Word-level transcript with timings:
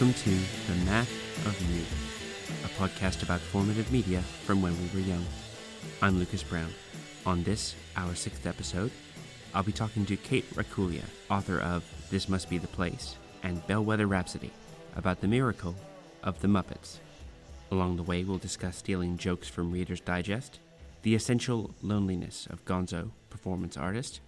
Welcome 0.00 0.22
to 0.22 0.30
The 0.66 0.84
Math 0.86 1.46
of 1.46 1.60
You, 1.70 1.82
a 2.64 2.68
podcast 2.80 3.22
about 3.22 3.38
formative 3.38 3.92
media 3.92 4.22
from 4.46 4.62
when 4.62 4.74
we 4.80 4.88
were 4.94 5.06
young. 5.06 5.26
I'm 6.00 6.18
Lucas 6.18 6.42
Brown. 6.42 6.72
On 7.26 7.42
this, 7.42 7.74
our 7.98 8.14
sixth 8.14 8.46
episode, 8.46 8.92
I'll 9.52 9.62
be 9.62 9.72
talking 9.72 10.06
to 10.06 10.16
Kate 10.16 10.48
Racculia, 10.54 11.04
author 11.28 11.60
of 11.60 11.84
This 12.08 12.30
Must 12.30 12.48
Be 12.48 12.56
the 12.56 12.66
Place 12.66 13.16
and 13.42 13.60
Bellweather 13.66 14.08
Rhapsody, 14.08 14.50
about 14.96 15.20
the 15.20 15.28
miracle 15.28 15.74
of 16.22 16.40
the 16.40 16.48
Muppets. 16.48 16.96
Along 17.70 17.96
the 17.96 18.02
way, 18.02 18.24
we'll 18.24 18.38
discuss 18.38 18.78
stealing 18.78 19.18
jokes 19.18 19.48
from 19.48 19.70
Reader's 19.70 20.00
Digest, 20.00 20.60
the 21.02 21.14
essential 21.14 21.74
loneliness 21.82 22.48
of 22.48 22.64
Gonzo, 22.64 23.10
performance 23.28 23.76
artist, 23.76 24.20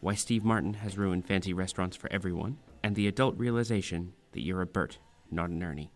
why 0.00 0.16
Steve 0.16 0.44
Martin 0.44 0.74
has 0.74 0.98
ruined 0.98 1.26
fancy 1.26 1.52
restaurants 1.52 1.96
for 1.96 2.10
everyone, 2.12 2.58
and 2.82 2.96
the 2.96 3.06
adult 3.06 3.38
realization 3.38 4.14
that 4.32 4.40
you're 4.40 4.62
a 4.62 4.66
Bert, 4.66 4.98
not 5.32 5.50
an 5.50 5.62
Ernie. 5.62 5.92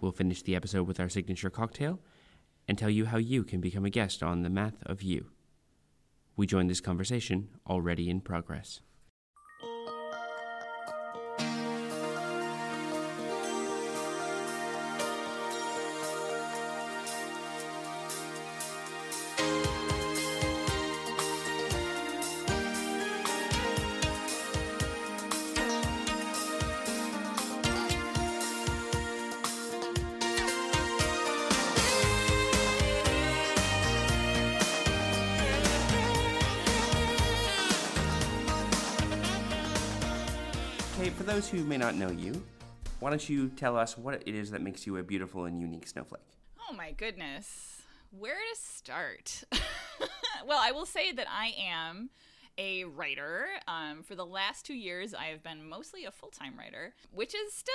We'll 0.00 0.12
finish 0.12 0.42
the 0.42 0.54
episode 0.54 0.86
with 0.86 1.00
our 1.00 1.08
signature 1.08 1.50
cocktail 1.50 1.98
and 2.68 2.78
tell 2.78 2.90
you 2.90 3.06
how 3.06 3.16
you 3.16 3.42
can 3.42 3.60
become 3.60 3.84
a 3.84 3.90
guest 3.90 4.22
on 4.22 4.42
The 4.42 4.50
Math 4.50 4.82
of 4.84 5.02
You. 5.02 5.26
We 6.36 6.46
join 6.46 6.66
this 6.66 6.80
conversation 6.80 7.48
already 7.66 8.08
in 8.08 8.20
progress. 8.20 8.80
Those 41.48 41.60
who 41.60 41.66
may 41.66 41.78
not 41.78 41.94
know 41.94 42.10
you, 42.10 42.42
why 43.00 43.08
don't 43.08 43.26
you 43.26 43.48
tell 43.48 43.74
us 43.74 43.96
what 43.96 44.22
it 44.26 44.34
is 44.34 44.50
that 44.50 44.60
makes 44.60 44.86
you 44.86 44.98
a 44.98 45.02
beautiful 45.02 45.46
and 45.46 45.58
unique 45.58 45.86
snowflake? 45.86 46.20
Oh 46.68 46.74
my 46.74 46.92
goodness. 46.92 47.80
Where 48.10 48.34
to 48.34 48.60
start? 48.60 49.44
well, 50.46 50.58
I 50.60 50.72
will 50.72 50.84
say 50.84 51.10
that 51.12 51.26
I 51.30 51.54
am 51.58 52.10
a 52.58 52.84
writer. 52.84 53.46
Um, 53.66 54.02
for 54.02 54.14
the 54.14 54.26
last 54.26 54.66
two 54.66 54.74
years, 54.74 55.14
I 55.14 55.26
have 55.26 55.42
been 55.42 55.66
mostly 55.66 56.04
a 56.04 56.10
full 56.10 56.28
time 56.28 56.58
writer, 56.58 56.92
which 57.14 57.34
is 57.34 57.54
still 57.54 57.74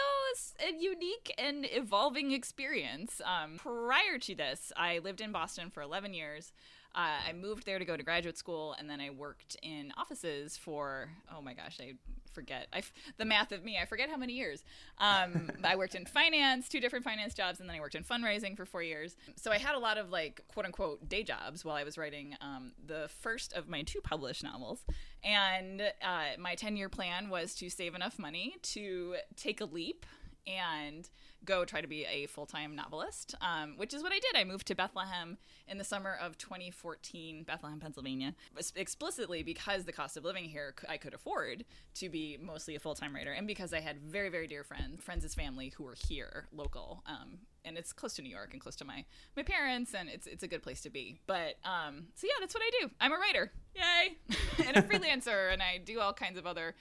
a 0.59 0.79
unique 0.79 1.33
and 1.39 1.65
evolving 1.71 2.31
experience. 2.31 3.21
Um, 3.25 3.57
prior 3.57 4.19
to 4.19 4.35
this, 4.35 4.71
I 4.77 4.99
lived 4.99 5.21
in 5.21 5.31
Boston 5.31 5.71
for 5.71 5.81
11 5.81 6.13
years. 6.13 6.53
Uh, 6.95 7.29
I 7.29 7.33
moved 7.33 7.65
there 7.65 7.79
to 7.79 7.85
go 7.85 7.97
to 7.97 8.03
graduate 8.03 8.37
school, 8.37 8.75
and 8.77 8.89
then 8.89 9.01
I 9.01 9.09
worked 9.09 9.57
in 9.63 9.91
offices 9.97 10.55
for, 10.55 11.09
oh 11.35 11.41
my 11.41 11.53
gosh, 11.53 11.79
I 11.81 11.93
forget. 12.33 12.67
I 12.71 12.79
f- 12.79 12.93
the 13.17 13.25
math 13.25 13.51
of 13.51 13.63
me, 13.63 13.77
I 13.81 13.85
forget 13.85 14.09
how 14.09 14.17
many 14.17 14.33
years. 14.33 14.63
Um, 14.99 15.49
I 15.63 15.75
worked 15.75 15.95
in 15.95 16.05
finance, 16.05 16.69
two 16.69 16.79
different 16.79 17.03
finance 17.03 17.33
jobs, 17.33 17.59
and 17.59 17.67
then 17.69 17.75
I 17.75 17.79
worked 17.79 17.95
in 17.95 18.03
fundraising 18.03 18.55
for 18.55 18.65
four 18.65 18.83
years. 18.83 19.15
So 19.35 19.51
I 19.51 19.57
had 19.57 19.75
a 19.75 19.79
lot 19.79 19.97
of 19.97 20.09
like 20.09 20.41
quote 20.47 20.65
unquote 20.65 21.09
day 21.09 21.23
jobs 21.23 21.65
while 21.65 21.75
I 21.75 21.83
was 21.83 21.97
writing 21.97 22.35
um, 22.41 22.73
the 22.85 23.09
first 23.21 23.53
of 23.53 23.67
my 23.67 23.81
two 23.83 24.01
published 24.01 24.43
novels. 24.43 24.81
And 25.23 25.81
uh, 25.81 26.37
my 26.37 26.55
10 26.55 26.75
year 26.77 26.89
plan 26.89 27.29
was 27.29 27.55
to 27.55 27.69
save 27.69 27.95
enough 27.95 28.19
money 28.19 28.55
to 28.61 29.15
take 29.35 29.61
a 29.61 29.65
leap 29.65 30.05
and 30.47 31.09
go 31.45 31.65
try 31.65 31.81
to 31.81 31.87
be 31.87 32.05
a 32.05 32.25
full 32.27 32.45
time 32.45 32.75
novelist, 32.75 33.35
um, 33.41 33.75
which 33.77 33.93
is 33.93 34.03
what 34.03 34.11
I 34.11 34.19
did. 34.19 34.35
I 34.35 34.43
moved 34.43 34.67
to 34.67 34.75
Bethlehem 34.75 35.37
in 35.67 35.77
the 35.77 35.83
summer 35.83 36.17
of 36.21 36.37
2014, 36.37 37.43
Bethlehem, 37.43 37.79
Pennsylvania, 37.79 38.35
explicitly 38.75 39.43
because 39.43 39.85
the 39.85 39.91
cost 39.91 40.17
of 40.17 40.23
living 40.23 40.45
here 40.45 40.73
I 40.87 40.97
could 40.97 41.13
afford 41.13 41.65
to 41.95 42.09
be 42.09 42.37
mostly 42.41 42.75
a 42.75 42.79
full 42.79 42.95
time 42.95 43.13
writer, 43.13 43.31
and 43.31 43.47
because 43.47 43.73
I 43.73 43.79
had 43.79 44.01
very, 44.01 44.29
very 44.29 44.47
dear 44.47 44.63
friends, 44.63 45.01
friends 45.01 45.25
as 45.25 45.35
family 45.35 45.73
who 45.75 45.83
were 45.83 45.95
here, 46.07 46.47
local. 46.51 47.03
Um, 47.05 47.39
and 47.65 47.77
it's 47.77 47.93
close 47.93 48.13
to 48.15 48.21
New 48.21 48.29
York 48.29 48.49
and 48.51 48.61
close 48.61 48.75
to 48.77 48.85
my 48.85 49.05
my 49.35 49.43
parents, 49.43 49.93
and 49.93 50.09
it's 50.09 50.27
it's 50.27 50.43
a 50.43 50.47
good 50.47 50.63
place 50.63 50.81
to 50.81 50.89
be. 50.89 51.19
But 51.27 51.55
um, 51.63 52.07
so 52.15 52.27
yeah, 52.27 52.33
that's 52.39 52.53
what 52.53 52.63
I 52.63 52.69
do. 52.81 52.91
I'm 52.99 53.13
a 53.13 53.17
writer, 53.17 53.51
yay, 53.75 54.17
and 54.67 54.77
a 54.77 54.81
freelancer, 54.81 55.51
and 55.51 55.61
I 55.61 55.77
do 55.77 55.99
all 55.99 56.13
kinds 56.13 56.37
of 56.37 56.45
other 56.45 56.75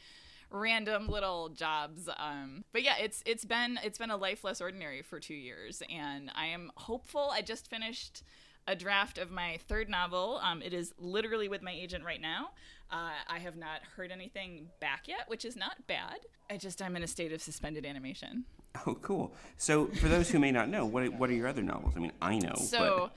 random 0.53 1.09
little 1.09 1.49
jobs 1.49 2.09
um 2.19 2.63
but 2.73 2.83
yeah 2.83 2.95
it's 3.01 3.23
it's 3.27 3.45
been 3.45 3.79
it's 3.83 3.99
been 3.99 4.11
a 4.11 4.17
life 4.17 4.45
less 4.45 4.61
ordinary 4.61 5.03
for 5.03 5.19
two 5.19 5.35
years 5.35 5.83
and 5.91 6.31
i 6.35 6.47
am 6.47 6.71
hopeful. 6.77 7.31
I 7.33 7.41
just 7.43 7.69
finished 7.71 8.23
a 8.69 8.77
draft 8.77 9.19
of 9.19 9.31
my 9.31 9.59
third 9.67 9.89
novel. 9.89 10.41
Um 10.43 10.63
it 10.63 10.73
is 10.73 10.93
literally 10.99 11.49
with 11.49 11.63
my 11.63 11.73
agent 11.73 12.05
right 12.05 12.21
now. 12.21 12.51
Uh, 12.91 13.11
i 13.29 13.39
have 13.39 13.57
not 13.57 13.81
heard 13.97 14.11
anything 14.13 14.69
back 14.81 15.09
yet 15.09 15.25
which 15.27 15.45
is 15.45 15.57
not 15.57 15.87
bad. 15.87 16.19
I 16.51 16.59
just 16.59 16.83
i'm 16.83 16.95
in 16.97 17.03
a 17.03 17.09
state 17.09 17.33
of 17.33 17.41
suspended 17.41 17.87
animation. 17.87 18.45
Oh, 18.87 18.95
cool. 19.03 19.35
So, 19.59 19.87
for 19.87 20.09
those 20.09 20.31
who 20.31 20.39
may 20.39 20.51
not 20.51 20.69
know, 20.69 20.87
what 20.87 21.07
what 21.15 21.29
are 21.29 21.35
your 21.35 21.47
other 21.47 21.63
novels? 21.63 21.93
I 21.97 22.01
mean, 22.01 22.13
I 22.23 22.39
know, 22.39 22.55
So, 22.57 23.11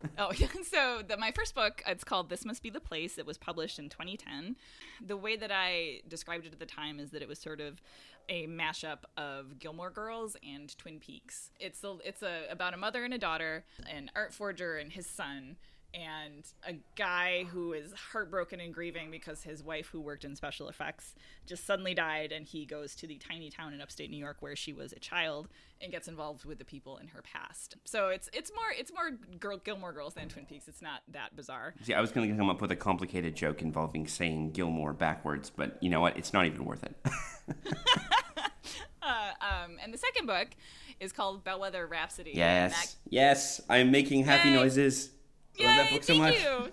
oh, 0.18 0.32
yeah. 0.36 0.48
so 0.64 1.02
the, 1.06 1.16
my 1.16 1.32
first 1.32 1.54
book, 1.54 1.82
it's 1.86 2.04
called 2.04 2.28
This 2.28 2.44
Must 2.44 2.62
Be 2.62 2.70
the 2.70 2.80
Place. 2.80 3.18
It 3.18 3.26
was 3.26 3.38
published 3.38 3.78
in 3.78 3.88
2010. 3.88 4.56
The 5.04 5.16
way 5.16 5.36
that 5.36 5.50
I 5.52 6.00
described 6.06 6.46
it 6.46 6.52
at 6.52 6.58
the 6.58 6.66
time 6.66 7.00
is 7.00 7.10
that 7.10 7.22
it 7.22 7.28
was 7.28 7.38
sort 7.38 7.60
of 7.60 7.82
a 8.28 8.46
mashup 8.46 8.98
of 9.16 9.58
Gilmore 9.58 9.90
Girls 9.90 10.36
and 10.46 10.76
Twin 10.78 11.00
Peaks. 11.00 11.50
It's 11.58 11.82
a, 11.82 11.96
it's 12.04 12.22
a, 12.22 12.42
about 12.50 12.74
a 12.74 12.76
mother 12.76 13.04
and 13.04 13.14
a 13.14 13.18
daughter, 13.18 13.64
an 13.90 14.10
art 14.14 14.32
forger 14.34 14.76
and 14.76 14.92
his 14.92 15.06
son, 15.06 15.56
and 15.94 16.44
a 16.66 16.74
guy 16.96 17.44
who 17.44 17.72
is 17.72 17.92
heartbroken 17.92 18.60
and 18.60 18.74
grieving 18.74 19.10
because 19.10 19.42
his 19.42 19.62
wife, 19.62 19.88
who 19.88 20.00
worked 20.00 20.24
in 20.24 20.36
special 20.36 20.68
effects, 20.68 21.14
just 21.46 21.66
suddenly 21.66 21.94
died, 21.94 22.30
and 22.30 22.46
he 22.46 22.66
goes 22.66 22.94
to 22.96 23.06
the 23.06 23.16
tiny 23.16 23.50
town 23.50 23.72
in 23.72 23.80
upstate 23.80 24.10
New 24.10 24.18
York 24.18 24.36
where 24.40 24.54
she 24.54 24.72
was 24.72 24.92
a 24.92 24.98
child 24.98 25.48
and 25.80 25.90
gets 25.90 26.08
involved 26.08 26.44
with 26.44 26.58
the 26.58 26.64
people 26.64 26.98
in 26.98 27.08
her 27.08 27.22
past. 27.22 27.76
So 27.84 28.08
it's 28.08 28.28
it's 28.32 28.52
more 28.54 28.70
it's 28.78 28.92
more 28.92 29.10
girl, 29.38 29.58
Gilmore 29.58 29.92
Girls 29.92 30.14
than 30.14 30.28
Twin 30.28 30.44
Peaks. 30.44 30.68
It's 30.68 30.82
not 30.82 31.02
that 31.12 31.34
bizarre. 31.36 31.74
see, 31.82 31.94
I 31.94 32.00
was 32.00 32.12
going 32.12 32.28
to 32.30 32.36
come 32.36 32.50
up 32.50 32.60
with 32.60 32.70
a 32.70 32.76
complicated 32.76 33.34
joke 33.34 33.62
involving 33.62 34.06
saying 34.06 34.52
Gilmore 34.52 34.92
backwards, 34.92 35.50
but 35.50 35.78
you 35.82 35.88
know 35.88 36.00
what? 36.00 36.16
It's 36.16 36.32
not 36.32 36.46
even 36.46 36.64
worth 36.64 36.84
it. 36.84 36.96
Uh, 39.00 39.30
um, 39.40 39.78
and 39.82 39.94
the 39.94 39.96
second 39.96 40.26
book 40.26 40.48
is 41.00 41.12
called 41.12 41.42
Bellweather 41.42 41.88
Rhapsody. 41.88 42.32
and 42.32 42.72
that 42.72 42.76
yes, 42.76 42.96
yes, 43.08 43.60
I'm 43.70 43.90
making 43.90 44.24
happy 44.24 44.50
Yay. 44.50 44.54
noises. 44.56 45.10
I 45.60 45.64
love 45.64 45.76
that 45.76 45.86
Yay, 45.86 45.92
book 45.92 46.04
so 46.04 46.12
thank 46.14 46.22
much. 46.22 46.42
you. 46.42 46.72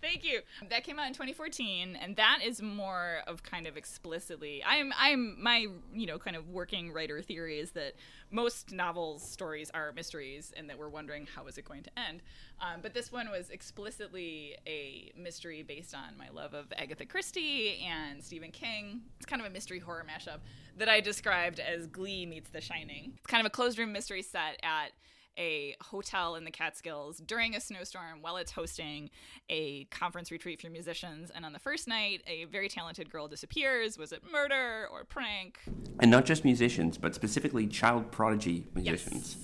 Thank 0.00 0.22
you. 0.22 0.40
That 0.68 0.84
came 0.84 0.98
out 0.98 1.06
in 1.06 1.14
2014, 1.14 1.96
and 1.96 2.14
that 2.16 2.40
is 2.44 2.60
more 2.60 3.20
of 3.26 3.42
kind 3.42 3.66
of 3.66 3.78
explicitly. 3.78 4.62
I'm, 4.62 4.92
I'm 4.98 5.42
my, 5.42 5.66
you 5.94 6.06
know, 6.06 6.18
kind 6.18 6.36
of 6.36 6.50
working 6.50 6.92
writer 6.92 7.22
theory 7.22 7.58
is 7.58 7.70
that 7.70 7.94
most 8.30 8.70
novels 8.70 9.26
stories 9.26 9.70
are 9.72 9.92
mysteries, 9.92 10.52
and 10.58 10.68
that 10.68 10.78
we're 10.78 10.90
wondering 10.90 11.26
how 11.34 11.46
is 11.46 11.56
it 11.56 11.64
going 11.64 11.84
to 11.84 11.90
end. 11.98 12.20
Um, 12.60 12.80
but 12.82 12.92
this 12.92 13.10
one 13.10 13.30
was 13.30 13.48
explicitly 13.48 14.56
a 14.66 15.10
mystery 15.16 15.62
based 15.62 15.94
on 15.94 16.18
my 16.18 16.28
love 16.28 16.52
of 16.52 16.66
Agatha 16.76 17.06
Christie 17.06 17.82
and 17.90 18.22
Stephen 18.22 18.50
King. 18.50 19.00
It's 19.16 19.24
kind 19.26 19.40
of 19.40 19.46
a 19.48 19.50
mystery 19.50 19.78
horror 19.78 20.04
mashup 20.06 20.40
that 20.76 20.90
I 20.90 21.00
described 21.00 21.60
as 21.60 21.86
Glee 21.86 22.26
meets 22.26 22.50
The 22.50 22.60
Shining. 22.60 23.14
It's 23.16 23.26
kind 23.26 23.40
of 23.40 23.46
a 23.46 23.50
closed 23.50 23.78
room 23.78 23.92
mystery 23.92 24.20
set 24.22 24.60
at 24.62 24.90
a 25.38 25.76
hotel 25.80 26.36
in 26.36 26.44
the 26.44 26.50
Catskills 26.50 27.18
during 27.18 27.54
a 27.54 27.60
snowstorm 27.60 28.20
while 28.20 28.36
it's 28.36 28.52
hosting 28.52 29.10
a 29.48 29.84
conference 29.86 30.30
retreat 30.30 30.60
for 30.60 30.70
musicians. 30.70 31.30
And 31.34 31.44
on 31.44 31.52
the 31.52 31.58
first 31.58 31.88
night, 31.88 32.22
a 32.26 32.44
very 32.44 32.68
talented 32.68 33.10
girl 33.10 33.28
disappears. 33.28 33.98
Was 33.98 34.12
it 34.12 34.22
murder 34.30 34.86
or 34.92 35.04
prank? 35.04 35.58
And 36.00 36.10
not 36.10 36.24
just 36.24 36.44
musicians, 36.44 36.98
but 36.98 37.14
specifically 37.14 37.66
child 37.66 38.10
prodigy 38.10 38.66
musicians. 38.74 39.36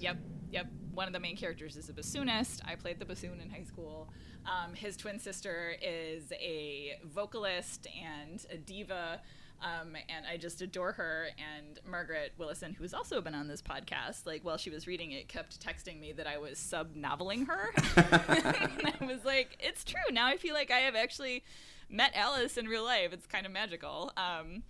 Yep, 0.00 0.18
yep. 0.50 0.66
One 0.94 1.06
of 1.06 1.12
the 1.12 1.20
main 1.20 1.36
characters 1.36 1.76
is 1.76 1.88
a 1.88 1.92
bassoonist. 1.92 2.60
I 2.64 2.74
played 2.74 2.98
the 2.98 3.04
bassoon 3.04 3.40
in 3.40 3.50
high 3.50 3.62
school. 3.62 4.08
Um, 4.46 4.74
his 4.74 4.96
twin 4.96 5.18
sister 5.18 5.76
is 5.80 6.32
a 6.32 6.98
vocalist 7.04 7.86
and 8.02 8.44
a 8.50 8.56
diva. 8.56 9.20
Um, 9.60 9.96
and 10.08 10.24
I 10.26 10.36
just 10.36 10.62
adore 10.62 10.92
her. 10.92 11.28
And 11.38 11.78
Margaret 11.88 12.32
Willison, 12.38 12.74
who's 12.74 12.94
also 12.94 13.20
been 13.20 13.34
on 13.34 13.48
this 13.48 13.62
podcast, 13.62 14.26
like 14.26 14.44
while 14.44 14.56
she 14.56 14.70
was 14.70 14.86
reading 14.86 15.12
it, 15.12 15.28
kept 15.28 15.64
texting 15.64 16.00
me 16.00 16.12
that 16.12 16.26
I 16.26 16.38
was 16.38 16.58
sub 16.58 16.94
noveling 16.94 17.46
her. 17.46 17.70
and 17.96 18.92
I 19.00 19.04
was 19.04 19.24
like, 19.24 19.56
it's 19.60 19.84
true. 19.84 20.00
Now 20.12 20.26
I 20.26 20.36
feel 20.36 20.54
like 20.54 20.70
I 20.70 20.78
have 20.80 20.94
actually 20.94 21.44
met 21.88 22.12
Alice 22.14 22.56
in 22.56 22.66
real 22.66 22.84
life. 22.84 23.12
It's 23.12 23.26
kind 23.26 23.46
of 23.46 23.52
magical. 23.52 24.12
Um, 24.16 24.62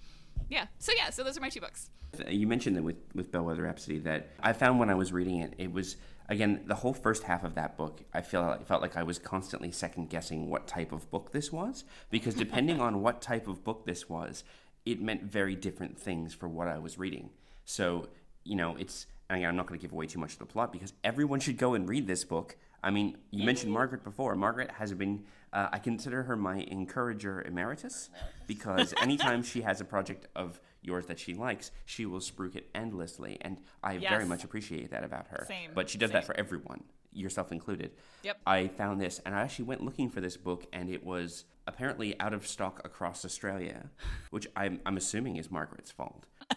yeah. 0.48 0.66
So 0.78 0.92
yeah. 0.96 1.10
So 1.10 1.22
those 1.22 1.36
are 1.36 1.40
my 1.40 1.50
two 1.50 1.60
books. 1.60 1.90
You 2.26 2.46
mentioned 2.46 2.76
that 2.76 2.82
with, 2.82 2.96
with 3.14 3.30
Bellweather 3.30 3.64
Rhapsody 3.64 3.98
that 4.00 4.30
I 4.40 4.52
found 4.54 4.78
when 4.78 4.88
I 4.88 4.94
was 4.94 5.12
reading 5.12 5.40
it, 5.40 5.54
it 5.58 5.72
was 5.72 5.96
again 6.28 6.62
the 6.66 6.74
whole 6.74 6.94
first 6.94 7.24
half 7.24 7.44
of 7.44 7.54
that 7.56 7.76
book. 7.76 8.00
I 8.14 8.22
feel 8.22 8.40
like, 8.42 8.66
felt 8.66 8.80
like 8.80 8.96
I 8.96 9.02
was 9.02 9.18
constantly 9.18 9.70
second 9.70 10.08
guessing 10.08 10.48
what 10.48 10.66
type 10.66 10.92
of 10.92 11.10
book 11.10 11.32
this 11.32 11.52
was 11.52 11.84
because 12.10 12.34
depending 12.34 12.80
on 12.88 13.02
what 13.02 13.20
type 13.20 13.46
of 13.46 13.62
book 13.62 13.84
this 13.84 14.08
was, 14.08 14.44
it 14.84 15.00
meant 15.00 15.22
very 15.22 15.54
different 15.54 15.98
things 15.98 16.34
for 16.34 16.48
what 16.48 16.68
I 16.68 16.78
was 16.78 16.98
reading. 16.98 17.30
So, 17.64 18.08
you 18.44 18.56
know, 18.56 18.76
it's, 18.78 19.06
I'm 19.30 19.56
not 19.56 19.66
going 19.66 19.78
to 19.78 19.82
give 19.82 19.92
away 19.92 20.06
too 20.06 20.18
much 20.18 20.32
of 20.32 20.38
the 20.38 20.46
plot 20.46 20.72
because 20.72 20.92
everyone 21.04 21.40
should 21.40 21.58
go 21.58 21.74
and 21.74 21.88
read 21.88 22.06
this 22.06 22.24
book. 22.24 22.56
I 22.82 22.90
mean, 22.90 23.18
you 23.30 23.44
mentioned 23.44 23.72
Margaret 23.72 24.04
before. 24.04 24.34
Margaret 24.36 24.70
has 24.70 24.92
been, 24.94 25.24
uh, 25.52 25.68
I 25.72 25.78
consider 25.78 26.22
her 26.22 26.36
my 26.36 26.58
encourager 26.58 27.42
emeritus 27.42 28.08
because 28.46 28.94
anytime 29.02 29.42
she 29.42 29.62
has 29.62 29.80
a 29.80 29.84
project 29.84 30.28
of 30.36 30.60
yours 30.80 31.06
that 31.06 31.18
she 31.18 31.34
likes, 31.34 31.72
she 31.86 32.06
will 32.06 32.20
spruik 32.20 32.54
it 32.54 32.70
endlessly. 32.74 33.36
And 33.40 33.60
I 33.82 33.98
very 33.98 34.24
much 34.24 34.44
appreciate 34.44 34.90
that 34.92 35.02
about 35.04 35.26
her. 35.28 35.44
Same, 35.48 35.72
But 35.74 35.90
she 35.90 35.98
does 35.98 36.12
that 36.12 36.24
for 36.24 36.36
everyone, 36.38 36.84
yourself 37.12 37.50
included. 37.50 37.90
Yep. 38.22 38.38
I 38.46 38.68
found 38.68 39.00
this 39.00 39.20
and 39.26 39.34
I 39.34 39.40
actually 39.40 39.64
went 39.66 39.82
looking 39.82 40.08
for 40.08 40.20
this 40.20 40.36
book 40.36 40.66
and 40.72 40.88
it 40.88 41.04
was 41.04 41.44
apparently 41.68 42.18
out 42.18 42.32
of 42.32 42.46
stock 42.46 42.80
across 42.84 43.24
Australia, 43.24 43.90
which 44.30 44.48
I'm, 44.56 44.80
I'm 44.84 44.96
assuming 44.96 45.36
is 45.36 45.50
Margaret's 45.50 45.90
fault. 45.90 46.24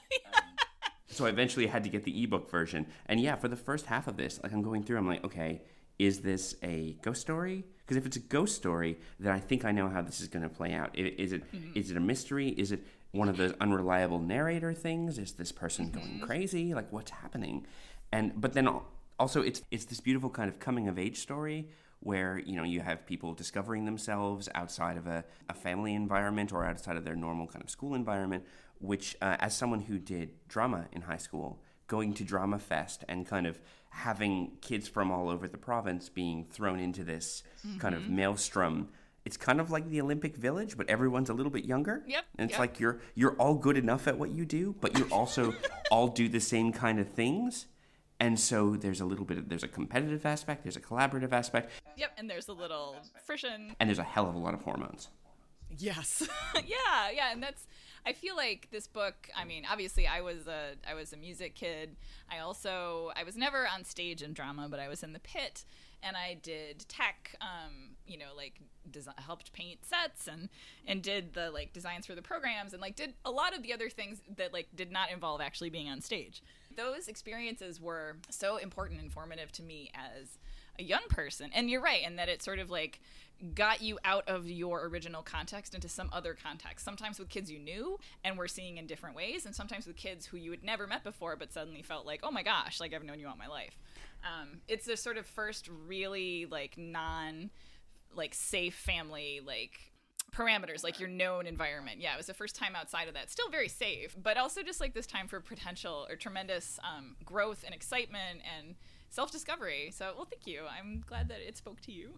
so 1.08 1.25
I 1.25 1.30
eventually 1.30 1.68
had 1.68 1.84
to 1.84 1.90
get 1.90 2.06
the 2.06 2.24
ebook 2.24 2.50
version. 2.50 2.88
And 3.06 3.19
yeah, 3.19 3.36
for 3.36 3.50
the 3.50 3.58
first 3.58 3.86
half 3.86 4.08
of 4.08 4.18
this, 4.18 4.40
like 4.42 4.54
I'm 4.54 4.63
going 4.63 4.84
through, 4.84 4.98
I'm 4.98 5.08
like, 5.08 5.24
okay, 5.25 5.62
is 6.00 6.22
this 6.22 6.56
a 6.63 6.98
ghost 7.04 7.22
story? 7.22 7.66
Because 7.78 7.98
if 7.98 8.06
it's 8.06 8.16
a 8.16 8.22
ghost 8.22 8.56
story, 8.56 8.98
then 9.19 9.34
I 9.34 9.40
think 9.40 9.66
I 9.66 9.72
know 9.72 9.90
how 9.90 10.02
this 10.02 10.22
is 10.22 10.30
going 10.30 10.44
to 10.44 10.50
play 10.50 10.74
out. 10.74 10.98
Is 10.98 11.34
it 11.34 11.44
mm-hmm. 11.54 11.78
is 11.78 11.92
it 11.92 11.98
a 11.98 12.00
mystery? 12.00 12.50
Is 12.50 12.72
it 12.72 12.84
one 13.12 13.28
of 13.30 13.38
those 13.38 13.54
unreliable 13.60 14.18
narrator 14.18 14.74
things? 14.74 15.19
Is 15.19 15.34
this 15.34 15.52
person 15.52 15.88
mm-hmm. 15.88 16.00
going 16.00 16.19
crazy? 16.22 16.74
Like 16.74 16.92
what's 16.92 17.12
happening? 17.12 17.68
And 18.12 18.40
but 18.40 18.54
then 18.54 18.68
also 19.19 19.42
it's 19.42 19.62
it's 19.69 19.86
this 19.86 20.00
beautiful 20.00 20.30
kind 20.30 20.50
of 20.50 20.60
coming 20.60 20.88
of 20.88 20.98
age 20.98 21.19
story 21.19 21.68
where 22.01 22.39
you 22.39 22.56
know 22.56 22.63
you 22.63 22.81
have 22.81 23.06
people 23.06 23.33
discovering 23.33 23.86
themselves 23.86 24.50
outside 24.53 24.98
of 24.98 25.07
a, 25.07 25.24
a 25.50 25.53
family 25.53 25.94
environment 25.94 26.51
or 26.51 26.65
outside 26.65 26.98
of 26.98 27.06
their 27.06 27.15
normal 27.15 27.48
kind 27.48 27.63
of 27.63 27.69
school 27.69 27.95
environment 27.95 28.44
which 28.80 29.15
uh, 29.21 29.38
as 29.39 29.56
someone 29.56 29.81
who 29.81 29.98
did 29.98 30.31
drama 30.48 30.88
in 30.92 31.01
high 31.01 31.18
school 31.18 31.62
going 31.88 32.13
to 32.13 32.24
drama 32.24 32.57
fest 32.57 33.03
and 33.07 33.27
kind 33.27 33.45
of 33.45 33.59
having 33.89 34.51
kids 34.62 34.88
from 34.88 35.12
all 35.12 35.30
over 35.30 35.48
the 35.48 35.57
province 35.57 36.09
being 36.09 36.45
thrown 36.45 36.80
into 36.80 37.03
this 37.03 37.44
kind 37.77 37.94
of 37.94 38.09
maelstrom 38.09 38.89
it's 39.25 39.38
kind 39.38 39.62
of 39.62 39.69
like 39.69 39.88
the 39.89 40.01
olympic 40.01 40.36
village 40.36 40.75
but 40.75 40.89
everyone's 40.89 41.30
a 41.30 41.33
little 41.33 41.51
bit 41.51 41.65
younger. 41.65 42.01
Yep, 42.07 42.25
and 42.38 42.45
it's 42.50 42.53
yep. 42.53 42.59
like 42.59 42.80
you're 42.80 43.00
you're 43.13 43.33
all 43.33 43.56
good 43.56 43.77
enough 43.77 44.07
at 44.07 44.18
what 44.18 44.31
you 44.31 44.45
do 44.45 44.75
but 44.81 44.98
you 44.98 45.06
also 45.12 45.53
all 45.92 46.07
do 46.07 46.27
the 46.27 46.39
same 46.39 46.71
kind 46.71 47.00
of 47.00 47.09
things 47.09 47.68
and 48.21 48.39
so 48.39 48.75
there's 48.77 49.01
a 49.01 49.06
little 49.06 49.25
bit 49.25 49.38
of 49.38 49.50
there's 49.50 49.63
a 49.63 49.68
competitive 49.68 50.25
aspect 50.25 50.63
there's 50.63 50.77
a 50.77 50.81
collaborative 50.81 51.33
aspect 51.33 51.71
Yep, 51.97 52.12
and 52.18 52.29
there's 52.29 52.47
a 52.47 52.53
little 52.53 52.95
friction. 53.25 53.75
and 53.79 53.89
there's 53.89 54.00
a 54.00 54.03
hell 54.03 54.29
of 54.29 54.35
a 54.35 54.38
lot 54.38 54.53
of 54.53 54.62
hormones 54.62 55.09
Yes. 55.77 56.27
yeah, 56.56 57.09
yeah, 57.13 57.31
and 57.31 57.41
that's 57.41 57.65
I 58.06 58.13
feel 58.13 58.35
like 58.35 58.68
this 58.71 58.88
book, 58.88 59.29
I 59.35 59.45
mean, 59.45 59.63
obviously 59.71 60.07
I 60.07 60.21
was 60.21 60.47
a 60.47 60.71
I 60.89 60.94
was 60.95 61.13
a 61.13 61.18
music 61.18 61.56
kid. 61.56 61.95
I 62.29 62.39
also 62.39 63.12
I 63.15 63.23
was 63.23 63.38
never 63.38 63.68
on 63.68 63.83
stage 63.85 64.21
in 64.21 64.33
drama, 64.33 64.67
but 64.69 64.79
I 64.79 64.88
was 64.88 65.03
in 65.03 65.13
the 65.13 65.19
pit 65.19 65.63
and 66.03 66.17
I 66.17 66.38
did 66.41 66.85
tech 66.89 67.35
um, 67.41 67.91
you 68.07 68.17
know, 68.17 68.33
like 68.35 68.59
desi 68.89 69.17
helped 69.19 69.53
paint 69.53 69.85
sets 69.85 70.27
and 70.27 70.50
and 70.88 71.01
did 71.01 71.33
the 71.33 71.51
like 71.51 71.74
designs 71.74 72.06
for 72.06 72.15
the 72.15 72.21
programs 72.21 72.74
and 72.74 72.81
like 72.81 72.95
did 72.95 73.13
a 73.24 73.31
lot 73.31 73.56
of 73.56 73.62
the 73.63 73.71
other 73.74 73.89
things 73.89 74.21
that 74.35 74.51
like 74.51 74.67
did 74.75 74.91
not 74.91 75.12
involve 75.12 75.41
actually 75.41 75.69
being 75.69 75.88
on 75.89 76.01
stage. 76.01 76.41
Those 76.75 77.07
experiences 77.07 77.79
were 77.79 78.18
so 78.29 78.57
important 78.57 79.00
and 79.00 79.06
informative 79.06 79.51
to 79.53 79.63
me 79.63 79.91
as 79.94 80.38
a 80.79 80.83
young 80.83 81.03
person. 81.09 81.51
And 81.53 81.69
you're 81.69 81.81
right, 81.81 82.01
in 82.06 82.15
that 82.15 82.29
it 82.29 82.41
sort 82.41 82.59
of 82.59 82.69
like 82.69 83.00
got 83.56 83.81
you 83.81 83.97
out 84.06 84.27
of 84.27 84.50
your 84.50 84.85
original 84.85 85.23
context 85.23 85.73
into 85.73 85.89
some 85.89 86.09
other 86.13 86.35
context. 86.41 86.85
Sometimes 86.85 87.18
with 87.19 87.29
kids 87.29 87.51
you 87.51 87.59
knew 87.59 88.00
and 88.23 88.38
were 88.38 88.47
seeing 88.47 88.77
in 88.77 88.85
different 88.85 89.15
ways, 89.15 89.45
and 89.45 89.56
sometimes 89.56 89.88
with 89.88 89.95
kids 89.95 90.25
who 90.25 90.38
you 90.38 90.51
had 90.51 90.63
never 90.63 90.88
met 90.88 91.03
before 91.03 91.35
but 91.35 91.51
suddenly 91.51 91.81
felt 91.81 92.06
like, 92.06 92.21
oh 92.23 92.31
my 92.31 92.44
gosh, 92.44 92.79
like 92.79 92.94
I've 92.94 93.03
known 93.03 93.19
you 93.19 93.27
all 93.27 93.35
my 93.35 93.47
life. 93.47 93.77
Um, 94.24 94.62
it's 94.67 94.85
the 94.85 94.95
sort 94.95 95.17
of 95.17 95.25
first 95.25 95.69
really 95.88 96.45
like 96.45 96.77
non 96.77 97.50
like 98.13 98.33
safe 98.33 98.75
family 98.75 99.39
like 99.45 99.90
parameters 100.36 100.83
like 100.83 101.00
your 101.00 101.10
known 101.10 101.45
environment. 101.45 102.00
Yeah 102.00 102.13
it 102.13 102.18
was 102.18 102.28
the 102.28 102.33
first 102.33 102.56
time 102.56 102.75
outside 102.75 103.07
of 103.07 103.13
that. 103.13 103.30
Still 103.30 103.50
very 103.50 103.68
safe 103.68 104.16
but 104.22 104.38
also 104.38 104.63
just 104.63 104.80
like 104.80 104.94
this 104.94 105.07
time 105.07 105.28
for 105.28 105.39
potential 105.39 106.07
or 106.10 106.16
tremendous 106.16 106.80
um, 106.83 107.16
growth 107.24 107.63
and 107.66 107.74
excitement 107.75 108.42
and 108.57 108.75
self-discovery. 109.10 109.92
So 109.94 110.13
well 110.16 110.25
thank 110.25 110.48
you. 110.48 110.63
I'm 110.68 111.04
glad 111.06 111.30
that 111.30 111.39
it 111.45 111.57
spoke 111.57 111.81
to 111.81 111.92
you. 111.92 112.12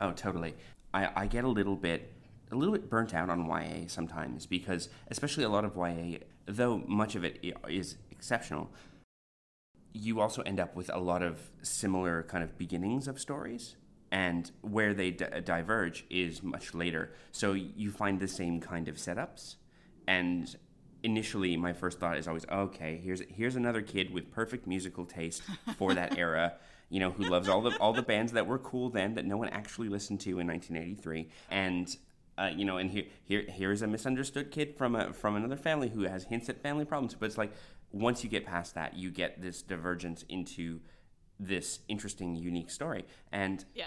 Oh, 0.00 0.12
totally. 0.12 0.54
I, 0.94 1.10
I 1.14 1.26
get 1.26 1.44
a 1.44 1.48
little 1.48 1.76
bit 1.76 2.12
a 2.52 2.56
little 2.56 2.72
bit 2.72 2.90
burnt 2.90 3.14
out 3.14 3.30
on 3.30 3.46
YA 3.46 3.86
sometimes 3.86 4.46
because 4.46 4.88
especially 5.10 5.44
a 5.44 5.48
lot 5.48 5.64
of 5.64 5.76
YA, 5.76 6.18
though 6.46 6.78
much 6.86 7.14
of 7.14 7.24
it 7.24 7.38
is 7.68 7.96
exceptional, 8.10 8.70
you 9.92 10.20
also 10.20 10.42
end 10.42 10.60
up 10.60 10.74
with 10.74 10.90
a 10.92 10.98
lot 10.98 11.22
of 11.22 11.50
similar 11.62 12.22
kind 12.24 12.42
of 12.42 12.58
beginnings 12.58 13.08
of 13.08 13.20
stories 13.20 13.76
and 14.10 14.50
where 14.62 14.94
they 14.94 15.10
d- 15.12 15.24
diverge 15.44 16.04
is 16.10 16.42
much 16.42 16.74
later. 16.74 17.12
So 17.32 17.52
you 17.52 17.90
find 17.90 18.18
the 18.18 18.28
same 18.28 18.60
kind 18.60 18.88
of 18.88 18.96
setups. 18.96 19.56
And 20.06 20.54
initially 21.02 21.56
my 21.56 21.72
first 21.72 21.98
thought 21.98 22.18
is 22.18 22.28
always 22.28 22.44
okay 22.52 23.00
here's 23.02 23.22
here's 23.34 23.56
another 23.56 23.80
kid 23.80 24.12
with 24.12 24.30
perfect 24.30 24.66
musical 24.66 25.06
taste 25.06 25.40
for 25.78 25.94
that 25.94 26.18
era 26.18 26.52
you 26.90 27.00
know 27.00 27.10
who 27.10 27.24
loves 27.24 27.48
all 27.48 27.62
the 27.62 27.74
all 27.78 27.94
the 27.94 28.02
bands 28.02 28.32
that 28.32 28.46
were 28.46 28.58
cool 28.58 28.90
then 28.90 29.14
that 29.14 29.24
no 29.24 29.38
one 29.38 29.48
actually 29.48 29.88
listened 29.88 30.20
to 30.20 30.38
in 30.38 30.46
1983 30.46 31.26
and 31.50 31.96
uh, 32.40 32.50
you 32.56 32.64
know 32.64 32.78
and 32.78 32.90
here 32.90 33.04
here 33.24 33.44
here's 33.48 33.82
a 33.82 33.86
misunderstood 33.86 34.50
kid 34.50 34.74
from 34.76 34.96
a 34.96 35.12
from 35.12 35.36
another 35.36 35.56
family 35.56 35.90
who 35.90 36.04
has 36.04 36.24
hints 36.24 36.48
at 36.48 36.62
family 36.62 36.84
problems. 36.84 37.14
But 37.14 37.26
it's 37.26 37.38
like 37.38 37.52
once 37.92 38.24
you 38.24 38.30
get 38.30 38.46
past 38.46 38.74
that 38.74 38.96
you 38.96 39.10
get 39.10 39.42
this 39.42 39.62
divergence 39.62 40.24
into 40.28 40.80
this 41.40 41.80
interesting 41.88 42.36
unique 42.36 42.70
story 42.70 43.04
and 43.32 43.64
yeah 43.74 43.86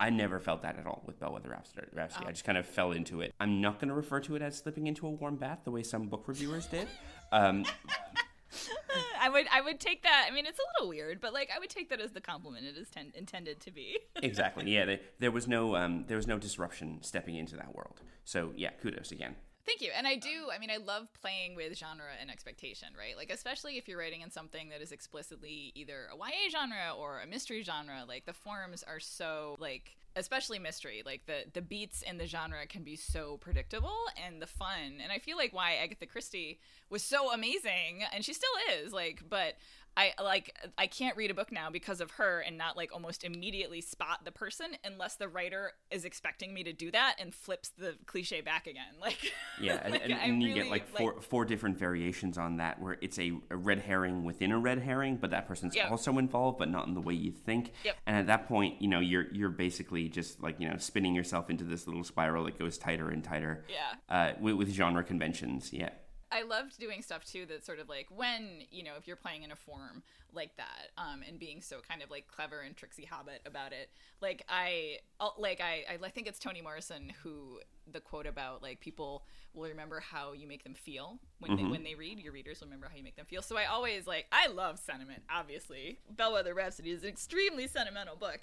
I 0.00 0.10
never 0.10 0.40
felt 0.40 0.62
that 0.62 0.76
at 0.76 0.86
all 0.86 1.04
with 1.06 1.20
Bellweather 1.20 1.50
Rhapsody. 1.50 1.86
Rhapsody. 1.92 2.26
I 2.26 2.32
just 2.32 2.44
kind 2.44 2.58
of 2.58 2.66
fell 2.66 2.90
into 2.90 3.20
it. 3.20 3.32
I'm 3.38 3.60
not 3.60 3.78
going 3.78 3.88
to 3.90 3.94
refer 3.94 4.18
to 4.22 4.34
it 4.34 4.42
as 4.42 4.58
slipping 4.58 4.88
into 4.88 5.06
a 5.06 5.10
warm 5.10 5.36
bath 5.36 5.60
the 5.64 5.70
way 5.70 5.84
some 5.84 6.08
book 6.08 6.24
reviewers 6.26 6.66
did. 6.66 6.88
Um, 7.30 7.64
i 9.20 9.28
would 9.28 9.46
i 9.52 9.60
would 9.60 9.80
take 9.80 10.02
that 10.02 10.26
i 10.30 10.32
mean 10.32 10.46
it's 10.46 10.58
a 10.58 10.62
little 10.76 10.88
weird 10.88 11.20
but 11.20 11.32
like 11.32 11.50
i 11.54 11.58
would 11.58 11.70
take 11.70 11.88
that 11.88 12.00
as 12.00 12.12
the 12.12 12.20
compliment 12.20 12.64
it 12.64 12.76
is 12.76 12.88
ten- 12.88 13.12
intended 13.16 13.58
to 13.60 13.72
be 13.72 13.98
exactly. 14.22 14.70
Yeah. 14.70 14.84
There, 14.84 15.00
there 15.18 15.30
was 15.30 15.48
no 15.48 15.76
um, 15.76 16.04
there 16.06 16.16
was 16.16 16.26
no 16.26 16.38
disruption 16.38 16.98
stepping 17.02 17.36
into 17.36 17.56
that 17.56 17.74
world. 17.74 18.00
So 18.24 18.52
yeah, 18.56 18.70
kudos 18.80 19.12
again. 19.12 19.36
Thank 19.66 19.80
you. 19.80 19.90
And 19.96 20.06
I 20.06 20.14
um, 20.14 20.20
do, 20.20 20.50
I 20.54 20.58
mean, 20.58 20.70
I 20.70 20.76
love 20.76 21.08
playing 21.20 21.54
with 21.56 21.76
genre 21.76 22.04
and 22.20 22.30
expectation, 22.30 22.88
right? 22.98 23.16
Like, 23.16 23.30
especially 23.30 23.78
if 23.78 23.88
you're 23.88 23.98
writing 23.98 24.20
in 24.20 24.30
something 24.30 24.68
that 24.68 24.82
is 24.82 24.92
explicitly 24.92 25.72
either 25.74 26.08
a 26.12 26.16
YA 26.16 26.50
genre 26.50 26.94
or 26.98 27.20
a 27.20 27.26
mystery 27.26 27.62
genre, 27.62 28.04
like, 28.06 28.26
the 28.26 28.34
forms 28.34 28.82
are 28.82 29.00
so, 29.00 29.56
like, 29.58 29.96
especially 30.16 30.58
mystery, 30.58 31.02
like, 31.04 31.24
the, 31.26 31.44
the 31.54 31.62
beats 31.62 32.02
in 32.02 32.18
the 32.18 32.26
genre 32.26 32.66
can 32.66 32.82
be 32.82 32.94
so 32.94 33.38
predictable 33.38 33.96
and 34.24 34.40
the 34.40 34.46
fun. 34.46 35.00
And 35.02 35.10
I 35.10 35.18
feel 35.18 35.38
like 35.38 35.54
why 35.54 35.74
Agatha 35.74 36.06
Christie 36.06 36.60
was 36.90 37.02
so 37.02 37.32
amazing, 37.32 38.04
and 38.12 38.24
she 38.24 38.34
still 38.34 38.50
is, 38.78 38.92
like, 38.92 39.22
but. 39.28 39.54
I 39.96 40.12
like 40.22 40.56
I 40.76 40.86
can't 40.86 41.16
read 41.16 41.30
a 41.30 41.34
book 41.34 41.52
now 41.52 41.70
because 41.70 42.00
of 42.00 42.12
her 42.12 42.40
and 42.40 42.58
not 42.58 42.76
like 42.76 42.92
almost 42.92 43.24
immediately 43.24 43.80
spot 43.80 44.20
the 44.24 44.32
person 44.32 44.76
unless 44.84 45.16
the 45.16 45.28
writer 45.28 45.72
is 45.90 46.04
expecting 46.04 46.52
me 46.52 46.64
to 46.64 46.72
do 46.72 46.90
that 46.90 47.16
and 47.18 47.34
flips 47.34 47.70
the 47.78 47.96
cliche 48.06 48.40
back 48.40 48.66
again. 48.66 48.84
Like 49.04 49.32
Yeah, 49.60 49.80
and, 49.82 49.92
like, 49.92 50.02
and, 50.04 50.12
and 50.14 50.42
you 50.42 50.48
really, 50.48 50.62
get 50.62 50.70
like 50.70 50.88
four 50.88 51.20
four 51.20 51.44
different 51.44 51.78
variations 51.78 52.38
on 52.38 52.56
that, 52.56 52.80
where 52.80 52.96
it's 53.02 53.18
a, 53.18 53.32
a 53.50 53.56
red 53.56 53.80
herring 53.80 54.24
within 54.24 54.50
a 54.50 54.58
red 54.58 54.78
herring, 54.78 55.16
but 55.16 55.30
that 55.30 55.46
person's 55.46 55.76
Yep. 55.76 55.90
also 55.90 56.16
involved, 56.18 56.58
but 56.58 56.70
not 56.70 56.86
in 56.86 56.94
the 56.94 57.00
way 57.02 57.12
you 57.14 57.32
think. 57.32 57.72
Yep. 57.84 57.96
And 58.06 58.16
at 58.16 58.26
that 58.28 58.48
point, 58.48 58.80
you 58.80 58.88
know, 58.88 59.00
you're 59.00 59.26
you're 59.32 59.50
basically 59.50 60.08
just 60.08 60.42
like 60.42 60.58
you 60.58 60.68
know 60.68 60.76
spinning 60.78 61.14
yourself 61.14 61.50
into 61.50 61.64
this 61.64 61.86
little 61.86 62.04
spiral 62.04 62.44
that 62.44 62.58
goes 62.58 62.78
tighter 62.78 63.10
and 63.10 63.22
tighter. 63.22 63.64
Yeah. 63.68 64.14
Uh, 64.14 64.32
with, 64.40 64.54
with 64.54 64.70
genre 64.70 65.04
conventions. 65.04 65.70
Yeah. 65.72 65.90
I 66.34 66.42
loved 66.42 66.80
doing 66.80 67.00
stuff 67.00 67.24
too 67.24 67.46
that's 67.48 67.64
sort 67.64 67.78
of 67.78 67.88
like 67.88 68.08
when, 68.10 68.62
you 68.72 68.82
know, 68.82 68.94
if 68.98 69.06
you're 69.06 69.16
playing 69.16 69.44
in 69.44 69.52
a 69.52 69.56
form 69.56 70.02
like 70.32 70.56
that, 70.56 70.88
um, 70.98 71.22
and 71.26 71.38
being 71.38 71.62
so 71.62 71.76
kind 71.88 72.02
of 72.02 72.10
like 72.10 72.26
clever 72.26 72.60
and 72.60 72.76
tricksy 72.76 73.04
hobbit 73.04 73.40
about 73.46 73.72
it. 73.72 73.88
Like 74.20 74.44
I 74.48 74.98
like 75.38 75.60
I 75.60 75.84
I 76.02 76.08
think 76.08 76.26
it's 76.26 76.40
Toni 76.40 76.60
Morrison 76.60 77.12
who 77.22 77.60
the 77.90 78.00
quote 78.00 78.26
about 78.26 78.62
like 78.62 78.80
people 78.80 79.24
will 79.52 79.68
remember 79.68 80.00
how 80.00 80.32
you 80.32 80.48
make 80.48 80.64
them 80.64 80.74
feel 80.74 81.20
when 81.38 81.56
they 81.56 81.62
when 81.62 81.84
they 81.84 81.94
read, 81.94 82.18
your 82.18 82.32
readers 82.32 82.60
will 82.60 82.66
remember 82.66 82.88
how 82.90 82.96
you 82.96 83.04
make 83.04 83.16
them 83.16 83.26
feel. 83.26 83.42
So 83.42 83.56
I 83.56 83.66
always 83.66 84.06
like 84.06 84.26
I 84.32 84.48
love 84.48 84.80
sentiment, 84.80 85.22
obviously. 85.30 86.00
Bellweather 86.12 86.54
Rhapsody 86.54 86.90
is 86.90 87.04
an 87.04 87.10
extremely 87.10 87.68
sentimental 87.68 88.16
book. 88.16 88.40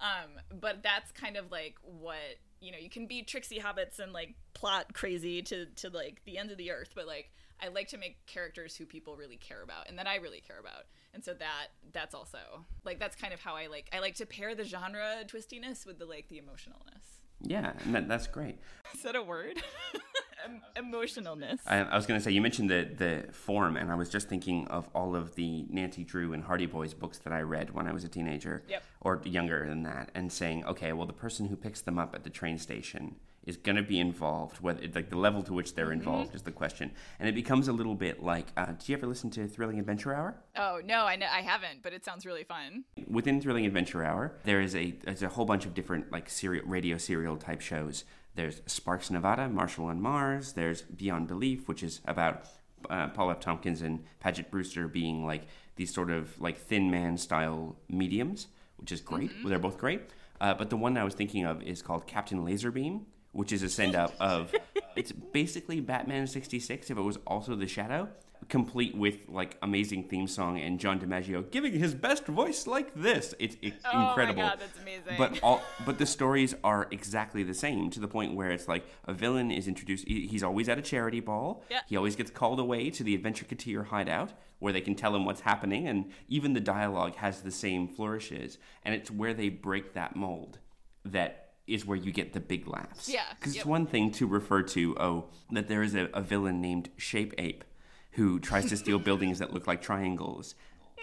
Um, 0.00 0.58
but 0.60 0.82
that's 0.82 1.12
kind 1.12 1.36
of 1.36 1.52
like 1.52 1.76
what 1.82 2.38
you 2.64 2.72
know, 2.72 2.78
you 2.78 2.88
can 2.88 3.06
be 3.06 3.22
tricksy 3.22 3.58
hobbits 3.58 3.98
and 3.98 4.12
like 4.12 4.34
plot 4.54 4.94
crazy 4.94 5.42
to 5.42 5.66
to 5.66 5.90
like 5.90 6.22
the 6.24 6.38
ends 6.38 6.50
of 6.50 6.58
the 6.58 6.70
earth, 6.70 6.90
but 6.94 7.06
like 7.06 7.30
I 7.62 7.68
like 7.68 7.88
to 7.88 7.98
make 7.98 8.24
characters 8.26 8.76
who 8.76 8.86
people 8.86 9.16
really 9.16 9.36
care 9.36 9.62
about 9.62 9.88
and 9.88 9.98
that 9.98 10.06
I 10.06 10.16
really 10.16 10.40
care 10.40 10.58
about. 10.58 10.84
And 11.12 11.24
so 11.24 11.34
that 11.34 11.68
that's 11.92 12.14
also 12.14 12.38
like 12.84 12.98
that's 12.98 13.16
kind 13.16 13.32
of 13.34 13.40
how 13.40 13.54
I 13.54 13.66
like 13.66 13.90
I 13.92 14.00
like 14.00 14.14
to 14.16 14.26
pair 14.26 14.54
the 14.54 14.64
genre 14.64 15.16
twistiness 15.26 15.86
with 15.86 15.98
the 15.98 16.06
like 16.06 16.28
the 16.28 16.36
emotionalness. 16.36 17.20
Yeah, 17.42 17.72
and 17.84 17.94
that, 17.94 18.08
that's 18.08 18.26
great. 18.26 18.58
Is 18.94 19.02
that 19.02 19.16
a 19.16 19.22
word? 19.22 19.62
em- 20.44 20.62
emotionalness. 20.76 21.60
I, 21.66 21.78
I 21.80 21.96
was 21.96 22.06
going 22.06 22.18
to 22.18 22.24
say 22.24 22.30
you 22.30 22.40
mentioned 22.42 22.70
the 22.70 22.88
the 22.96 23.32
form, 23.32 23.76
and 23.76 23.90
I 23.90 23.94
was 23.94 24.08
just 24.08 24.28
thinking 24.28 24.66
of 24.68 24.88
all 24.94 25.14
of 25.16 25.34
the 25.34 25.66
Nancy 25.68 26.04
Drew 26.04 26.32
and 26.32 26.44
Hardy 26.44 26.66
Boys 26.66 26.94
books 26.94 27.18
that 27.18 27.32
I 27.32 27.40
read 27.40 27.74
when 27.74 27.86
I 27.88 27.92
was 27.92 28.04
a 28.04 28.08
teenager, 28.08 28.62
Yep. 28.68 28.82
or 29.00 29.20
younger 29.24 29.66
than 29.68 29.82
that, 29.84 30.10
and 30.14 30.32
saying, 30.32 30.64
okay, 30.66 30.92
well, 30.92 31.06
the 31.06 31.12
person 31.12 31.46
who 31.46 31.56
picks 31.56 31.80
them 31.82 31.98
up 31.98 32.14
at 32.14 32.24
the 32.24 32.30
train 32.30 32.58
station 32.58 33.16
is 33.46 33.58
going 33.58 33.76
to 33.76 33.82
be 33.82 34.00
involved. 34.00 34.60
Whether 34.60 34.80
like 34.94 35.10
the 35.10 35.18
level 35.18 35.42
to 35.42 35.52
which 35.52 35.74
they're 35.74 35.92
involved 35.92 36.34
is 36.34 36.42
the 36.42 36.50
question, 36.52 36.90
and 37.20 37.28
it 37.28 37.34
becomes 37.34 37.68
a 37.68 37.72
little 37.74 37.94
bit 37.94 38.22
like, 38.22 38.46
uh, 38.56 38.66
did 38.66 38.88
you 38.88 38.96
ever 38.96 39.06
listen 39.06 39.28
to 39.32 39.46
Thrilling 39.46 39.78
Adventure 39.78 40.14
Hour? 40.14 40.36
oh 40.56 40.80
no, 40.84 41.04
I 41.04 41.16
know 41.16 41.26
I 41.30 41.42
haven't, 41.42 41.82
but 41.82 41.92
it 41.92 42.04
sounds 42.04 42.24
really 42.24 42.44
fun. 42.44 42.84
within 43.06 43.40
Thrilling 43.42 43.66
Adventure 43.66 44.02
Hour, 44.02 44.32
there 44.44 44.60
is 44.62 44.74
a 44.74 44.92
there's 45.04 45.22
a 45.22 45.28
whole 45.28 45.44
bunch 45.44 45.66
of 45.66 45.74
different 45.74 46.10
like 46.10 46.30
serial 46.30 46.64
radio 46.66 46.96
serial 46.96 47.36
type 47.36 47.60
shows. 47.60 48.04
There's 48.34 48.60
Sparks 48.66 49.10
Nevada, 49.10 49.48
Marshal 49.48 49.86
on 49.86 50.00
Mars. 50.00 50.52
There's 50.52 50.82
Beyond 50.82 51.28
Belief, 51.28 51.68
which 51.68 51.82
is 51.82 52.00
about 52.06 52.46
uh, 52.90 53.08
Paul 53.08 53.30
F. 53.30 53.40
Tompkins 53.40 53.82
and 53.82 54.04
Paget 54.20 54.50
Brewster 54.50 54.88
being 54.88 55.24
like 55.24 55.46
these 55.76 55.92
sort 55.92 56.10
of 56.10 56.40
like 56.40 56.58
Thin 56.58 56.90
Man 56.90 57.16
style 57.16 57.76
mediums, 57.88 58.48
which 58.76 58.92
is 58.92 59.00
great. 59.00 59.30
They're 59.44 59.58
both 59.58 59.78
great. 59.78 60.02
Uh, 60.40 60.54
but 60.54 60.70
the 60.70 60.76
one 60.76 60.96
I 60.96 61.04
was 61.04 61.14
thinking 61.14 61.44
of 61.44 61.62
is 61.62 61.80
called 61.80 62.06
Captain 62.06 62.44
Laserbeam, 62.44 63.02
which 63.32 63.52
is 63.52 63.62
a 63.62 63.68
send 63.68 63.94
up 63.94 64.14
of 64.20 64.54
it's 64.96 65.12
basically 65.12 65.80
Batman 65.80 66.26
'66 66.26 66.90
if 66.90 66.98
it 66.98 67.00
was 67.00 67.18
also 67.26 67.54
the 67.54 67.66
Shadow, 67.66 68.08
complete 68.48 68.96
with 68.96 69.28
like 69.28 69.56
amazing 69.62 70.04
theme 70.04 70.26
song 70.26 70.58
and 70.60 70.78
John 70.78 70.98
DiMaggio 71.00 71.50
giving 71.50 71.72
his 71.72 71.94
best 71.94 72.26
voice 72.26 72.66
like 72.66 72.94
this. 72.94 73.34
It's, 73.38 73.56
it's 73.62 73.84
Oh 73.84 74.08
incredible. 74.08 74.42
my 74.42 74.48
god, 74.50 74.60
that's 74.60 74.78
amazing. 74.80 75.14
But 75.18 75.40
all, 75.42 75.62
but 75.84 75.98
the 75.98 76.06
stories 76.06 76.54
are 76.64 76.88
exactly 76.90 77.42
the 77.42 77.54
same 77.54 77.90
to 77.90 78.00
the 78.00 78.08
point 78.08 78.34
where 78.34 78.50
it's 78.50 78.68
like 78.68 78.84
a 79.06 79.12
villain 79.12 79.50
is 79.50 79.68
introduced. 79.68 80.06
he- 80.08 80.26
He's 80.26 80.42
always 80.42 80.68
at 80.68 80.78
a 80.78 80.82
charity 80.82 81.20
ball. 81.20 81.62
Yeah. 81.70 81.80
He 81.88 81.96
always 81.96 82.16
gets 82.16 82.30
called 82.30 82.60
away 82.60 82.90
to 82.90 83.02
the 83.04 83.14
Adventure 83.14 83.44
Couture 83.44 83.84
hideout 83.84 84.32
where 84.58 84.72
they 84.72 84.80
can 84.80 84.94
tell 84.94 85.14
him 85.14 85.26
what's 85.26 85.42
happening, 85.42 85.86
and 85.86 86.10
even 86.28 86.54
the 86.54 86.60
dialogue 86.60 87.16
has 87.16 87.42
the 87.42 87.50
same 87.50 87.86
flourishes. 87.86 88.56
And 88.82 88.94
it's 88.94 89.10
where 89.10 89.34
they 89.34 89.50
break 89.50 89.92
that 89.92 90.16
mold 90.16 90.58
that 91.04 91.50
is 91.66 91.84
where 91.84 91.96
you 91.96 92.12
get 92.12 92.32
the 92.32 92.40
big 92.40 92.66
laughs. 92.68 93.08
Yeah, 93.08 93.22
because 93.38 93.54
yep. 93.54 93.62
it's 93.62 93.66
one 93.66 93.86
thing 93.86 94.10
to 94.12 94.26
refer 94.26 94.62
to 94.62 94.96
oh 94.98 95.24
that 95.50 95.68
there 95.68 95.82
is 95.82 95.94
a, 95.94 96.08
a 96.14 96.20
villain 96.20 96.60
named 96.60 96.90
Shape 96.96 97.34
Ape 97.38 97.64
who 98.14 98.38
tries 98.38 98.66
to 98.66 98.76
steal 98.76 98.98
buildings 98.98 99.38
that 99.40 99.52
look 99.52 99.66
like 99.66 99.82
triangles, 99.82 100.54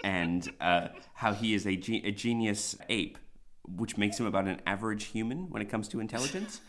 and 0.02 0.50
uh, 0.60 0.88
how 1.14 1.32
he 1.32 1.54
is 1.54 1.66
a, 1.66 1.76
ge- 1.76 2.04
a 2.04 2.10
genius 2.10 2.76
ape, 2.88 3.18
which 3.66 3.96
makes 3.98 4.18
him 4.18 4.26
about 4.26 4.46
an 4.46 4.60
average 4.66 5.04
human 5.04 5.50
when 5.50 5.60
it 5.62 5.68
comes 5.68 5.88
to 5.88 6.00
intelligence. 6.00 6.60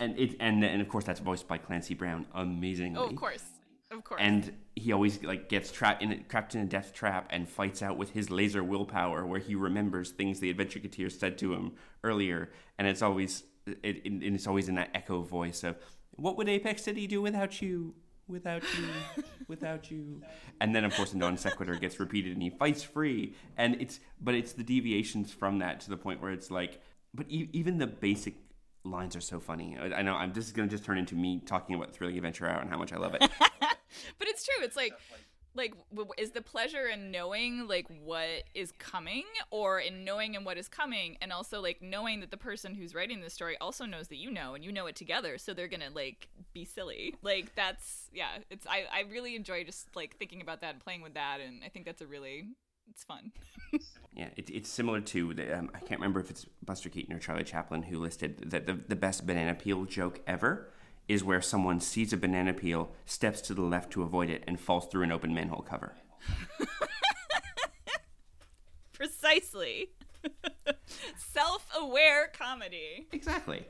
and 0.00 0.18
it 0.18 0.36
and 0.40 0.62
and 0.64 0.82
of 0.82 0.88
course 0.88 1.04
that's 1.04 1.20
voiced 1.20 1.46
by 1.48 1.56
Clancy 1.56 1.94
Brown 1.94 2.26
amazingly. 2.34 2.98
oh, 2.98 3.06
of 3.06 3.16
course, 3.16 3.44
of 3.92 4.02
course. 4.02 4.20
And 4.20 4.52
he 4.74 4.92
always 4.92 5.22
like 5.22 5.48
gets 5.48 5.70
trapped 5.70 6.02
in 6.02 6.12
a, 6.12 6.18
trapped 6.24 6.54
in 6.56 6.62
a 6.62 6.66
death 6.66 6.92
trap 6.92 7.28
and 7.30 7.48
fights 7.48 7.82
out 7.82 7.96
with 7.96 8.10
his 8.10 8.28
laser 8.28 8.64
willpower, 8.64 9.24
where 9.24 9.40
he 9.40 9.54
remembers 9.54 10.10
things 10.10 10.40
the 10.40 10.50
Adventure 10.50 10.80
Couture 10.80 11.10
said 11.10 11.38
to 11.38 11.54
him 11.54 11.72
earlier, 12.02 12.50
and 12.78 12.88
it's 12.88 13.02
always 13.02 13.44
it, 13.66 13.78
it, 14.04 14.04
and 14.04 14.22
it's 14.22 14.48
always 14.48 14.68
in 14.68 14.74
that 14.74 14.90
echo 14.94 15.22
voice 15.22 15.62
of 15.62 15.76
"What 16.16 16.36
would 16.36 16.48
Apex 16.48 16.82
City 16.82 17.06
do 17.06 17.22
without 17.22 17.62
you? 17.62 17.94
Without 18.28 18.62
you? 18.62 19.24
without 19.48 19.90
you?" 19.90 20.22
And 20.60 20.74
then 20.74 20.84
of 20.84 20.94
course 20.94 21.12
the 21.12 21.18
non 21.18 21.36
sequitur 21.36 21.76
gets 21.76 21.98
repeated, 22.00 22.32
and 22.32 22.42
he 22.42 22.50
fights 22.50 22.82
free, 22.82 23.34
and 23.56 23.80
it's 23.80 24.00
but 24.20 24.34
it's 24.34 24.52
the 24.52 24.64
deviations 24.64 25.32
from 25.32 25.58
that 25.58 25.80
to 25.80 25.90
the 25.90 25.96
point 25.96 26.20
where 26.20 26.32
it's 26.32 26.50
like, 26.50 26.80
but 27.14 27.26
e- 27.30 27.48
even 27.52 27.78
the 27.78 27.86
basic 27.86 28.34
lines 28.84 29.16
are 29.16 29.20
so 29.20 29.40
funny. 29.40 29.76
I, 29.80 29.98
I 29.98 30.02
know 30.02 30.14
I'm 30.14 30.32
this 30.32 30.46
is 30.46 30.52
gonna 30.52 30.68
just 30.68 30.84
turn 30.84 30.98
into 30.98 31.14
me 31.14 31.40
talking 31.44 31.74
about 31.74 31.92
Thrilling 31.92 32.16
Adventure 32.16 32.48
Hour 32.48 32.60
and 32.60 32.70
how 32.70 32.78
much 32.78 32.92
I 32.92 32.96
love 32.96 33.14
it. 33.14 33.20
but 34.18 34.28
it's 34.28 34.44
true. 34.44 34.64
It's 34.64 34.76
like 34.76 34.92
like 35.56 35.74
is 36.18 36.32
the 36.32 36.42
pleasure 36.42 36.86
in 36.86 37.10
knowing 37.10 37.66
like 37.66 37.86
what 38.04 38.44
is 38.54 38.72
coming 38.72 39.24
or 39.50 39.80
in 39.80 40.04
knowing 40.04 40.36
and 40.36 40.44
what 40.44 40.58
is 40.58 40.68
coming? 40.68 41.16
And 41.20 41.32
also 41.32 41.60
like 41.60 41.82
knowing 41.82 42.20
that 42.20 42.30
the 42.30 42.36
person 42.36 42.74
who's 42.74 42.94
writing 42.94 43.20
the 43.20 43.30
story 43.30 43.56
also 43.60 43.84
knows 43.84 44.08
that 44.08 44.16
you 44.16 44.30
know 44.30 44.54
and 44.54 44.64
you 44.64 44.72
know 44.72 44.86
it 44.86 44.96
together 44.96 45.38
so 45.38 45.54
they're 45.54 45.68
gonna 45.68 45.90
like 45.94 46.28
be 46.52 46.64
silly. 46.64 47.14
Like 47.22 47.54
that's 47.54 48.08
yeah 48.12 48.38
it's 48.50 48.66
i 48.66 48.84
i 48.92 49.04
really 49.10 49.36
enjoy 49.36 49.64
just 49.64 49.94
like 49.96 50.16
thinking 50.16 50.40
about 50.40 50.60
that 50.60 50.74
and 50.74 50.82
playing 50.82 51.02
with 51.02 51.14
that 51.14 51.40
and 51.40 51.62
i 51.64 51.68
think 51.68 51.84
that's 51.84 52.00
a 52.00 52.06
really 52.06 52.46
it's 52.90 53.04
fun. 53.04 53.32
Yeah, 54.16 54.30
it, 54.34 54.48
it's 54.48 54.70
similar 54.70 55.02
to 55.02 55.34
the, 55.34 55.58
um, 55.58 55.70
I 55.74 55.78
can't 55.78 56.00
remember 56.00 56.20
if 56.20 56.30
it's 56.30 56.46
Buster 56.64 56.88
Keaton 56.88 57.14
or 57.14 57.18
Charlie 57.18 57.44
Chaplin 57.44 57.82
who 57.82 57.98
listed 57.98 58.50
that 58.50 58.66
the, 58.66 58.72
the 58.72 58.96
best 58.96 59.26
banana 59.26 59.54
peel 59.54 59.84
joke 59.84 60.22
ever 60.26 60.72
is 61.08 61.22
where 61.22 61.40
someone 61.40 61.80
sees 61.80 62.12
a 62.12 62.16
banana 62.16 62.52
peel, 62.52 62.90
steps 63.04 63.40
to 63.42 63.54
the 63.54 63.62
left 63.62 63.92
to 63.92 64.02
avoid 64.02 64.30
it, 64.30 64.42
and 64.46 64.58
falls 64.58 64.86
through 64.86 65.02
an 65.02 65.12
open 65.12 65.32
manhole 65.32 65.62
cover. 65.62 65.96
precisely 68.92 69.90
self-aware 71.16 72.28
comedy 72.28 73.06
Exactly. 73.12 73.66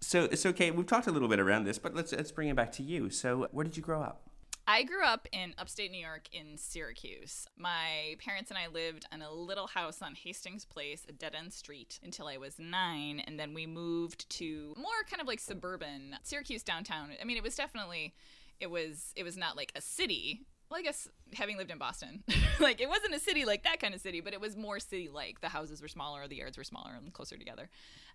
So 0.00 0.24
it's 0.24 0.44
okay. 0.44 0.70
We've 0.70 0.86
talked 0.86 1.06
a 1.06 1.12
little 1.12 1.28
bit 1.28 1.40
around 1.40 1.64
this, 1.64 1.78
but 1.78 1.94
let's 1.94 2.12
let's 2.12 2.30
bring 2.30 2.48
it 2.48 2.56
back 2.56 2.70
to 2.72 2.82
you. 2.82 3.08
So, 3.10 3.48
where 3.50 3.64
did 3.64 3.76
you 3.76 3.82
grow 3.82 4.02
up? 4.02 4.28
I 4.68 4.82
grew 4.82 5.04
up 5.04 5.28
in 5.30 5.54
upstate 5.58 5.92
New 5.92 6.00
York 6.00 6.28
in 6.32 6.56
Syracuse. 6.58 7.46
My 7.56 8.16
parents 8.18 8.50
and 8.50 8.58
I 8.58 8.66
lived 8.66 9.06
in 9.12 9.22
a 9.22 9.30
little 9.30 9.68
house 9.68 10.02
on 10.02 10.16
Hastings 10.16 10.64
Place, 10.64 11.06
a 11.08 11.12
dead 11.12 11.36
end 11.36 11.52
street, 11.52 12.00
until 12.02 12.26
I 12.26 12.36
was 12.36 12.58
nine. 12.58 13.20
And 13.20 13.38
then 13.38 13.54
we 13.54 13.66
moved 13.66 14.28
to 14.30 14.74
more 14.76 15.04
kind 15.08 15.20
of 15.20 15.28
like 15.28 15.38
suburban 15.38 16.16
Syracuse 16.24 16.64
downtown. 16.64 17.10
I 17.20 17.24
mean, 17.24 17.36
it 17.36 17.44
was 17.44 17.54
definitely, 17.54 18.14
it 18.58 18.68
was, 18.68 19.12
it 19.14 19.22
was 19.22 19.36
not 19.36 19.56
like 19.56 19.70
a 19.76 19.80
city. 19.80 20.46
Well, 20.70 20.80
I 20.80 20.82
guess 20.82 21.08
having 21.34 21.56
lived 21.56 21.70
in 21.70 21.78
Boston, 21.78 22.24
like 22.60 22.80
it 22.80 22.88
wasn't 22.88 23.14
a 23.14 23.20
city 23.20 23.44
like 23.44 23.62
that 23.64 23.80
kind 23.80 23.94
of 23.94 24.00
city, 24.00 24.20
but 24.20 24.32
it 24.32 24.40
was 24.40 24.56
more 24.56 24.80
city 24.80 25.08
like. 25.08 25.40
The 25.40 25.48
houses 25.48 25.80
were 25.80 25.88
smaller, 25.88 26.26
the 26.26 26.36
yards 26.36 26.58
were 26.58 26.64
smaller 26.64 26.92
and 26.96 27.12
closer 27.12 27.36
together. 27.36 27.68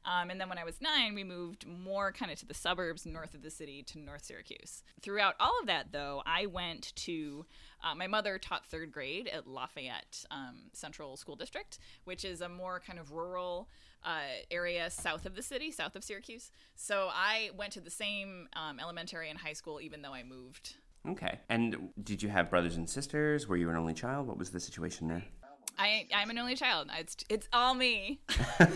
Um, 0.03 0.29
and 0.31 0.41
then 0.41 0.49
when 0.49 0.57
I 0.57 0.63
was 0.63 0.81
nine, 0.81 1.13
we 1.13 1.23
moved 1.23 1.65
more 1.67 2.11
kind 2.11 2.31
of 2.31 2.39
to 2.39 2.45
the 2.45 2.53
suburbs 2.53 3.05
north 3.05 3.33
of 3.33 3.43
the 3.43 3.51
city 3.51 3.83
to 3.83 3.99
North 3.99 4.25
Syracuse. 4.25 4.83
Throughout 5.01 5.35
all 5.39 5.59
of 5.61 5.67
that, 5.67 5.91
though, 5.91 6.23
I 6.25 6.47
went 6.47 6.93
to 6.97 7.45
uh, 7.83 7.95
my 7.95 8.07
mother 8.07 8.37
taught 8.37 8.65
third 8.65 8.91
grade 8.91 9.27
at 9.27 9.47
Lafayette 9.47 10.25
um, 10.31 10.69
Central 10.73 11.17
School 11.17 11.35
District, 11.35 11.77
which 12.03 12.25
is 12.25 12.41
a 12.41 12.49
more 12.49 12.81
kind 12.85 12.99
of 12.99 13.11
rural 13.11 13.69
uh, 14.03 14.21
area 14.49 14.89
south 14.89 15.25
of 15.25 15.35
the 15.35 15.43
city, 15.43 15.71
south 15.71 15.95
of 15.95 16.03
Syracuse. 16.03 16.51
So 16.75 17.09
I 17.11 17.51
went 17.55 17.73
to 17.73 17.81
the 17.81 17.91
same 17.91 18.49
um, 18.53 18.79
elementary 18.79 19.29
and 19.29 19.39
high 19.39 19.53
school, 19.53 19.79
even 19.79 20.01
though 20.01 20.13
I 20.13 20.23
moved. 20.23 20.75
Okay. 21.07 21.39
And 21.49 21.89
did 22.03 22.21
you 22.21 22.29
have 22.29 22.49
brothers 22.49 22.75
and 22.75 22.89
sisters? 22.89 23.47
Were 23.47 23.57
you 23.57 23.69
an 23.69 23.75
only 23.75 23.93
child? 23.93 24.27
What 24.27 24.37
was 24.37 24.51
the 24.51 24.59
situation 24.59 25.07
there? 25.07 25.23
I, 25.77 26.07
I'm 26.13 26.29
an 26.29 26.37
only 26.37 26.55
child. 26.55 26.89
It's, 26.97 27.17
it's 27.29 27.47
all 27.51 27.73
me. 27.73 28.19
and 28.59 28.69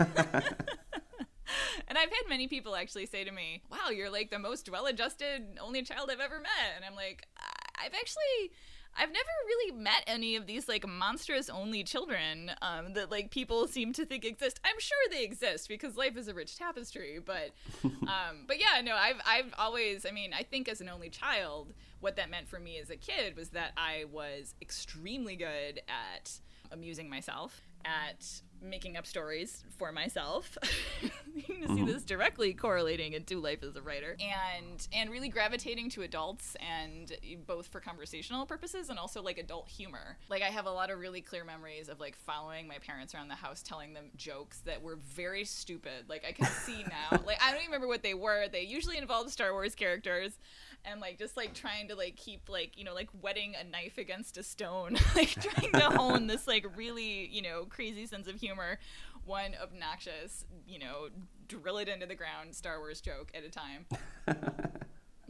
I've 1.89 2.09
had 2.09 2.27
many 2.27 2.47
people 2.47 2.75
actually 2.75 3.05
say 3.05 3.23
to 3.23 3.31
me, 3.31 3.61
"Wow, 3.69 3.89
you're 3.91 4.09
like 4.09 4.31
the 4.31 4.39
most 4.39 4.69
well-adjusted 4.69 5.59
only 5.61 5.83
child 5.83 6.09
I've 6.11 6.19
ever 6.19 6.39
met." 6.39 6.73
And 6.75 6.83
I'm 6.83 6.95
like, 6.95 7.27
"I- 7.37 7.85
"I've 7.85 7.93
actually 7.93 8.51
I've 8.97 9.11
never 9.11 9.29
really 9.45 9.71
met 9.73 10.03
any 10.07 10.35
of 10.35 10.47
these 10.47 10.69
like 10.69 10.87
monstrous 10.87 11.49
only 11.49 11.83
children 11.83 12.51
um, 12.61 12.93
that 12.93 13.11
like 13.11 13.29
people 13.29 13.67
seem 13.67 13.91
to 13.93 14.05
think 14.05 14.23
exist. 14.23 14.59
I'm 14.63 14.79
sure 14.79 14.97
they 15.11 15.23
exist 15.23 15.67
because 15.67 15.97
life 15.97 16.15
is 16.15 16.27
a 16.27 16.33
rich 16.33 16.57
tapestry, 16.57 17.19
but 17.23 17.51
um, 17.83 18.45
but 18.47 18.59
yeah, 18.59 18.81
no, 18.81 18.95
I've 18.95 19.19
I've 19.25 19.53
always 19.57 20.05
I 20.05 20.11
mean 20.11 20.31
I 20.33 20.43
think 20.43 20.69
as 20.69 20.79
an 20.81 20.89
only 20.89 21.09
child, 21.09 21.73
what 21.99 22.15
that 22.17 22.29
meant 22.29 22.47
for 22.47 22.59
me 22.59 22.77
as 22.79 22.89
a 22.89 22.97
kid 22.97 23.35
was 23.35 23.49
that 23.49 23.71
I 23.77 24.05
was 24.11 24.55
extremely 24.61 25.35
good 25.35 25.81
at 25.87 26.39
amusing 26.71 27.09
myself, 27.09 27.61
at 27.83 28.41
making 28.61 28.97
up 28.97 29.05
stories 29.05 29.63
for 29.77 29.91
myself. 29.91 30.57
you 31.01 31.41
can 31.41 31.67
see 31.67 31.73
mm-hmm. 31.81 31.85
this 31.85 32.03
directly 32.03 32.53
correlating 32.53 33.13
into 33.13 33.39
life 33.39 33.63
as 33.63 33.75
a 33.75 33.81
writer, 33.81 34.17
and 34.19 34.87
and 34.93 35.09
really 35.09 35.29
gravitating 35.29 35.89
to 35.91 36.01
adults, 36.01 36.55
and 36.59 37.15
both 37.45 37.67
for 37.67 37.79
conversational 37.79 38.45
purposes 38.45 38.89
and 38.89 38.97
also 38.97 39.21
like 39.21 39.37
adult 39.37 39.67
humor. 39.67 40.17
Like 40.29 40.41
I 40.41 40.47
have 40.49 40.65
a 40.65 40.71
lot 40.71 40.89
of 40.89 40.99
really 40.99 41.21
clear 41.21 41.43
memories 41.43 41.89
of 41.89 41.99
like 41.99 42.15
following 42.15 42.67
my 42.67 42.77
parents 42.79 43.13
around 43.13 43.27
the 43.27 43.35
house, 43.35 43.61
telling 43.61 43.93
them 43.93 44.05
jokes 44.15 44.59
that 44.61 44.81
were 44.81 44.95
very 44.95 45.45
stupid. 45.45 46.09
Like 46.09 46.25
I 46.27 46.31
can 46.31 46.47
see 46.47 46.83
now. 47.11 47.21
like 47.25 47.41
I 47.41 47.51
don't 47.51 47.59
even 47.61 47.67
remember 47.67 47.87
what 47.87 48.03
they 48.03 48.13
were. 48.13 48.47
They 48.47 48.63
usually 48.63 48.97
involved 48.97 49.29
Star 49.29 49.53
Wars 49.53 49.75
characters 49.75 50.39
and 50.89 51.01
like 51.01 51.17
just 51.17 51.35
like 51.37 51.53
trying 51.53 51.87
to 51.87 51.95
like 51.95 52.15
keep 52.15 52.49
like 52.49 52.77
you 52.77 52.83
know 52.83 52.93
like 52.93 53.09
wetting 53.21 53.53
a 53.59 53.63
knife 53.63 53.97
against 53.97 54.37
a 54.37 54.43
stone 54.43 54.97
like 55.15 55.29
trying 55.29 55.71
to 55.71 55.97
hone 55.97 56.27
this 56.27 56.47
like 56.47 56.65
really 56.75 57.27
you 57.27 57.41
know 57.41 57.65
crazy 57.69 58.05
sense 58.05 58.27
of 58.27 58.35
humor 58.35 58.79
one 59.25 59.51
obnoxious 59.61 60.45
you 60.67 60.79
know 60.79 61.07
drill 61.47 61.77
it 61.77 61.87
into 61.87 62.05
the 62.05 62.15
ground 62.15 62.53
star 62.53 62.79
wars 62.79 63.01
joke 63.01 63.31
at 63.35 63.43
a 63.43 63.49
time. 63.49 63.85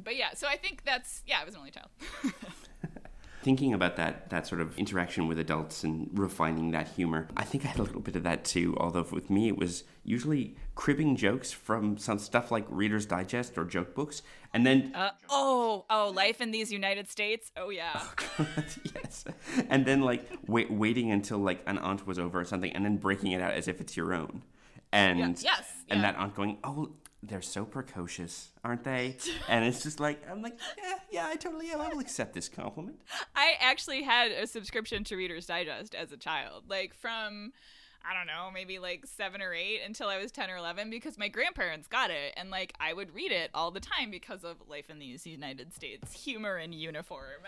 But 0.03 0.17
yeah 0.17 0.35
so 0.35 0.47
i 0.47 0.55
think 0.55 0.83
that's 0.85 1.23
yeah 1.25 1.37
i 1.41 1.43
was 1.43 1.55
an 1.55 1.61
only 1.61 1.71
child 1.71 1.87
thinking 3.45 3.75
about 3.75 3.95
that 3.95 4.27
that 4.31 4.47
sort 4.47 4.59
of 4.59 4.75
interaction 4.75 5.27
with 5.27 5.37
adults 5.37 5.83
and 5.83 6.09
refining 6.13 6.71
that 6.71 6.87
humor, 6.87 7.27
I 7.37 7.43
think 7.43 7.63
I 7.63 7.67
had 7.67 7.77
a 7.79 7.83
little 7.83 8.01
bit 8.01 8.15
of 8.15 8.23
that 8.23 8.43
too. 8.43 8.75
Although 8.77 9.05
with 9.11 9.29
me, 9.29 9.47
it 9.47 9.55
was 9.55 9.83
usually 10.03 10.55
cribbing 10.73 11.15
jokes 11.15 11.51
from 11.51 11.95
some 11.99 12.17
stuff 12.17 12.49
like 12.49 12.65
Reader's 12.69 13.05
Digest 13.05 13.55
or 13.55 13.63
joke 13.63 13.93
books, 13.93 14.23
and 14.51 14.65
then 14.65 14.91
uh, 14.95 15.11
oh 15.29 15.85
oh, 15.91 16.09
life 16.09 16.41
in 16.41 16.49
these 16.49 16.71
United 16.71 17.07
States. 17.07 17.51
Oh 17.55 17.69
yeah. 17.69 18.01
Oh, 18.37 18.47
yes, 18.95 19.23
and 19.69 19.85
then 19.85 20.01
like 20.01 20.29
wait, 20.45 20.69
waiting 20.69 21.09
until 21.09 21.37
like 21.37 21.61
an 21.67 21.77
aunt 21.77 22.05
was 22.05 22.19
over 22.19 22.41
or 22.41 22.45
something, 22.45 22.71
and 22.73 22.83
then 22.83 22.97
breaking 22.97 23.31
it 23.31 23.41
out 23.41 23.53
as 23.53 23.69
if 23.69 23.79
it's 23.79 23.95
your 23.95 24.13
own, 24.13 24.41
and 24.91 25.19
yeah. 25.19 25.51
yes, 25.51 25.71
and 25.87 26.01
yeah. 26.01 26.11
that 26.11 26.19
aunt 26.19 26.35
going, 26.35 26.57
oh 26.65 26.89
they're 27.27 27.41
so 27.41 27.65
precocious, 27.65 28.51
aren't 28.63 28.83
they? 28.83 29.17
and 29.49 29.65
it's 29.65 29.83
just 29.83 29.99
like 29.99 30.21
I'm 30.29 30.41
like, 30.41 30.57
yeah, 30.77 30.95
yeah, 31.11 31.27
I 31.27 31.35
totally 31.35 31.69
am. 31.71 31.81
I 31.81 31.89
will 31.89 31.99
accept 31.99 32.33
this 32.33 32.49
compliment. 32.49 32.97
I 33.35 33.53
actually 33.59 34.03
had 34.03 34.31
a 34.31 34.47
subscription 34.47 35.03
to 35.05 35.15
Reader's 35.15 35.45
Digest 35.45 35.95
as 35.95 36.11
a 36.11 36.17
child, 36.17 36.63
like 36.69 36.93
from 36.93 37.53
I 38.07 38.13
don't 38.13 38.27
know, 38.27 38.49
maybe 38.53 38.77
like 38.77 39.05
seven 39.05 39.41
or 39.41 39.53
eight 39.53 39.81
until 39.83 40.07
I 40.07 40.17
was 40.17 40.31
10 40.31 40.49
or 40.51 40.57
11 40.57 40.89
because 40.89 41.17
my 41.17 41.27
grandparents 41.27 41.87
got 41.87 42.11
it. 42.11 42.33
And 42.37 42.51
like 42.51 42.73
I 42.79 42.93
would 42.93 43.13
read 43.15 43.31
it 43.31 43.49
all 43.53 43.71
the 43.71 43.79
time 43.79 44.11
because 44.11 44.43
of 44.43 44.57
life 44.69 44.89
in 44.89 44.99
these 44.99 45.25
United 45.25 45.73
States, 45.73 46.13
humor 46.13 46.55
and 46.55 46.73
uniform. 46.73 47.41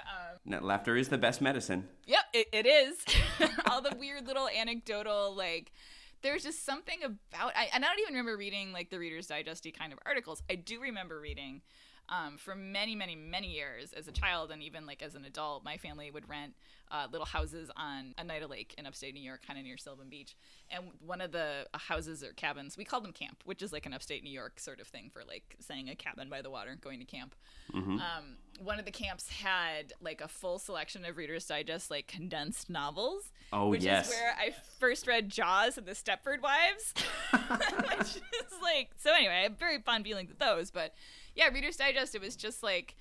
Um, 0.50 0.66
laughter 0.66 0.96
is 0.96 1.10
the 1.10 1.18
best 1.18 1.42
medicine. 1.42 1.88
Yep, 2.08 2.26
it, 2.34 2.48
it 2.52 2.66
is. 2.66 2.98
all 3.70 3.82
the 3.82 3.96
weird 4.00 4.26
little 4.26 4.50
anecdotal, 4.50 5.36
like, 5.36 5.72
there's 6.22 6.44
just 6.44 6.66
something 6.66 7.00
about 7.04 7.54
I, 7.56 7.70
and 7.74 7.84
I 7.84 7.88
don't 7.88 8.00
even 8.00 8.14
remember 8.14 8.38
reading 8.38 8.72
like 8.72 8.90
the 8.90 9.00
Reader's 9.00 9.28
Digesty 9.28 9.78
kind 9.78 9.94
of 9.94 10.00
articles. 10.06 10.42
I 10.50 10.56
do 10.56 10.82
remember 10.82 11.20
reading 11.20 11.62
um, 12.10 12.38
for 12.38 12.56
many, 12.56 12.96
many, 12.96 13.16
many 13.16 13.48
years 13.54 13.92
as 13.94 14.08
a 14.08 14.12
child 14.12 14.52
and 14.52 14.64
even 14.64 14.86
like 14.86 15.02
as 15.02 15.16
an 15.16 15.26
adult, 15.26 15.66
my 15.66 15.78
family 15.78 16.10
would 16.10 16.30
rent 16.30 16.54
uh, 16.90 17.08
little 17.12 17.26
houses 17.26 17.70
on 17.76 18.16
Oneida 18.18 18.48
Lake 18.48 18.74
in 18.78 18.86
upstate 18.86 19.14
New 19.14 19.22
York, 19.22 19.42
kind 19.46 19.60
of 19.60 19.66
near 19.66 19.78
Sylvan 19.78 20.08
Beach. 20.08 20.38
And 20.70 20.86
one 21.06 21.20
of 21.20 21.34
the 21.34 21.68
houses 21.74 22.24
or 22.24 22.32
cabins, 22.32 22.78
we 22.78 22.86
called 22.86 23.04
them 23.04 23.12
camp, 23.12 23.44
which 23.44 23.62
is 23.62 23.74
like 23.74 23.86
an 23.86 23.94
upstate 23.94 24.24
New 24.24 24.32
York 24.32 24.60
sort 24.60 24.80
of 24.80 24.88
thing 24.88 25.10
for 25.12 25.24
like 25.28 25.58
saying 25.60 25.90
a 25.90 25.96
cabin 25.96 26.30
by 26.30 26.42
the 26.42 26.50
water, 26.50 26.78
going 26.80 27.00
to 27.00 27.06
camp. 27.06 27.36
Mm-hmm. 27.74 27.96
Um, 27.96 28.38
one 28.64 28.80
of 28.80 28.86
the 28.86 28.92
camps 28.92 29.30
had 29.30 29.94
like 30.02 30.22
a 30.22 30.28
full 30.28 30.60
selection 30.60 31.06
of 31.06 31.18
Reader's 31.18 31.46
Digest, 31.46 31.92
like 31.92 32.08
condensed 32.08 32.70
novels. 32.70 33.32
Oh, 33.54 33.70
which 33.70 33.84
yes. 33.84 34.08
is 34.08 34.14
where 34.14 34.34
I 34.38 34.54
first 34.80 35.08
read 35.08 35.30
Jaws 35.30 35.78
and 35.78 35.88
the 35.88 35.94
Stepford 35.94 36.42
Wives. 36.42 36.94
which 37.32 38.16
is 38.18 38.54
like, 38.62 38.90
so 38.98 39.14
anyway, 39.14 39.36
I 39.40 39.44
have 39.44 39.58
very 39.58 39.80
fond 39.80 40.04
feelings 40.04 40.30
with 40.30 40.40
those, 40.40 40.72
but 40.72 40.94
yeah, 41.36 41.48
Reader's 41.50 41.78
Digest, 41.78 42.16
it 42.16 42.22
was 42.22 42.36
just 42.36 42.64
like 42.64 42.96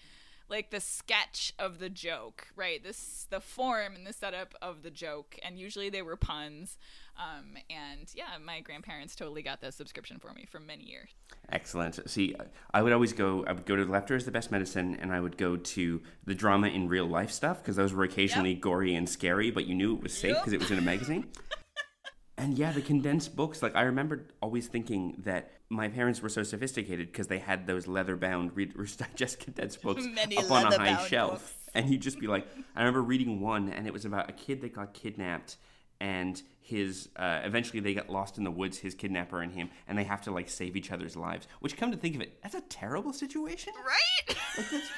like 0.48 0.70
the 0.70 0.80
sketch 0.80 1.52
of 1.58 1.78
the 1.78 1.90
joke, 1.90 2.48
right? 2.54 2.82
This 2.82 3.26
the 3.30 3.40
form 3.40 3.94
and 3.94 4.06
the 4.06 4.12
setup 4.12 4.54
of 4.62 4.82
the 4.82 4.90
joke, 4.90 5.36
and 5.42 5.58
usually 5.58 5.90
they 5.90 6.02
were 6.02 6.16
puns. 6.16 6.76
Um, 7.18 7.56
and 7.70 8.11
yeah, 8.14 8.37
my 8.44 8.61
grandparents 8.61 9.14
totally 9.14 9.42
got 9.42 9.61
the 9.61 9.73
subscription 9.73 10.18
for 10.18 10.32
me 10.32 10.46
for 10.50 10.61
many 10.61 10.85
years. 10.85 11.11
Excellent. 11.50 12.08
See, 12.08 12.35
I 12.73 12.82
would 12.82 12.92
always 12.92 13.12
go. 13.12 13.44
I 13.46 13.52
would 13.52 13.66
go 13.66 13.76
to 13.76 13.85
Laughter 13.85 14.16
is 14.16 14.25
the 14.25 14.30
best 14.30 14.50
medicine, 14.50 14.96
and 15.00 15.12
I 15.12 15.20
would 15.20 15.37
go 15.37 15.56
to 15.56 16.02
the 16.25 16.35
drama 16.35 16.68
in 16.68 16.88
real 16.88 17.06
life 17.06 17.30
stuff 17.30 17.62
because 17.62 17.76
those 17.76 17.92
were 17.92 18.04
occasionally 18.04 18.52
yep. 18.52 18.61
gory 18.61 18.94
and 18.94 19.08
scary, 19.08 19.50
but 19.50 19.66
you 19.66 19.75
knew 19.75 19.94
it 19.94 20.02
was 20.02 20.16
safe 20.16 20.35
because 20.37 20.52
yep. 20.52 20.61
it 20.61 20.64
was 20.64 20.70
in 20.70 20.78
a 20.78 20.82
magazine. 20.82 21.26
and 22.38 22.58
yeah, 22.58 22.73
the 22.73 22.82
condensed 22.82 23.34
books. 23.34 23.62
Like 23.62 23.75
I 23.76 23.82
remember 23.82 24.26
always 24.43 24.67
thinking 24.67 25.17
that 25.25 25.50
my 25.69 25.88
parents 25.88 26.23
were 26.23 26.28
so 26.28 26.43
sophisticated 26.43 27.10
because 27.10 27.26
they 27.26 27.38
had 27.38 27.67
those 27.67 27.86
leather-bound 27.86 28.56
Reader's 28.56 28.97
Digest 28.97 29.41
condensed 29.41 29.82
books 29.82 30.06
up 30.38 30.50
on 30.50 30.73
a 30.73 30.78
high 30.78 31.06
shelf, 31.06 31.30
books. 31.32 31.54
and 31.75 31.91
you'd 31.91 32.02
just 32.02 32.21
be 32.21 32.26
like, 32.26 32.47
I 32.75 32.80
remember 32.80 33.02
reading 33.02 33.41
one, 33.41 33.71
and 33.71 33.86
it 33.86 33.93
was 33.93 34.04
about 34.04 34.28
a 34.28 34.32
kid 34.32 34.60
that 34.62 34.75
got 34.75 34.95
kidnapped, 34.95 35.56
and 36.00 36.43
his 36.61 37.09
uh, 37.17 37.41
eventually 37.45 37.80
they 37.80 37.95
get 37.95 38.11
lost 38.11 38.39
in 38.39 38.45
the 38.45 38.50
woods, 38.50 38.78
his 38.78 38.95
kidnapper 38.95 39.41
and 39.41 39.52
him, 39.52 39.71
and 39.87 39.97
they 39.97 40.04
have 40.04 40.21
to 40.23 40.30
like 40.30 40.49
save 40.49 40.76
each 40.76 40.91
other's 40.91 41.17
lives. 41.17 41.47
Which, 41.61 41.76
come 41.76 41.91
to 41.93 41.97
think 41.97 42.17
of 42.17 42.21
it, 42.21 42.39
that's 42.43 42.54
a 42.54 42.61
terrible 42.63 43.13
situation, 43.13 43.73
right? 43.87 44.37
Like, 44.59 44.73
it's, 44.73 44.91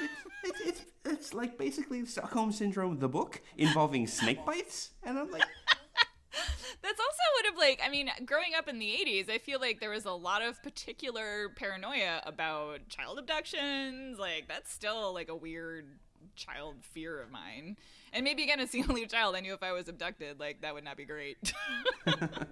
it's, 0.43 0.61
it's, 0.65 0.85
it's 1.05 1.33
like 1.33 1.57
basically 1.57 2.05
Stockholm 2.05 2.51
Syndrome, 2.51 2.97
the 2.99 3.09
book 3.09 3.41
involving 3.57 4.07
snake 4.07 4.45
bites, 4.45 4.91
and 5.03 5.17
I'm 5.17 5.31
like. 5.31 5.43
That's 6.81 6.99
also 6.99 7.23
would 7.35 7.45
have 7.47 7.57
like 7.57 7.81
I 7.85 7.89
mean, 7.89 8.09
growing 8.25 8.53
up 8.57 8.69
in 8.69 8.79
the 8.79 8.85
'80s, 8.85 9.29
I 9.29 9.37
feel 9.37 9.59
like 9.59 9.79
there 9.79 9.89
was 9.89 10.05
a 10.05 10.11
lot 10.11 10.41
of 10.41 10.61
particular 10.63 11.49
paranoia 11.55 12.21
about 12.25 12.87
child 12.87 13.19
abductions. 13.19 14.17
Like 14.17 14.47
that's 14.47 14.71
still 14.71 15.13
like 15.13 15.27
a 15.29 15.35
weird 15.35 15.99
child 16.35 16.75
fear 16.81 17.21
of 17.21 17.31
mine. 17.31 17.77
And 18.13 18.23
maybe 18.23 18.43
again, 18.43 18.59
as 18.59 18.71
the 18.71 18.83
only 18.89 19.05
child, 19.05 19.35
I 19.35 19.41
knew 19.41 19.53
if 19.53 19.63
I 19.63 19.71
was 19.71 19.87
abducted, 19.87 20.39
like 20.39 20.61
that 20.61 20.73
would 20.73 20.83
not 20.83 20.97
be 20.97 21.05
great. 21.05 21.53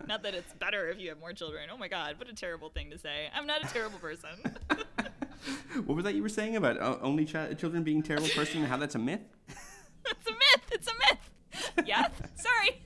not 0.07 0.23
that 0.23 0.33
it's 0.33 0.53
better 0.53 0.89
if 0.89 0.99
you 0.99 1.09
have 1.09 1.19
more 1.19 1.33
children. 1.33 1.69
Oh 1.71 1.77
my 1.77 1.87
god, 1.87 2.17
what 2.17 2.29
a 2.29 2.33
terrible 2.33 2.69
thing 2.69 2.89
to 2.91 2.97
say. 2.97 3.27
I'm 3.33 3.47
not 3.47 3.63
a 3.63 3.67
terrible 3.67 3.99
person. 3.99 4.29
what 5.85 5.95
was 5.95 6.03
that 6.05 6.15
you 6.15 6.21
were 6.21 6.29
saying 6.29 6.55
about 6.55 6.79
uh, 6.79 6.97
only 7.01 7.25
chi- 7.25 7.53
children 7.53 7.83
being 7.83 8.01
terrible 8.03 8.29
person 8.29 8.59
and 8.61 8.67
how 8.67 8.77
that's 8.77 8.95
a 8.95 8.99
myth? 8.99 9.21
it's 9.47 10.27
a 10.27 10.31
myth. 10.31 10.71
It's 10.71 10.87
a 10.87 10.93
myth. 10.93 11.85
Yeah. 11.85 12.07
Sorry. 12.35 12.81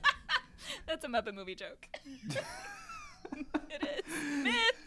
That's 0.86 1.04
a 1.04 1.08
Muppet 1.08 1.34
movie 1.34 1.54
joke. 1.54 1.88
it 2.10 4.04
is 4.06 4.42
myth. 4.42 4.81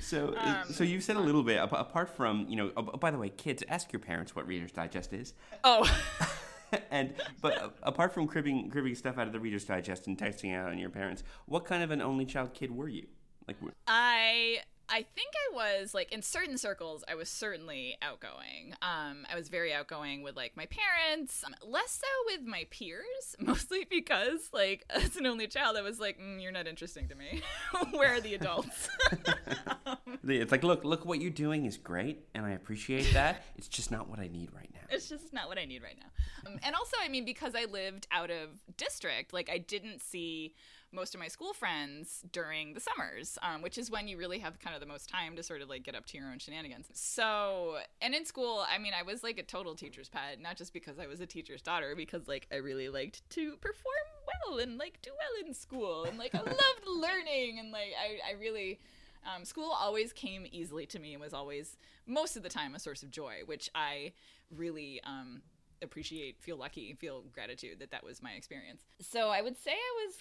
So, 0.00 0.34
um, 0.36 0.56
so 0.70 0.84
you've 0.84 1.02
said 1.02 1.16
a 1.16 1.20
little 1.20 1.42
bit 1.42 1.58
apart 1.60 2.16
from 2.16 2.46
you 2.48 2.56
know. 2.56 2.68
by 2.70 3.10
the 3.10 3.18
way, 3.18 3.28
kids, 3.28 3.62
ask 3.68 3.92
your 3.92 4.00
parents 4.00 4.34
what 4.34 4.46
Reader's 4.46 4.72
Digest 4.72 5.12
is. 5.12 5.34
Oh. 5.64 5.90
and 6.90 7.14
but 7.40 7.76
apart 7.82 8.12
from 8.12 8.26
cribbing 8.26 8.70
cribbing 8.70 8.94
stuff 8.94 9.18
out 9.18 9.26
of 9.26 9.32
the 9.32 9.40
Reader's 9.40 9.64
Digest 9.64 10.06
and 10.06 10.16
texting 10.16 10.54
out 10.56 10.70
on 10.70 10.78
your 10.78 10.90
parents, 10.90 11.22
what 11.46 11.64
kind 11.64 11.82
of 11.82 11.90
an 11.90 12.00
only 12.00 12.24
child 12.24 12.54
kid 12.54 12.74
were 12.74 12.88
you? 12.88 13.06
Like, 13.48 13.56
I 13.86 14.60
I 14.92 15.06
think 15.14 15.32
I 15.34 15.54
was 15.54 15.94
like 15.94 16.12
in 16.12 16.20
certain 16.20 16.58
circles 16.58 17.02
I 17.08 17.14
was 17.14 17.30
certainly 17.30 17.96
outgoing. 18.02 18.74
Um 18.82 19.26
I 19.30 19.34
was 19.34 19.48
very 19.48 19.72
outgoing 19.72 20.22
with 20.22 20.36
like 20.36 20.54
my 20.54 20.66
parents, 20.66 21.42
um, 21.44 21.54
less 21.66 21.92
so 22.02 22.06
with 22.26 22.46
my 22.46 22.66
peers, 22.70 23.04
mostly 23.40 23.86
because 23.88 24.50
like 24.52 24.84
as 24.90 25.16
an 25.16 25.26
only 25.26 25.46
child 25.46 25.78
I 25.78 25.82
was 25.82 25.98
like 25.98 26.18
mm, 26.20 26.40
you're 26.42 26.52
not 26.52 26.66
interesting 26.66 27.08
to 27.08 27.14
me. 27.14 27.42
Where 27.92 28.14
are 28.14 28.20
the 28.20 28.34
adults? 28.34 28.90
um, 29.86 29.96
it's 30.24 30.52
like 30.52 30.62
look, 30.62 30.84
look 30.84 31.06
what 31.06 31.22
you're 31.22 31.30
doing 31.30 31.64
is 31.64 31.78
great 31.78 32.26
and 32.34 32.44
I 32.44 32.50
appreciate 32.50 33.10
that. 33.14 33.44
It's 33.56 33.68
just 33.68 33.90
not 33.90 34.10
what 34.10 34.18
I 34.18 34.28
need 34.28 34.50
right 34.54 34.70
now. 34.74 34.80
It's 34.90 35.08
just 35.08 35.32
not 35.32 35.48
what 35.48 35.56
I 35.56 35.64
need 35.64 35.82
right 35.82 35.96
now. 35.98 36.50
Um, 36.50 36.60
and 36.62 36.74
also 36.74 36.98
I 37.02 37.08
mean 37.08 37.24
because 37.24 37.54
I 37.54 37.64
lived 37.64 38.06
out 38.12 38.30
of 38.30 38.50
district, 38.76 39.32
like 39.32 39.48
I 39.50 39.56
didn't 39.56 40.02
see 40.02 40.54
most 40.92 41.14
of 41.14 41.20
my 41.20 41.28
school 41.28 41.52
friends 41.54 42.22
during 42.32 42.74
the 42.74 42.80
summers, 42.80 43.38
um, 43.42 43.62
which 43.62 43.78
is 43.78 43.90
when 43.90 44.08
you 44.08 44.18
really 44.18 44.38
have 44.38 44.58
kind 44.60 44.74
of 44.74 44.80
the 44.80 44.86
most 44.86 45.08
time 45.08 45.36
to 45.36 45.42
sort 45.42 45.62
of 45.62 45.68
like 45.68 45.82
get 45.82 45.94
up 45.94 46.06
to 46.06 46.18
your 46.18 46.26
own 46.28 46.38
shenanigans. 46.38 46.88
So, 46.92 47.78
and 48.00 48.14
in 48.14 48.24
school, 48.26 48.64
I 48.70 48.78
mean, 48.78 48.92
I 48.98 49.02
was 49.02 49.22
like 49.22 49.38
a 49.38 49.42
total 49.42 49.74
teacher's 49.74 50.08
pet, 50.08 50.40
not 50.40 50.56
just 50.56 50.72
because 50.72 50.98
I 50.98 51.06
was 51.06 51.20
a 51.20 51.26
teacher's 51.26 51.62
daughter, 51.62 51.94
because 51.96 52.28
like 52.28 52.46
I 52.52 52.56
really 52.56 52.88
liked 52.88 53.28
to 53.30 53.56
perform 53.56 53.94
well 54.46 54.58
and 54.58 54.78
like 54.78 55.00
do 55.02 55.10
well 55.10 55.46
in 55.46 55.54
school, 55.54 56.04
and 56.04 56.18
like 56.18 56.34
I 56.34 56.38
loved 56.42 56.86
learning, 56.86 57.58
and 57.58 57.72
like 57.72 57.92
I, 57.98 58.30
I 58.30 58.32
really. 58.38 58.80
Um, 59.24 59.44
school 59.44 59.70
always 59.70 60.12
came 60.12 60.48
easily 60.50 60.84
to 60.86 60.98
me 60.98 61.12
and 61.12 61.22
was 61.22 61.32
always 61.32 61.76
most 62.08 62.36
of 62.36 62.42
the 62.42 62.48
time 62.48 62.74
a 62.74 62.80
source 62.80 63.04
of 63.04 63.12
joy 63.12 63.42
which 63.46 63.70
i 63.72 64.10
really 64.50 65.00
um, 65.04 65.42
appreciate 65.80 66.40
feel 66.40 66.56
lucky 66.56 66.92
feel 66.94 67.22
gratitude 67.32 67.78
that 67.78 67.92
that 67.92 68.02
was 68.02 68.20
my 68.20 68.32
experience 68.32 68.82
so 69.00 69.28
i 69.28 69.40
would 69.40 69.56
say 69.56 69.70
i 69.70 70.04
was 70.04 70.16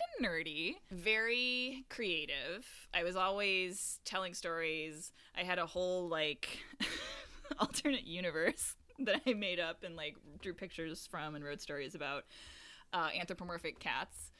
of 0.00 0.24
nerdy, 0.24 0.74
very 0.90 1.84
creative. 1.88 2.66
I 2.94 3.04
was 3.04 3.16
always 3.16 4.00
telling 4.04 4.34
stories. 4.34 5.12
I 5.36 5.42
had 5.42 5.58
a 5.58 5.66
whole 5.66 6.08
like 6.08 6.58
alternate 7.58 8.04
universe 8.04 8.76
that 9.00 9.20
I 9.26 9.34
made 9.34 9.60
up 9.60 9.82
and 9.84 9.96
like 9.96 10.16
drew 10.40 10.54
pictures 10.54 11.06
from 11.10 11.34
and 11.34 11.44
wrote 11.44 11.60
stories 11.60 11.94
about 11.94 12.24
uh, 12.92 13.08
anthropomorphic 13.18 13.78
cats. 13.78 14.30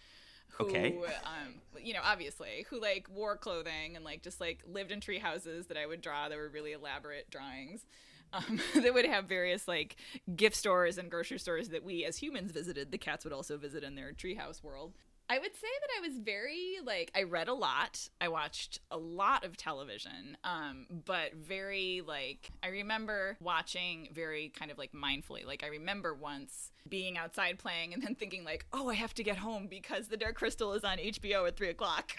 Who, 0.59 0.67
okay. 0.67 0.99
um, 1.25 1.63
you 1.83 1.95
know, 1.95 2.01
obviously, 2.05 2.67
who 2.69 2.79
like 2.79 3.09
wore 3.09 3.39
clothing 3.39 3.97
and 3.97 4.05
like 4.05 4.23
just 4.23 4.39
like 4.39 4.63
lived 4.67 4.93
in 4.93 5.01
tree 5.01 5.19
houses 5.19 5.69
that 5.69 5.79
I 5.79 5.87
would 5.87 6.03
draw. 6.03 6.29
That 6.29 6.37
were 6.37 6.51
really 6.51 6.73
elaborate 6.73 7.31
drawings. 7.31 7.87
Um, 8.33 8.61
they 8.75 8.91
would 8.91 9.07
have 9.07 9.25
various 9.25 9.67
like 9.67 9.97
gift 10.35 10.57
stores 10.57 10.99
and 10.99 11.11
grocery 11.11 11.39
stores 11.39 11.71
that 11.71 11.85
we 11.85 12.05
as 12.05 12.19
humans 12.19 12.53
visited. 12.53 12.91
The 12.91 12.99
cats 12.99 13.25
would 13.25 13.33
also 13.33 13.57
visit 13.57 13.83
in 13.83 13.95
their 13.95 14.13
treehouse 14.13 14.63
world. 14.63 14.93
I 15.29 15.39
would 15.39 15.55
say 15.55 15.69
that 15.81 15.89
I 15.99 16.07
was 16.07 16.19
very 16.19 16.77
like 16.85 17.11
I 17.15 17.23
read 17.23 17.49
a 17.49 17.55
lot. 17.55 18.09
I 18.21 18.29
watched 18.29 18.81
a 18.91 18.99
lot 18.99 19.45
of 19.45 19.57
television. 19.57 20.37
Um, 20.45 20.87
but 21.05 21.35
very 21.35 22.03
like 22.07 22.51
I 22.63 22.69
remember 22.69 23.37
watching 23.41 24.09
very 24.13 24.53
kind 24.57 24.71
of 24.71 24.79
like 24.79 24.93
mindfully. 24.93 25.47
Like 25.47 25.65
I 25.65 25.69
remember 25.69 26.15
once 26.15 26.73
being 26.89 27.17
outside 27.17 27.59
playing 27.59 27.95
and 27.95 28.03
then 28.03 28.15
thinking 28.15 28.45
like, 28.45 28.67
oh, 28.73 28.89
I 28.89 28.95
have 28.95 29.15
to 29.15 29.23
get 29.23 29.39
home 29.39 29.69
because 29.69 30.09
The 30.09 30.17
Dark 30.17 30.35
Crystal 30.35 30.75
is 30.75 30.85
on 30.85 30.99
HBO 30.99 31.47
at 31.47 31.57
three 31.57 31.71
o'clock. 31.71 32.13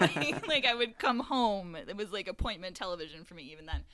like, 0.00 0.46
like 0.48 0.64
I 0.64 0.74
would 0.74 0.98
come 0.98 1.20
home. 1.20 1.76
It 1.76 1.96
was 1.96 2.12
like 2.12 2.28
appointment 2.28 2.76
television 2.76 3.24
for 3.24 3.34
me 3.34 3.42
even 3.52 3.66
then. 3.66 3.84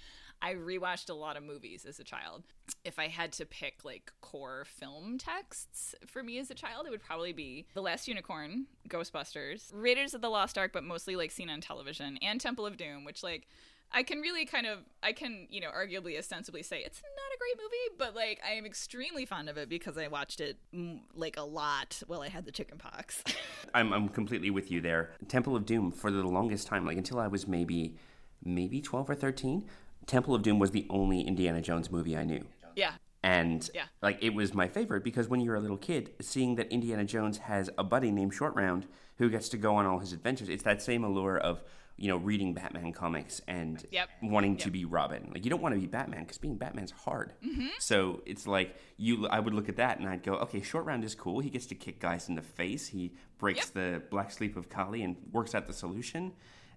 I 0.42 0.54
rewatched 0.54 1.10
a 1.10 1.14
lot 1.14 1.36
of 1.36 1.42
movies 1.42 1.84
as 1.84 1.98
a 1.98 2.04
child. 2.04 2.44
If 2.84 2.98
I 2.98 3.08
had 3.08 3.32
to 3.32 3.46
pick 3.46 3.84
like 3.84 4.12
core 4.20 4.64
film 4.64 5.18
texts 5.18 5.94
for 6.06 6.22
me 6.22 6.38
as 6.38 6.50
a 6.50 6.54
child, 6.54 6.86
it 6.86 6.90
would 6.90 7.02
probably 7.02 7.32
be 7.32 7.66
The 7.74 7.82
Last 7.82 8.08
Unicorn, 8.08 8.66
Ghostbusters, 8.88 9.70
Raiders 9.72 10.14
of 10.14 10.22
the 10.22 10.30
Lost 10.30 10.56
Ark, 10.56 10.72
but 10.72 10.84
mostly 10.84 11.16
like 11.16 11.30
seen 11.30 11.50
on 11.50 11.60
television, 11.60 12.18
and 12.22 12.40
Temple 12.40 12.66
of 12.66 12.76
Doom, 12.76 13.04
which 13.04 13.22
like 13.22 13.46
I 13.92 14.02
can 14.02 14.20
really 14.20 14.46
kind 14.46 14.66
of 14.66 14.78
I 15.02 15.12
can, 15.12 15.46
you 15.50 15.60
know, 15.60 15.70
arguably 15.70 16.18
ostensibly 16.18 16.62
say 16.62 16.78
it's 16.78 17.02
not 17.02 17.34
a 17.34 17.38
great 17.38 17.56
movie, 17.56 17.96
but 17.98 18.14
like 18.14 18.40
I 18.46 18.52
am 18.52 18.64
extremely 18.64 19.26
fond 19.26 19.48
of 19.48 19.58
it 19.58 19.68
because 19.68 19.98
I 19.98 20.08
watched 20.08 20.40
it 20.40 20.58
mm, 20.74 21.00
like 21.14 21.36
a 21.36 21.42
lot 21.42 22.02
while 22.06 22.22
I 22.22 22.28
had 22.28 22.44
the 22.44 22.52
chicken 22.52 22.78
pox. 22.78 23.22
I'm 23.74 23.92
I'm 23.92 24.08
completely 24.08 24.50
with 24.50 24.70
you 24.70 24.80
there. 24.80 25.10
Temple 25.28 25.56
of 25.56 25.66
Doom 25.66 25.90
for 25.90 26.10
the 26.10 26.22
longest 26.22 26.66
time, 26.66 26.86
like 26.86 26.96
until 26.96 27.18
I 27.18 27.26
was 27.26 27.48
maybe 27.48 27.96
maybe 28.42 28.80
12 28.80 29.10
or 29.10 29.14
13, 29.14 29.66
Temple 30.06 30.34
of 30.34 30.42
Doom 30.42 30.58
was 30.58 30.70
the 30.72 30.86
only 30.90 31.20
Indiana 31.22 31.60
Jones 31.60 31.90
movie 31.90 32.16
I 32.16 32.24
knew. 32.24 32.44
yeah. 32.76 32.92
And 33.22 33.68
Yeah. 33.74 33.84
like 34.00 34.16
it 34.22 34.30
was 34.32 34.54
my 34.54 34.66
favorite 34.66 35.04
because 35.04 35.28
when 35.28 35.40
you're 35.40 35.54
a 35.56 35.60
little 35.60 35.76
kid, 35.76 36.10
seeing 36.22 36.54
that 36.54 36.72
Indiana 36.72 37.04
Jones 37.04 37.36
has 37.38 37.68
a 37.76 37.84
buddy 37.84 38.10
named 38.10 38.32
Short 38.32 38.54
Round 38.54 38.86
who 39.18 39.28
gets 39.28 39.50
to 39.50 39.58
go 39.58 39.74
on 39.76 39.84
all 39.84 39.98
his 39.98 40.14
adventures, 40.14 40.48
it's 40.48 40.62
that 40.62 40.80
same 40.80 41.04
allure 41.04 41.36
of 41.36 41.62
you 41.98 42.08
know 42.08 42.16
reading 42.16 42.54
Batman 42.54 42.92
comics 42.94 43.42
and 43.46 43.84
Yep. 43.92 44.08
wanting 44.22 44.56
to 44.56 44.70
be 44.70 44.86
Robin. 44.86 45.30
Like 45.34 45.44
you 45.44 45.50
don't 45.50 45.60
want 45.60 45.74
to 45.74 45.80
be 45.80 45.86
Batman 45.86 46.22
because 46.22 46.38
being 46.38 46.56
Batman's 46.56 46.92
hard. 46.92 47.34
Mm-hmm. 47.44 47.66
So 47.78 48.22
it's 48.24 48.46
like 48.46 48.74
you. 48.96 49.28
I 49.28 49.38
would 49.38 49.52
look 49.52 49.68
at 49.68 49.76
that 49.76 49.98
and 49.98 50.08
I'd 50.08 50.22
go, 50.22 50.36
okay, 50.36 50.62
Short 50.62 50.86
Round 50.86 51.04
is 51.04 51.14
cool. 51.14 51.40
He 51.40 51.50
gets 51.50 51.66
to 51.66 51.74
kick 51.74 52.00
guys 52.00 52.30
in 52.30 52.36
the 52.36 52.42
face. 52.42 52.86
He 52.88 53.12
breaks 53.36 53.66
Yep. 53.66 53.74
the 53.74 54.02
black 54.10 54.30
sleep 54.30 54.56
of 54.56 54.70
Kali 54.70 55.02
and 55.02 55.16
works 55.30 55.54
out 55.54 55.66
the 55.66 55.74
solution. 55.74 56.32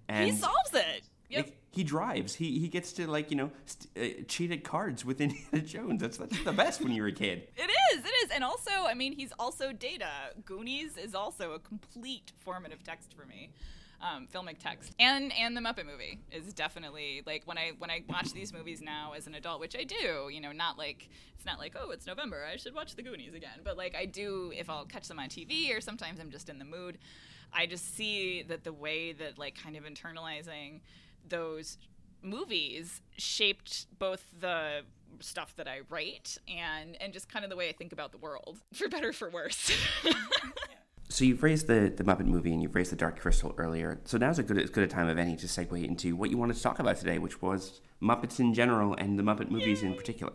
And 0.09 0.29
He 0.29 0.35
solves 0.35 0.73
it. 0.73 1.07
Yep. 1.33 1.45
like, 1.45 1.57
he 1.71 1.83
drives. 1.83 2.35
He 2.35 2.59
he 2.59 2.67
gets 2.67 2.93
to 2.93 3.07
like 3.09 3.31
you 3.31 3.37
know 3.37 3.51
st- 3.65 4.19
uh, 4.21 4.23
cheat 4.27 4.51
at 4.51 4.63
cards 4.63 5.03
with 5.03 5.19
Indiana 5.19 5.61
Jones. 5.65 6.01
That's 6.01 6.17
that's 6.17 6.43
the 6.43 6.53
best 6.53 6.81
when 6.81 6.91
you're 6.91 7.07
a 7.07 7.11
kid. 7.11 7.47
It 7.57 7.69
is, 7.93 8.05
it 8.05 8.13
is. 8.23 8.31
And 8.31 8.43
also, 8.43 8.71
I 8.71 8.93
mean, 8.93 9.13
he's 9.13 9.33
also 9.39 9.71
Data. 9.73 10.09
Goonies 10.45 10.97
is 10.97 11.15
also 11.15 11.53
a 11.53 11.59
complete 11.59 12.31
formative 12.39 12.83
text 12.83 13.13
for 13.15 13.25
me. 13.25 13.49
Um, 14.01 14.27
filmic 14.33 14.57
text 14.59 14.91
and 14.99 15.31
and 15.39 15.55
the 15.55 15.61
Muppet 15.61 15.85
movie 15.85 16.19
is 16.29 16.53
definitely 16.53 17.23
like 17.25 17.43
when 17.45 17.57
I 17.57 17.71
when 17.77 17.89
I 17.89 18.03
watch 18.09 18.33
these 18.33 18.51
movies 18.51 18.81
now 18.81 19.13
as 19.15 19.27
an 19.27 19.33
adult, 19.35 19.61
which 19.61 19.77
I 19.77 19.85
do, 19.85 20.29
you 20.29 20.41
know, 20.41 20.51
not 20.51 20.77
like 20.77 21.07
it's 21.37 21.45
not 21.45 21.57
like 21.57 21.73
oh 21.81 21.91
it's 21.91 22.05
November 22.05 22.45
I 22.51 22.57
should 22.57 22.75
watch 22.75 22.95
the 22.97 23.01
Goonies 23.01 23.33
again, 23.33 23.61
but 23.63 23.77
like 23.77 23.95
I 23.95 24.05
do 24.05 24.51
if 24.53 24.69
I'll 24.69 24.83
catch 24.83 25.07
them 25.07 25.19
on 25.19 25.29
TV 25.29 25.73
or 25.75 25.79
sometimes 25.79 26.19
I'm 26.19 26.31
just 26.31 26.49
in 26.49 26.59
the 26.59 26.65
mood. 26.65 26.97
I 27.53 27.65
just 27.65 27.95
see 27.95 28.43
that 28.49 28.65
the 28.65 28.73
way 28.73 29.13
that 29.13 29.37
like 29.39 29.55
kind 29.63 29.77
of 29.77 29.85
internalizing 29.85 30.81
those 31.27 31.77
movies 32.21 33.01
shaped 33.17 33.87
both 33.99 34.25
the 34.39 34.81
stuff 35.19 35.55
that 35.57 35.67
I 35.67 35.81
write 35.89 36.37
and 36.47 36.97
and 37.01 37.13
just 37.13 37.31
kind 37.31 37.45
of 37.45 37.51
the 37.51 37.55
way 37.55 37.69
I 37.69 37.73
think 37.73 37.93
about 37.93 38.11
the 38.11 38.17
world, 38.17 38.59
for 38.73 38.87
better 38.87 39.09
or 39.09 39.13
for 39.13 39.29
worse. 39.29 39.71
So 41.13 41.25
you've 41.25 41.43
raised 41.43 41.67
the, 41.67 41.93
the 41.95 42.03
Muppet 42.03 42.25
movie 42.25 42.51
and 42.53 42.59
you've 42.63 42.73
raised 42.73 42.91
the 42.91 42.95
Dark 42.95 43.19
Crystal 43.19 43.53
earlier. 43.59 43.99
So 44.03 44.17
now's 44.17 44.39
a 44.39 44.43
good 44.43 44.57
as 44.57 44.71
good 44.71 44.83
a 44.83 44.87
time 44.87 45.07
of 45.07 45.19
any 45.19 45.35
to 45.35 45.45
segue 45.45 45.87
into 45.87 46.15
what 46.15 46.31
you 46.31 46.39
wanted 46.39 46.55
to 46.55 46.63
talk 46.63 46.79
about 46.79 46.97
today, 46.97 47.19
which 47.19 47.39
was 47.39 47.81
Muppets 48.01 48.39
in 48.39 48.51
general 48.55 48.95
and 48.95 49.19
the 49.19 49.21
Muppet 49.21 49.51
movies 49.51 49.83
in 49.83 49.93
particular. 49.93 50.33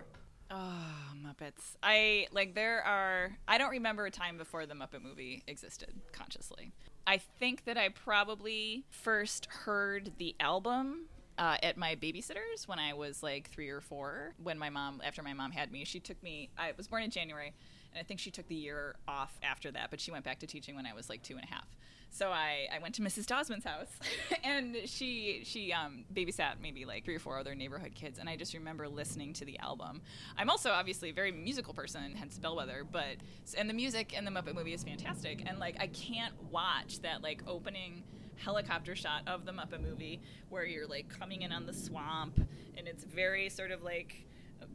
Muppets. 1.39 1.77
I 1.83 2.27
like 2.33 2.55
there 2.55 2.83
are 2.83 3.39
I 3.47 3.59
don't 3.59 3.71
remember 3.71 4.07
a 4.07 4.11
time 4.11 4.39
before 4.39 4.67
the 4.67 4.75
Muppet 4.75 5.03
movie 5.03 5.43
existed 5.47 6.01
consciously. 6.13 6.73
I 7.07 7.19
think 7.19 7.65
that 7.65 7.79
I 7.79 7.89
probably 7.89 8.85
first 8.91 9.47
heard 9.47 10.13
the 10.19 10.37
album 10.41 11.07
uh, 11.39 11.57
at 11.63 11.77
my 11.77 11.95
babysitter's 11.95 12.67
when 12.67 12.79
I 12.79 12.93
was 12.93 13.23
like 13.23 13.49
three 13.51 13.69
or 13.69 13.81
four. 13.81 14.35
When 14.43 14.59
my 14.59 14.71
mom, 14.71 15.01
after 15.05 15.23
my 15.23 15.33
mom 15.33 15.53
had 15.53 15.73
me, 15.73 15.85
she 15.85 16.01
took 16.01 16.23
me. 16.23 16.51
I 16.59 16.73
was 16.77 16.89
born 16.89 17.03
in 17.03 17.11
January, 17.11 17.55
and 17.93 18.01
I 18.01 18.03
think 18.03 18.21
she 18.21 18.31
took 18.31 18.49
the 18.49 18.57
year 18.57 18.97
off 19.07 19.39
after 19.43 19.71
that. 19.71 19.91
But 19.91 20.01
she 20.01 20.11
went 20.11 20.25
back 20.25 20.41
to 20.41 20.47
teaching 20.47 20.77
when 20.77 20.85
I 20.85 20.93
was 20.93 21.09
like 21.09 21.23
two 21.23 21.37
and 21.37 21.45
a 21.45 21.47
half. 21.47 21.67
So 22.11 22.31
I, 22.31 22.67
I 22.75 22.79
went 22.81 22.95
to 22.97 23.03
Mrs. 23.03 23.27
Dosman's 23.27 23.65
house, 23.65 23.91
and 24.45 24.77
she 24.87 25.43
she 25.45 25.73
um, 25.73 26.05
babysat 26.13 26.55
maybe 26.61 26.85
like 26.85 27.05
three 27.05 27.15
or 27.15 27.19
four 27.21 27.39
other 27.39 27.55
neighborhood 27.55 27.95
kids, 27.95 28.19
and 28.19 28.29
I 28.29 28.37
just 28.37 28.55
remember 28.55 28.89
listening 28.89 29.33
to 29.35 29.45
the 29.45 29.59
album. 29.59 30.01
I'm 30.37 30.51
also 30.51 30.71
obviously 30.71 31.11
a 31.11 31.13
very 31.13 31.33
musical 31.33 31.75
person, 31.75 32.15
hence 32.17 32.39
Bellweather, 32.39 32.83
but 32.91 33.17
and 33.57 33.69
the 33.69 33.75
music 33.75 34.13
in 34.15 34.25
the 34.25 34.31
Muppet 34.31 34.55
movie 34.55 34.73
is 34.73 34.83
fantastic, 34.83 35.43
and 35.47 35.59
like 35.59 35.77
I 35.79 35.89
can't 35.89 36.35
watch 36.51 37.01
that 37.03 37.23
like 37.23 37.43
opening 37.47 38.03
helicopter 38.37 38.95
shot 38.95 39.23
of 39.27 39.45
the 39.45 39.53
Muppet 39.53 39.83
movie 39.83 40.21
where 40.49 40.65
you're 40.65 40.87
like 40.87 41.09
coming 41.09 41.43
in 41.43 41.53
on 41.53 41.67
the 41.67 41.75
swamp, 41.75 42.41
and 42.77 42.89
it's 42.89 43.05
very 43.05 43.49
sort 43.49 43.71
of 43.71 43.83
like 43.83 44.25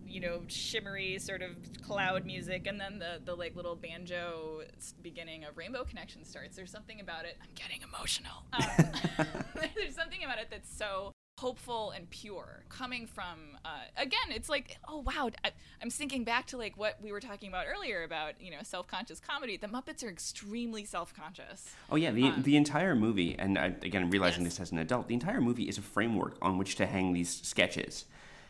you 0.07 0.19
know 0.19 0.41
shimmery 0.47 1.17
sort 1.19 1.41
of 1.41 1.51
cloud 1.85 2.25
music 2.25 2.67
and 2.67 2.79
then 2.79 2.99
the 2.99 3.19
the 3.25 3.35
like 3.35 3.55
little 3.55 3.75
banjo 3.75 4.61
beginning 5.01 5.43
of 5.43 5.57
rainbow 5.57 5.83
connection 5.83 6.23
starts 6.23 6.55
there's 6.55 6.71
something 6.71 6.99
about 6.99 7.25
it 7.25 7.37
i'm 7.41 7.49
getting 7.55 7.81
emotional 7.81 8.43
um, 8.53 9.33
there's 9.75 9.95
something 9.95 10.23
about 10.23 10.37
it 10.37 10.47
that's 10.49 10.73
so 10.75 11.11
hopeful 11.39 11.89
and 11.91 12.09
pure 12.11 12.63
coming 12.69 13.07
from 13.07 13.57
uh, 13.65 13.69
again 13.97 14.19
it's 14.29 14.47
like 14.49 14.77
oh 14.87 14.99
wow 14.99 15.29
I, 15.43 15.51
i'm 15.81 15.89
thinking 15.89 16.23
back 16.23 16.45
to 16.47 16.57
like 16.57 16.77
what 16.77 17.01
we 17.01 17.11
were 17.11 17.19
talking 17.19 17.49
about 17.49 17.65
earlier 17.67 18.03
about 18.03 18.39
you 18.39 18.51
know 18.51 18.59
self-conscious 18.61 19.19
comedy 19.19 19.57
the 19.57 19.67
muppets 19.67 20.03
are 20.03 20.09
extremely 20.09 20.85
self-conscious 20.85 21.73
Oh 21.91 21.95
yeah, 21.95 22.11
the 22.11 22.31
the 22.37 22.55
entire 22.57 22.95
movie, 22.95 23.35
and 23.37 23.57
I, 23.57 23.65
again 23.67 24.09
realizing 24.09 24.43
Yes. 24.43 24.53
this 24.53 24.61
as 24.61 24.71
an 24.71 24.79
adult, 24.79 25.07
the 25.07 25.13
entire 25.13 25.41
movie 25.41 25.69
is 25.69 25.77
a 25.77 25.81
framework 25.81 26.37
on 26.41 26.57
which 26.57 26.75
to 26.77 26.87
hang 26.87 27.13
these 27.13 27.41
sketches. 27.43 28.05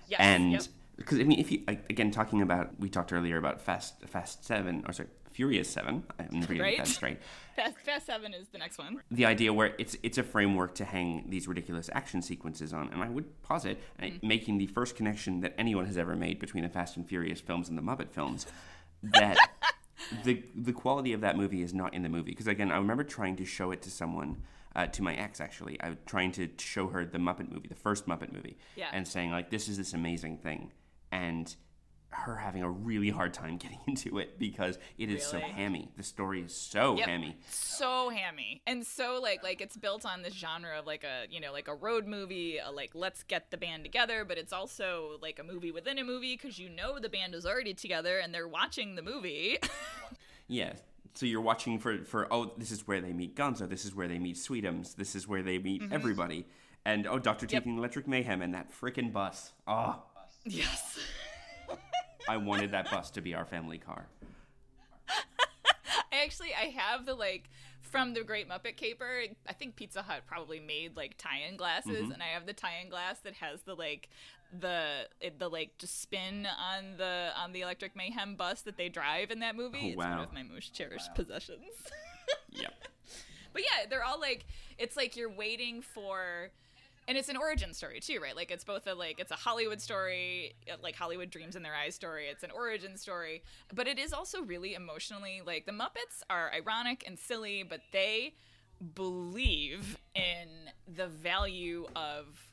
Yes, 0.07 0.21
and 0.21 0.51
yep. 0.53 0.61
Because 0.97 1.19
I 1.19 1.23
mean, 1.23 1.39
if 1.39 1.51
you 1.51 1.63
like, 1.67 1.89
again 1.89 2.11
talking 2.11 2.41
about, 2.41 2.79
we 2.79 2.89
talked 2.89 3.11
earlier 3.13 3.37
about 3.37 3.61
Fast 3.61 3.95
Fast 4.05 4.45
Seven, 4.45 4.83
or 4.87 4.93
sorry, 4.93 5.09
Furious 5.31 5.69
Seven. 5.69 6.03
I'm 6.19 6.41
reading 6.41 6.59
Right. 6.61 6.77
that 6.77 6.87
straight. 6.87 7.19
fast, 7.55 7.77
fast 7.85 8.05
seven 8.05 8.33
is 8.33 8.47
the 8.49 8.57
next 8.57 8.77
one 8.77 9.01
the 9.11 9.25
idea 9.25 9.51
where 9.53 9.73
it's 9.77 9.95
it's 10.03 10.17
a 10.17 10.23
framework 10.23 10.75
to 10.75 10.85
hang 10.85 11.25
these 11.29 11.47
ridiculous 11.47 11.89
action 11.93 12.21
sequences 12.21 12.73
on, 12.73 12.89
and 12.89 13.01
I 13.03 13.09
would 13.09 13.41
posit 13.43 13.79
uh, 14.01 14.07
making 14.21 14.57
the 14.57 14.67
first 14.67 14.95
connection 14.95 15.41
that 15.41 15.53
anyone 15.57 15.85
has 15.85 15.97
ever 15.97 16.15
made 16.15 16.39
between 16.39 16.63
the 16.63 16.69
Fast 16.69 16.97
and 16.97 17.07
Furious 17.07 17.41
films 17.41 17.69
and 17.69 17.77
the 17.77 17.81
Muppet 17.81 18.09
films, 18.11 18.45
that 19.01 19.37
the 20.23 20.43
the 20.55 20.73
quality 20.73 21.13
of 21.13 21.21
that 21.21 21.37
movie 21.37 21.61
is 21.63 21.73
not 21.73 21.93
in 21.93 22.03
the 22.03 22.09
movie. 22.09 22.31
Because 22.31 22.47
again, 22.47 22.71
I 22.71 22.77
remember 22.77 23.03
trying 23.03 23.35
to 23.37 23.45
show 23.45 23.71
it 23.71 23.81
to 23.83 23.91
someone. 23.91 24.41
Uh, 24.75 24.87
to 24.87 25.03
my 25.03 25.13
ex, 25.13 25.39
actually, 25.39 25.79
I 25.81 25.89
was 25.89 25.97
trying 26.07 26.31
to 26.31 26.49
show 26.57 26.87
her 26.87 27.05
the 27.05 27.19
Muppet 27.19 27.51
movie, 27.51 27.67
the 27.67 27.75
first 27.75 28.07
Muppet 28.07 28.33
movie, 28.33 28.57
Yeah. 28.75 28.89
and 28.91 29.07
saying 29.07 29.29
like, 29.29 29.51
"This 29.51 29.67
is 29.67 29.77
this 29.77 29.93
amazing 29.93 30.39
thing," 30.39 30.71
and 31.13 31.55
her 32.09 32.35
having 32.35 32.61
a 32.61 32.69
really 32.69 33.09
hard 33.09 33.33
time 33.33 33.57
getting 33.63 33.79
into 33.87 34.19
it 34.19 34.37
because 34.37 34.77
it 34.97 35.09
is 35.09 35.23
so 35.23 35.39
hammy. 35.39 35.89
The 35.97 36.03
story 36.03 36.41
is 36.41 36.55
so 36.55 36.97
Yep. 36.97 37.07
hammy. 37.07 37.37
so 37.49 38.09
hammy 38.09 38.61
and 38.67 38.85
so 38.85 39.19
like 39.21 39.41
like 39.43 39.61
it's 39.61 39.75
built 39.77 40.05
on 40.05 40.21
this 40.21 40.33
genre 40.33 40.77
of 40.77 40.85
like 40.85 41.03
a 41.03 41.25
you 41.31 41.39
know 41.39 41.51
like 41.51 41.67
a 41.67 41.73
road 41.73 42.05
movie 42.05 42.59
a, 42.59 42.69
like 42.71 42.91
let's 42.93 43.23
get 43.23 43.49
the 43.51 43.57
band 43.57 43.83
together 43.83 44.25
but 44.25 44.37
it's 44.37 44.53
also 44.53 45.17
like 45.21 45.39
a 45.39 45.43
movie 45.43 45.71
within 45.71 45.97
a 45.97 46.03
movie 46.03 46.35
because 46.35 46.59
you 46.59 46.69
know 46.69 46.99
the 46.99 47.09
band 47.09 47.33
is 47.33 47.45
already 47.45 47.73
together 47.73 48.19
and 48.19 48.33
they're 48.33 48.47
watching 48.47 48.95
the 48.95 49.01
movie 49.01 49.57
Yeah. 50.47 50.73
So 51.15 51.25
you're 51.25 51.41
watching 51.41 51.79
for 51.79 52.03
for 52.05 52.27
oh 52.31 52.53
this 52.57 52.71
is 52.71 52.87
where 52.87 53.01
they 53.01 53.13
meet 53.13 53.35
Gonzo, 53.35 53.67
this 53.69 53.85
is 53.85 53.93
where 53.95 54.07
they 54.07 54.19
meet 54.19 54.35
Sweetums, 54.35 54.95
this 54.95 55.15
is 55.15 55.27
where 55.27 55.41
they 55.43 55.57
meet 55.59 55.81
mm-hmm. 55.81 55.93
everybody, 55.93 56.47
and 56.85 57.05
oh 57.07 57.19
Teeth 57.19 57.51
Yep. 57.53 57.65
and 57.65 57.77
Electric 57.77 58.07
Mayhem 58.07 58.41
and 58.41 58.53
that 58.53 58.71
frickin' 58.71 59.11
bus. 59.13 59.53
Oh, 59.67 60.01
yes 60.45 60.99
I 62.29 62.37
wanted 62.37 62.71
that 62.71 62.89
bus 62.89 63.09
to 63.11 63.21
be 63.21 63.33
our 63.35 63.45
family 63.45 63.77
car. 63.77 64.07
I 66.11 66.23
actually 66.23 66.53
I 66.53 66.65
have 66.69 67.05
the 67.05 67.15
like 67.15 67.49
from 67.81 68.13
the 68.13 68.23
Great 68.23 68.47
Muppet 68.49 68.77
Caper. 68.77 69.23
I 69.47 69.53
think 69.53 69.75
Pizza 69.75 70.01
Hut 70.01 70.21
probably 70.25 70.59
made 70.59 70.95
like 70.95 71.15
tie-in 71.17 71.57
glasses, 71.57 72.03
Mm-hmm. 72.03 72.11
and 72.11 72.23
I 72.23 72.27
have 72.27 72.45
the 72.45 72.53
tie-in 72.53 72.89
glass 72.89 73.19
that 73.19 73.33
has 73.35 73.61
the 73.63 73.75
like 73.75 74.09
the 74.57 75.07
the 75.37 75.49
like 75.49 75.77
just 75.79 76.01
spin 76.01 76.45
on 76.47 76.97
the 76.97 77.31
on 77.37 77.51
the 77.51 77.61
Electric 77.61 77.95
Mayhem 77.95 78.35
bus 78.35 78.61
that 78.61 78.77
they 78.77 78.87
drive 78.89 79.31
in 79.31 79.39
that 79.39 79.55
movie. 79.55 79.79
Oh, 79.83 79.87
it's 79.89 79.97
wow. 79.97 80.11
one 80.17 80.19
of 80.27 80.33
my 80.33 80.43
most 80.43 80.73
cherished 80.73 81.13
possessions. 81.15 81.63
Yep. 82.51 82.73
But 83.51 83.63
yeah, 83.63 83.85
they're 83.89 84.03
all 84.03 84.19
like 84.19 84.45
it's 84.77 84.95
like 84.95 85.17
you're 85.17 85.29
waiting 85.29 85.81
for 85.81 86.51
and 87.07 87.17
it's 87.17 87.29
an 87.29 87.37
origin 87.37 87.73
story 87.73 87.99
too, 87.99 88.19
right? 88.21 88.35
Like 88.35 88.51
it's 88.51 88.63
both 88.63 88.87
a 88.87 88.93
like 88.93 89.19
it's 89.19 89.31
a 89.31 89.35
Hollywood 89.35 89.81
story, 89.81 90.55
uh, 90.71 90.75
like 90.81 90.95
Hollywood 90.95 91.29
dreams 91.29 91.55
in 91.55 91.63
their 91.63 91.75
eyes 91.75 91.95
story. 91.95 92.27
It's 92.27 92.43
an 92.43 92.51
origin 92.51 92.97
story, 92.97 93.43
but 93.73 93.87
it 93.87 93.99
is 93.99 94.13
also 94.13 94.41
really 94.41 94.73
emotionally 94.73 95.41
like 95.45 95.65
the 95.65 95.71
Muppets 95.71 96.23
are 96.29 96.51
ironic 96.53 97.03
and 97.05 97.17
silly, 97.17 97.63
but 97.63 97.81
they 97.91 98.33
believe 98.95 99.97
in 100.15 100.49
the 100.93 101.07
value 101.07 101.87
of 101.95 102.49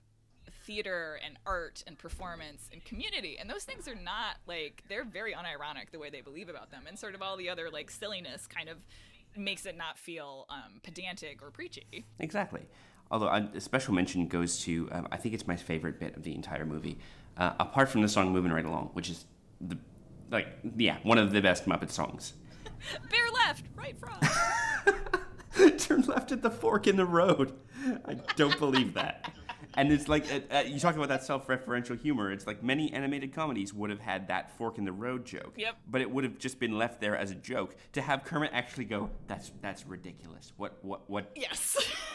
theater 0.64 1.18
and 1.24 1.36
art 1.46 1.82
and 1.86 1.98
performance 1.98 2.68
and 2.72 2.84
community 2.84 3.36
and 3.40 3.48
those 3.50 3.64
things 3.64 3.88
are 3.88 3.94
not 3.94 4.36
like 4.46 4.84
they're 4.88 5.04
very 5.04 5.32
unironic 5.32 5.90
the 5.90 5.98
way 5.98 6.10
they 6.10 6.20
believe 6.20 6.48
about 6.48 6.70
them 6.70 6.84
and 6.86 6.98
sort 6.98 7.14
of 7.14 7.22
all 7.22 7.36
the 7.36 7.48
other 7.48 7.70
like 7.70 7.90
silliness 7.90 8.46
kind 8.46 8.68
of 8.68 8.76
makes 9.36 9.64
it 9.64 9.76
not 9.76 9.98
feel 9.98 10.46
um, 10.50 10.80
pedantic 10.82 11.42
or 11.42 11.50
preachy 11.50 12.04
Exactly. 12.18 12.68
Although 13.11 13.29
a 13.29 13.61
special 13.61 13.92
mention 13.94 14.29
goes 14.29 14.61
to, 14.64 14.88
um, 14.92 15.09
I 15.11 15.16
think 15.16 15.35
it's 15.35 15.46
my 15.46 15.57
favorite 15.57 15.99
bit 15.99 16.16
of 16.16 16.23
the 16.23 16.35
entire 16.35 16.64
movie, 16.64 16.99
uh, 17.37 17.55
apart 17.59 17.88
from 17.88 18.03
the 18.03 18.09
song 18.09 18.33
"Moving 18.33 18.53
Right 18.53 18.64
Along," 18.64 18.90
which 18.92 19.11
is 19.11 19.25
the, 19.61 19.77
like, 20.31 20.46
yeah, 20.77 20.99
one 21.03 21.18
of 21.18 21.33
the 21.33 21.40
best 21.40 21.66
Muppet 21.66 21.90
songs. 21.90 22.35
Bear 23.11 23.31
left, 23.33 23.64
right 23.75 23.96
front. 23.99 24.25
Turn 25.81 26.03
left 26.03 26.31
at 26.31 26.42
the 26.42 26.51
fork 26.51 26.87
in 26.87 26.96
the 26.96 27.05
road. 27.05 27.53
I 28.07 28.14
don't 28.37 28.57
believe 28.59 28.94
that. 28.94 29.33
And 29.75 29.92
it's 29.92 30.09
like 30.09 30.27
uh, 30.33 30.40
uh, 30.55 30.61
you 30.61 30.81
talk 30.81 30.96
about 30.96 31.09
that 31.09 31.25
self-referential 31.25 32.01
humor. 32.01 32.33
It's 32.33 32.46
like 32.46 32.62
many 32.62 32.92
animated 32.92 33.33
comedies 33.33 33.73
would 33.73 33.90
have 33.90 34.01
had 34.01 34.29
that 34.29 34.57
fork 34.57 34.79
in 34.79 34.85
the 34.85 34.92
road 34.92 35.25
joke. 35.25 35.55
Yep. 35.57 35.77
But 35.88 36.01
it 36.01 36.11
would 36.11 36.25
have 36.25 36.38
just 36.38 36.59
been 36.59 36.77
left 36.77 37.01
there 37.01 37.16
as 37.16 37.31
a 37.31 37.35
joke. 37.35 37.77
To 37.92 38.01
have 38.01 38.25
Kermit 38.25 38.51
actually 38.53 38.87
go, 38.87 39.11
"That's 39.27 39.53
that's 39.61 39.87
ridiculous." 39.87 40.53
What 40.57 40.79
what 40.83 41.09
what? 41.09 41.31
yes. 41.37 41.77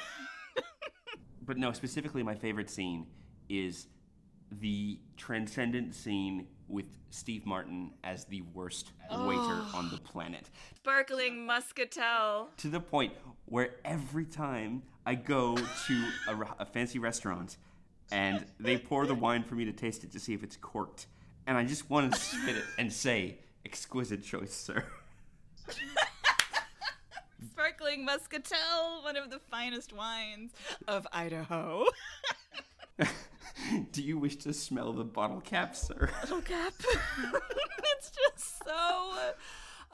But 1.46 1.58
no, 1.58 1.72
specifically, 1.74 2.24
my 2.24 2.36
favorite 2.36 2.70
scene 2.70 3.08
is 3.50 3.88
the 4.52 5.00
transcendent 5.18 5.94
scene 5.94 6.48
with 6.68 6.86
Steve 7.10 7.46
Martin 7.46 7.92
as 8.04 8.26
the 8.26 8.42
worst 8.54 8.92
waiter 9.12 9.62
on 9.74 9.90
the 9.92 9.98
planet. 9.98 10.50
Sparkling 10.76 11.46
muscatel. 11.46 12.50
to 12.58 12.68
the 12.68 12.80
point 12.80 13.14
where 13.46 13.76
every 13.86 14.26
time 14.26 14.84
I 15.06 15.16
go 15.16 15.56
to 15.56 16.10
a, 16.28 16.36
a 16.60 16.66
fancy 16.66 17.00
restaurant 17.00 17.58
and 18.12 18.46
they 18.60 18.78
pour 18.78 19.06
the 19.06 19.16
wine 19.16 19.44
for 19.44 19.56
me 19.56 19.66
to 19.66 19.72
taste 19.72 20.04
it 20.04 20.12
to 20.14 20.20
see 20.20 20.34
if 20.34 20.44
it's 20.44 20.58
corked, 20.58 21.08
and 21.48 21.58
I 21.58 21.64
just 21.64 21.90
want 21.90 22.14
to 22.14 22.20
spit 22.20 22.56
it 22.56 22.66
and 22.78 22.92
say, 22.92 23.40
"Exquisite 23.66 24.24
choice, 24.24 24.54
sir." 24.54 24.84
Sparkling 27.96 28.06
muscatel, 28.06 29.04
one 29.04 29.16
of 29.16 29.30
the 29.30 29.40
finest 29.40 29.94
wines 29.94 30.52
of 30.88 31.08
Idaho. 31.14 31.86
Do 33.92 34.02
you 34.02 34.18
wish 34.18 34.36
to 34.38 34.54
smell 34.54 34.92
the 34.92 35.04
bottle 35.04 35.40
cap, 35.40 35.76
sir? 35.76 36.10
Little 36.22 36.42
cap. 36.42 36.74
it's 37.98 38.12
just 38.12 38.64
so. 38.66 39.14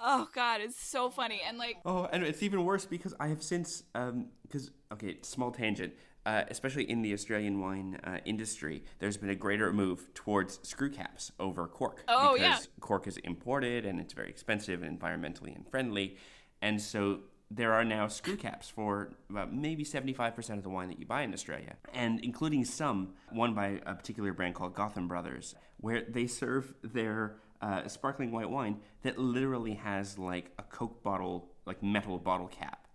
Oh 0.04 0.28
God, 0.34 0.62
it's 0.62 0.82
so 0.82 1.10
funny 1.10 1.42
and 1.48 1.58
like 1.58 1.78
Oh, 1.86 2.08
and 2.12 2.24
it's 2.24 2.42
even 2.42 2.66
worse 2.66 2.86
because 2.86 3.14
I 3.20 3.28
have 3.28 3.44
since, 3.44 3.84
um 3.94 4.28
because 4.44 4.72
okay, 4.94 5.18
small 5.22 5.52
tangent. 5.52 5.94
Uh, 6.24 6.44
especially 6.52 6.88
in 6.88 7.02
the 7.02 7.14
Australian 7.14 7.60
wine 7.60 8.00
uh, 8.04 8.20
industry, 8.26 8.84
there's 9.00 9.18
been 9.18 9.32
a 9.32 9.36
greater 9.36 9.74
move 9.74 10.14
towards 10.14 10.60
screw 10.62 10.92
caps 10.92 11.32
over 11.40 11.68
cork. 11.68 12.04
Oh, 12.08 12.34
because 12.34 12.42
yeah. 12.42 12.60
cork 12.80 13.08
is 13.08 13.18
imported 13.18 13.88
and 13.88 14.00
it's 14.00 14.14
very 14.14 14.30
expensive 14.30 14.84
and 14.84 15.00
environmentally 15.00 15.56
unfriendly, 15.56 16.18
and 16.62 16.80
so 16.80 17.22
there 17.54 17.74
are 17.74 17.84
now 17.84 18.08
screw 18.08 18.38
caps 18.38 18.70
for 18.70 19.10
about 19.30 19.54
maybe 19.54 19.84
75% 19.84 20.58
of 20.58 20.64
the 20.64 20.70
wine 20.70 20.88
that 20.88 21.00
you 21.00 21.06
buy 21.06 21.24
in 21.24 21.34
Australia, 21.34 21.76
and 21.94 22.20
including 22.24 22.64
some, 22.64 23.10
one 23.30 23.54
by 23.54 23.82
a 23.86 23.94
particular 23.94 24.32
brand 24.34 24.56
called 24.56 24.74
Gotham 24.74 25.08
Brothers, 25.08 25.54
where 25.78 26.04
they 26.08 26.28
serve 26.28 26.74
their 26.82 27.36
uh, 27.62 27.88
sparkling 27.88 28.32
white 28.32 28.50
wine 28.50 28.80
that 29.04 29.18
literally 29.18 29.74
has 29.74 30.18
like 30.18 30.52
a 30.58 30.64
Coke 30.64 31.04
bottle, 31.04 31.50
like 31.66 31.84
metal 31.84 32.18
bottle 32.18 32.48
cap. 32.48 32.88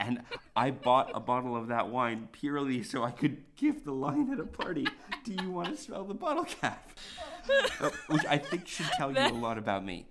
And 0.00 0.22
I 0.56 0.70
bought 0.70 1.10
a 1.14 1.20
bottle 1.20 1.56
of 1.56 1.68
that 1.68 1.88
wine 1.88 2.28
purely 2.32 2.82
so 2.82 3.04
I 3.04 3.10
could 3.10 3.44
give 3.56 3.84
the 3.84 3.92
line 3.92 4.32
at 4.32 4.40
a 4.40 4.46
party. 4.46 4.86
Do 5.24 5.34
you 5.42 5.50
want 5.50 5.68
to 5.68 5.76
smell 5.76 6.04
the 6.04 6.14
bottle 6.14 6.44
cap? 6.44 6.90
Which 8.06 8.24
I 8.26 8.38
think 8.38 8.66
should 8.66 8.86
tell 8.96 9.12
you 9.12 9.18
a 9.18 9.32
lot 9.34 9.58
about 9.58 9.84
me. 9.84 10.06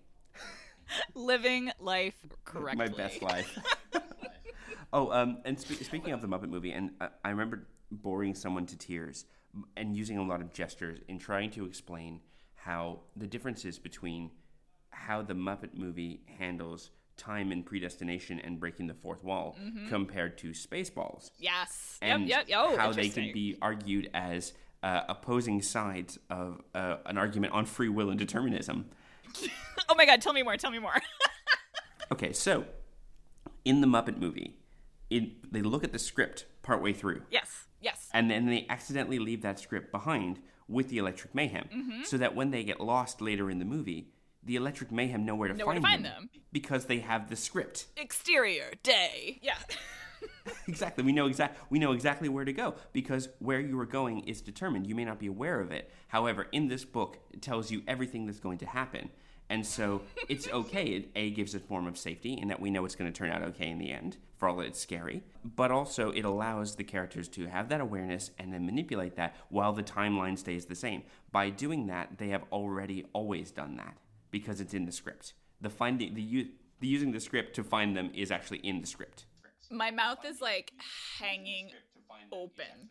Living 1.16 1.72
life 1.80 2.16
correctly. 2.46 2.86
My 2.88 2.92
best 2.92 3.22
life. 3.34 3.58
oh, 4.94 5.12
um, 5.12 5.40
and 5.46 5.60
spe- 5.60 5.84
speaking 5.84 6.14
of 6.14 6.22
the 6.22 6.28
Muppet 6.28 6.50
movie, 6.50 6.72
and 6.72 6.92
uh, 7.02 7.10
I 7.24 7.30
remember 7.30 7.68
boring 7.92 8.36
someone 8.36 8.66
to 8.68 8.78
tears 8.78 9.26
and 9.76 9.96
using 9.96 10.18
a 10.18 10.24
lot 10.24 10.42
of 10.42 10.54
gestures 10.54 11.00
in 11.08 11.20
trying 11.20 11.52
to 11.52 11.66
explain 11.66 12.20
how 12.56 13.00
the 13.16 13.28
differences 13.28 13.80
between 13.80 14.32
how 14.90 15.22
the 15.22 15.34
Muppet 15.34 15.74
movie 15.74 16.22
handles 16.38 16.92
time 17.16 17.52
and 17.52 17.66
predestination 17.66 18.40
and 18.40 18.60
breaking 18.60 18.88
the 18.88 18.94
fourth 18.94 19.24
wall 19.24 19.58
compared 19.90 20.38
to 20.38 20.50
Spaceballs. 20.52 21.32
Yes. 21.40 21.98
And 22.02 22.28
yep. 22.28 22.46
Yep. 22.48 22.60
Oh, 22.62 22.78
how 22.78 22.92
they 22.92 23.10
can 23.10 23.32
be 23.34 23.58
argued 23.62 24.10
as 24.14 24.54
uh, 24.84 25.02
opposing 25.10 25.62
sides 25.62 26.20
of 26.30 26.62
uh, 26.76 26.98
an 27.06 27.18
argument 27.18 27.54
on 27.54 27.66
free 27.66 27.90
will 27.90 28.10
and 28.10 28.20
determinism. 28.20 28.90
Oh 29.90 29.96
my 29.96 30.06
God! 30.06 30.22
Tell 30.22 30.34
me 30.34 30.44
more. 30.44 30.58
Tell 30.58 30.72
me 30.72 30.80
more. 30.80 30.94
Okay, 32.12 32.32
so 32.32 32.64
in 33.66 33.82
the 33.82 33.88
Muppet 33.88 34.18
movie, 34.18 34.56
it, 35.10 35.52
they 35.52 35.62
look 35.62 35.84
at 35.84 35.92
the 35.92 36.00
script 36.00 36.46
partway 36.64 36.94
through, 36.94 37.22
yes. 37.30 37.66
Yes. 37.82 38.10
and 38.14 38.32
then 38.32 38.46
they 38.46 38.66
accidentally 38.70 39.20
leave 39.20 39.42
that 39.42 39.60
script 39.60 39.92
behind 39.92 40.40
with 40.70 40.88
the 40.88 41.00
Electric 41.00 41.36
Mayhem, 41.36 41.68
Mm-hmm. 41.74 42.04
so 42.04 42.18
that 42.18 42.34
when 42.34 42.52
they 42.52 42.64
get 42.64 42.80
lost 42.80 43.20
later 43.22 43.50
in 43.52 43.60
the 43.60 43.66
movie, 43.66 44.08
the 44.42 44.56
Electric 44.56 44.90
Mayhem 44.90 45.26
know 45.26 45.36
where 45.36 45.50
to, 45.50 45.54
Know 45.54 45.66
where 45.66 45.76
to 45.76 45.82
find, 45.82 45.96
find 46.04 46.06
them, 46.06 46.30
them. 46.34 46.42
because 46.54 46.86
they 46.86 47.00
have 47.00 47.30
the 47.30 47.36
script. 47.36 47.88
Exterior 47.98 48.72
day. 48.84 49.40
Yeah. 49.42 49.58
exactly, 50.68 51.04
we 51.04 51.12
know 51.12 51.28
exact 51.28 51.60
we 51.72 51.80
know 51.80 51.92
exactly 51.92 52.30
where 52.30 52.46
to 52.46 52.54
go 52.54 52.76
because 52.94 53.30
where 53.40 53.60
you 53.60 53.80
are 53.80 53.86
going 53.86 54.22
is 54.22 54.42
determined. 54.42 54.88
You 54.88 54.96
may 54.96 55.06
not 55.06 55.20
be 55.20 55.28
aware 55.28 55.60
of 55.60 55.72
it. 55.72 55.92
However, 56.08 56.48
in 56.52 56.68
this 56.68 56.86
book, 56.86 57.20
it 57.32 57.42
tells 57.42 57.72
you 57.72 57.84
everything 57.88 58.26
that's 58.26 58.40
going 58.40 58.58
to 58.60 58.66
happen. 58.66 59.10
And 59.50 59.66
so 59.66 60.02
it's 60.30 60.48
okay. 60.48 60.86
It 60.86 61.10
A 61.16 61.32
gives 61.32 61.56
a 61.56 61.60
form 61.60 61.88
of 61.88 61.98
safety 61.98 62.34
in 62.34 62.48
that 62.50 62.60
we 62.60 62.70
know 62.70 62.86
it's 62.86 62.96
going 62.96 63.12
to 63.12 63.18
turn 63.18 63.32
out 63.32 63.44
okay 63.44 63.70
in 63.70 63.78
the 63.78 63.92
end, 63.92 64.18
for 64.38 64.50
all 64.50 64.58
that 64.58 64.68
it's 64.68 64.80
scary. 64.80 65.24
But 65.44 65.72
also, 65.72 66.12
it 66.12 66.26
allows 66.26 66.76
the 66.76 66.84
characters 66.84 67.28
to 67.30 67.48
have 67.48 67.70
that 67.70 67.82
awareness 67.82 68.32
and 68.38 68.54
then 68.54 68.66
manipulate 68.66 69.16
that 69.16 69.36
while 69.50 69.74
the 69.74 69.84
timeline 69.84 70.38
stays 70.38 70.66
the 70.66 70.76
same. 70.76 71.04
By 71.32 71.50
doing 71.50 71.88
that, 71.88 72.18
they 72.18 72.30
have 72.30 72.44
already 72.52 73.06
always 73.14 73.52
done 73.52 73.78
that 73.78 73.98
because 74.32 74.60
it's 74.60 74.74
in 74.74 74.86
the 74.86 74.92
script. 74.92 75.34
The 75.62 75.70
finding, 75.70 76.14
the, 76.14 76.50
the 76.80 76.88
using 76.88 77.12
the 77.12 77.20
script 77.20 77.56
to 77.56 77.64
find 77.64 77.96
them 77.96 78.12
is 78.14 78.32
actually 78.32 78.60
in 78.60 78.82
the 78.82 78.88
script. 78.88 79.26
My 79.70 79.92
mouth 79.92 80.26
is 80.26 80.42
like 80.42 80.72
hanging 81.20 81.72
open. 82.32 82.90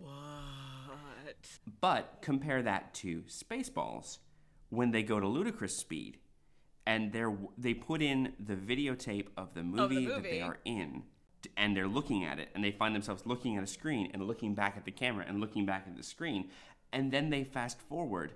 What? 0.00 1.58
But 1.80 2.18
compare 2.20 2.62
that 2.62 2.94
to 2.94 3.22
Spaceballs 3.22 4.18
when 4.70 4.90
they 4.90 5.02
go 5.02 5.20
to 5.20 5.26
ludicrous 5.26 5.76
speed 5.78 6.18
and 6.86 7.12
they're 7.12 7.36
they 7.56 7.74
put 7.74 8.02
in 8.02 8.32
the 8.38 8.56
videotape 8.56 9.28
of 9.36 9.54
the 9.54 9.62
movie, 9.62 10.06
that 10.06 10.22
they 10.22 10.40
are 10.40 10.58
in 10.64 11.02
and 11.56 11.76
they're 11.76 11.88
looking 11.88 12.24
at 12.24 12.38
it 12.38 12.48
and 12.54 12.64
they 12.64 12.70
find 12.70 12.94
themselves 12.94 13.26
looking 13.26 13.56
at 13.56 13.62
a 13.62 13.66
screen 13.66 14.10
and 14.12 14.26
looking 14.26 14.54
back 14.54 14.76
at 14.76 14.84
the 14.84 14.90
camera 14.90 15.24
and 15.28 15.40
looking 15.40 15.66
back 15.66 15.84
at 15.86 15.96
the 15.96 16.02
screen 16.02 16.50
and 16.92 17.12
then 17.12 17.30
they 17.30 17.44
fast 17.44 17.80
forward 17.80 18.32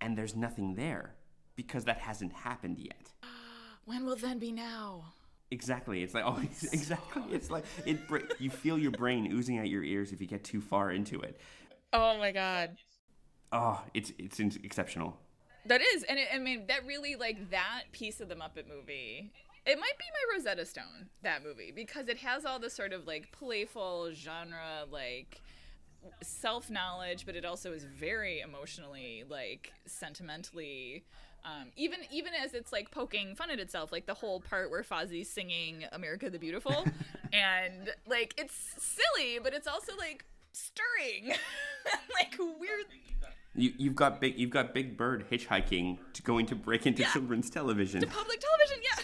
and 0.00 0.16
there's 0.16 0.36
nothing 0.36 0.74
there 0.74 1.14
because 1.56 1.84
that 1.84 1.98
hasn't 1.98 2.32
happened 2.32 2.78
yet. 2.78 3.12
When 3.84 4.06
will 4.06 4.14
then 4.14 4.38
be 4.38 4.52
now? 4.52 5.06
Exactly. 5.52 6.02
It's 6.02 6.14
like 6.14 6.24
oh, 6.26 6.40
exactly. 6.72 7.22
It's 7.30 7.50
like 7.50 7.64
it. 7.86 8.08
bra- 8.08 8.20
You 8.38 8.50
feel 8.50 8.78
your 8.78 8.90
brain 8.90 9.30
oozing 9.32 9.58
out 9.58 9.68
your 9.68 9.84
ears 9.84 10.10
if 10.12 10.20
you 10.20 10.26
get 10.26 10.42
too 10.42 10.60
far 10.60 10.90
into 10.90 11.20
it. 11.20 11.38
Oh 11.92 12.16
my 12.18 12.32
god. 12.32 12.76
Oh, 13.52 13.82
it's 13.92 14.12
it's 14.18 14.40
exceptional. 14.40 15.18
That 15.66 15.80
is, 15.80 16.02
and 16.04 16.18
it, 16.18 16.28
I 16.34 16.38
mean 16.38 16.66
that 16.68 16.86
really 16.86 17.14
like 17.16 17.50
that 17.50 17.82
piece 17.92 18.20
of 18.20 18.28
the 18.28 18.34
Muppet 18.34 18.66
movie. 18.66 19.30
It 19.64 19.78
might 19.78 19.96
be 19.98 20.04
my 20.10 20.36
Rosetta 20.36 20.64
Stone 20.64 21.10
that 21.22 21.44
movie 21.44 21.70
because 21.70 22.08
it 22.08 22.16
has 22.18 22.44
all 22.44 22.58
this 22.58 22.74
sort 22.74 22.92
of 22.92 23.06
like 23.06 23.30
playful 23.30 24.10
genre 24.14 24.84
like 24.90 25.40
self 26.22 26.70
knowledge, 26.70 27.26
but 27.26 27.36
it 27.36 27.44
also 27.44 27.72
is 27.72 27.84
very 27.84 28.40
emotionally 28.40 29.24
like 29.28 29.72
sentimentally. 29.86 31.04
Um, 31.44 31.68
even 31.76 32.00
even 32.12 32.32
as 32.34 32.54
it's 32.54 32.72
like 32.72 32.90
poking 32.90 33.34
fun 33.34 33.50
at 33.50 33.58
itself, 33.58 33.90
like 33.90 34.06
the 34.06 34.14
whole 34.14 34.40
part 34.40 34.70
where 34.70 34.82
Fozzie's 34.82 35.28
singing 35.28 35.84
"America 35.92 36.30
the 36.30 36.38
Beautiful," 36.38 36.84
and 37.32 37.90
like 38.06 38.34
it's 38.38 38.54
silly, 38.78 39.38
but 39.42 39.52
it's 39.52 39.66
also 39.66 39.96
like 39.96 40.24
stirring, 40.52 41.34
like 42.14 42.36
weird. 42.38 42.86
You, 43.54 43.72
you've 43.76 43.96
got 43.96 44.20
big 44.20 44.38
you've 44.38 44.50
got 44.50 44.72
Big 44.72 44.96
Bird 44.96 45.26
hitchhiking 45.30 45.98
to 46.14 46.22
going 46.22 46.46
to 46.46 46.54
break 46.54 46.86
into 46.86 47.02
children's 47.04 47.50
television. 47.50 48.00
to 48.00 48.06
public 48.06 48.40
television 48.40 48.82
yeah 48.82 49.02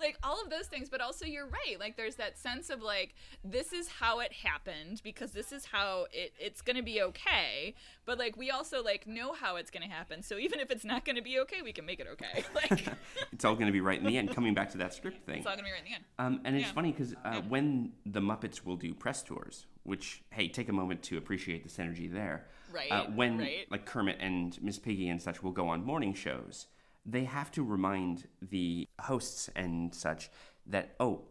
like 0.00 0.16
all 0.22 0.40
of 0.42 0.50
those 0.50 0.66
things 0.66 0.88
but 0.88 1.00
also 1.00 1.24
you're 1.24 1.46
right 1.46 1.78
like 1.78 1.96
there's 1.96 2.16
that 2.16 2.38
sense 2.38 2.70
of 2.70 2.82
like 2.82 3.14
this 3.44 3.72
is 3.72 3.88
how 3.88 4.20
it 4.20 4.32
happened 4.32 5.00
because 5.02 5.32
this 5.32 5.52
is 5.52 5.64
how 5.66 6.06
it, 6.12 6.32
it's 6.38 6.60
gonna 6.60 6.82
be 6.82 7.02
okay 7.02 7.74
but 8.04 8.18
like 8.18 8.36
we 8.36 8.50
also 8.50 8.82
like 8.82 9.06
know 9.06 9.32
how 9.32 9.56
it's 9.56 9.70
gonna 9.70 9.88
happen 9.88 10.22
so 10.22 10.38
even 10.38 10.60
if 10.60 10.70
it's 10.70 10.84
not 10.84 11.04
gonna 11.04 11.22
be 11.22 11.38
okay 11.38 11.62
we 11.62 11.72
can 11.72 11.84
make 11.86 12.00
it 12.00 12.06
okay 12.06 12.44
like 12.54 12.86
it's 13.32 13.44
all 13.44 13.54
going 13.54 13.66
to 13.66 13.72
be 13.72 13.80
right 13.80 13.98
in 13.98 14.04
the 14.04 14.16
end. 14.16 14.34
Coming 14.34 14.54
back 14.54 14.70
to 14.72 14.78
that 14.78 14.94
script 14.94 15.24
thing, 15.24 15.38
it's 15.38 15.46
all 15.46 15.54
gonna 15.54 15.64
be 15.64 15.70
right 15.70 15.80
in 15.80 15.84
the 15.84 15.94
end 15.94 16.04
um, 16.18 16.40
and 16.44 16.56
it's 16.56 16.66
yeah. 16.66 16.72
funny 16.72 16.92
because 16.92 17.14
uh, 17.24 17.40
when 17.48 17.92
the 18.06 18.20
Muppets 18.20 18.64
will 18.64 18.76
do 18.76 18.92
press 18.94 19.22
tours, 19.22 19.66
which 19.84 20.22
hey, 20.30 20.48
take 20.48 20.68
a 20.68 20.72
moment 20.72 21.02
to 21.04 21.16
appreciate 21.16 21.62
the 21.62 21.70
synergy 21.70 22.12
there. 22.12 22.46
Right, 22.72 22.90
Uh, 22.90 23.04
when 23.06 23.38
right. 23.38 23.66
like 23.70 23.86
Kermit 23.86 24.18
and 24.20 24.60
Miss 24.62 24.78
Piggy 24.78 25.08
and 25.08 25.20
such 25.22 25.42
will 25.42 25.52
go 25.52 25.68
on 25.68 25.84
morning 25.84 26.12
shows, 26.12 26.66
they 27.04 27.24
have 27.24 27.50
to 27.52 27.62
remind 27.62 28.28
the 28.42 28.86
hosts 29.00 29.48
and 29.56 29.94
such 29.94 30.30
that 30.66 30.94
oh, 31.00 31.22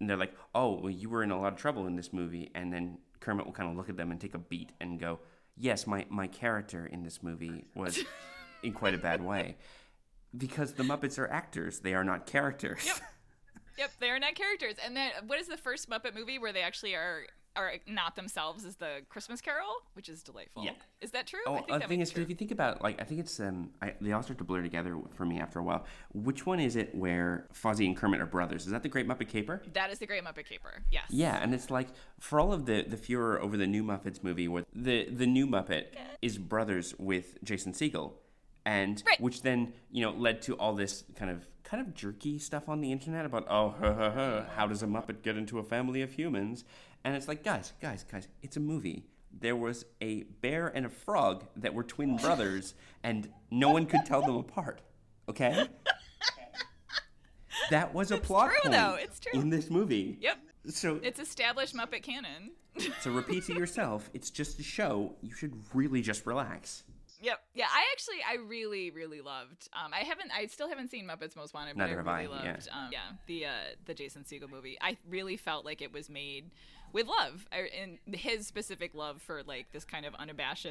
they're 0.00 0.16
like, 0.16 0.34
"Oh, 0.54 0.80
well, 0.80 0.90
you 0.90 1.08
were 1.08 1.22
in 1.22 1.30
a 1.30 1.40
lot 1.40 1.52
of 1.52 1.58
trouble 1.58 1.86
in 1.86 1.96
this 1.96 2.12
movie," 2.12 2.50
and 2.54 2.72
then 2.72 2.98
Kermit 3.20 3.46
will 3.46 3.52
kind 3.52 3.70
of 3.70 3.76
look 3.76 3.88
at 3.88 3.96
them 3.96 4.10
and 4.10 4.20
take 4.20 4.34
a 4.34 4.38
beat 4.38 4.72
and 4.80 4.98
go, 4.98 5.20
"Yes, 5.56 5.86
my 5.86 6.06
my 6.08 6.26
character 6.26 6.86
in 6.86 7.02
this 7.02 7.22
movie 7.22 7.66
was 7.74 8.00
in 8.62 8.72
quite 8.72 8.94
a 8.94 8.98
bad 8.98 9.22
way." 9.22 9.56
Because 10.36 10.74
the 10.74 10.82
Muppets 10.82 11.18
are 11.18 11.30
actors, 11.30 11.80
they 11.80 11.94
are 11.94 12.02
not 12.02 12.26
characters. 12.26 12.84
Yep. 12.86 12.96
Yep, 13.76 13.90
they 14.00 14.10
are 14.10 14.18
not 14.18 14.34
characters. 14.34 14.76
And 14.84 14.96
then 14.96 15.10
what 15.26 15.40
is 15.40 15.48
the 15.48 15.56
first 15.56 15.88
Muppet 15.90 16.14
movie 16.14 16.38
where 16.38 16.52
they 16.52 16.62
actually 16.62 16.94
are 16.94 17.26
are 17.56 17.72
not 17.86 18.16
themselves 18.16 18.64
is 18.64 18.76
the 18.76 19.02
Christmas 19.08 19.40
Carol, 19.40 19.66
which 19.94 20.08
is 20.08 20.22
delightful. 20.22 20.64
Yeah. 20.64 20.72
Is 21.00 21.10
that 21.12 21.26
true? 21.26 21.40
Oh, 21.46 21.54
I 21.54 21.60
think 21.62 21.82
the 21.82 21.88
thing 21.88 22.00
is, 22.00 22.10
true. 22.10 22.22
if 22.22 22.28
you 22.28 22.34
think 22.34 22.50
about, 22.50 22.82
like, 22.82 23.00
I 23.00 23.04
think 23.04 23.20
it's 23.20 23.38
um, 23.40 23.70
I, 23.80 23.94
they 24.00 24.12
all 24.12 24.22
start 24.22 24.38
to 24.38 24.44
blur 24.44 24.62
together 24.62 24.96
for 25.14 25.24
me 25.24 25.38
after 25.40 25.58
a 25.58 25.62
while. 25.62 25.84
Which 26.12 26.46
one 26.46 26.60
is 26.60 26.76
it 26.76 26.94
where 26.94 27.46
Fozzie 27.52 27.86
and 27.86 27.96
Kermit 27.96 28.20
are 28.20 28.26
brothers? 28.26 28.66
Is 28.66 28.72
that 28.72 28.82
the 28.82 28.88
Great 28.88 29.06
Muppet 29.06 29.28
Caper? 29.28 29.62
That 29.72 29.90
is 29.90 29.98
the 29.98 30.06
Great 30.06 30.24
Muppet 30.24 30.46
Caper. 30.48 30.82
Yes. 30.90 31.04
Yeah, 31.10 31.38
and 31.42 31.54
it's 31.54 31.70
like 31.70 31.88
for 32.18 32.40
all 32.40 32.52
of 32.52 32.66
the 32.66 32.82
the 32.88 32.96
furor 32.96 33.40
over 33.40 33.56
the 33.56 33.66
new 33.66 33.84
Muppets 33.84 34.22
movie, 34.22 34.48
where 34.48 34.64
the 34.74 35.08
the 35.10 35.26
new 35.26 35.46
Muppet 35.46 35.86
is 36.22 36.38
brothers 36.38 36.94
with 36.98 37.42
Jason 37.44 37.72
Segel, 37.72 38.12
and 38.64 39.02
Right. 39.06 39.20
which 39.20 39.42
then 39.42 39.72
you 39.90 40.02
know 40.04 40.10
led 40.12 40.42
to 40.42 40.54
all 40.56 40.74
this 40.74 41.04
kind 41.16 41.30
of 41.30 41.46
kind 41.64 41.80
of 41.86 41.94
jerky 41.94 42.38
stuff 42.38 42.68
on 42.68 42.80
the 42.80 42.92
internet 42.92 43.24
about 43.26 43.46
oh 43.48 43.74
ha, 43.80 43.92
ha, 43.94 44.10
ha, 44.10 44.44
how 44.54 44.66
does 44.66 44.82
a 44.82 44.86
Muppet 44.86 45.22
get 45.22 45.36
into 45.36 45.58
a 45.58 45.64
family 45.64 46.02
of 46.02 46.12
humans? 46.12 46.64
And 47.04 47.16
it's 47.16 47.26
like 47.28 47.42
guys, 47.42 47.72
guys, 47.80 48.04
guys, 48.10 48.28
it's 48.42 48.56
a 48.56 48.60
movie. 48.60 49.06
There 49.36 49.56
was 49.56 49.84
a 50.00 50.22
bear 50.40 50.68
and 50.68 50.86
a 50.86 50.88
frog 50.88 51.44
that 51.56 51.74
were 51.74 51.82
twin 51.82 52.16
brothers, 52.16 52.74
and 53.02 53.28
no 53.50 53.70
one 53.70 53.86
could 53.86 54.06
tell 54.06 54.22
them 54.22 54.36
apart. 54.36 54.80
Okay. 55.28 55.66
That 57.70 57.94
was 57.94 58.10
a 58.10 58.18
plot 58.18 58.50
true, 58.50 58.58
point 58.62 58.74
though. 58.74 58.96
It's 58.98 59.18
true. 59.20 59.40
in 59.40 59.48
this 59.50 59.70
movie. 59.70 60.18
Yep. 60.20 60.38
So 60.68 61.00
It's 61.02 61.20
established 61.20 61.74
Muppet 61.74 62.02
canon. 62.02 62.52
so 63.00 63.10
repeat 63.12 63.44
to 63.44 63.54
yourself, 63.54 64.10
it's 64.14 64.30
just 64.30 64.58
a 64.58 64.62
show. 64.62 65.14
You 65.22 65.34
should 65.34 65.54
really 65.72 66.02
just 66.02 66.26
relax. 66.26 66.82
Yep. 67.22 67.40
Yeah, 67.54 67.66
I 67.70 67.84
actually 67.92 68.16
I 68.28 68.36
really 68.46 68.90
really 68.90 69.20
loved. 69.20 69.68
Um 69.72 69.92
I 69.94 70.00
haven't 70.00 70.30
I 70.36 70.46
still 70.46 70.68
haven't 70.68 70.90
seen 70.90 71.06
Muppets 71.06 71.36
Most 71.36 71.54
Wanted, 71.54 71.76
but 71.76 71.86
Neither 71.86 72.00
I 72.08 72.22
really 72.22 72.36
I, 72.36 72.44
yeah. 72.44 72.50
loved 72.52 72.68
um 72.72 72.88
yeah, 72.92 72.98
the 73.26 73.46
uh 73.46 73.50
the 73.86 73.94
Jason 73.94 74.24
Segel 74.24 74.50
movie. 74.50 74.76
I 74.80 74.96
really 75.08 75.36
felt 75.36 75.64
like 75.64 75.80
it 75.82 75.92
was 75.92 76.08
made 76.10 76.50
with 76.92 77.06
love 77.06 77.46
I- 77.52 77.70
and 77.80 77.98
his 78.14 78.46
specific 78.46 78.94
love 78.94 79.20
for 79.22 79.42
like 79.44 79.72
this 79.72 79.84
kind 79.84 80.06
of 80.06 80.14
unabashed 80.16 80.66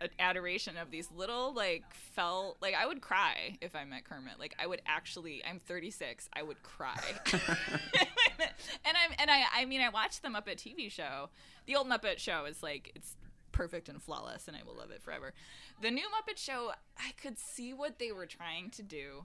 uh, 0.00 0.06
adoration 0.18 0.76
of 0.76 0.90
these 0.90 1.08
little 1.14 1.52
like 1.54 1.84
felt 1.94 2.56
like 2.60 2.74
I 2.74 2.86
would 2.86 3.00
cry 3.00 3.56
if 3.60 3.74
I 3.76 3.84
met 3.84 4.04
Kermit. 4.04 4.38
Like 4.38 4.54
I 4.58 4.66
would 4.66 4.82
actually 4.86 5.42
I'm 5.48 5.58
36, 5.60 6.28
I 6.34 6.42
would 6.42 6.62
cry. 6.62 6.98
and 8.84 8.96
I'm 8.96 9.12
and 9.18 9.30
I 9.30 9.44
I 9.54 9.64
mean 9.64 9.80
I 9.80 9.88
watched 9.88 10.22
the 10.22 10.28
Muppet 10.28 10.56
TV 10.56 10.90
show. 10.90 11.28
The 11.66 11.76
old 11.76 11.86
Muppet 11.88 12.18
show 12.18 12.44
is 12.46 12.62
like 12.62 12.92
it's 12.94 13.16
perfect 13.52 13.88
and 13.88 14.02
flawless 14.02 14.48
and 14.48 14.56
I 14.56 14.60
will 14.66 14.76
love 14.76 14.90
it 14.90 15.02
forever. 15.02 15.32
The 15.80 15.90
new 15.90 16.04
Muppet 16.04 16.38
show, 16.38 16.72
I 16.98 17.12
could 17.20 17.38
see 17.38 17.72
what 17.72 17.98
they 17.98 18.12
were 18.12 18.26
trying 18.26 18.70
to 18.70 18.82
do 18.82 19.24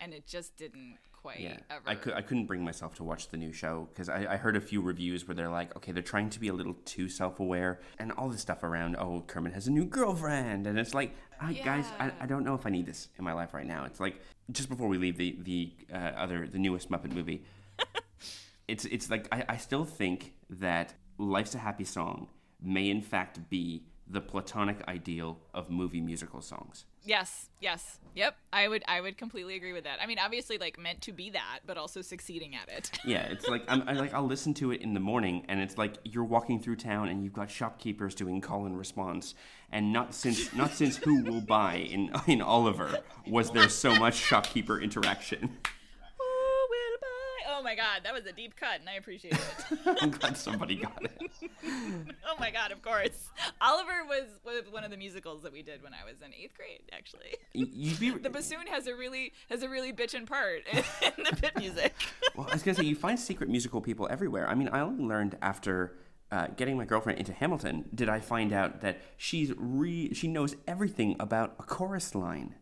and 0.00 0.12
it 0.12 0.26
just 0.26 0.56
didn't 0.56 0.98
quite 1.12 1.40
Yeah, 1.40 1.56
ever. 1.70 1.82
I 1.86 1.94
could 1.94 2.12
I 2.12 2.20
couldn't 2.20 2.46
bring 2.46 2.62
myself 2.62 2.94
to 2.96 3.04
watch 3.04 3.28
the 3.28 3.36
new 3.36 3.52
show 3.52 3.88
because 3.92 4.08
I, 4.08 4.34
I 4.34 4.36
heard 4.36 4.56
a 4.56 4.60
few 4.60 4.82
reviews 4.82 5.26
where 5.26 5.34
they're 5.34 5.48
like, 5.48 5.74
okay, 5.76 5.90
they're 5.92 6.02
trying 6.02 6.28
to 6.30 6.40
be 6.40 6.48
a 6.48 6.52
little 6.52 6.74
too 6.84 7.08
self 7.08 7.40
aware 7.40 7.80
and 7.98 8.12
all 8.12 8.28
this 8.28 8.42
stuff 8.42 8.62
around. 8.62 8.96
Oh, 8.96 9.24
Kermit 9.26 9.54
has 9.54 9.66
a 9.66 9.70
new 9.70 9.86
girlfriend, 9.86 10.66
and 10.66 10.78
it's 10.78 10.92
like, 10.92 11.14
I, 11.40 11.54
guys, 11.54 11.86
I, 11.98 12.12
I 12.20 12.26
don't 12.26 12.44
know 12.44 12.54
if 12.54 12.66
I 12.66 12.70
need 12.70 12.86
this 12.86 13.08
in 13.18 13.24
my 13.24 13.32
life 13.32 13.54
right 13.54 13.66
now. 13.66 13.84
It's 13.84 14.00
like 14.00 14.20
just 14.52 14.68
before 14.68 14.88
we 14.88 14.98
leave 14.98 15.16
the 15.16 15.38
the 15.42 15.72
uh, 15.92 15.96
other 15.96 16.46
the 16.46 16.58
newest 16.58 16.90
Muppet 16.90 17.12
movie, 17.14 17.42
it's 18.68 18.84
it's 18.84 19.08
like 19.08 19.26
I, 19.32 19.44
I 19.48 19.56
still 19.56 19.84
think 19.86 20.34
that 20.50 20.92
Life's 21.16 21.54
a 21.54 21.58
Happy 21.58 21.84
Song 21.84 22.28
may 22.64 22.88
in 22.88 23.02
fact 23.02 23.48
be 23.50 23.84
the 24.06 24.20
platonic 24.20 24.86
ideal 24.86 25.38
of 25.54 25.70
movie 25.70 26.00
musical 26.00 26.42
songs. 26.42 26.84
Yes, 27.04 27.48
yes. 27.60 27.98
Yep. 28.14 28.36
I 28.52 28.68
would 28.68 28.82
I 28.86 29.00
would 29.00 29.18
completely 29.18 29.56
agree 29.56 29.72
with 29.72 29.84
that. 29.84 29.98
I 30.00 30.06
mean, 30.06 30.18
obviously 30.18 30.56
like 30.56 30.78
meant 30.78 31.02
to 31.02 31.12
be 31.12 31.30
that, 31.30 31.60
but 31.66 31.76
also 31.76 32.00
succeeding 32.00 32.54
at 32.54 32.68
it. 32.68 32.90
Yeah, 33.04 33.22
it's 33.24 33.46
like 33.46 33.64
I'm 33.68 33.86
I, 33.86 33.92
like 33.92 34.14
I'll 34.14 34.26
listen 34.26 34.54
to 34.54 34.72
it 34.72 34.80
in 34.80 34.94
the 34.94 35.00
morning, 35.00 35.44
and 35.48 35.60
it's 35.60 35.76
like 35.76 35.96
you're 36.04 36.24
walking 36.24 36.58
through 36.60 36.76
town, 36.76 37.08
and 37.08 37.22
you've 37.22 37.34
got 37.34 37.50
shopkeepers 37.50 38.14
doing 38.14 38.40
call 38.40 38.64
and 38.64 38.78
response, 38.78 39.34
and 39.70 39.92
not 39.92 40.14
since 40.14 40.54
not 40.54 40.72
since 40.72 40.96
Who 40.96 41.22
Will 41.22 41.42
Buy 41.42 41.76
in 41.76 42.10
in 42.26 42.40
Oliver 42.40 43.00
was 43.26 43.50
there 43.50 43.68
so 43.68 43.94
much 43.94 44.14
shopkeeper 44.14 44.80
interaction. 44.80 45.40
Who 46.18 46.24
will 46.70 46.98
buy? 47.00 47.53
Oh 47.53 47.53
my 47.64 47.74
god, 47.74 48.02
that 48.04 48.12
was 48.12 48.26
a 48.26 48.32
deep 48.32 48.54
cut 48.54 48.78
and 48.78 48.88
I 48.88 48.94
appreciate 48.94 49.34
it. 49.34 49.78
I'm 50.02 50.10
glad 50.10 50.36
somebody 50.36 50.76
got 50.76 51.02
it. 51.02 51.32
oh 51.66 52.36
my 52.38 52.50
god, 52.50 52.70
of 52.70 52.82
course. 52.82 53.30
Oliver 53.60 54.04
was, 54.06 54.24
was 54.44 54.70
one 54.70 54.84
of 54.84 54.90
the 54.90 54.96
musicals 54.96 55.42
that 55.42 55.52
we 55.52 55.62
did 55.62 55.82
when 55.82 55.92
I 55.92 56.04
was 56.04 56.20
in 56.24 56.32
eighth 56.34 56.54
grade, 56.56 56.82
actually. 56.92 57.34
Be 57.54 58.10
The 58.22 58.30
bassoon 58.30 58.66
has 58.68 58.86
a 58.86 58.94
really 58.94 59.32
has 59.50 59.62
a 59.62 59.68
really 59.68 59.92
bitchin' 59.92 60.26
part 60.26 60.62
in 60.72 61.24
the 61.24 61.36
pit 61.36 61.52
music. 61.56 61.94
well. 62.36 62.46
I 62.48 62.52
was 62.52 62.62
gonna 62.62 62.76
say 62.76 62.84
you 62.84 62.94
find 62.94 63.18
secret 63.18 63.48
musical 63.48 63.80
people 63.80 64.06
everywhere. 64.10 64.48
I 64.48 64.54
mean, 64.54 64.68
I 64.68 64.80
only 64.80 65.04
learned 65.04 65.36
after. 65.42 65.96
Uh, 66.32 66.48
getting 66.56 66.76
my 66.76 66.84
girlfriend 66.84 67.16
into 67.16 67.32
Hamilton, 67.32 67.84
did 67.94 68.08
I 68.08 68.18
find 68.18 68.52
out 68.52 68.80
that 68.80 68.98
she's 69.16 69.52
re- 69.56 70.12
she 70.14 70.26
knows 70.26 70.56
everything 70.66 71.14
about 71.20 71.54
a 71.60 71.62
chorus 71.62 72.12
line. 72.12 72.56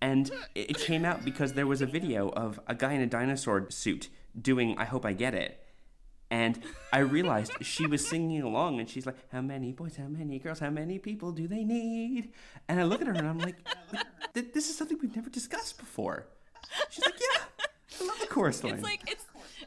And 0.00 0.30
it 0.54 0.78
came 0.78 1.04
out 1.04 1.24
because 1.24 1.52
there 1.52 1.66
was 1.66 1.82
a 1.82 1.86
video 1.86 2.28
of 2.30 2.58
a 2.66 2.74
guy 2.74 2.92
in 2.94 3.00
a 3.02 3.06
dinosaur 3.06 3.70
suit 3.70 4.08
doing 4.40 4.76
I 4.78 4.84
Hope 4.84 5.04
I 5.04 5.12
Get 5.12 5.34
It. 5.34 5.62
And 6.30 6.58
I 6.92 7.00
realized 7.00 7.52
she 7.60 7.86
was 7.86 8.04
singing 8.06 8.42
along 8.42 8.80
and 8.80 8.88
she's 8.88 9.06
like, 9.06 9.16
How 9.30 9.42
many 9.42 9.72
boys, 9.72 9.96
how 9.96 10.08
many 10.08 10.38
girls, 10.40 10.58
how 10.58 10.70
many 10.70 10.98
people 10.98 11.30
do 11.30 11.46
they 11.46 11.62
need? 11.62 12.32
And 12.68 12.80
I 12.80 12.84
look 12.84 13.00
at 13.00 13.06
her 13.06 13.12
and 13.12 13.28
I'm 13.28 13.38
like, 13.38 13.56
"Th- 14.34 14.46
This 14.52 14.68
is 14.68 14.76
something 14.76 14.98
we've 15.00 15.14
never 15.14 15.30
discussed 15.30 15.78
before. 15.78 16.26
She's 16.90 17.04
like, 17.04 17.14
Yeah, 17.20 17.64
I 18.00 18.06
love 18.08 18.18
the 18.18 18.26
chorus 18.26 18.64
line. 18.64 18.74
It's 18.74 18.82
like 18.82 19.02
it's 19.08 19.25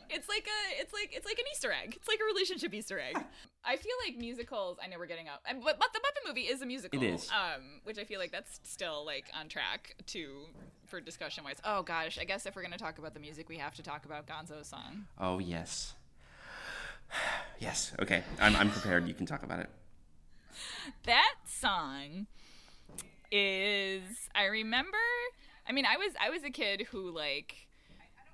it's 0.09 0.27
like 0.29 0.47
a 0.47 0.81
it's 0.81 0.93
like 0.93 1.13
it's 1.15 1.25
like 1.25 1.37
an 1.39 1.45
Easter 1.51 1.71
egg. 1.71 1.93
It's 1.95 2.07
like 2.07 2.19
a 2.21 2.25
relationship 2.25 2.73
Easter 2.73 2.99
egg. 2.99 3.17
I 3.65 3.75
feel 3.75 3.93
like 4.05 4.17
musicals. 4.17 4.77
I 4.83 4.87
know 4.87 4.97
we're 4.97 5.05
getting 5.05 5.27
up, 5.27 5.43
but 5.45 5.79
but 5.79 5.93
the 5.93 5.99
Muppet 5.99 6.27
movie 6.27 6.41
is 6.41 6.61
a 6.61 6.65
musical. 6.65 7.01
It 7.01 7.05
is. 7.05 7.29
Um, 7.29 7.81
which 7.83 7.97
I 7.99 8.03
feel 8.03 8.19
like 8.19 8.31
that's 8.31 8.59
still 8.63 9.05
like 9.05 9.25
on 9.37 9.49
track 9.49 9.95
to 10.07 10.45
for 10.87 10.99
discussion 11.01 11.43
wise. 11.43 11.57
Oh 11.63 11.83
gosh, 11.83 12.17
I 12.19 12.23
guess 12.23 12.45
if 12.45 12.55
we're 12.55 12.63
gonna 12.63 12.77
talk 12.77 12.97
about 12.97 13.13
the 13.13 13.19
music, 13.19 13.49
we 13.49 13.57
have 13.57 13.75
to 13.75 13.83
talk 13.83 14.05
about 14.05 14.25
Gonzo's 14.27 14.67
song. 14.67 15.05
Oh, 15.19 15.39
yes. 15.39 15.93
Yes, 17.59 17.91
okay. 18.01 18.23
I'm, 18.39 18.55
I'm 18.55 18.69
prepared. 18.69 19.05
You 19.07 19.13
can 19.13 19.25
talk 19.25 19.43
about 19.43 19.59
it. 19.59 19.69
that 21.05 21.35
song 21.45 22.27
is 23.31 24.01
I 24.33 24.45
remember 24.45 24.97
I 25.67 25.71
mean 25.71 25.85
I 25.85 25.97
was 25.97 26.13
I 26.21 26.29
was 26.29 26.43
a 26.43 26.49
kid 26.49 26.87
who 26.91 27.11
like 27.11 27.67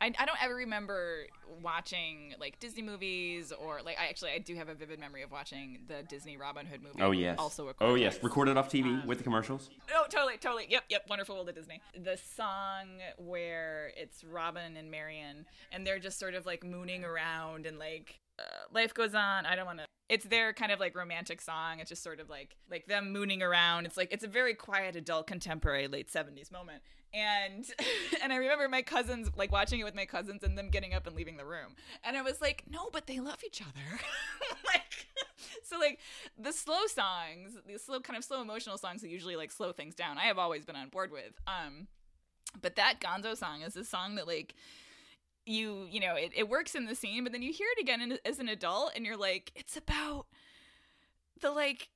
I, 0.02 0.08
I 0.20 0.26
don't 0.26 0.42
ever 0.44 0.56
remember 0.56 1.26
watching 1.62 2.34
like 2.40 2.60
Disney 2.60 2.82
movies 2.82 3.52
or 3.52 3.80
like 3.84 3.98
I 4.00 4.08
actually 4.08 4.32
I 4.32 4.40
do 4.40 4.56
have 4.56 4.70
a 4.70 4.74
vivid 4.74 5.00
memory 5.00 5.22
of 5.22 5.32
watching 5.32 5.80
the 5.88 6.04
Disney 6.04 6.38
Robin 6.38 6.66
Hood 6.66 6.82
movie. 6.84 7.02
Oh, 7.02 7.12
yes. 7.12 7.38
Also 7.40 7.70
a 7.70 7.74
Oh, 7.82 7.96
yes. 7.96 8.22
Recorded 8.22 8.58
off 8.58 8.70
TV 8.70 9.06
with 9.06 9.18
the 9.20 9.24
commercials. 9.24 9.70
Oh, 9.94 10.06
totally, 10.10 10.38
totally. 10.38 10.66
Yep, 10.70 10.84
yep. 10.90 11.06
Wonderful 11.10 11.36
World 11.36 11.50
of 11.50 11.56
Disney. 11.56 11.82
The 12.04 12.18
song 12.18 12.88
where 13.18 13.92
it's 13.96 14.24
Robin 14.24 14.76
and 14.78 14.92
Marion, 14.92 15.46
and 15.72 15.86
they're 15.86 16.00
just 16.00 16.20
sort 16.20 16.34
of 16.34 16.46
like 16.46 16.64
mooning 16.64 17.04
around 17.04 17.66
and 17.66 17.80
like 17.80 18.20
uh, 18.40 18.44
life 18.74 18.94
goes 18.94 19.16
on. 19.16 19.46
I 19.46 19.56
don't 19.56 19.66
want 19.66 19.80
to. 19.80 19.86
It's 20.08 20.26
their 20.26 20.54
kind 20.54 20.72
of 20.72 20.80
like 20.80 20.96
romantic 20.96 21.42
song. 21.42 21.80
It's 21.80 21.90
just 21.90 22.04
sort 22.04 22.20
of 22.20 22.30
like 22.30 22.56
like 22.70 22.86
them 22.86 23.12
mooning 23.12 23.42
around. 23.42 23.86
It's 23.86 23.98
like 23.98 24.12
it's 24.12 24.24
a 24.24 24.28
very 24.28 24.54
quiet 24.54 24.96
adult 24.96 25.28
contemporary 25.28 25.88
late 25.88 26.12
seventies 26.12 26.52
moment. 26.52 26.84
And 27.14 27.66
and 28.24 28.32
I 28.32 28.38
remember 28.38 28.68
my 28.68 28.82
cousins 28.82 29.30
like 29.36 29.52
watching 29.52 29.80
it 29.80 29.84
with 29.84 29.96
my 29.96 30.06
cousins 30.06 30.44
and 30.44 30.58
them 30.58 30.70
getting 30.70 30.94
up 30.94 31.08
and 31.08 31.16
leaving 31.16 31.38
the 31.38 31.46
room. 31.46 31.76
And 32.04 32.16
I 32.18 32.22
was 32.22 32.40
like, 32.42 32.64
no, 32.70 32.90
but 32.92 33.08
they 33.08 33.20
love 33.20 33.40
each 33.46 33.62
other. 33.62 34.00
like 34.66 35.08
so 35.64 35.80
like 35.80 36.00
the 36.38 36.52
slow 36.54 36.86
songs, 36.88 37.58
the 37.68 37.80
slow 37.80 38.00
kind 38.00 38.18
of 38.18 38.24
slow 38.24 38.42
emotional 38.42 38.78
songs 38.78 39.02
that 39.02 39.10
usually 39.10 39.36
like 39.36 39.52
slow 39.52 39.72
things 39.72 39.96
down. 39.96 40.18
I 40.18 40.24
have 40.24 40.38
always 40.38 40.66
been 40.66 40.76
on 40.76 40.90
board 40.90 41.12
with. 41.12 41.40
Um 41.48 41.88
but 42.62 42.76
that 42.76 43.00
Gonzo 43.00 43.36
song 43.36 43.62
is 43.62 43.76
a 43.76 43.84
song 43.84 44.16
that 44.16 44.28
like 44.28 44.56
you 45.46 45.88
you 45.92 46.00
know 46.00 46.16
it, 46.16 46.32
it 46.36 46.50
works 46.50 46.76
in 46.76 46.86
the 46.86 46.96
scene 46.96 47.24
but 47.24 47.32
then 47.32 47.42
you 47.42 47.54
hear 47.54 47.68
it 47.78 47.82
again 47.82 48.02
in, 48.02 48.18
as 48.26 48.40
an 48.40 48.50
adult 48.50 48.92
and 48.96 49.06
you're 49.06 49.18
like 49.18 49.52
it's 49.56 49.78
about 49.78 50.26
the 51.42 51.52
like 51.52 51.90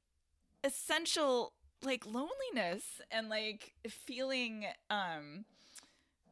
essential 0.63 1.53
like 1.83 2.05
loneliness 2.05 3.01
and 3.11 3.29
like 3.29 3.73
feeling 3.87 4.65
um 4.89 5.45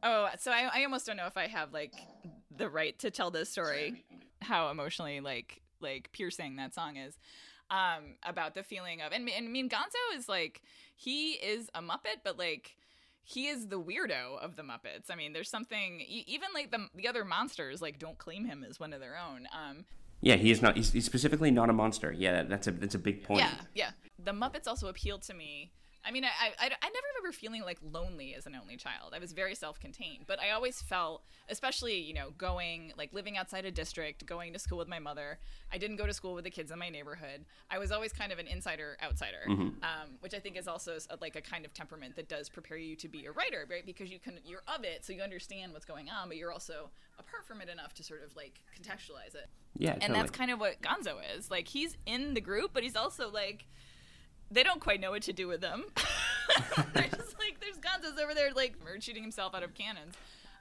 oh 0.02 0.28
so 0.38 0.52
I, 0.52 0.70
I 0.72 0.84
almost 0.84 1.06
don't 1.06 1.16
know 1.16 1.26
if 1.26 1.36
i 1.36 1.46
have 1.46 1.72
like 1.72 1.94
the 2.56 2.68
right 2.68 2.98
to 3.00 3.10
tell 3.10 3.30
this 3.30 3.48
story 3.48 4.04
how 4.42 4.70
emotionally 4.70 5.20
like 5.20 5.62
like 5.80 6.10
piercing 6.12 6.56
that 6.56 6.74
song 6.74 6.96
is 6.96 7.18
um 7.70 8.16
about 8.22 8.54
the 8.54 8.62
feeling 8.62 9.00
of 9.00 9.12
and, 9.12 9.28
and 9.28 9.46
i 9.46 9.50
mean 9.50 9.68
gonzo 9.68 10.16
is 10.16 10.28
like 10.28 10.62
he 10.94 11.32
is 11.32 11.68
a 11.74 11.80
muppet 11.80 12.20
but 12.24 12.38
like 12.38 12.76
he 13.28 13.46
is 13.48 13.66
the 13.66 13.78
weirdo 13.78 14.38
of 14.42 14.56
the 14.56 14.62
Muppets. 14.62 15.10
I 15.10 15.14
mean, 15.14 15.34
there's 15.34 15.50
something 15.50 16.00
even 16.00 16.48
like 16.54 16.70
the 16.70 16.86
the 16.94 17.06
other 17.06 17.26
monsters 17.26 17.82
like 17.82 17.98
don't 17.98 18.16
claim 18.16 18.46
him 18.46 18.64
as 18.68 18.80
one 18.80 18.94
of 18.94 19.00
their 19.00 19.16
own. 19.18 19.46
Um, 19.52 19.84
Yeah, 20.22 20.36
he 20.36 20.50
is 20.50 20.62
not. 20.62 20.76
He's, 20.76 20.92
he's 20.92 21.04
specifically 21.04 21.50
not 21.50 21.68
a 21.68 21.74
monster. 21.74 22.10
Yeah, 22.10 22.42
that's 22.44 22.66
a 22.66 22.70
that's 22.70 22.94
a 22.94 22.98
big 22.98 23.22
point. 23.22 23.40
yeah, 23.40 23.50
yeah. 23.74 23.90
The 24.24 24.32
Muppets 24.32 24.66
also 24.66 24.88
appealed 24.88 25.20
to 25.22 25.34
me. 25.34 25.72
I 26.08 26.10
mean, 26.10 26.24
I, 26.24 26.28
I, 26.58 26.66
I 26.66 26.68
never 26.68 27.06
remember 27.14 27.32
feeling 27.32 27.60
like 27.62 27.78
lonely 27.82 28.34
as 28.34 28.46
an 28.46 28.56
only 28.58 28.78
child. 28.78 29.12
I 29.14 29.18
was 29.18 29.32
very 29.32 29.54
self-contained, 29.54 30.24
but 30.26 30.40
I 30.40 30.52
always 30.52 30.80
felt, 30.80 31.22
especially 31.50 32.00
you 32.00 32.14
know, 32.14 32.30
going 32.38 32.92
like 32.96 33.12
living 33.12 33.36
outside 33.36 33.66
a 33.66 33.70
district, 33.70 34.24
going 34.24 34.54
to 34.54 34.58
school 34.58 34.78
with 34.78 34.88
my 34.88 34.98
mother. 34.98 35.38
I 35.70 35.76
didn't 35.76 35.96
go 35.96 36.06
to 36.06 36.14
school 36.14 36.34
with 36.34 36.44
the 36.44 36.50
kids 36.50 36.70
in 36.70 36.78
my 36.78 36.88
neighborhood. 36.88 37.44
I 37.70 37.78
was 37.78 37.92
always 37.92 38.14
kind 38.14 38.32
of 38.32 38.38
an 38.38 38.46
insider 38.46 38.96
outsider, 39.02 39.42
um, 39.48 40.16
which 40.20 40.32
I 40.32 40.38
think 40.38 40.56
is 40.56 40.66
also 40.66 40.94
s- 40.94 41.06
like 41.20 41.36
a 41.36 41.42
kind 41.42 41.66
of 41.66 41.74
temperament 41.74 42.16
that 42.16 42.26
does 42.26 42.48
prepare 42.48 42.78
you 42.78 42.96
to 42.96 43.08
be 43.08 43.26
a 43.26 43.32
writer, 43.32 43.66
right? 43.70 43.84
Because 43.84 44.10
you 44.10 44.18
can 44.18 44.38
you're 44.46 44.62
of 44.66 44.84
it, 44.84 45.04
so 45.04 45.12
you 45.12 45.20
understand 45.20 45.74
what's 45.74 45.84
going 45.84 46.08
on, 46.08 46.28
but 46.28 46.38
you're 46.38 46.52
also 46.52 46.88
apart 47.18 47.44
from 47.46 47.60
it 47.60 47.68
enough 47.68 47.92
to 47.92 48.02
sort 48.02 48.22
of 48.24 48.34
like 48.34 48.62
contextualize 48.74 49.34
it 49.34 49.48
yeah, 49.78 49.92
and 49.92 50.02
totally. 50.02 50.18
that's 50.18 50.30
kind 50.30 50.50
of 50.50 50.60
what 50.60 50.80
Gonzo 50.82 51.16
is. 51.36 51.50
Like 51.50 51.68
he's 51.68 51.96
in 52.06 52.34
the 52.34 52.40
group, 52.40 52.70
but 52.72 52.82
he's 52.82 52.96
also 52.96 53.30
like 53.30 53.66
they 54.50 54.62
don't 54.62 54.80
quite 54.80 55.00
know 55.00 55.10
what 55.10 55.22
to 55.22 55.32
do 55.32 55.48
with 55.48 55.60
them. 55.60 55.84
They're 56.94 57.04
just 57.04 57.38
like 57.38 57.60
there's 57.60 57.78
Gonzo's 57.78 58.18
over 58.18 58.34
there 58.34 58.52
like 58.54 58.76
shooting 59.00 59.22
himself 59.22 59.54
out 59.54 59.62
of 59.62 59.74
cannons. 59.74 60.14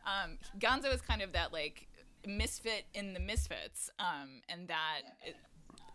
Um, 0.05 0.37
Gonzo 0.59 0.93
is 0.93 1.01
kind 1.01 1.21
of 1.21 1.33
that 1.33 1.53
like 1.53 1.87
misfit 2.25 2.85
in 2.93 3.13
the 3.13 3.19
misfits, 3.19 3.89
um, 3.99 4.41
and 4.49 4.67
that 4.67 5.01
it, 5.25 5.35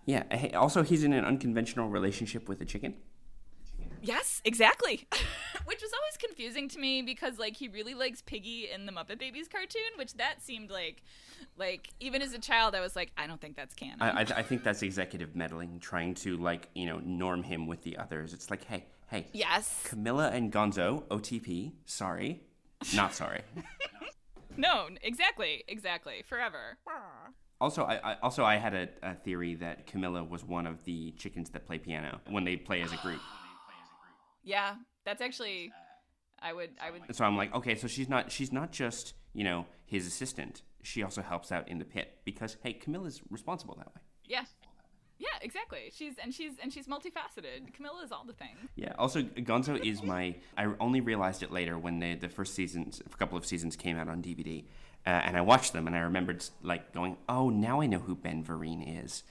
yeah. 0.07 0.59
Also, 0.59 0.83
he's 0.83 1.05
in 1.05 1.13
an 1.13 1.25
unconventional 1.25 1.89
relationship 1.89 2.49
with 2.49 2.61
a 2.61 2.65
chicken. 2.65 2.95
Yes, 4.03 4.43
exactly. 4.45 5.07
which 5.65 5.81
was 5.81 5.91
always 5.93 6.17
confusing 6.17 6.69
to 6.69 6.79
me 6.79 7.03
because 7.03 7.39
like 7.39 7.57
he 7.57 7.69
really 7.69 7.95
likes 7.95 8.23
Piggy 8.23 8.69
in 8.73 8.87
the 8.87 8.93
Muppet 8.93 9.19
Babies 9.19 9.49
cartoon, 9.49 9.97
which 9.97 10.15
that 10.15 10.43
seemed 10.43 10.71
like 10.71 11.03
like 11.57 11.89
even 12.01 12.23
as 12.23 12.33
a 12.33 12.39
child 12.39 12.75
I 12.75 12.81
was 12.81 12.97
like 12.97 13.13
I 13.17 13.27
don't 13.27 13.41
think 13.41 13.57
that's 13.57 13.75
canon. 13.75 14.01
I, 14.01 14.11
I, 14.11 14.21
I 14.21 14.43
think 14.43 14.65
that's 14.65 14.83
executive 14.83 15.35
meddling, 15.35 15.79
trying 15.81 16.15
to 16.17 16.37
like 16.37 16.69
you 16.75 16.87
know 16.87 17.01
norm 17.05 17.43
him 17.43 17.67
with 17.67 17.83
the 17.83 17.97
others. 17.97 18.33
It's 18.33 18.51
like, 18.51 18.65
hey, 18.65 18.85
hey, 19.09 19.27
yes. 19.33 19.83
Camilla 19.85 20.31
and 20.31 20.53
Gonzo, 20.53 21.05
OTP. 21.05 21.73
Sorry, 21.87 22.43
not 22.95 23.15
sorry. 23.15 23.43
No, 24.55 24.89
exactly, 25.01 25.65
exactly. 25.67 26.23
Forever. 26.29 26.77
Also, 27.59 27.85
I, 27.85 28.13
I 28.13 28.17
also 28.23 28.45
I 28.45 28.57
had 28.57 28.75
a, 28.75 28.89
a 29.03 29.15
theory 29.15 29.55
that 29.55 29.87
Camilla 29.87 30.23
was 30.23 30.45
one 30.45 30.67
of 30.67 30.85
the 30.85 31.13
chickens 31.13 31.49
that 31.51 31.67
play 31.67 31.79
piano 31.79 32.21
when 32.29 32.45
they 32.45 32.57
play 32.57 32.83
as 32.83 32.93
a 32.93 32.97
group. 32.97 33.19
Yeah, 34.43 34.75
that's 35.05 35.21
actually. 35.21 35.73
I 36.41 36.53
would. 36.53 36.71
I 36.81 36.91
would. 36.91 37.15
So 37.15 37.25
I'm 37.25 37.37
like, 37.37 37.55
okay, 37.55 37.75
so 37.75 37.87
she's 37.87 38.09
not 38.09 38.33
she's 38.33 38.53
not 38.53 38.73
just 38.73 39.15
you 39.33 39.45
know 39.45 39.67
his 39.85 40.07
assistant. 40.07 40.63
She 40.83 41.03
also 41.03 41.23
helps 41.23 41.53
out 41.53 41.69
in 41.69 41.79
the 41.79 41.85
pit 41.85 42.19
because 42.25 42.57
hey, 42.63 42.73
Camilla's 42.73 43.21
responsible 43.31 43.77
that 43.77 43.87
way. 43.87 44.03
Yeah. 44.25 44.45
Yeah, 45.19 45.29
exactly. 45.41 45.93
She's 45.95 46.15
and 46.21 46.35
she's 46.35 46.55
and 46.61 46.73
she's 46.73 46.89
multifaceted. 46.89 47.73
Camilla 47.75 48.03
is 48.03 48.11
all 48.11 48.25
the 48.27 48.33
thing. 48.33 48.57
Yeah. 48.75 48.93
Also, 48.99 49.23
Gonzo 49.23 49.81
is 49.81 50.03
my. 50.03 50.35
I 50.57 50.67
only 50.81 51.01
realized 51.01 51.45
it 51.45 51.53
later 51.53 51.79
when 51.79 52.01
the 52.01 52.17
the 52.17 52.29
first 52.29 52.55
seasons, 52.55 53.01
a 53.07 53.17
couple 53.17 53.39
of 53.39 53.47
seasons 53.47 53.77
came 53.77 53.97
out 53.97 54.09
on 54.09 54.21
DVD, 54.21 54.65
uh, 55.07 55.11
and 55.11 55.37
I 55.37 55.43
watched 55.43 55.75
them, 55.75 55.87
and 55.87 55.95
I 55.95 56.01
remembered 56.01 56.45
like 56.63 56.93
going, 56.93 57.17
"Oh, 57.29 57.51
now 57.51 57.81
I 57.81 57.87
know 57.87 58.01
who 58.01 58.17
Ben 58.17 58.43
Vereen 58.43 59.05
is," 59.05 59.23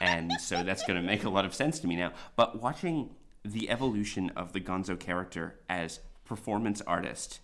and 0.00 0.30
so 0.40 0.62
that's 0.62 0.84
going 0.84 1.00
to 1.00 1.06
make 1.06 1.24
a 1.24 1.30
lot 1.30 1.44
of 1.44 1.52
sense 1.52 1.80
to 1.80 1.88
me 1.88 1.96
now. 1.96 2.12
But 2.36 2.62
watching 2.62 3.10
the 3.44 3.70
evolution 3.70 4.30
of 4.36 4.52
the 4.52 4.60
Gonzo 4.60 4.98
character 4.98 5.60
as 5.68 6.00
performance 6.24 6.80
artist 6.82 7.40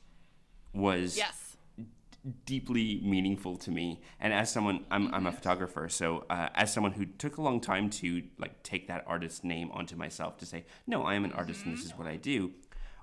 was 0.75 1.17
Yes. 1.17 1.57
deeply 2.45 3.01
meaningful 3.05 3.57
to 3.57 3.71
me. 3.71 4.01
And 4.21 4.33
as 4.33 4.51
someone 4.51 4.85
i'm, 4.91 5.13
I'm 5.15 5.27
a 5.27 5.33
photographer 5.33 5.89
so 5.89 6.25
uh, 6.29 6.49
as 6.55 6.73
someone 6.73 6.93
who 6.93 7.07
took 7.07 7.37
a 7.37 7.43
long 7.43 7.61
time 7.61 7.89
to 7.91 8.23
like 8.39 8.63
take 8.63 8.89
that 8.89 9.05
artist's 9.07 9.45
name 9.45 9.71
onto 9.73 9.95
myself 9.97 10.37
to 10.39 10.47
say 10.47 10.65
no 10.87 11.05
i 11.05 11.15
am 11.15 11.25
an 11.25 11.33
artist 11.33 11.65
and 11.65 11.77
this 11.77 11.85
is 11.85 11.93
what 11.97 12.07
i 12.09 12.17
do 12.17 12.51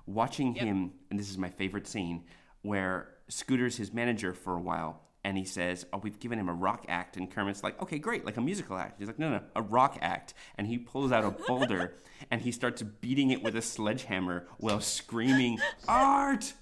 watching 0.06 0.54
him 0.54 0.92
and 1.10 1.18
this 1.18 1.30
is 1.30 1.38
my 1.38 1.48
favorite 1.48 1.86
scene 1.86 2.22
where 2.62 3.08
scooter's 3.28 3.76
his 3.78 3.92
manager 3.94 4.34
for 4.34 4.54
a 4.54 4.60
while 4.60 5.00
and 5.24 5.38
he 5.38 5.44
says 5.44 5.86
oh 5.92 5.98
we've 5.98 6.20
given 6.20 6.38
him 6.38 6.48
a 6.48 6.54
rock 6.54 6.84
act 6.88 7.16
and 7.16 7.30
kermit's 7.30 7.62
like 7.62 7.80
okay 7.82 7.98
great 7.98 8.24
like 8.24 8.36
a 8.36 8.40
musical 8.40 8.76
act 8.76 8.98
he's 8.98 9.08
like 9.08 9.18
no 9.18 9.30
no 9.30 9.40
a 9.56 9.62
rock 9.62 9.98
act 10.00 10.34
and 10.56 10.66
he 10.66 10.78
pulls 10.78 11.10
out 11.12 11.24
a 11.24 11.30
boulder 11.48 11.94
and 12.30 12.42
he 12.42 12.52
starts 12.52 12.82
beating 12.82 13.30
it 13.30 13.42
with 13.42 13.56
a 13.56 13.62
sledgehammer 13.62 14.46
while 14.58 14.80
screaming 14.80 15.58
art 15.88 16.52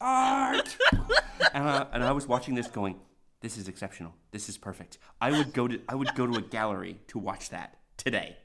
art 0.00 0.76
and, 1.54 1.68
uh, 1.68 1.86
and 1.92 2.04
I 2.04 2.12
was 2.12 2.26
watching 2.26 2.54
this 2.54 2.66
going, 2.66 2.96
this 3.40 3.56
is 3.56 3.68
exceptional. 3.68 4.14
This 4.32 4.48
is 4.48 4.58
perfect. 4.58 4.98
I 5.20 5.30
would 5.30 5.52
go 5.52 5.68
to 5.68 5.80
I 5.88 5.94
would 5.94 6.14
go 6.14 6.26
to 6.26 6.38
a 6.38 6.42
gallery 6.42 6.98
to 7.08 7.18
watch 7.18 7.50
that 7.50 7.76
today. 7.96 8.36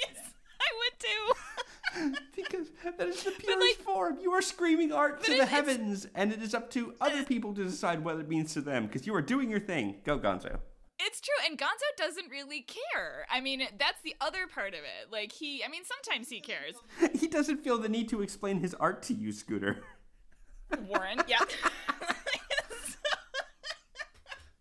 Yes, 0.00 0.16
I 0.60 0.66
would 0.78 0.98
too. 0.98 1.47
Because 2.36 2.68
that 2.84 3.08
is 3.08 3.22
the 3.24 3.30
purest 3.32 3.60
like- 3.60 3.84
form. 3.84 4.18
You 4.20 4.32
are 4.32 4.42
screaming 4.42 4.92
art 4.92 5.22
to 5.24 5.30
the 5.30 5.36
it's- 5.38 5.48
heavens, 5.50 6.06
and 6.14 6.32
it 6.32 6.42
is 6.42 6.54
up 6.54 6.70
to 6.72 6.94
other 7.00 7.24
people 7.24 7.52
to 7.54 7.64
decide 7.64 8.04
what 8.04 8.16
it 8.18 8.28
means 8.28 8.54
to 8.54 8.60
them. 8.60 8.86
Because 8.86 9.06
you 9.06 9.14
are 9.14 9.22
doing 9.22 9.50
your 9.50 9.60
thing. 9.60 9.96
Go, 10.04 10.18
Gonzo. 10.18 10.58
It's 11.00 11.20
true, 11.20 11.34
and 11.48 11.56
Gonzo 11.58 11.96
doesn't 11.96 12.28
really 12.30 12.62
care. 12.62 13.24
I 13.30 13.40
mean, 13.40 13.62
that's 13.78 14.00
the 14.02 14.14
other 14.20 14.46
part 14.46 14.74
of 14.74 14.80
it. 14.80 15.12
Like 15.12 15.30
he, 15.32 15.62
I 15.64 15.68
mean, 15.68 15.82
sometimes 15.84 16.28
he 16.28 16.40
cares. 16.40 16.74
He 17.20 17.26
doesn't 17.28 17.62
feel 17.62 17.78
the 17.78 17.88
need 17.88 18.08
to 18.10 18.20
explain 18.22 18.58
his 18.60 18.74
art 18.74 19.02
to 19.04 19.14
you, 19.14 19.32
Scooter. 19.32 19.82
Warren, 20.88 21.18
yeah. 21.28 21.38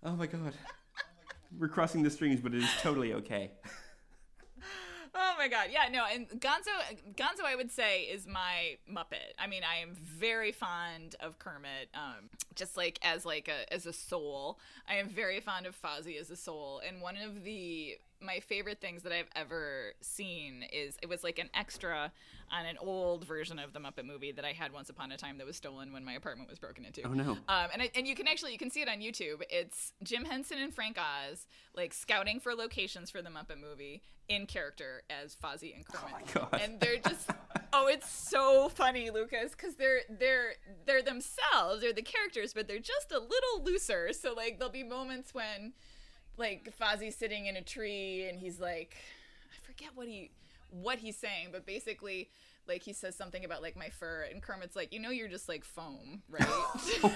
Oh 0.03 0.15
my 0.15 0.27
god. 0.27 0.53
We're 1.57 1.67
crossing 1.67 2.03
the 2.03 2.09
streams, 2.09 2.39
but 2.39 2.53
it 2.53 2.63
is 2.63 2.69
totally 2.81 3.13
okay. 3.13 3.51
My 5.47 5.51
god, 5.51 5.69
yeah, 5.71 5.87
no, 5.89 6.03
and 6.03 6.27
Gonzo, 6.41 6.73
Gonzo, 7.15 7.45
I 7.45 7.55
would 7.55 7.71
say 7.71 8.01
is 8.01 8.27
my 8.27 8.75
Muppet. 8.91 9.31
I 9.39 9.47
mean, 9.47 9.61
I 9.63 9.77
am 9.77 9.93
very 9.93 10.51
fond 10.51 11.15
of 11.21 11.39
Kermit, 11.39 11.87
um, 11.93 12.29
just 12.53 12.75
like 12.75 12.99
as 13.01 13.25
like 13.25 13.47
a 13.47 13.73
as 13.73 13.85
a 13.85 13.93
soul. 13.93 14.59
I 14.89 14.95
am 14.95 15.07
very 15.07 15.39
fond 15.39 15.65
of 15.65 15.81
Fozzie 15.81 16.19
as 16.19 16.29
a 16.31 16.35
soul, 16.35 16.81
and 16.85 17.01
one 17.01 17.15
of 17.15 17.45
the 17.45 17.97
my 18.21 18.39
favorite 18.39 18.81
things 18.81 19.03
that 19.03 19.11
I've 19.11 19.29
ever 19.35 19.93
seen 20.01 20.63
is 20.71 20.97
it 21.01 21.09
was 21.09 21.23
like 21.23 21.39
an 21.39 21.49
extra 21.53 22.11
on 22.51 22.65
an 22.65 22.77
old 22.79 23.25
version 23.25 23.59
of 23.59 23.73
the 23.73 23.79
Muppet 23.79 24.05
movie 24.05 24.31
that 24.31 24.45
I 24.45 24.53
had 24.53 24.71
once 24.71 24.89
upon 24.89 25.11
a 25.11 25.17
time 25.17 25.37
that 25.37 25.45
was 25.45 25.55
stolen 25.55 25.91
when 25.91 26.05
my 26.05 26.13
apartment 26.13 26.49
was 26.49 26.59
broken 26.59 26.85
into. 26.85 27.03
Oh 27.03 27.13
no. 27.13 27.31
Um, 27.31 27.67
and 27.73 27.81
I, 27.81 27.91
and 27.95 28.07
you 28.07 28.15
can 28.15 28.27
actually 28.27 28.53
you 28.53 28.57
can 28.57 28.71
see 28.71 28.81
it 28.81 28.89
on 28.89 28.99
YouTube. 28.99 29.41
It's 29.49 29.93
Jim 30.03 30.25
Henson 30.25 30.59
and 30.59 30.73
Frank 30.73 30.97
Oz 30.97 31.45
like 31.75 31.93
scouting 31.93 32.39
for 32.39 32.55
locations 32.55 33.09
for 33.09 33.21
the 33.21 33.29
Muppet 33.29 33.59
movie 33.59 34.01
in 34.29 34.45
character 34.45 35.03
as 35.09 35.35
Fozzie 35.35 35.75
and 35.75 35.85
Kermit. 35.85 36.11
my 36.11 36.33
God. 36.33 36.61
And 36.61 36.79
they're 36.79 36.97
just 36.97 37.29
oh, 37.73 37.87
it's 37.87 38.09
so 38.09 38.69
funny, 38.69 39.09
Lucas, 39.09 39.51
because 39.51 39.75
they're 39.75 40.01
they're 40.09 40.53
they're 40.85 41.01
themselves, 41.01 41.81
they're 41.81 41.93
the 41.93 42.01
characters, 42.01 42.53
but 42.53 42.67
they're 42.67 42.79
just 42.79 43.11
a 43.11 43.19
little 43.19 43.63
looser. 43.63 44.13
So 44.13 44.33
like 44.33 44.57
there'll 44.57 44.71
be 44.71 44.83
moments 44.83 45.33
when 45.33 45.73
like 46.37 46.73
Fozzie's 46.79 47.15
sitting 47.15 47.45
in 47.47 47.55
a 47.55 47.61
tree 47.61 48.27
and 48.29 48.39
he's 48.39 48.59
like 48.59 48.95
I 49.51 49.65
forget 49.65 49.89
what 49.95 50.07
he 50.07 50.31
what 50.69 50.99
he's 50.99 51.17
saying, 51.17 51.49
but 51.51 51.65
basically 51.65 52.29
like 52.67 52.81
he 52.83 52.91
says 52.93 53.15
something 53.15 53.45
about 53.45 53.61
like 53.61 53.77
my 53.77 53.89
fur 53.89 54.25
and 54.31 54.41
Kermit's 54.41 54.75
like, 54.75 54.91
you 54.93 54.99
know 54.99 55.09
you're 55.09 55.29
just 55.29 55.47
like 55.47 55.63
foam, 55.63 56.21
right? 56.29 56.47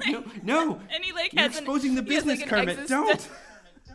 No, 0.06 0.24
no. 0.42 0.80
and 0.94 1.04
he 1.04 1.12
like 1.12 1.32
You're 1.32 1.42
has 1.42 1.56
exposing 1.58 1.90
an, 1.98 2.04
the 2.04 2.10
he 2.10 2.14
has, 2.14 2.24
business, 2.24 2.40
like, 2.40 2.48
Kermit. 2.50 2.78
existen- 2.78 3.04
Don't. 3.06 3.28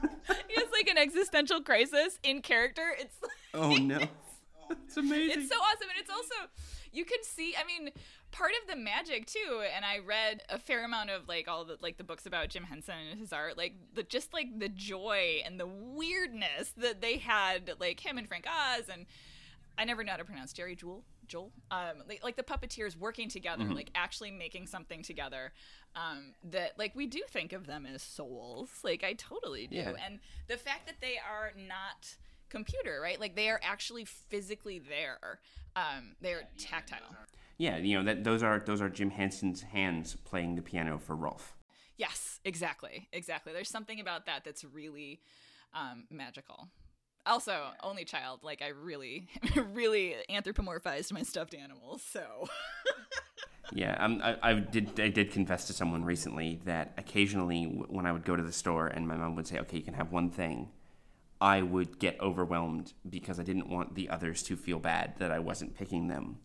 he 0.48 0.56
has 0.56 0.72
like 0.72 0.88
an 0.88 0.98
existential 0.98 1.62
crisis 1.62 2.20
in 2.24 2.42
character. 2.42 2.96
It's 3.00 3.16
Oh 3.54 3.76
no. 3.76 4.00
It's 4.86 4.98
amazing. 4.98 5.42
it's 5.42 5.50
so 5.50 5.56
awesome 5.56 5.90
and 5.90 6.00
it's 6.00 6.12
also 6.12 6.36
you 6.92 7.04
can 7.06 7.18
see 7.24 7.56
i 7.60 7.66
mean 7.66 7.92
part 8.32 8.52
of 8.62 8.70
the 8.70 8.76
magic 8.76 9.26
too 9.26 9.62
and 9.76 9.84
i 9.84 9.98
read 10.00 10.42
a 10.50 10.60
fair 10.60 10.84
amount 10.86 11.10
of 11.10 11.28
like 11.28 11.48
all 11.48 11.66
the 11.66 11.78
like 11.82 11.98
the 11.98 12.04
books 12.04 12.26
about 12.26 12.50
jim 12.50 12.64
henson 12.64 12.96
and 13.12 13.20
his 13.20 13.34
art 13.34 13.58
like 13.58 13.74
the 13.94 14.04
just 14.04 14.34
like 14.34 14.60
the 14.60 14.70
joy 14.70 15.42
and 15.46 15.60
the 15.60 15.68
weirdness 15.68 16.74
that 16.78 17.02
they 17.02 17.18
had 17.18 17.72
like 17.80 18.00
him 18.00 18.18
and 18.18 18.28
frank 18.28 18.46
oz 18.48 18.84
and 18.92 19.06
i 19.78 19.84
never 19.86 20.04
know 20.04 20.12
how 20.12 20.18
to 20.18 20.26
pronounce 20.26 20.54
jerry 20.54 20.76
jewel 20.76 21.04
joel 21.28 21.52
um 21.72 22.04
like, 22.08 22.24
like 22.24 22.36
the 22.36 22.44
puppeteers 22.44 22.96
working 22.98 23.30
together 23.30 23.64
like 23.66 23.90
actually 23.96 24.32
making 24.32 24.66
something 24.68 25.02
together 25.04 25.52
um 25.96 26.34
that 26.44 26.78
like 26.78 26.96
we 26.96 27.06
do 27.08 27.22
think 27.30 27.54
of 27.54 27.68
them 27.68 27.86
as 27.86 28.02
souls 28.02 28.70
like 28.84 29.04
i 29.04 29.14
totally 29.14 29.68
do 29.68 29.76
Yeah. 29.78 29.94
and 30.06 30.20
the 30.48 30.58
fact 30.58 30.86
that 30.88 30.96
they 31.02 31.16
are 31.18 31.52
not 31.68 32.16
computer, 32.50 33.00
right? 33.00 33.20
Like 33.20 33.36
they 33.36 33.48
are 33.50 33.60
actually 33.62 34.06
physically 34.06 34.80
there. 34.80 35.40
Um, 35.76 36.16
they're 36.20 36.46
tactile. 36.58 36.98
Yeah, 37.60 37.78
you 37.78 37.98
know 37.98 38.06
that 38.06 38.24
those 38.24 38.42
are 38.42 38.64
those 38.66 38.82
are 38.82 38.90
Jim 38.90 39.12
Henson's 39.12 39.62
hands 39.62 40.16
playing 40.24 40.56
the 40.56 40.62
piano 40.62 40.98
for 40.98 41.16
Rolf. 41.16 41.56
Yes, 41.98 42.40
exactly, 42.46 43.10
exactly. 43.12 43.52
There's 43.52 43.70
something 43.70 44.00
about 44.00 44.26
that 44.26 44.46
that's 44.46 44.64
really 44.64 45.20
um, 45.74 46.06
magical. 46.10 46.70
Also, 47.26 47.68
only 47.84 48.06
child. 48.06 48.40
Like 48.44 48.62
I 48.62 48.70
really, 48.70 49.28
really 49.74 50.16
anthropomorphized 50.30 51.12
my 51.12 51.22
stuffed 51.22 51.54
animals. 51.54 52.02
So 52.02 52.48
Yeah, 53.74 53.96
um, 54.00 54.22
I, 54.24 54.38
I 54.42 54.54
did. 54.54 55.00
I 55.00 55.10
did 55.10 55.32
confess 55.32 55.68
to 55.68 55.74
someone 55.74 56.04
recently 56.04 56.60
that 56.66 56.94
occasionally, 56.98 57.66
when 57.66 58.06
I 58.06 58.12
would 58.12 58.26
go 58.26 58.36
to 58.36 58.44
the 58.44 58.52
store 58.52 58.88
and 58.88 59.08
my 59.08 59.16
mom 59.16 59.36
would 59.36 59.48
say, 59.48 59.60
"Okay, 59.60 59.78
you 59.78 59.84
can 59.84 59.94
have 59.94 60.12
one 60.12 60.30
thing," 60.32 60.70
I 61.40 61.62
would 61.62 62.00
get 62.00 62.20
overwhelmed 62.20 62.94
because 63.08 63.40
I 63.40 63.44
didn't 63.44 63.70
want 63.70 63.96
the 63.96 64.10
others 64.10 64.44
to 64.44 64.56
feel 64.56 64.80
bad 64.80 65.16
that 65.20 65.32
I 65.32 65.40
wasn't 65.40 65.76
picking 65.76 66.08
them. 66.08 66.40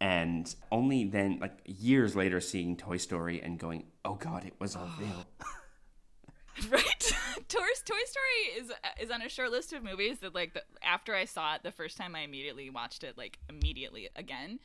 And 0.00 0.54
only 0.72 1.04
then, 1.04 1.38
like 1.40 1.58
years 1.66 2.16
later, 2.16 2.40
seeing 2.40 2.76
Toy 2.76 2.96
Story 2.96 3.40
and 3.42 3.58
going, 3.58 3.84
"Oh 4.04 4.14
God, 4.14 4.44
it 4.44 4.54
was 4.58 4.76
all 4.76 4.88
real." 5.00 5.26
right 6.70 7.00
toy, 7.48 7.60
toy 7.84 8.02
story 8.04 8.58
is 8.58 8.72
is 9.00 9.10
on 9.10 9.22
a 9.22 9.28
short 9.28 9.50
list 9.50 9.72
of 9.72 9.82
movies 9.82 10.18
that 10.18 10.34
like 10.34 10.52
the, 10.52 10.62
after 10.82 11.14
i 11.14 11.24
saw 11.24 11.54
it 11.54 11.62
the 11.62 11.70
first 11.70 11.96
time 11.96 12.14
i 12.14 12.20
immediately 12.20 12.68
watched 12.68 13.02
it 13.02 13.16
like 13.16 13.38
immediately 13.48 14.08
again 14.16 14.58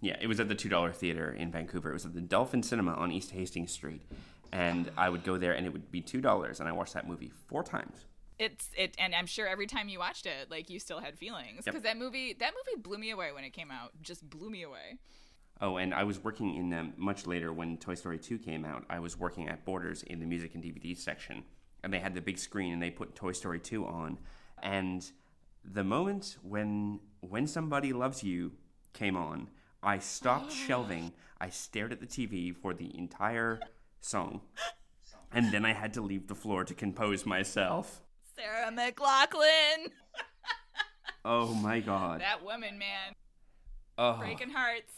Yeah, 0.00 0.16
it 0.20 0.26
was 0.26 0.40
at 0.40 0.48
the 0.48 0.54
two 0.54 0.68
dollar 0.68 0.92
theater 0.92 1.30
in 1.30 1.52
Vancouver. 1.52 1.90
It 1.90 1.94
was 1.94 2.04
at 2.04 2.14
the 2.14 2.20
Dolphin 2.20 2.62
Cinema 2.62 2.92
on 2.94 3.12
East 3.12 3.30
Hastings 3.30 3.72
Street, 3.72 4.02
and 4.52 4.90
I 4.96 5.08
would 5.08 5.24
go 5.24 5.36
there, 5.38 5.52
and 5.52 5.66
it 5.66 5.72
would 5.72 5.90
be 5.90 6.00
two 6.00 6.20
dollars, 6.20 6.58
and 6.60 6.68
I 6.68 6.72
watched 6.72 6.94
that 6.94 7.06
movie 7.08 7.30
four 7.48 7.62
times. 7.62 8.04
It's 8.38 8.70
it 8.76 8.94
and 8.98 9.14
i'm 9.14 9.26
sure 9.26 9.46
every 9.46 9.66
time 9.66 9.88
you 9.88 9.98
watched 9.98 10.26
it 10.26 10.50
like 10.50 10.68
you 10.68 10.78
still 10.78 11.00
had 11.00 11.18
feelings 11.18 11.64
because 11.64 11.82
that 11.82 11.96
movie 11.96 12.34
that 12.38 12.52
movie 12.52 12.80
blew 12.80 12.98
me 12.98 13.10
away 13.10 13.32
when 13.32 13.44
it 13.44 13.50
came 13.50 13.70
out 13.70 13.90
just 14.02 14.28
blew 14.28 14.50
me 14.50 14.62
away 14.62 14.98
Oh, 15.60 15.78
and 15.78 15.94
I 15.94 16.04
was 16.04 16.22
working 16.22 16.54
in 16.54 16.68
them 16.68 16.92
much 16.98 17.26
later 17.26 17.50
when 17.52 17.78
Toy 17.78 17.94
Story 17.94 18.18
2 18.18 18.38
came 18.38 18.64
out. 18.64 18.84
I 18.90 18.98
was 18.98 19.18
working 19.18 19.48
at 19.48 19.64
Borders 19.64 20.02
in 20.02 20.20
the 20.20 20.26
music 20.26 20.54
and 20.54 20.62
DVD 20.62 20.96
section, 20.96 21.44
and 21.82 21.92
they 21.92 21.98
had 21.98 22.14
the 22.14 22.20
big 22.20 22.38
screen 22.38 22.74
and 22.74 22.82
they 22.82 22.90
put 22.90 23.14
Toy 23.14 23.32
Story 23.32 23.58
2 23.58 23.86
on. 23.86 24.18
And 24.62 25.10
the 25.64 25.82
moment 25.84 26.36
when 26.42 27.00
when 27.20 27.46
somebody 27.46 27.92
loves 27.94 28.22
you 28.22 28.52
came 28.92 29.16
on, 29.16 29.48
I 29.82 29.98
stopped 29.98 30.52
shelving. 30.66 31.12
I 31.40 31.48
stared 31.48 31.92
at 31.92 32.00
the 32.00 32.06
TV 32.06 32.54
for 32.54 32.74
the 32.74 32.96
entire 32.96 33.58
song, 34.00 34.42
and 35.32 35.52
then 35.52 35.64
I 35.64 35.72
had 35.72 35.94
to 35.94 36.02
leave 36.02 36.28
the 36.28 36.34
floor 36.34 36.64
to 36.64 36.74
compose 36.74 37.24
myself. 37.24 38.02
Sarah 38.36 38.70
mclaughlin 38.70 39.90
Oh 41.28 41.52
my 41.54 41.80
god! 41.80 42.20
that 42.20 42.44
woman 42.44 42.78
man 42.78 43.14
Oh, 43.98 44.18
breaking 44.18 44.50
hearts 44.50 44.92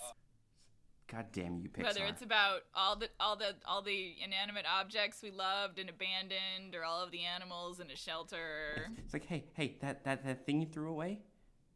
god 1.11 1.27
damn 1.33 1.59
you, 1.59 1.69
Pixar! 1.71 1.85
whether 1.85 2.05
it's 2.05 2.21
about 2.23 2.61
all 2.75 2.97
the 2.97 3.09
all 3.19 3.35
the 3.37 3.55
all 3.65 3.81
the 3.81 4.15
inanimate 4.23 4.67
objects 4.71 5.23
we 5.23 5.31
loved 5.31 5.79
and 5.79 5.89
abandoned 5.89 6.75
or 6.75 6.85
all 6.85 7.03
of 7.03 7.11
the 7.11 7.25
animals 7.25 7.81
in 7.81 7.91
a 7.91 7.97
shelter 7.97 8.91
It's 8.99 9.15
like, 9.15 9.25
hey, 9.27 9.45
hey, 9.55 9.77
that, 9.81 10.05
that, 10.05 10.23
that 10.27 10.45
thing 10.45 10.61
you 10.61 10.67
threw 10.67 10.91
away, 10.91 11.21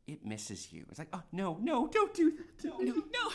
it 0.07 0.25
misses 0.27 0.71
you. 0.73 0.85
It's 0.91 0.99
like, 0.99 1.09
oh, 1.15 1.23
no, 1.33 1.57
no, 1.63 1.87
don't 1.89 2.13
do 2.13 2.33
that. 2.33 2.59
Don't. 2.63 2.85
no 2.85 2.93
no 3.15 3.31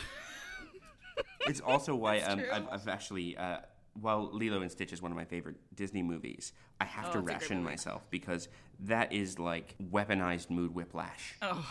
It's 1.48 1.60
also 1.60 1.96
why 1.96 2.20
um. 2.20 2.40
I've, 2.52 2.68
I've 2.70 2.88
actually, 2.88 3.36
uh, 3.36 3.58
while 4.00 4.30
Lilo 4.32 4.60
and 4.62 4.70
Stitch 4.70 4.92
is 4.92 5.00
one 5.02 5.10
of 5.10 5.16
my 5.16 5.24
favorite 5.24 5.56
Disney 5.74 6.02
movies, 6.02 6.52
I 6.80 6.84
have 6.84 7.06
Oh, 7.08 7.12
to 7.12 7.18
a 7.18 7.22
ration 7.22 7.62
myself 7.62 8.08
because 8.10 8.48
that 8.80 9.12
is 9.12 9.38
like 9.38 9.74
weaponized 9.92 10.50
mood 10.50 10.74
whiplash. 10.74 11.34
oh 11.42 11.66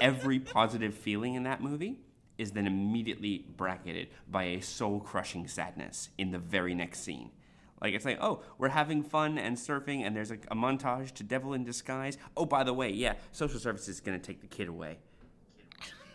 Every 0.00 0.40
positive 0.40 0.94
feeling 0.94 1.34
in 1.34 1.42
that 1.44 1.60
movie 1.60 1.98
is 2.38 2.52
then 2.52 2.66
immediately 2.66 3.44
bracketed 3.56 4.08
by 4.30 4.44
a 4.44 4.60
soul 4.60 5.00
crushing 5.00 5.46
sadness 5.46 6.08
in 6.18 6.30
the 6.30 6.38
very 6.38 6.74
next 6.74 7.00
scene. 7.00 7.30
Like 7.80 7.94
it's 7.94 8.04
like, 8.04 8.18
oh, 8.20 8.42
we're 8.58 8.68
having 8.68 9.02
fun 9.02 9.38
and 9.38 9.56
surfing, 9.56 10.06
and 10.06 10.16
there's 10.16 10.30
like 10.30 10.46
a 10.50 10.54
montage 10.54 11.12
to 11.14 11.24
Devil 11.24 11.52
in 11.52 11.64
Disguise. 11.64 12.16
Oh, 12.36 12.46
by 12.46 12.62
the 12.64 12.72
way, 12.72 12.90
yeah, 12.90 13.14
social 13.32 13.58
services 13.58 13.88
is 13.96 14.00
gonna 14.00 14.18
take 14.18 14.40
the 14.40 14.46
kid 14.46 14.68
away. 14.68 14.98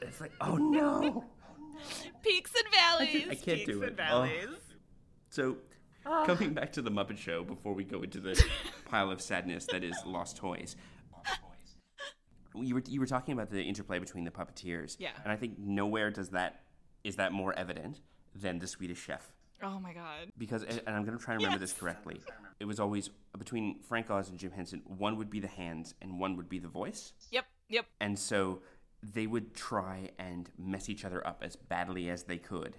It's 0.01 0.21
like, 0.21 0.31
oh 0.41 0.55
no. 0.55 1.25
peaks 2.23 2.51
and 2.57 2.73
valleys 2.73 3.25
I 3.29 3.35
can't 3.35 3.45
peaks 3.59 3.65
do 3.65 3.81
and 3.83 3.91
it. 3.91 3.97
valleys 3.97 4.47
oh. 4.49 4.55
So, 5.37 5.57
ah. 6.03 6.25
coming 6.25 6.55
back 6.55 6.71
to 6.73 6.81
the 6.81 6.89
Muppet 6.89 7.15
Show 7.15 7.43
before 7.43 7.73
we 7.73 7.83
go 7.83 8.01
into 8.01 8.19
the 8.19 8.43
pile 8.89 9.11
of 9.11 9.21
sadness 9.21 9.67
that 9.71 9.83
is 9.83 9.95
Lost 10.03 10.35
Toys. 10.35 10.75
You 12.55 12.73
were 12.73 12.81
you 12.87 12.99
were 12.99 13.05
talking 13.05 13.33
about 13.35 13.51
the 13.51 13.61
interplay 13.61 13.99
between 13.99 14.23
the 14.23 14.31
puppeteers, 14.31 14.95
Yeah. 14.97 15.11
and 15.23 15.31
I 15.31 15.35
think 15.35 15.59
nowhere 15.59 16.09
does 16.09 16.29
that 16.29 16.61
is 17.03 17.17
that 17.17 17.33
more 17.33 17.53
evident 17.53 18.01
than 18.33 18.57
the 18.57 18.65
Swedish 18.65 18.97
Chef. 18.99 19.31
oh 19.61 19.79
my 19.79 19.93
god 19.93 20.31
Because, 20.39 20.63
and 20.63 20.89
I'm 20.89 21.05
going 21.05 21.15
to 21.15 21.23
try 21.23 21.35
and 21.35 21.43
remember 21.43 21.59
this 21.63 21.73
correctly. 21.73 22.19
It 22.59 22.65
was 22.65 22.79
always 22.79 23.11
between 23.37 23.79
Frank 23.87 24.09
Oz 24.09 24.29
and 24.29 24.39
Jim 24.39 24.49
Henson. 24.49 24.81
One 24.85 25.17
would 25.17 25.29
be 25.29 25.39
the 25.39 25.47
hands, 25.47 25.93
and 26.01 26.19
one 26.19 26.35
would 26.37 26.49
be 26.49 26.57
the 26.57 26.67
voice. 26.67 27.13
yep 27.29 27.45
yep 27.69 27.85
And 28.01 28.17
so 28.17 28.63
they 29.03 29.27
would 29.27 29.53
try 29.53 30.09
and 30.17 30.49
mess 30.57 30.89
each 30.89 31.05
other 31.05 31.25
up 31.27 31.43
as 31.43 31.55
badly 31.55 32.09
as 32.09 32.23
they 32.23 32.39
could. 32.39 32.77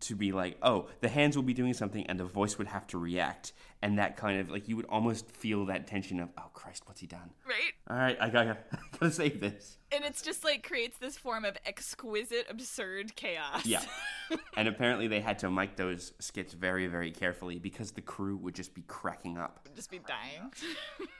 To 0.00 0.16
be 0.16 0.32
like, 0.32 0.56
oh, 0.62 0.88
the 1.00 1.08
hands 1.08 1.36
will 1.36 1.42
be 1.42 1.54
doing 1.54 1.74
something 1.74 2.06
and 2.06 2.18
the 2.18 2.24
voice 2.24 2.56
would 2.58 2.66
have 2.68 2.86
to 2.88 2.98
react. 2.98 3.52
And 3.82 3.98
that 3.98 4.16
kind 4.16 4.40
of 4.40 4.50
like 4.50 4.68
you 4.68 4.76
would 4.76 4.86
almost 4.88 5.30
feel 5.30 5.64
that 5.66 5.86
tension 5.86 6.20
of, 6.20 6.28
oh 6.38 6.50
Christ, 6.52 6.82
what's 6.86 7.00
he 7.00 7.06
done? 7.06 7.30
right 7.46 7.72
All 7.88 7.96
right, 7.96 8.16
I 8.20 8.28
gotta, 8.28 8.58
I 8.72 8.76
gotta 8.98 9.12
save 9.12 9.40
this. 9.40 9.78
and 9.90 10.04
it's 10.04 10.20
just 10.22 10.44
like 10.44 10.66
creates 10.66 10.98
this 10.98 11.16
form 11.16 11.44
of 11.44 11.56
exquisite 11.64 12.46
absurd 12.50 13.16
chaos 13.16 13.64
Yeah. 13.64 13.82
and 14.56 14.68
apparently 14.68 15.08
they 15.08 15.20
had 15.20 15.38
to 15.40 15.50
mic 15.50 15.76
those 15.76 16.12
skits 16.18 16.52
very, 16.52 16.86
very 16.86 17.10
carefully 17.10 17.58
because 17.58 17.92
the 17.92 18.02
crew 18.02 18.36
would 18.36 18.54
just 18.54 18.74
be 18.74 18.82
cracking 18.82 19.38
up. 19.38 19.68
just 19.74 19.90
be 19.90 20.00
dying 20.06 20.52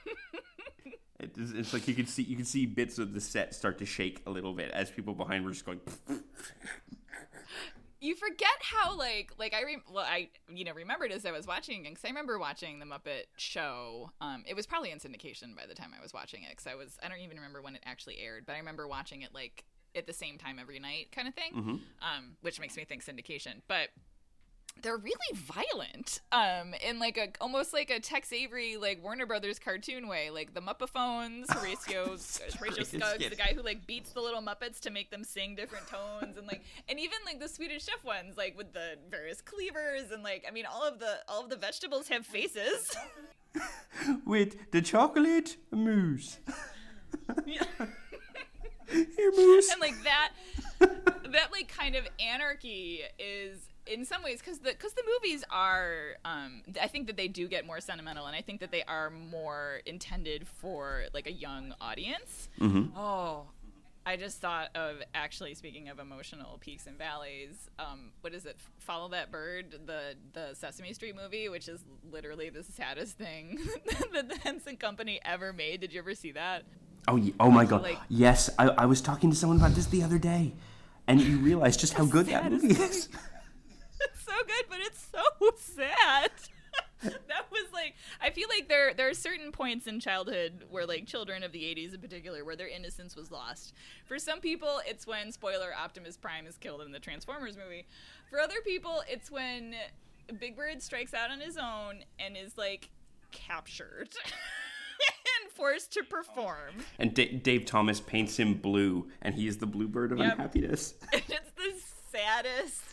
it's 1.19 1.51
it's 1.51 1.73
like 1.73 1.87
you 1.87 1.93
could 1.93 2.09
see 2.09 2.23
you 2.23 2.35
could 2.35 2.47
see 2.47 2.65
bits 2.65 2.97
of 2.97 3.13
the 3.13 3.21
set 3.21 3.53
start 3.53 3.77
to 3.77 3.85
shake 3.85 4.21
a 4.25 4.29
little 4.31 4.53
bit 4.53 4.71
as 4.71 4.89
people 4.89 5.13
behind 5.13 5.45
were 5.45 5.51
just 5.51 5.65
going. 5.65 5.79
You 8.01 8.15
forget 8.15 8.49
how 8.61 8.97
like 8.97 9.31
like 9.37 9.53
I 9.53 9.61
re- 9.63 9.83
well 9.91 10.05
I 10.05 10.29
you 10.49 10.65
know 10.65 10.73
remembered 10.73 11.11
as 11.11 11.25
I 11.25 11.31
was 11.31 11.45
watching 11.47 11.83
because 11.83 12.03
I 12.03 12.09
remember 12.09 12.39
watching 12.39 12.79
the 12.79 12.85
Muppet 12.85 13.25
Show. 13.37 14.11
Um, 14.19 14.43
it 14.47 14.55
was 14.55 14.65
probably 14.65 14.91
in 14.91 14.97
syndication 14.97 15.55
by 15.55 15.67
the 15.67 15.75
time 15.75 15.91
I 15.97 16.01
was 16.01 16.13
watching 16.13 16.43
it 16.43 16.49
because 16.49 16.67
I 16.67 16.75
was 16.75 16.97
I 17.03 17.07
don't 17.07 17.19
even 17.19 17.37
remember 17.37 17.61
when 17.61 17.75
it 17.75 17.83
actually 17.85 18.17
aired, 18.19 18.45
but 18.45 18.53
I 18.53 18.57
remember 18.57 18.87
watching 18.87 19.21
it 19.21 19.33
like 19.33 19.63
at 19.95 20.07
the 20.07 20.13
same 20.13 20.37
time 20.37 20.57
every 20.59 20.79
night 20.79 21.11
kind 21.11 21.27
of 21.27 21.35
thing. 21.35 21.51
Um, 22.01 22.37
which 22.41 22.59
makes 22.59 22.75
me 22.75 22.85
think 22.85 23.05
syndication, 23.05 23.61
but 23.67 23.89
they're 24.81 24.97
really 24.97 25.15
violent 25.35 26.21
um 26.31 26.73
in 26.85 26.97
like 26.99 27.17
a 27.17 27.29
almost 27.39 27.73
like 27.73 27.89
a 27.89 27.99
tex 27.99 28.33
avery 28.33 28.77
like 28.77 29.01
warner 29.03 29.25
brothers 29.25 29.59
cartoon 29.59 30.07
way 30.07 30.29
like 30.29 30.53
the 30.53 30.61
muppaphones 30.61 31.45
horatio 31.51 32.05
horatio 32.05 32.57
Horatio 32.57 32.83
scuggs 32.83 33.29
the 33.29 33.35
guy 33.35 33.53
who 33.55 33.61
like 33.61 33.85
beats 33.85 34.11
the 34.11 34.21
little 34.21 34.41
muppets 34.41 34.79
to 34.79 34.89
make 34.89 35.11
them 35.11 35.23
sing 35.23 35.55
different 35.55 35.87
tones 35.87 36.37
and 36.37 36.47
like 36.47 36.63
and 36.89 36.99
even 36.99 37.17
like 37.25 37.39
the 37.39 37.47
swedish 37.47 37.85
chef 37.85 38.03
ones 38.03 38.37
like 38.37 38.57
with 38.57 38.73
the 38.73 38.95
various 39.09 39.41
cleavers 39.41 40.11
and 40.11 40.23
like 40.23 40.43
i 40.47 40.51
mean 40.51 40.65
all 40.65 40.83
of 40.87 40.99
the 40.99 41.17
all 41.27 41.43
of 41.43 41.49
the 41.49 41.57
vegetables 41.57 42.07
have 42.07 42.25
faces 42.25 42.95
with 44.25 44.71
the 44.71 44.81
chocolate 44.81 45.57
mousse. 45.71 46.39
Yeah. 47.45 47.63
Here, 48.87 49.31
mousse. 49.35 49.69
and 49.71 49.79
like 49.79 49.95
that 50.03 50.31
that 50.79 51.51
like 51.51 51.67
kind 51.67 51.95
of 51.95 52.05
anarchy 52.19 53.01
is 53.19 53.69
in 53.87 54.05
some 54.05 54.21
ways 54.23 54.39
because 54.39 54.59
the 54.59 54.71
because 54.71 54.93
the 54.93 55.03
movies 55.19 55.43
are 55.49 56.15
um 56.25 56.61
i 56.81 56.87
think 56.87 57.07
that 57.07 57.17
they 57.17 57.27
do 57.27 57.47
get 57.47 57.65
more 57.65 57.79
sentimental 57.81 58.27
and 58.27 58.35
i 58.35 58.41
think 58.41 58.59
that 58.59 58.71
they 58.71 58.83
are 58.83 59.09
more 59.09 59.81
intended 59.85 60.47
for 60.47 61.05
like 61.13 61.25
a 61.27 61.31
young 61.31 61.73
audience 61.81 62.49
oh 62.95 63.43
I 64.03 64.17
just 64.17 64.41
thought 64.41 64.75
of 64.75 64.95
actually 65.13 65.53
speaking 65.53 65.87
of 65.89 65.99
emotional 65.99 66.57
peaks 66.59 66.87
and 66.87 66.97
valleys. 66.97 67.69
Um, 67.77 68.09
what 68.21 68.33
is 68.33 68.47
it? 68.47 68.59
Follow 68.79 69.09
that 69.09 69.31
bird, 69.31 69.75
the 69.85 70.15
the 70.33 70.55
Sesame 70.55 70.91
Street 70.93 71.15
movie, 71.15 71.49
which 71.49 71.67
is 71.67 71.85
literally 72.11 72.49
the 72.49 72.63
saddest 72.63 73.15
thing 73.19 73.59
that 74.11 74.27
the 74.27 74.37
Henson 74.37 74.75
Company 74.77 75.19
ever 75.23 75.53
made. 75.53 75.81
Did 75.81 75.93
you 75.93 75.99
ever 75.99 76.15
see 76.15 76.31
that? 76.31 76.63
Oh, 77.07 77.15
ye- 77.17 77.35
oh 77.39 77.51
my 77.51 77.63
god. 77.63 77.83
like- 77.83 77.99
yes, 78.09 78.49
I, 78.57 78.69
I 78.69 78.85
was 78.87 79.01
talking 79.01 79.29
to 79.29 79.35
someone 79.35 79.59
about 79.59 79.75
this 79.75 79.85
the 79.85 80.01
other 80.01 80.17
day, 80.17 80.53
and 81.05 81.21
you 81.21 81.37
realize 81.37 81.77
just 81.77 81.93
how 81.93 82.05
good 82.05 82.25
that 82.25 82.41
saddest 82.41 82.63
movie 82.63 82.73
thing. 82.73 82.89
is. 82.89 83.07
it's 84.05 84.21
so 84.25 84.31
good, 84.45 84.65
but 84.69 84.79
it's 84.81 85.07
so 85.11 85.51
sad. 85.57 86.31
that 87.03 87.51
was 87.51 87.65
like 87.73 87.95
I 88.21 88.29
feel 88.29 88.47
like 88.47 88.69
there 88.69 88.93
there 88.93 89.09
are 89.09 89.13
certain 89.13 89.51
points 89.51 89.87
in 89.87 89.99
childhood 89.99 90.65
where 90.69 90.85
like 90.85 91.05
children 91.05 91.43
of 91.43 91.51
the 91.51 91.63
80s 91.63 91.93
in 91.95 91.99
particular 91.99 92.45
where 92.45 92.55
their 92.55 92.67
innocence 92.69 93.15
was 93.15 93.29
lost. 93.31 93.73
For 94.05 94.17
some 94.19 94.39
people 94.39 94.79
it's 94.87 95.05
when 95.07 95.31
spoiler 95.31 95.73
Optimus 95.77 96.15
Prime 96.15 96.45
is 96.47 96.57
killed 96.57 96.81
in 96.81 96.91
the 96.91 96.99
Transformers 96.99 97.57
movie. 97.57 97.87
For 98.29 98.39
other 98.39 98.61
people 98.63 99.01
it's 99.09 99.29
when 99.31 99.75
Big 100.39 100.55
Bird 100.55 100.81
strikes 100.81 101.13
out 101.13 101.29
on 101.31 101.41
his 101.41 101.57
own 101.57 102.03
and 102.19 102.37
is 102.37 102.57
like 102.57 102.89
captured 103.31 104.09
and 105.43 105.51
forced 105.51 105.91
to 105.93 106.03
perform. 106.03 106.75
And 106.99 107.13
D- 107.13 107.33
Dave 107.33 107.65
Thomas 107.65 107.99
paints 107.99 108.37
him 108.37 108.53
blue, 108.53 109.09
and 109.23 109.33
he 109.33 109.47
is 109.47 109.57
the 109.57 109.65
bluebird 109.65 110.11
of 110.11 110.19
Yep. 110.19 110.33
unhappiness. 110.33 110.93
It's 111.11 111.27
the 111.57 111.73
saddest 112.11 112.90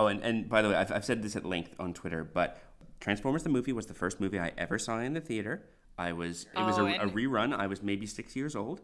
oh 0.00 0.06
and, 0.08 0.22
and 0.22 0.48
by 0.48 0.62
the 0.62 0.68
way, 0.70 0.74
I've, 0.74 0.92
I've 0.92 1.04
said 1.04 1.22
this 1.22 1.36
at 1.36 1.44
length 1.44 1.74
on 1.78 1.92
Twitter, 1.94 2.24
but 2.24 2.60
Transformers 3.00 3.42
the 3.42 3.48
movie 3.48 3.72
was 3.72 3.86
the 3.86 3.94
first 3.94 4.20
movie 4.20 4.38
I 4.38 4.52
ever 4.58 4.78
saw 4.78 4.98
in 4.98 5.14
the 5.14 5.20
theater. 5.20 5.62
I 5.98 6.12
was 6.12 6.46
it 6.56 6.62
was 6.62 6.78
Oh, 6.78 6.86
a, 6.86 6.94
a 6.94 7.08
rerun. 7.08 7.54
I 7.54 7.66
was 7.66 7.82
maybe 7.82 8.06
six 8.06 8.34
years 8.36 8.54
old, 8.56 8.80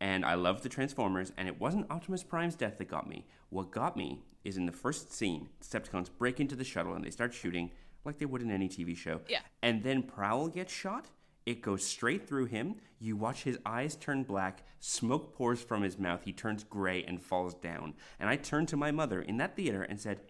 and 0.00 0.24
I 0.24 0.34
loved 0.34 0.62
the 0.62 0.68
Transformers, 0.68 1.32
and 1.36 1.48
it 1.48 1.60
wasn't 1.60 1.90
Optimus 1.90 2.22
Prime's 2.22 2.54
death 2.56 2.78
that 2.78 2.88
got 2.88 3.08
me. 3.08 3.26
What 3.50 3.70
got 3.70 3.96
me 3.96 4.22
is 4.44 4.56
in 4.56 4.66
the 4.66 4.72
first 4.72 5.12
scene, 5.12 5.48
Decepticons 5.62 6.08
break 6.18 6.40
into 6.40 6.56
the 6.56 6.64
shuttle 6.64 6.94
and 6.94 7.04
they 7.04 7.10
start 7.10 7.32
shooting 7.32 7.70
like 8.04 8.18
they 8.18 8.26
would 8.26 8.42
in 8.42 8.50
any 8.50 8.68
TV 8.68 8.96
show. 8.96 9.20
Yeah. 9.28 9.40
And 9.62 9.82
then 9.84 10.02
Prowl 10.02 10.48
gets 10.48 10.72
shot. 10.72 11.06
It 11.44 11.60
goes 11.62 11.84
straight 11.84 12.28
through 12.28 12.46
him. 12.46 12.76
You 13.00 13.16
watch 13.16 13.42
his 13.42 13.58
eyes 13.66 13.96
turn 13.96 14.22
black, 14.22 14.64
smoke 14.78 15.34
pours 15.34 15.60
from 15.62 15.82
his 15.82 15.98
mouth, 15.98 16.22
he 16.24 16.32
turns 16.32 16.62
gray 16.62 17.02
and 17.02 17.20
falls 17.20 17.54
down. 17.54 17.94
And 18.20 18.28
I 18.28 18.36
turned 18.36 18.68
to 18.68 18.76
my 18.76 18.92
mother 18.92 19.20
in 19.20 19.38
that 19.38 19.56
theater 19.56 19.82
and 19.82 20.00
said, 20.00 20.20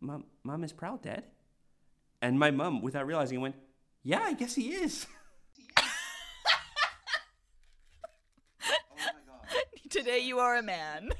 Mom, 0.00 0.24
Mom 0.44 0.62
is 0.62 0.72
Prowl 0.72 0.98
dead? 0.98 1.24
And 2.20 2.38
my 2.38 2.52
mom, 2.52 2.82
without 2.82 3.06
realizing, 3.06 3.40
went, 3.40 3.56
Yeah, 4.04 4.20
I 4.22 4.34
guess 4.34 4.54
he 4.54 4.74
is. 4.74 5.06
Today 9.90 10.20
you 10.20 10.38
are 10.38 10.56
a 10.56 10.62
man. 10.62 11.10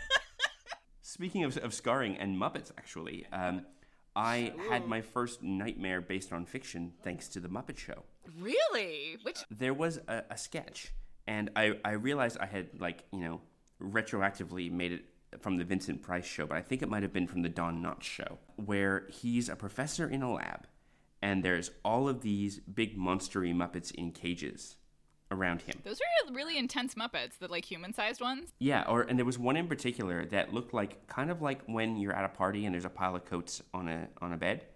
Speaking 1.03 1.45
of, 1.45 1.57
of 1.59 1.75
scarring 1.75 2.17
and 2.17 2.37
Muppets, 2.37 2.71
actually, 2.79 3.27
um, 3.33 3.67
I 4.15 4.53
had 4.71 4.87
my 4.87 5.01
first 5.01 5.43
nightmare 5.43 6.01
based 6.01 6.33
on 6.33 6.47
fiction 6.47 6.93
thanks 7.03 7.29
to 7.29 7.41
the 7.41 7.49
Muppet 7.49 7.79
Show. 7.79 8.05
Really? 8.41 9.19
Which 9.23 9.39
uh, 9.39 9.45
There 9.51 9.75
was 9.75 9.99
a, 10.09 10.25
a 10.31 10.37
sketch, 10.37 10.93
and 11.27 11.51
I, 11.57 11.75
I 11.85 11.93
realized 11.93 12.39
I 12.39 12.47
had, 12.47 12.81
like, 12.81 13.05
you 13.13 13.21
know, 13.21 13.41
retroactively 13.81 14.71
made 14.71 14.93
it 14.93 15.05
from 15.41 15.57
the 15.57 15.65
Vincent 15.65 16.03
Price 16.03 16.27
show, 16.27 16.47
but 16.47 16.57
I 16.57 16.63
think 16.63 16.83
it 16.83 16.89
might 16.89 17.03
have 17.03 17.13
been 17.13 17.27
from 17.27 17.43
the 17.43 17.49
Don 17.49 17.83
Knotts 17.83 18.03
show, 18.03 18.39
where 18.57 19.07
he's 19.11 19.49
a 19.49 19.57
professor 19.57 20.09
in 20.09 20.23
a 20.23 20.33
lab, 20.33 20.67
and 21.23 21.43
there's 21.43 21.71
all 21.85 22.09
of 22.09 22.21
these 22.21 22.59
big 22.61 22.99
monstery 22.99 23.55
Muppets 23.55 23.91
in 23.93 24.13
cages 24.13 24.77
around 25.31 25.63
him. 25.63 25.81
those 25.85 25.99
are 25.99 26.35
really 26.35 26.59
intense 26.59 26.95
Muppets, 26.95 27.39
the 27.39 27.49
like 27.49 27.65
human-sized 27.65 28.21
ones. 28.21 28.53
Yeah, 28.59 28.85
or 28.89 29.03
and 29.03 29.19
there 29.19 29.27
was 29.27 29.39
one 29.39 29.57
in 29.57 29.67
particular 29.67 30.25
that 30.27 30.53
looked 30.53 30.75
like 30.75 31.07
kind 31.07 31.31
of 31.31 31.43
like 31.43 31.63
when 31.67 31.97
you're 31.97 32.13
at 32.13 32.25
a 32.25 32.29
party 32.29 32.65
and 32.67 32.75
there's 32.75 32.85
a 32.85 32.91
pile 32.91 33.17
of 33.17 33.25
coats 33.25 33.63
on 33.73 33.89
a 33.89 34.09
on 34.21 34.33
a 34.33 34.37
bed. 34.37 34.67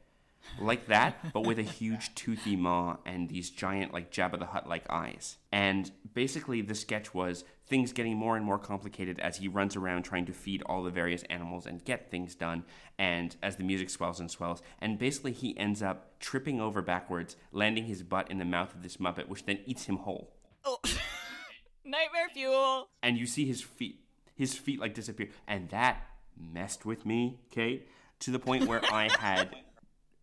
Like 0.61 0.87
that, 0.87 1.33
but 1.33 1.47
with 1.47 1.59
a 1.59 1.63
huge 1.63 2.15
toothy 2.15 2.57
maw 2.57 2.97
and 3.05 3.29
these 3.29 3.51
giant 3.51 3.93
like 3.93 4.11
Jabba 4.11 4.39
the 4.39 4.47
Hutt 4.47 4.69
like 4.69 4.85
eyes. 4.89 5.37
And 5.53 5.91
basically 6.15 6.63
the 6.63 6.75
sketch 6.75 7.13
was 7.13 7.45
things 7.67 7.93
getting 7.93 8.17
more 8.17 8.37
and 8.37 8.45
more 8.47 8.59
complicated 8.59 9.19
as 9.21 9.37
he 9.39 9.49
runs 9.49 9.77
around 9.77 10.05
trying 10.05 10.25
to 10.27 10.33
feed 10.33 10.63
all 10.67 10.83
the 10.83 10.91
various 10.91 11.25
animals 11.25 11.67
and 11.67 11.85
get 11.85 12.11
things 12.11 12.35
done 12.35 12.65
and 12.99 13.37
as 13.43 13.57
the 13.57 13.65
music 13.65 13.91
swells 13.91 14.21
and 14.21 14.31
swells 14.31 14.63
and 14.81 14.99
basically 15.01 15.33
he 15.33 15.59
ends 15.59 15.83
up 15.83 16.19
tripping 16.21 16.61
over 16.61 16.81
backwards, 16.81 17.37
landing 17.53 17.85
his 17.87 18.03
butt 18.05 18.31
in 18.31 18.39
the 18.39 18.45
mouth 18.45 18.73
of 18.75 18.83
this 18.83 18.99
muppet 18.99 19.29
which 19.29 19.45
then 19.47 19.59
eats 19.67 19.85
him 19.87 19.97
whole 19.99 20.33
Oh. 20.65 20.79
Nightmare 21.85 22.29
fuel. 22.33 22.89
and 23.03 23.17
you 23.19 23.27
see 23.27 23.47
his 23.47 23.61
feet 23.63 24.01
his 24.35 24.55
feet 24.55 24.81
like 24.81 24.95
disappear 24.95 25.29
and 25.47 25.69
that 25.71 26.03
messed 26.39 26.85
with 26.85 27.05
me 27.07 27.41
kate 27.51 27.89
to 28.21 28.31
the 28.31 28.39
point 28.39 28.67
where 28.67 28.83
i 28.93 29.09
had 29.19 29.55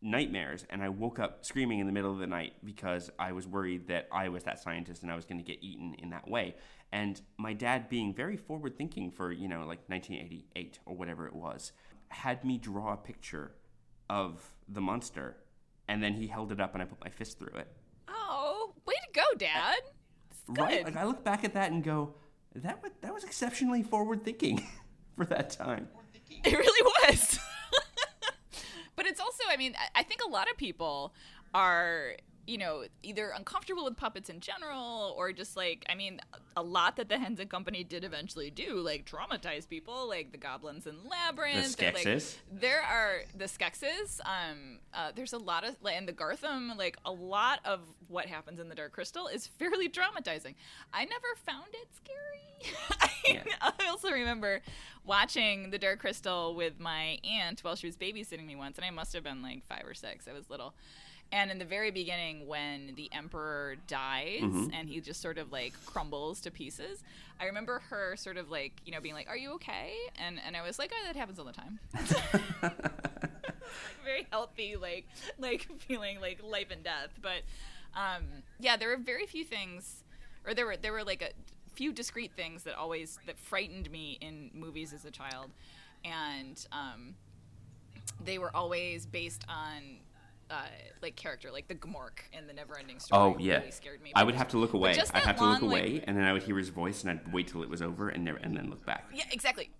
nightmares 0.04 0.66
and 0.70 0.84
i 0.84 0.90
woke 0.90 1.18
up 1.18 1.46
screaming 1.46 1.80
in 1.80 1.88
the 1.88 1.94
middle 1.94 2.12
of 2.12 2.20
the 2.20 2.28
night 2.28 2.54
because 2.64 3.10
i 3.18 3.32
was 3.32 3.48
worried 3.48 3.88
that 3.88 4.08
i 4.12 4.28
was 4.28 4.44
that 4.44 4.60
scientist 4.60 5.02
and 5.02 5.12
i 5.12 5.16
was 5.16 5.26
going 5.26 5.38
to 5.38 5.44
get 5.44 5.58
eaten 5.64 5.96
in 6.00 6.10
that 6.10 6.28
way 6.30 6.56
and 6.92 7.22
my 7.38 7.54
dad 7.54 7.88
being 7.90 8.14
very 8.14 8.36
forward 8.38 8.78
thinking 8.78 9.10
for 9.10 9.32
you 9.32 9.48
know 9.48 9.60
like 9.60 9.80
1988 9.88 10.80
or 10.86 10.96
whatever 10.96 11.26
it 11.26 11.34
was 11.34 11.72
had 12.10 12.44
me 12.44 12.58
draw 12.58 12.94
a 12.94 12.98
picture 12.98 13.54
of 14.10 14.52
the 14.68 14.82
monster 14.82 15.38
and 15.88 16.04
then 16.04 16.14
he 16.14 16.28
held 16.28 16.52
it 16.52 16.60
up 16.60 16.74
and 16.74 16.84
i 16.84 16.86
put 16.86 17.00
my 17.02 17.10
fist 17.10 17.40
through 17.40 17.58
it 17.58 17.68
Oh, 18.10 18.74
way 18.86 18.94
to 18.96 19.20
go, 19.20 19.38
Dad. 19.38 19.80
Right? 20.48 20.84
Like 20.84 20.98
I 20.98 21.06
look 21.06 21.24
back 21.24 21.44
at 21.44 21.54
that 21.54 21.72
and 21.72 21.84
go, 21.84 22.16
that 22.56 22.82
was, 22.82 22.92
that 23.02 23.14
was 23.14 23.24
exceptionally 23.24 23.84
forward 23.84 24.24
thinking 24.24 24.66
for 25.16 25.26
that 25.26 25.52
time. 25.52 25.88
It 26.44 26.58
really 26.58 26.92
was. 27.08 27.40
I 29.54 29.58
mean, 29.58 29.76
I 29.96 30.04
think 30.04 30.22
a 30.26 30.30
lot 30.30 30.50
of 30.50 30.58
people 30.58 31.14
are, 31.54 32.16
you 32.46 32.58
know, 32.58 32.84
either 33.04 33.32
uncomfortable 33.36 33.86
with 33.86 33.96
puppets 33.96 34.30
in 34.30 34.40
general 34.40 35.14
or 35.18 35.32
just 35.32 35.56
like, 35.56 35.86
I 35.90 35.96
mean, 35.96 36.20
a 36.58 36.62
lot 36.62 36.98
that 36.98 37.10
the 37.10 37.18
Henson 37.18 37.48
Company 37.48 37.84
did 37.84 38.04
eventually 38.04 38.50
do, 38.50 38.78
like 38.78 39.06
traumatize 39.06 39.68
people, 39.68 40.08
like 40.08 40.32
the 40.32 40.38
goblins 40.38 40.86
in 40.86 40.96
Labyrinth. 41.10 41.78
The 41.78 41.86
and, 41.88 41.96
like, 41.96 42.06
Skeksis. 42.06 42.38
there 42.52 42.82
are 42.82 43.22
the 43.36 43.46
Skeksis. 43.46 44.20
Um, 44.26 44.80
uh, 44.94 45.12
there's 45.16 45.34
a 45.34 45.38
lot 45.38 45.64
of, 45.64 45.76
and 45.90 46.08
the 46.08 46.14
Garthim, 46.14 46.78
like, 46.78 46.98
a 47.06 47.12
lot 47.12 47.60
of 47.66 47.80
what 48.08 48.26
happens 48.26 48.60
in 48.60 48.70
the 48.70 48.76
Dark 48.76 48.92
Crystal 48.92 49.28
is 49.28 49.48
fairly 49.48 49.90
traumatizing. 49.90 50.56
I 50.94 51.06
never 51.06 51.28
found 51.46 51.68
it 51.72 51.88
scary. 51.96 52.76
I, 53.02 53.10
Yeah. 53.26 53.44
I 53.62 53.72
also 53.90 54.12
remember 54.12 54.62
watching 55.06 55.70
The 55.70 55.78
Dark 55.78 56.00
Crystal 56.00 56.56
with 56.56 56.80
my 56.80 57.20
aunt 57.24 57.64
while 57.64 57.76
she 57.76 57.88
was 57.88 57.96
babysitting 57.96 58.46
me 58.46 58.56
once, 58.56 58.78
and 58.78 58.86
I 58.86 58.90
must 58.90 59.14
have 59.14 59.24
been 59.24 59.42
like 59.42 59.66
five 59.66 59.84
or 59.86 59.94
six. 59.94 60.28
I 60.28 60.34
was 60.34 60.50
little. 60.50 60.74
And 61.34 61.50
in 61.50 61.58
the 61.58 61.66
very 61.66 61.90
beginning, 61.90 62.48
when 62.48 62.94
the 62.96 63.10
Emperor 63.12 63.76
dies 63.88 64.44
and 64.72 64.88
he 64.88 65.02
just 65.02 65.20
sort 65.20 65.40
of 65.40 65.52
like 65.52 65.74
crumbles 65.86 66.40
to 66.42 66.52
pieces, 66.52 67.04
I 67.42 67.46
remember 67.46 67.82
her 67.90 68.16
sort 68.16 68.38
of 68.38 68.52
like, 68.52 68.74
you 68.86 68.92
know, 68.92 69.02
being 69.02 69.16
like, 69.16 69.28
Are 69.28 69.36
you 69.36 69.54
okay? 69.56 69.94
And, 70.24 70.40
and 70.46 70.56
I 70.56 70.62
was 70.62 70.78
like, 70.78 70.92
Oh, 70.94 71.08
that 71.08 71.16
happens 71.16 71.40
all 71.40 71.46
the 71.46 71.52
time. 71.52 71.80
very 74.04 74.28
healthy, 74.32 74.76
like 74.76 75.08
like 75.40 75.68
feeling 75.80 76.20
like 76.22 76.40
life 76.44 76.68
and 76.72 76.84
death. 76.84 77.10
But 77.22 77.42
um, 77.96 78.24
yeah, 78.60 78.78
there 78.78 78.90
were 78.90 78.98
very 78.98 79.26
few 79.26 79.44
things, 79.44 80.04
or 80.46 80.54
there 80.54 80.66
were 80.66 80.78
there 80.78 80.92
were 80.92 81.04
like 81.04 81.22
a 81.22 81.30
few 81.74 81.92
discrete 81.92 82.34
things 82.36 82.64
that 82.64 82.76
always 82.76 83.20
that 83.26 83.40
frightened 83.40 83.90
me 83.92 84.18
in 84.22 84.52
movies 84.54 84.94
as 84.94 85.06
a 85.06 85.12
child, 85.12 85.52
and 86.06 86.66
um, 86.72 87.16
they 88.24 88.38
were 88.38 88.56
always 88.56 89.06
based 89.06 89.46
on. 89.50 89.98
Uh, 90.54 90.62
like 91.02 91.16
character, 91.16 91.50
like 91.52 91.68
the 91.68 91.74
Gmork 91.76 92.20
in 92.32 92.46
the 92.46 92.54
Neverending 92.54 93.02
Story. 93.02 93.22
Oh 93.22 93.38
yeah, 93.40 93.58
really 93.60 93.72
scared 93.72 94.02
me. 94.04 94.12
I 94.16 94.24
would 94.24 94.36
have 94.36 94.50
to 94.50 94.58
look 94.58 94.74
away. 94.74 94.92
I'd 94.92 94.98
that 94.98 95.16
have 95.24 95.36
to 95.38 95.44
look 95.46 95.62
long, 95.62 95.72
like- 95.72 95.82
away, 95.84 96.04
and 96.06 96.16
then 96.16 96.26
I 96.26 96.34
would 96.34 96.44
hear 96.44 96.58
his 96.58 96.70
voice, 96.70 97.02
and 97.04 97.10
I'd 97.12 97.34
wait 97.34 97.48
till 97.48 97.64
it 97.64 97.70
was 97.70 97.82
over, 97.82 98.10
and 98.10 98.24
never, 98.24 98.38
and 98.38 98.56
then 98.56 98.70
look 98.70 98.86
back. 98.86 99.06
Yeah, 99.14 99.24
exactly. 99.32 99.72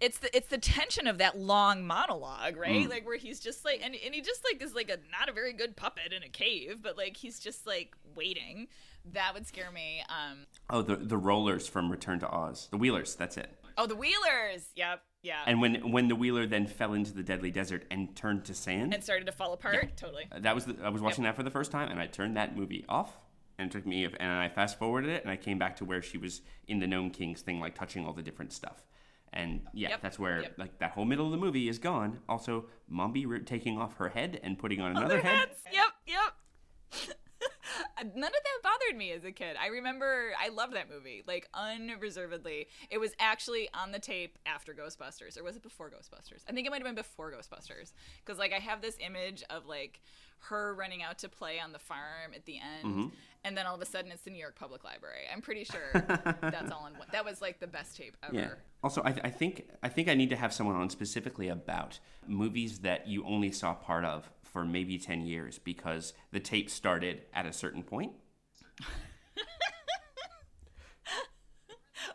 It's 0.00 0.18
the 0.18 0.34
it's 0.36 0.48
the 0.48 0.58
tension 0.58 1.06
of 1.06 1.18
that 1.18 1.38
long 1.38 1.86
monologue, 1.86 2.54
Mm. 2.56 2.60
right? 2.60 2.88
Like 2.90 3.04
where 3.06 3.16
he's 3.18 3.38
just 3.40 3.64
like 3.64 3.80
and, 3.84 3.94
and 4.04 4.14
he 4.14 4.20
just 4.20 4.42
like 4.44 4.62
is 4.62 4.74
like 4.74 4.88
a 4.90 4.96
not 5.16 5.28
a 5.28 5.32
very 5.32 5.52
good 5.52 5.76
puppet 5.76 6.12
in 6.12 6.22
a 6.22 6.28
cave, 6.28 6.78
but 6.82 6.96
like 6.96 7.16
he's 7.16 7.38
just 7.38 7.66
like 7.66 7.94
waiting. 8.16 8.68
That 9.12 9.34
would 9.34 9.46
scare 9.46 9.70
me. 9.70 10.02
Um 10.08 10.46
Oh, 10.70 10.82
the 10.82 10.96
the 10.96 11.16
rollers 11.18 11.68
from 11.68 11.90
Return 11.90 12.18
to 12.20 12.28
Oz, 12.28 12.68
the 12.70 12.76
Wheelers. 12.78 13.14
That's 13.14 13.36
it. 13.36 13.50
oh 13.78 13.86
the 13.86 13.96
Wheelers. 13.96 14.70
Yep. 14.76 15.02
Yeah. 15.22 15.40
And 15.46 15.60
when 15.60 15.92
when 15.92 16.08
the 16.08 16.16
Wheeler 16.16 16.46
then 16.46 16.66
fell 16.66 16.94
into 16.94 17.12
the 17.12 17.22
deadly 17.22 17.50
desert 17.50 17.84
and 17.90 18.14
turned 18.16 18.44
to 18.46 18.54
sand, 18.54 18.92
and 18.92 19.02
started 19.04 19.26
to 19.26 19.32
fall 19.32 19.52
apart. 19.52 19.96
Totally. 19.96 20.24
Uh, 20.32 20.40
that 20.40 20.54
was 20.54 20.64
the, 20.66 20.76
I 20.82 20.88
was 20.88 21.00
watching 21.00 21.24
that 21.24 21.36
for 21.36 21.42
the 21.42 21.50
first 21.50 21.70
time, 21.70 21.90
and 21.90 22.00
I 22.00 22.06
turned 22.06 22.36
that 22.36 22.56
movie 22.56 22.84
off, 22.88 23.16
and 23.58 23.68
it 23.68 23.72
took 23.72 23.86
me 23.86 24.04
and 24.04 24.32
I 24.32 24.48
fast 24.48 24.78
forwarded 24.78 25.10
it, 25.10 25.22
and 25.22 25.30
I 25.30 25.36
came 25.36 25.58
back 25.58 25.76
to 25.76 25.84
where 25.84 26.02
she 26.02 26.18
was 26.18 26.42
in 26.66 26.80
the 26.80 26.86
Nome 26.86 27.10
Kings 27.10 27.40
thing, 27.42 27.60
like 27.60 27.74
touching 27.74 28.04
all 28.04 28.12
the 28.12 28.22
different 28.22 28.52
stuff. 28.52 28.84
And 29.32 29.62
yeah, 29.72 29.90
Yep, 29.90 30.02
that's 30.02 30.18
where 30.18 30.42
yep. 30.42 30.54
like 30.58 30.78
that 30.80 30.90
whole 30.90 31.04
middle 31.06 31.24
of 31.26 31.30
the 31.32 31.38
movie 31.38 31.68
is 31.68 31.78
gone. 31.78 32.18
Also, 32.28 32.66
Mombi 32.92 33.46
taking 33.46 33.78
off 33.78 33.96
her 33.96 34.10
head 34.10 34.38
and 34.42 34.58
putting 34.58 34.80
on 34.80 34.90
another 34.90 35.04
Other 35.06 35.20
head. 35.20 35.48
heads. 35.48 35.60
Yep. 35.72 35.84
Yep. 36.06 37.16
None 38.02 38.24
of 38.24 38.32
that 38.32 38.62
bothered 38.62 38.96
me 38.98 39.12
as 39.12 39.24
a 39.24 39.32
kid. 39.32 39.56
I 39.60 39.68
remember 39.68 40.32
I 40.40 40.48
loved 40.48 40.74
that 40.74 40.90
movie, 40.90 41.22
like 41.26 41.48
unreservedly. 41.54 42.68
It 42.90 42.98
was 42.98 43.12
actually 43.18 43.68
on 43.74 43.92
the 43.92 43.98
tape 43.98 44.38
after 44.46 44.74
Ghostbusters, 44.74 45.38
or 45.38 45.44
was 45.44 45.56
it 45.56 45.62
before 45.62 45.90
Ghostbusters? 45.90 46.42
I 46.48 46.52
think 46.52 46.66
it 46.66 46.70
might 46.70 46.78
have 46.80 46.86
been 46.86 46.94
before 46.94 47.32
Ghostbusters, 47.32 47.92
because 48.24 48.38
like 48.38 48.52
I 48.52 48.58
have 48.58 48.80
this 48.80 48.96
image 49.00 49.42
of 49.50 49.66
like 49.66 50.00
her 50.48 50.74
running 50.74 51.02
out 51.02 51.18
to 51.18 51.28
play 51.28 51.60
on 51.60 51.72
the 51.72 51.78
farm 51.78 52.32
at 52.34 52.44
the 52.46 52.56
end, 52.58 52.84
Mm-hmm. 52.84 53.06
and 53.44 53.56
then 53.56 53.66
all 53.66 53.76
of 53.76 53.80
a 53.80 53.86
sudden 53.86 54.10
it's 54.10 54.22
the 54.22 54.30
New 54.30 54.40
York 54.40 54.56
Public 54.58 54.82
Library. 54.82 55.22
I'm 55.32 55.40
pretty 55.40 55.64
sure 55.64 55.92
that's 55.94 56.72
all 56.72 56.86
in 56.86 56.98
one. 56.98 57.06
That 57.12 57.24
was 57.24 57.40
like 57.40 57.60
the 57.60 57.68
best 57.68 57.96
tape 57.96 58.16
ever. 58.24 58.34
Yeah. 58.34 58.48
Also, 58.82 59.02
I, 59.04 59.14
I 59.22 59.30
think 59.30 59.68
I 59.84 59.88
think 59.88 60.08
I 60.08 60.14
need 60.14 60.30
to 60.30 60.36
have 60.36 60.52
someone 60.52 60.74
on 60.74 60.90
specifically 60.90 61.46
about 61.48 62.00
movies 62.26 62.80
that 62.80 63.06
you 63.06 63.24
only 63.24 63.52
saw 63.52 63.74
part 63.74 64.04
of 64.04 64.28
for 64.52 64.64
maybe 64.64 64.98
ten 64.98 65.22
years 65.22 65.58
because 65.58 66.12
the 66.30 66.40
tape 66.40 66.68
started 66.70 67.22
at 67.32 67.46
a 67.46 67.52
certain 67.52 67.82
point. 67.82 68.12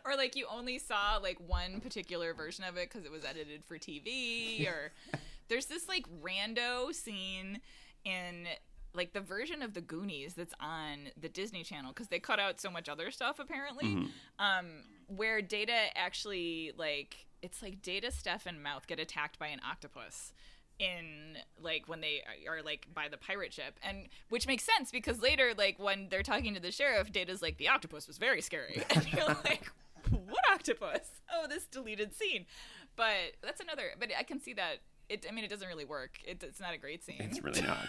or 0.04 0.16
like 0.16 0.36
you 0.36 0.46
only 0.50 0.78
saw 0.78 1.18
like 1.22 1.38
one 1.46 1.80
particular 1.80 2.32
version 2.34 2.64
of 2.64 2.76
it 2.76 2.88
because 2.90 3.04
it 3.04 3.12
was 3.12 3.24
edited 3.24 3.64
for 3.64 3.76
TV 3.78 4.66
or 4.66 4.92
there's 5.48 5.66
this 5.66 5.88
like 5.88 6.06
rando 6.22 6.94
scene 6.94 7.60
in 8.04 8.46
like 8.94 9.12
the 9.12 9.20
version 9.20 9.60
of 9.62 9.74
the 9.74 9.80
Goonies 9.80 10.34
that's 10.34 10.54
on 10.60 11.10
the 11.20 11.28
Disney 11.28 11.62
Channel 11.62 11.92
because 11.92 12.08
they 12.08 12.18
cut 12.18 12.40
out 12.40 12.60
so 12.60 12.70
much 12.70 12.88
other 12.88 13.10
stuff 13.10 13.38
apparently 13.38 14.08
um 14.38 14.66
where 15.08 15.42
Data 15.42 15.76
actually 15.96 16.72
like 16.76 17.26
it's 17.42 17.62
like 17.62 17.82
Data 17.82 18.08
Stef 18.08 18.46
and 18.46 18.62
Mouth 18.62 18.86
get 18.86 18.98
attacked 18.98 19.38
by 19.38 19.48
an 19.48 19.60
octopus 19.68 20.32
in 20.78 21.36
like 21.60 21.88
when 21.88 22.00
they 22.00 22.22
are 22.48 22.62
like 22.62 22.86
by 22.94 23.08
the 23.08 23.16
pirate 23.16 23.52
ship 23.52 23.78
and 23.82 24.08
which 24.28 24.46
makes 24.46 24.62
sense 24.62 24.92
because 24.92 25.20
later 25.20 25.52
like 25.58 25.76
when 25.78 26.06
they're 26.08 26.22
talking 26.22 26.54
to 26.54 26.60
the 26.60 26.70
sheriff 26.70 27.10
data's 27.10 27.42
like 27.42 27.56
the 27.58 27.66
octopus 27.68 28.06
was 28.06 28.16
very 28.16 28.40
scary 28.40 28.80
and 28.90 29.12
you're 29.12 29.26
like 29.44 29.72
what 30.10 30.44
octopus? 30.52 31.00
Oh, 31.30 31.46
this 31.46 31.66
deleted 31.66 32.14
scene. 32.14 32.46
But 32.96 33.34
that's 33.42 33.60
another. 33.60 33.90
But 33.98 34.08
I 34.18 34.22
can 34.22 34.40
see 34.40 34.54
that. 34.54 34.78
It. 35.10 35.26
I 35.28 35.32
mean, 35.32 35.44
it 35.44 35.50
doesn't 35.50 35.68
really 35.68 35.84
work. 35.84 36.12
It, 36.24 36.42
it's 36.42 36.58
not 36.58 36.72
a 36.72 36.78
great 36.78 37.04
scene. 37.04 37.18
It's 37.20 37.44
really 37.44 37.60
not. 37.60 37.86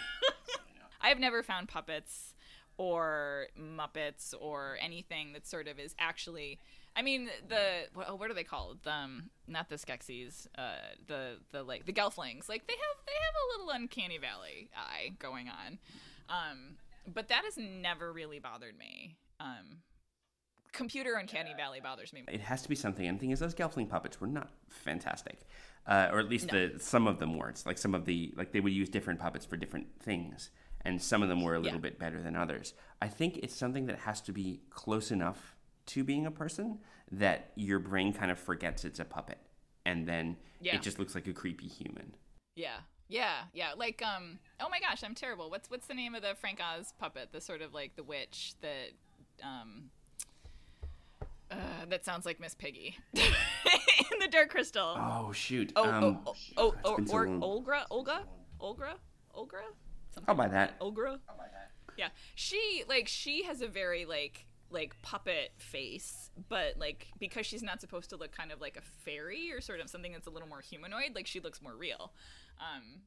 I've 1.00 1.18
never 1.18 1.42
found 1.42 1.68
puppets 1.68 2.34
or 2.76 3.46
Muppets 3.58 4.34
or 4.38 4.76
anything 4.80 5.32
that 5.32 5.46
sort 5.46 5.68
of 5.68 5.78
is 5.80 5.94
actually. 5.98 6.58
I 6.96 7.02
mean, 7.02 7.30
the 7.48 7.86
what, 7.94 8.18
what 8.18 8.30
are 8.30 8.34
they 8.34 8.44
called? 8.44 8.78
The, 8.82 8.92
um, 8.92 9.30
not 9.46 9.68
the 9.68 9.76
Skeksis. 9.76 10.46
Uh, 10.58 10.72
the 11.06 11.38
the 11.52 11.62
like 11.62 11.86
the 11.86 11.92
Gelflings. 11.92 12.48
Like 12.48 12.66
they 12.66 12.74
have 12.74 12.96
they 13.06 13.12
have 13.12 13.34
a 13.34 13.46
little 13.58 13.70
uncanny 13.70 14.18
valley 14.18 14.70
eye 14.76 15.12
going 15.18 15.48
on. 15.48 15.78
Um, 16.28 16.76
but 17.12 17.28
that 17.28 17.44
has 17.44 17.56
never 17.56 18.12
really 18.12 18.38
bothered 18.38 18.76
me. 18.78 19.16
Um, 19.38 19.78
computer 20.72 21.14
uncanny 21.14 21.54
valley 21.56 21.80
bothers 21.80 22.12
me. 22.12 22.24
It 22.28 22.40
has 22.40 22.62
to 22.62 22.68
be 22.68 22.74
something. 22.74 23.06
And 23.06 23.18
the 23.18 23.20
thing 23.20 23.30
is, 23.30 23.40
those 23.40 23.54
Gelfling 23.54 23.88
puppets 23.88 24.20
were 24.20 24.26
not 24.26 24.50
fantastic, 24.68 25.40
uh, 25.86 26.08
or 26.12 26.18
at 26.20 26.28
least 26.28 26.52
No. 26.52 26.68
the 26.68 26.78
some 26.80 27.06
of 27.06 27.18
them 27.18 27.36
were. 27.36 27.48
It's 27.48 27.66
like 27.66 27.78
some 27.78 27.94
of 27.94 28.04
the 28.04 28.32
like 28.36 28.52
they 28.52 28.60
would 28.60 28.72
use 28.72 28.88
different 28.88 29.20
puppets 29.20 29.44
for 29.46 29.56
different 29.56 29.86
things, 30.00 30.50
and 30.82 31.00
some 31.00 31.22
of 31.22 31.28
them 31.28 31.42
were 31.42 31.54
a 31.54 31.58
little 31.60 31.78
Yeah. 31.78 31.82
bit 31.82 31.98
better 31.98 32.20
than 32.22 32.36
others. 32.36 32.74
I 33.00 33.08
think 33.08 33.38
it's 33.38 33.54
something 33.54 33.86
that 33.86 34.00
has 34.00 34.20
to 34.22 34.32
be 34.32 34.60
close 34.70 35.10
enough 35.10 35.56
to 35.86 36.04
being 36.04 36.26
a 36.26 36.30
person 36.30 36.78
that 37.12 37.52
your 37.56 37.78
brain 37.78 38.12
kind 38.12 38.30
of 38.30 38.38
forgets 38.38 38.84
it's 38.84 39.00
a 39.00 39.04
puppet, 39.04 39.38
and 39.84 40.06
then 40.06 40.36
Yeah. 40.60 40.76
it 40.76 40.82
just 40.82 40.98
looks 40.98 41.14
like 41.14 41.26
a 41.26 41.32
creepy 41.32 41.66
human. 41.66 42.14
Yeah. 42.54 42.80
Yeah, 43.08 43.42
yeah. 43.52 43.72
Like, 43.76 44.02
um, 44.02 44.38
oh 44.60 44.68
my 44.68 44.78
gosh, 44.78 45.02
I'm 45.02 45.16
terrible. 45.16 45.50
What's 45.50 45.68
what's 45.68 45.86
the 45.88 45.94
name 45.94 46.14
of 46.14 46.22
the 46.22 46.36
Frank 46.36 46.60
Oz 46.60 46.94
puppet? 46.96 47.30
The 47.32 47.40
sort 47.40 47.60
of 47.60 47.74
like 47.74 47.96
the 47.96 48.04
witch 48.04 48.54
that, 48.60 48.90
um, 49.42 49.90
uh, 51.50 51.56
that 51.88 52.04
sounds 52.04 52.24
like 52.24 52.38
Miss 52.38 52.54
Piggy 52.54 52.96
in 53.14 54.18
the 54.20 54.28
Dark 54.28 54.50
Crystal. 54.50 54.94
Oh 54.96 55.32
shoot! 55.32 55.72
oh, 55.74 55.90
um, 55.90 56.20
oh, 56.24 56.34
oh, 56.56 56.74
oh, 56.84 56.96
been 56.96 57.06
so 57.08 57.14
or, 57.16 57.26
long. 57.26 57.42
Olga, 57.42 57.86
Olga, 57.90 58.20
Olga, 58.60 58.94
Olga, 59.34 59.56
I'll 60.28 60.36
buy 60.36 60.46
that. 60.46 60.76
Olga. 60.80 61.18
I'll 61.28 61.36
buy 61.36 61.48
that. 61.52 61.70
Yeah, 61.96 62.08
she 62.36 62.84
like 62.88 63.08
she 63.08 63.42
has 63.42 63.60
a 63.60 63.66
very 63.66 64.04
like 64.04 64.46
like 64.70 65.00
puppet 65.02 65.52
face, 65.58 66.30
but 66.48 66.74
like 66.78 67.08
because 67.18 67.46
she's 67.46 67.62
not 67.62 67.80
supposed 67.80 68.10
to 68.10 68.16
look 68.16 68.32
kind 68.32 68.52
of 68.52 68.60
like 68.60 68.76
a 68.76 68.80
fairy 68.80 69.52
or 69.52 69.60
sort 69.60 69.80
of 69.80 69.90
something 69.90 70.12
that's 70.12 70.26
a 70.26 70.30
little 70.30 70.48
more 70.48 70.60
humanoid, 70.60 71.14
like 71.14 71.26
she 71.26 71.40
looks 71.40 71.60
more 71.62 71.74
real, 71.76 72.12
um, 72.60 73.00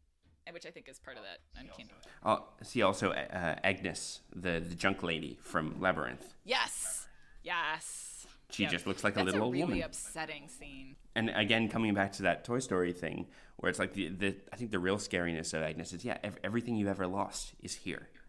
and 0.45 0.53
which 0.53 0.65
I 0.65 0.69
think 0.71 0.89
is 0.89 0.99
part 0.99 1.17
of 1.17 1.23
that 1.23 1.39
uncanny. 1.59 1.89
Oh, 2.25 2.45
see 2.61 2.81
also 2.81 3.11
uh, 3.11 3.55
Agnes, 3.63 4.21
the 4.35 4.59
the 4.59 4.75
junk 4.75 5.03
lady 5.03 5.39
from 5.41 5.79
Labyrinth. 5.79 6.33
Yes, 6.43 7.07
yes. 7.43 8.09
She 8.49 8.63
Yep. 8.63 8.71
just 8.71 8.85
looks 8.87 9.03
like 9.03 9.13
a 9.13 9.15
That's 9.17 9.25
little 9.27 9.41
a 9.41 9.45
old 9.45 9.53
really 9.53 9.65
woman. 9.65 9.83
upsetting 9.83 10.47
scene. 10.47 10.95
And 11.15 11.31
again, 11.31 11.69
coming 11.69 11.95
back 11.95 12.11
to 12.13 12.23
that 12.23 12.43
Toy 12.43 12.59
Story 12.59 12.93
thing, 12.93 13.25
where 13.57 13.69
it's 13.69 13.79
like 13.79 13.93
the, 13.93 14.09
the 14.09 14.35
I 14.51 14.57
think 14.57 14.69
the 14.69 14.77
real 14.79 14.97
scariness 14.97 15.55
of 15.55 15.63
Agnes 15.63 15.91
is 15.91 16.05
yeah, 16.05 16.17
ev- 16.23 16.37
everything 16.43 16.75
you've 16.75 16.87
ever 16.89 17.07
lost 17.07 17.53
is 17.63 17.73
here, 17.73 18.09
Yep. 18.13 18.22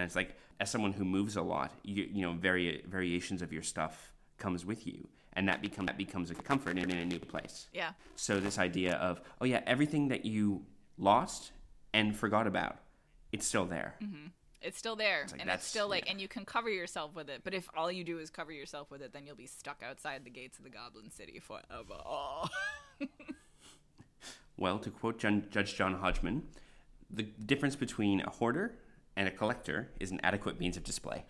And 0.00 0.06
it's 0.06 0.16
like 0.16 0.34
as 0.58 0.70
someone 0.70 0.92
who 0.92 1.04
moves 1.04 1.36
a 1.36 1.42
lot, 1.42 1.72
you 1.82 2.08
you 2.10 2.22
know, 2.22 2.32
vari- 2.32 2.82
variations 2.88 3.42
of 3.42 3.52
your 3.52 3.62
stuff 3.62 4.12
comes 4.38 4.64
with 4.64 4.86
you, 4.86 5.08
and 5.34 5.46
that 5.48 5.60
become 5.60 5.86
that 5.86 5.98
becomes 5.98 6.30
a 6.30 6.34
comfort 6.34 6.78
in, 6.78 6.90
in 6.90 6.96
a 6.96 7.04
new 7.04 7.18
place. 7.18 7.68
Yeah. 7.72 7.92
So 8.16 8.40
this 8.40 8.58
idea 8.58 8.94
of 8.94 9.20
oh 9.40 9.44
yeah, 9.44 9.60
everything 9.66 10.08
that 10.08 10.24
you 10.24 10.64
lost 10.96 11.52
and 11.92 12.16
forgot 12.16 12.46
about, 12.46 12.78
it's 13.30 13.46
still 13.46 13.66
there. 13.66 13.96
Mm-hmm. 14.02 14.28
It's 14.62 14.78
still 14.78 14.96
there, 14.96 15.26
like 15.30 15.40
and 15.40 15.50
it's 15.50 15.66
still 15.66 15.88
like, 15.88 16.04
yeah. 16.04 16.12
and 16.12 16.20
you 16.20 16.28
can 16.28 16.44
cover 16.44 16.68
yourself 16.68 17.14
with 17.14 17.30
it. 17.30 17.42
But 17.44 17.54
if 17.54 17.68
all 17.76 17.90
you 17.90 18.04
do 18.04 18.18
is 18.18 18.30
cover 18.30 18.52
yourself 18.52 18.90
with 18.90 19.00
it, 19.02 19.12
then 19.12 19.26
you'll 19.26 19.36
be 19.36 19.46
stuck 19.46 19.82
outside 19.82 20.24
the 20.24 20.30
gates 20.30 20.58
of 20.58 20.64
the 20.64 20.70
Goblin 20.70 21.10
City 21.10 21.40
forever. 21.40 22.00
Oh. 22.04 22.48
Well, 24.60 24.78
to 24.80 24.90
quote 24.90 25.18
Judge 25.18 25.74
John 25.74 25.94
Hodgman, 25.94 26.42
the 27.10 27.22
difference 27.22 27.76
between 27.76 28.20
a 28.20 28.28
hoarder 28.28 28.74
and 29.20 29.28
a 29.28 29.30
collector 29.30 29.90
is 30.00 30.10
an 30.10 30.18
adequate 30.22 30.58
means 30.58 30.78
of 30.78 30.82
display. 30.82 31.24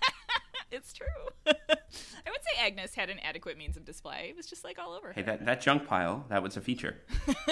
it's 0.70 0.92
true. 0.92 1.06
I 1.46 1.50
would 2.30 2.42
say 2.44 2.60
Agnes 2.64 2.94
had 2.94 3.10
an 3.10 3.18
adequate 3.18 3.58
means 3.58 3.76
of 3.76 3.84
display. 3.84 4.28
It 4.30 4.36
was 4.36 4.46
just 4.46 4.62
like 4.62 4.78
all 4.78 4.92
over 4.92 5.10
Hey, 5.12 5.22
her. 5.22 5.26
that, 5.32 5.44
that 5.44 5.60
junk 5.60 5.84
pile, 5.88 6.26
that 6.28 6.44
was 6.44 6.56
a 6.56 6.60
feature. 6.60 6.96
There's 7.26 7.48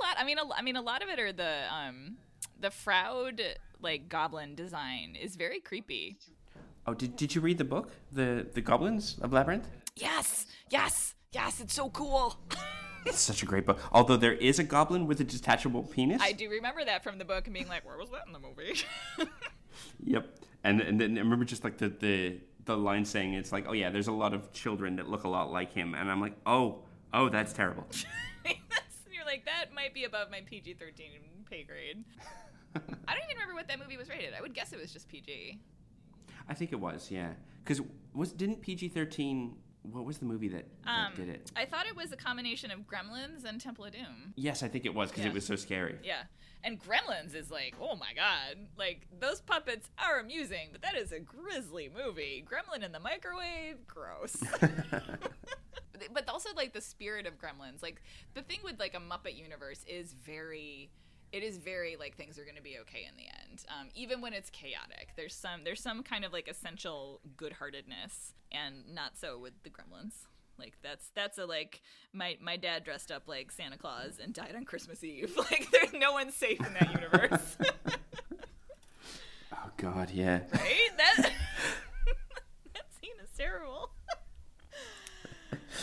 a 0.00 0.06
lot. 0.06 0.16
I 0.18 0.24
mean, 0.24 0.38
a, 0.38 0.42
I 0.56 0.62
mean, 0.62 0.76
a 0.76 0.80
lot 0.80 1.02
of 1.02 1.10
it 1.10 1.18
are 1.18 1.32
the 1.34 1.64
um, 1.70 2.16
the 2.58 2.70
Froud 2.70 3.42
like 3.82 4.08
goblin 4.08 4.54
design 4.54 5.14
is 5.20 5.36
very 5.36 5.60
creepy. 5.60 6.16
Oh, 6.86 6.94
did, 6.94 7.14
did 7.16 7.34
you 7.34 7.42
read 7.42 7.58
the 7.58 7.64
book, 7.64 7.90
the 8.10 8.46
the 8.54 8.62
Goblins 8.62 9.18
of 9.20 9.34
Labyrinth? 9.34 9.68
Yes, 9.96 10.46
yes, 10.70 11.14
yes. 11.32 11.60
It's 11.60 11.74
so 11.74 11.90
cool. 11.90 12.38
It's 13.06 13.20
such 13.20 13.42
a 13.42 13.46
great 13.46 13.66
book. 13.66 13.78
Although 13.92 14.16
there 14.16 14.32
is 14.32 14.58
a 14.58 14.64
goblin 14.64 15.06
with 15.06 15.20
a 15.20 15.24
detachable 15.24 15.82
penis. 15.82 16.22
I 16.22 16.32
do 16.32 16.48
remember 16.48 16.84
that 16.84 17.02
from 17.02 17.18
the 17.18 17.24
book 17.24 17.46
and 17.46 17.54
being 17.54 17.68
like, 17.68 17.84
where 17.84 17.98
was 17.98 18.10
that 18.10 18.26
in 18.26 18.32
the 18.32 18.38
movie? 18.38 18.82
Yep. 20.04 20.38
And 20.62 20.80
and 20.80 21.00
then 21.00 21.16
I 21.16 21.20
remember 21.20 21.44
just 21.44 21.64
like 21.64 21.78
the, 21.78 21.88
the 21.88 22.38
the 22.64 22.76
line 22.76 23.04
saying 23.04 23.34
it's 23.34 23.52
like, 23.52 23.66
oh 23.68 23.72
yeah, 23.72 23.90
there's 23.90 24.08
a 24.08 24.12
lot 24.12 24.32
of 24.32 24.52
children 24.52 24.96
that 24.96 25.08
look 25.08 25.24
a 25.24 25.28
lot 25.28 25.52
like 25.52 25.72
him, 25.72 25.94
and 25.94 26.10
I'm 26.10 26.20
like, 26.20 26.34
oh 26.46 26.82
oh, 27.12 27.28
that's 27.28 27.52
terrible. 27.52 27.86
You're 29.12 29.24
like, 29.24 29.44
that 29.44 29.72
might 29.74 29.94
be 29.94 30.04
above 30.04 30.30
my 30.30 30.40
PG 30.40 30.74
13 30.74 31.06
pay 31.48 31.64
grade. 31.64 32.04
I 32.74 33.14
don't 33.14 33.24
even 33.24 33.36
remember 33.36 33.54
what 33.54 33.68
that 33.68 33.78
movie 33.78 33.96
was 33.96 34.08
rated. 34.08 34.34
I 34.34 34.40
would 34.40 34.54
guess 34.54 34.72
it 34.72 34.80
was 34.80 34.92
just 34.92 35.08
PG. 35.08 35.60
I 36.48 36.54
think 36.54 36.72
it 36.72 36.80
was, 36.80 37.10
yeah. 37.10 37.30
Because 37.62 37.80
was 38.12 38.32
didn't 38.32 38.60
PG-13? 38.60 39.52
What 39.90 40.04
was 40.06 40.18
the 40.18 40.24
movie 40.24 40.48
that, 40.48 40.64
that 40.84 40.90
Um, 41.08 41.12
did 41.14 41.28
it? 41.28 41.52
I 41.54 41.66
thought 41.66 41.86
it 41.86 41.94
was 41.94 42.10
a 42.10 42.16
combination 42.16 42.70
of 42.70 42.80
Gremlins 42.80 43.44
and 43.44 43.60
Temple 43.60 43.84
of 43.84 43.92
Doom. 43.92 44.32
Yes, 44.34 44.62
I 44.62 44.68
think 44.68 44.86
it 44.86 44.94
was 44.94 45.10
because 45.10 45.24
Yeah. 45.24 45.30
it 45.30 45.34
was 45.34 45.44
so 45.46 45.56
scary. 45.56 45.98
Yeah. 46.02 46.22
And 46.62 46.82
Gremlins 46.82 47.34
is 47.34 47.50
like, 47.50 47.74
oh 47.78 47.94
my 47.94 48.14
god. 48.14 48.56
Like, 48.78 49.06
those 49.20 49.42
puppets 49.42 49.90
are 49.98 50.18
amusing, 50.20 50.68
but 50.72 50.80
that 50.82 50.94
is 50.96 51.12
a 51.12 51.20
grisly 51.20 51.90
movie. 51.94 52.42
Gremlin 52.50 52.82
in 52.82 52.92
the 52.92 53.00
microwave? 53.00 53.86
Gross. 53.86 54.36
But- 54.60 55.32
but 56.12 56.28
also, 56.28 56.48
like, 56.56 56.72
the 56.72 56.80
spirit 56.80 57.26
of 57.26 57.38
Gremlins. 57.38 57.82
Like, 57.82 58.00
the 58.32 58.42
thing 58.42 58.58
with, 58.64 58.80
like, 58.80 58.94
a 58.94 59.00
Muppet 59.00 59.36
universe 59.36 59.84
is 59.86 60.14
very. 60.14 60.90
It 61.34 61.42
is 61.42 61.58
very 61.58 61.96
like 61.98 62.16
things 62.16 62.38
are 62.38 62.44
going 62.44 62.54
to 62.54 62.62
be 62.62 62.78
okay 62.82 63.06
in 63.10 63.16
the 63.16 63.24
end, 63.24 63.64
um, 63.68 63.88
even 63.96 64.20
when 64.20 64.32
it's 64.32 64.50
chaotic. 64.50 65.08
There's 65.16 65.34
some 65.34 65.64
there's 65.64 65.80
some 65.80 66.04
kind 66.04 66.24
of 66.24 66.32
like 66.32 66.46
essential 66.46 67.20
good-heartedness, 67.36 68.34
and 68.52 68.94
not 68.94 69.18
so 69.18 69.38
with 69.40 69.54
the 69.64 69.70
Gremlins. 69.70 70.12
Like 70.60 70.74
that's 70.80 71.10
that's 71.16 71.38
a 71.38 71.44
like 71.44 71.82
my 72.12 72.36
my 72.40 72.56
dad 72.56 72.84
dressed 72.84 73.10
up 73.10 73.24
like 73.26 73.50
Santa 73.50 73.76
Claus 73.76 74.20
and 74.22 74.32
died 74.32 74.54
on 74.54 74.64
Christmas 74.64 75.02
Eve. 75.02 75.36
Like 75.50 75.68
there's 75.72 75.92
no 75.92 76.12
one 76.12 76.30
safe 76.30 76.60
in 76.64 76.72
that 76.74 76.92
universe, 76.92 77.56
Oh 79.52 79.70
God, 79.76 80.10
yeah. 80.12 80.40
right? 80.52 80.90
That 80.96 81.16
that 82.74 82.84
scene 83.00 83.10
is 83.22 83.30
terrible. 83.36 83.90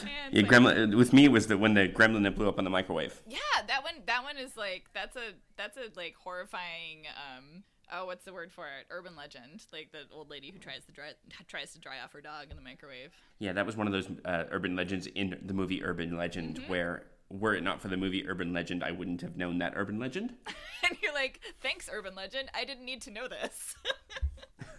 And 0.04 0.34
Yeah, 0.34 0.42
Gremlin. 0.44 0.96
With 0.96 1.12
me, 1.14 1.26
it 1.26 1.32
was 1.32 1.48
the 1.48 1.58
when 1.58 1.74
the 1.74 1.90
gremlin 1.90 2.24
that 2.24 2.36
blew 2.36 2.48
up 2.48 2.58
in 2.58 2.64
the 2.64 2.70
microwave. 2.72 3.22
Yeah, 3.28 3.38
that 3.68 3.84
one 3.84 3.96
that 4.06 4.24
one 4.24 4.38
is 4.38 4.56
like 4.72 4.86
that's 4.94 5.16
a 5.16 5.34
that's 5.58 5.78
a 5.78 5.88
like 5.96 6.16
horrifying 6.16 7.06
um 7.08 7.64
oh 7.94 8.06
what's 8.06 8.24
the 8.24 8.32
word 8.34 8.52
for 8.52 8.66
it 8.66 8.86
urban 8.90 9.16
legend 9.18 9.66
like 9.74 9.92
the 9.92 10.00
old 10.14 10.30
lady 10.30 10.50
who 10.52 10.58
tries 10.60 10.86
to 10.86 10.92
dry 10.92 11.10
tries 11.48 11.74
to 11.74 11.80
dry 11.80 12.00
off 12.04 12.14
her 12.14 12.22
dog 12.22 12.46
in 12.50 12.56
the 12.56 12.62
microwave. 12.64 13.12
Yeah, 13.40 13.54
that 13.54 13.66
was 13.66 13.76
one 13.76 13.88
of 13.88 13.94
those 13.94 14.08
uh, 14.24 14.44
urban 14.52 14.76
legends 14.76 15.08
in 15.08 15.38
the 15.44 15.54
movie 15.54 15.84
Urban 15.84 16.16
Legend, 16.18 16.58
Mm-hmm. 16.60 16.70
where 16.72 17.04
were 17.30 17.56
it 17.56 17.64
not 17.64 17.82
for 17.82 17.88
the 17.88 17.98
movie 17.98 18.28
Urban 18.28 18.54
Legend, 18.54 18.84
I 18.84 18.92
wouldn't 18.92 19.22
have 19.22 19.36
known 19.38 19.58
that 19.60 19.74
urban 19.76 20.00
legend. 20.00 20.34
and 20.88 20.98
you're 21.02 21.14
like, 21.14 21.40
thanks, 21.62 21.90
urban 21.92 22.14
legend. 22.14 22.50
I 22.54 22.66
didn't 22.66 22.86
need 22.86 23.02
to 23.04 23.12
know 23.12 23.28
this. 23.28 23.76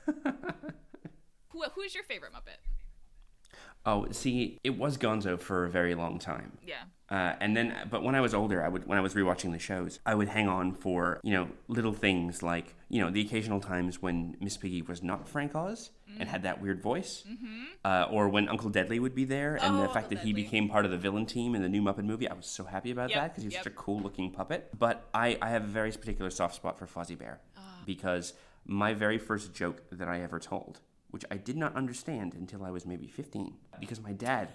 Who, 1.49 1.62
who's 1.74 1.95
your 1.95 2.05
favorite 2.05 2.32
Muppet? 2.32 2.61
Oh, 3.84 4.07
see, 4.11 4.59
it 4.64 4.76
was 4.78 4.97
Gonzo 4.97 5.38
for 5.40 5.64
a 5.64 5.70
very 5.70 5.95
long 5.95 6.18
time. 6.18 6.59
Yeah. 6.66 6.84
Uh, 7.12 7.36
and 7.40 7.54
then, 7.54 7.66
but 7.90 8.02
when 8.02 8.14
I 8.14 8.22
was 8.22 8.32
older, 8.32 8.64
I 8.64 8.68
would 8.68 8.86
when 8.86 8.96
I 8.96 9.02
was 9.02 9.12
rewatching 9.12 9.52
the 9.52 9.58
shows, 9.58 9.98
I 10.06 10.14
would 10.14 10.28
hang 10.28 10.48
on 10.48 10.72
for 10.72 11.20
you 11.22 11.34
know 11.34 11.48
little 11.68 11.92
things 11.92 12.42
like 12.42 12.74
you 12.88 13.02
know 13.02 13.10
the 13.10 13.20
occasional 13.20 13.60
times 13.60 14.00
when 14.00 14.34
Miss 14.40 14.56
Piggy 14.56 14.80
was 14.80 15.02
not 15.02 15.28
Frank 15.28 15.54
Oz 15.54 15.90
and 16.18 16.26
had 16.28 16.42
that 16.44 16.62
weird 16.62 16.80
voice, 16.80 17.24
uh, 17.84 18.06
or 18.10 18.28
when 18.30 18.48
Uncle 18.48 18.70
Deadly 18.70 18.98
would 18.98 19.14
be 19.14 19.26
there, 19.26 19.56
and 19.56 19.76
the 19.78 19.82
Oh, 19.90 19.92
fact 19.92 20.06
Uncle 20.06 20.16
that 20.18 20.24
he 20.24 20.32
became 20.32 20.70
part 20.70 20.86
of 20.86 20.90
the 20.90 20.96
villain 20.96 21.26
team 21.26 21.54
in 21.54 21.60
the 21.60 21.68
new 21.68 21.82
Muppet 21.82 22.04
movie, 22.04 22.28
I 22.28 22.34
was 22.34 22.46
so 22.46 22.64
happy 22.64 22.90
about 22.90 23.10
Yep, 23.10 23.18
that 23.20 23.28
because 23.30 23.42
he 23.42 23.46
was 23.48 23.54
yep. 23.54 23.64
such 23.64 23.72
a 23.72 23.76
cool 23.76 24.00
looking 24.00 24.30
puppet. 24.30 24.70
But 24.78 25.06
I 25.12 25.36
I 25.42 25.50
have 25.50 25.64
a 25.64 25.72
very 25.80 25.92
particular 25.92 26.30
soft 26.30 26.54
spot 26.54 26.78
for 26.78 26.86
Fozzie 26.86 27.18
Bear 27.18 27.40
Ah. 27.58 27.82
because 27.84 28.32
my 28.64 28.94
very 28.94 29.18
first 29.18 29.52
joke 29.52 29.82
that 29.90 30.08
I 30.08 30.22
ever 30.22 30.38
told, 30.38 30.80
which 31.10 31.24
I 31.30 31.36
did 31.36 31.58
not 31.58 31.76
understand 31.76 32.32
until 32.32 32.64
I 32.64 32.70
was 32.70 32.86
maybe 32.86 33.06
15, 33.08 33.54
because 33.80 34.00
my 34.00 34.12
dad 34.12 34.48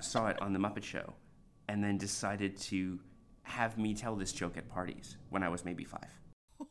saw 0.00 0.28
it 0.28 0.40
on 0.40 0.52
the 0.52 0.58
Muppet 0.60 0.84
Show 0.84 1.14
and 1.68 1.82
then 1.82 1.98
decided 1.98 2.56
to 2.56 3.00
have 3.42 3.78
me 3.78 3.94
tell 3.94 4.16
this 4.16 4.32
joke 4.32 4.56
at 4.56 4.68
parties 4.68 5.16
when 5.30 5.42
I 5.42 5.48
was 5.48 5.64
maybe 5.64 5.84
five. 5.84 6.10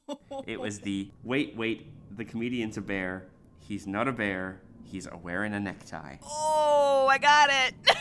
It 0.45 0.59
was 0.59 0.79
the 0.79 1.09
wait, 1.23 1.55
wait, 1.55 1.87
the 2.15 2.25
comedian's 2.25 2.77
a 2.77 2.81
bear. 2.81 3.27
He's 3.59 3.87
not 3.87 4.07
a 4.07 4.11
bear. 4.11 4.61
he's 4.83 5.07
wearing 5.23 5.53
a 5.53 5.59
necktie. 5.59 6.17
Oh, 6.23 7.07
I 7.09 7.17
got 7.17 7.49
it. 7.49 7.97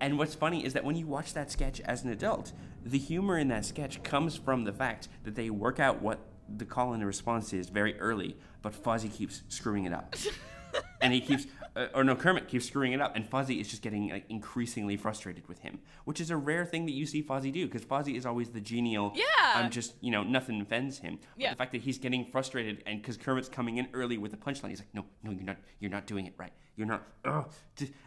And 0.00 0.18
what's 0.18 0.34
funny 0.34 0.64
is 0.64 0.74
that 0.74 0.84
when 0.84 0.96
you 0.96 1.06
watch 1.06 1.34
that 1.34 1.50
sketch 1.50 1.80
as 1.80 2.04
an 2.04 2.10
adult, 2.10 2.52
the 2.84 2.98
humor 2.98 3.38
in 3.38 3.48
that 3.48 3.64
sketch 3.64 4.02
comes 4.02 4.36
from 4.36 4.64
the 4.64 4.72
fact 4.72 5.08
that 5.24 5.34
they 5.34 5.50
work 5.50 5.80
out 5.80 6.00
what 6.00 6.20
the 6.56 6.64
call 6.64 6.92
and 6.92 7.04
response 7.04 7.52
is 7.52 7.68
very 7.68 7.98
early, 7.98 8.36
but 8.62 8.72
Fozzie 8.72 9.12
keeps 9.12 9.42
screwing 9.48 9.84
it 9.84 9.92
up. 9.92 10.14
and 11.00 11.12
he 11.12 11.20
keeps, 11.20 11.46
Uh, 11.78 11.86
or 11.94 12.02
no, 12.02 12.16
Kermit 12.16 12.48
keeps 12.48 12.66
screwing 12.66 12.92
it 12.92 13.00
up, 13.00 13.14
and 13.14 13.28
Fozzie 13.30 13.60
is 13.60 13.68
just 13.68 13.82
getting 13.82 14.08
like, 14.08 14.24
increasingly 14.28 14.96
frustrated 14.96 15.46
with 15.46 15.60
him, 15.60 15.78
which 16.06 16.20
is 16.20 16.30
a 16.32 16.36
rare 16.36 16.64
thing 16.64 16.86
that 16.86 16.92
you 16.92 17.06
see 17.06 17.22
Fozzie 17.22 17.52
do, 17.52 17.66
because 17.66 17.84
Fozzie 17.84 18.16
is 18.16 18.26
always 18.26 18.48
the 18.50 18.60
genial, 18.60 19.12
Yeah. 19.14 19.24
I'm 19.54 19.70
just, 19.70 19.94
you 20.00 20.10
know, 20.10 20.24
nothing 20.24 20.60
offends 20.60 20.98
him. 20.98 21.18
But 21.36 21.40
Yeah. 21.42 21.50
the 21.50 21.56
fact 21.56 21.70
that 21.72 21.82
he's 21.82 21.98
getting 21.98 22.24
frustrated, 22.32 22.82
and 22.84 23.00
because 23.00 23.16
Kermit's 23.16 23.48
coming 23.48 23.76
in 23.76 23.86
early 23.94 24.18
with 24.18 24.32
the 24.32 24.36
punchline, 24.36 24.70
he's 24.70 24.80
like, 24.80 24.92
no, 24.92 25.04
no, 25.22 25.30
you're 25.30 25.44
not, 25.44 25.58
you're 25.78 25.90
not 25.90 26.06
doing 26.08 26.26
it 26.26 26.34
right. 26.36 26.52
You're 26.74 26.88
not, 26.88 27.06
ugh. 27.24 27.48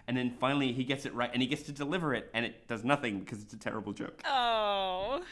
And 0.08 0.18
then 0.18 0.36
finally 0.38 0.74
he 0.74 0.84
gets 0.84 1.06
it 1.06 1.14
right, 1.14 1.30
and 1.32 1.42
he 1.42 1.48
gets 1.48 1.64
to 1.64 1.72
deliver 1.72 2.14
it, 2.14 2.30
and 2.34 2.46
it 2.46 2.68
does 2.68 2.84
nothing 2.84 3.20
because 3.22 3.42
it's 3.42 3.54
a 3.54 3.58
terrible 3.58 3.94
joke. 3.94 4.22
Oh, 4.26 5.24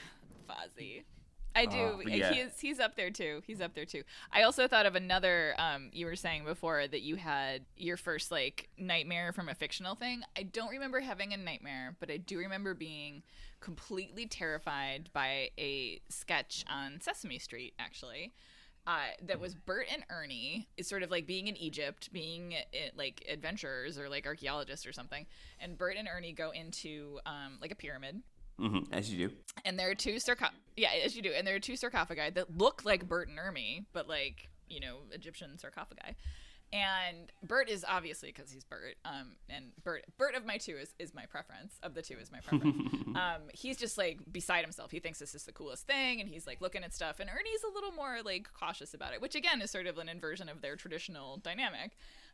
Fozzie. 0.50 1.04
I 1.56 1.66
do. 1.66 1.78
Oh, 1.78 2.00
but 2.04 2.12
yeah. 2.12 2.32
He's 2.32 2.60
he's 2.60 2.80
up 2.80 2.96
there 2.96 3.10
too. 3.10 3.42
He's 3.46 3.62
up 3.62 3.74
there 3.74 3.86
too. 3.86 4.04
I 4.32 4.44
also 4.44 4.68
thought 4.68 4.86
of 4.86 4.96
another. 4.96 5.56
Um, 5.58 5.90
you 5.92 6.06
were 6.06 6.16
saying 6.16 6.46
before 6.46 6.88
that 6.88 7.02
you 7.02 7.16
had 7.16 7.66
your 7.76 7.98
first 7.98 8.32
like 8.32 8.70
nightmare 8.78 9.34
from 9.34 9.50
a 9.50 9.56
fictional 9.56 9.96
thing. 9.96 10.22
I 10.38 10.44
don't 10.44 10.70
remember 10.70 11.00
having 11.00 11.34
a 11.34 11.38
nightmare, 11.38 11.96
but 12.00 12.12
I 12.12 12.18
do 12.18 12.38
remember 12.38 12.74
being 12.74 13.24
completely 13.60 14.26
terrified 14.26 15.10
by 15.12 15.50
a 15.58 16.02
sketch 16.10 16.64
on 16.70 17.02
Sesame 17.02 17.40
Street. 17.40 17.74
Actually, 17.80 18.34
uh, 18.88 19.00
that 19.22 19.40
was 19.40 19.54
Bert 19.54 19.88
and 19.92 20.04
Ernie 20.10 20.68
is 20.78 20.88
sort 20.88 21.04
of 21.04 21.12
like 21.12 21.28
being 21.28 21.48
in 21.48 21.58
Egypt, 21.58 22.12
being 22.12 22.56
eh, 22.56 22.90
like 22.96 23.24
adventurers 23.30 24.00
or 24.00 24.10
like 24.10 24.26
archaeologists 24.26 24.86
or 24.86 24.94
something. 24.94 25.26
And 25.60 25.78
Bert 25.78 25.96
and 25.98 26.08
Ernie 26.08 26.32
go 26.32 26.52
into 26.52 27.20
um, 27.26 27.58
like 27.62 27.72
a 27.72 27.76
pyramid, 27.76 28.22
hmm 28.60 28.80
as 28.92 29.12
you 29.12 29.30
do. 29.30 29.36
and 29.66 29.80
there 29.80 29.90
are 29.90 29.96
two 29.96 30.16
sarcop 30.16 30.52
yeah 30.78 30.90
as 31.04 31.16
you 31.16 31.22
do. 31.22 31.32
And 31.36 31.46
there 31.48 31.56
are 31.56 31.60
two 31.60 31.76
sarcophagi 31.76 32.32
that 32.32 32.58
look 32.58 32.84
like 32.86 33.08
bert 33.08 33.28
and 33.30 33.40
ernie 33.40 33.86
but 33.94 34.08
like 34.08 34.50
you 34.70 34.80
know 34.80 34.98
egyptian 35.12 35.58
sarcophagi. 35.58 36.16
And 36.72 37.32
bert 37.42 37.68
is 37.68 37.84
obviously 37.88 38.32
because 38.32 38.52
he's 38.52 38.64
bert 38.64 38.96
um 39.04 39.32
and 39.50 39.72
bert 39.84 40.04
bert 40.20 40.36
of 40.36 40.46
my 40.46 40.58
two 40.58 40.76
is, 40.78 40.94
is 41.00 41.16
my 41.16 41.26
preference. 41.26 41.80
Of 41.82 41.96
the 41.96 42.04
two 42.04 42.16
is 42.22 42.32
my 42.32 42.40
preference. 42.42 42.94
Um 43.16 43.42
he's 43.54 43.76
just 43.78 43.98
like 43.98 44.20
beside 44.32 44.62
himself. 44.64 44.92
He 44.92 45.00
thinks 45.00 45.18
this 45.18 45.34
is 45.34 45.44
the 45.46 45.52
coolest 45.52 45.88
thing 45.88 46.22
and 46.22 46.30
he's 46.30 46.46
like 46.46 46.62
looking 46.62 46.84
at 46.84 46.94
stuff. 46.94 47.20
And 47.20 47.28
ernie's 47.30 47.64
a 47.68 47.74
little 47.74 47.92
more 47.92 48.20
like 48.24 48.50
cautious 48.54 48.94
about 48.94 49.14
it 49.14 49.22
which 49.22 49.34
again 49.36 49.62
is 49.62 49.72
sort 49.72 49.88
of 49.88 49.98
an 49.98 50.08
inversion 50.10 50.48
of 50.48 50.62
their 50.62 50.76
traditional 50.76 51.38
dynamic. 51.38 51.92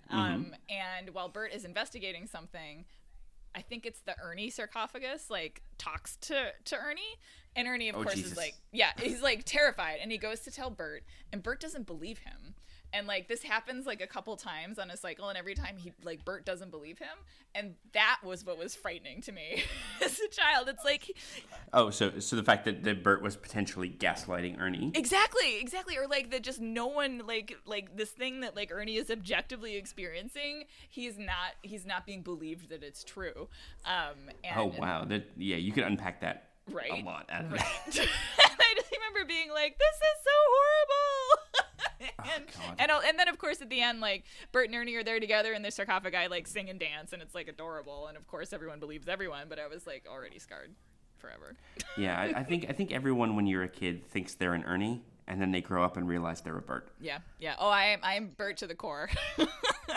Um 0.10 0.54
and 0.70 1.12
while 1.12 1.30
bert 1.30 1.54
is 1.54 1.64
investigating 1.64 2.28
something 2.28 2.84
I 3.56 3.62
think 3.62 3.86
it's 3.86 4.02
the 4.02 4.16
Ernie 4.22 4.50
sarcophagus, 4.50 5.30
like 5.30 5.64
talks 5.78 6.18
to 6.18 6.52
to 6.66 6.76
Ernie, 6.78 7.02
and 7.56 7.68
Ernie 7.68 7.90
of 7.90 7.96
Oh, 7.96 8.04
course 8.04 8.16
Jesus. 8.16 8.34
is 8.34 8.38
like, 8.38 8.54
yeah, 8.72 8.92
he's 9.00 9.22
like 9.22 9.44
terrified, 9.46 10.00
and 10.02 10.12
he 10.12 10.18
goes 10.18 10.42
to 10.42 10.52
tell 10.52 10.70
Bert, 10.70 11.04
and 11.32 11.42
Bert 11.42 11.60
doesn't 11.62 11.88
believe 11.88 12.20
him, 12.20 12.45
and 12.96 13.08
like 13.08 13.28
this 13.28 13.44
happens 13.44 13.86
like 13.86 14.02
a 14.02 14.08
couple 14.08 14.36
times 14.38 14.80
on 14.80 14.90
a 14.90 14.98
cycle, 14.98 15.28
and 15.30 15.38
every 15.38 15.54
time 15.56 15.76
he 15.78 15.92
like 16.04 16.24
Bert 16.24 16.46
doesn't 16.46 16.72
believe 16.72 17.00
him, 17.00 17.18
and 17.54 17.76
that 17.94 18.20
was 18.24 18.46
what 18.46 18.58
was 18.58 18.76
frightening 18.76 19.22
to 19.24 19.32
me 19.32 19.64
as 20.04 20.20
a 20.20 20.28
child. 20.30 20.68
It's 20.70 20.84
like 20.86 21.12
Oh, 21.74 21.90
so 21.90 22.20
so 22.20 22.36
the 22.36 22.44
fact 22.44 22.66
that, 22.66 22.84
that 22.84 23.04
Bert 23.04 23.22
was 23.22 23.36
potentially 23.36 23.90
gaslighting 23.90 24.60
Ernie. 24.60 24.92
Exactly, 24.96 25.60
exactly. 25.60 25.98
Or 25.98 26.08
like 26.08 26.32
that 26.32 26.44
just 26.44 26.62
no 26.62 26.88
one 26.88 27.22
like 27.28 27.56
like 27.66 27.96
this 27.98 28.12
thing 28.12 28.42
that 28.42 28.56
like 28.56 28.72
Ernie 28.72 28.96
is 28.96 29.12
objectively 29.12 29.76
experiencing, 29.76 30.64
he's 30.90 31.18
not 31.18 31.54
he's 31.62 31.86
not 31.86 32.06
being 32.06 32.22
believed 32.22 32.70
that 32.70 32.84
it's 32.84 33.04
true. 33.04 33.50
Um 33.86 34.30
and 34.44 34.58
Oh 34.58 34.74
wow, 34.78 35.06
that 35.06 35.30
yeah, 35.38 35.58
you 35.58 35.72
could 35.72 35.84
unpack 35.84 36.22
that 36.22 36.50
Right. 36.72 36.92
a 37.04 37.06
lot 37.06 37.28
out 37.30 37.46
of 37.46 37.54
it. 37.54 37.62
and 37.62 38.00
I 38.00 38.74
just 38.76 38.92
remember 38.92 39.28
being 39.28 39.52
like, 39.52 39.78
"This 39.78 39.96
is 39.98 40.18
so 40.24 40.32
horrible," 40.56 41.65
Oh, 42.20 42.30
and 42.36 42.46
God. 42.48 42.76
and, 42.80 42.92
and 42.92 43.20
then 43.20 43.28
of 43.28 43.38
course 43.38 43.62
at 43.62 43.70
the 43.70 43.82
end, 43.82 44.00
like 44.02 44.24
Bert 44.52 44.68
and 44.68 44.76
Ernie 44.76 44.96
are 44.96 45.04
there 45.04 45.20
together 45.20 45.54
and 45.54 45.64
the 45.64 45.72
sarcophagi, 45.72 46.28
like 46.30 46.48
sing 46.48 46.70
and 46.70 46.80
dance, 46.80 47.14
and 47.14 47.22
it's 47.22 47.36
like 47.36 47.48
adorable, 47.48 48.08
and 48.08 48.18
of 48.18 48.26
course 48.28 48.52
everyone 48.54 48.80
believes 48.80 49.08
everyone, 49.08 49.48
but 49.50 49.60
I 49.60 49.68
was 49.68 49.86
like 49.88 50.06
already 50.10 50.40
scarred 50.40 50.72
forever. 51.18 51.56
Yeah, 51.98 52.20
I, 52.20 52.40
I 52.40 52.44
think 52.44 52.66
I 52.70 52.74
think 52.74 52.92
everyone 52.92 53.36
when 53.38 53.48
you're 53.48 53.64
a 53.64 53.70
kid 53.70 54.06
thinks 54.06 54.34
they're 54.36 54.54
an 54.54 54.64
Ernie, 54.66 55.02
and 55.28 55.42
then 55.42 55.52
they 55.52 55.62
grow 55.62 55.84
up 55.84 55.96
and 55.96 56.08
realize 56.08 56.42
they're 56.42 56.58
a 56.58 56.62
Bert. 56.62 56.90
yeah, 57.00 57.20
yeah. 57.40 57.56
Oh, 57.58 57.70
I 57.70 57.86
am 57.86 58.00
I 58.04 58.16
am 58.16 58.32
Bert 58.38 58.58
to 58.58 58.68
the 58.68 58.76
core. 58.76 59.10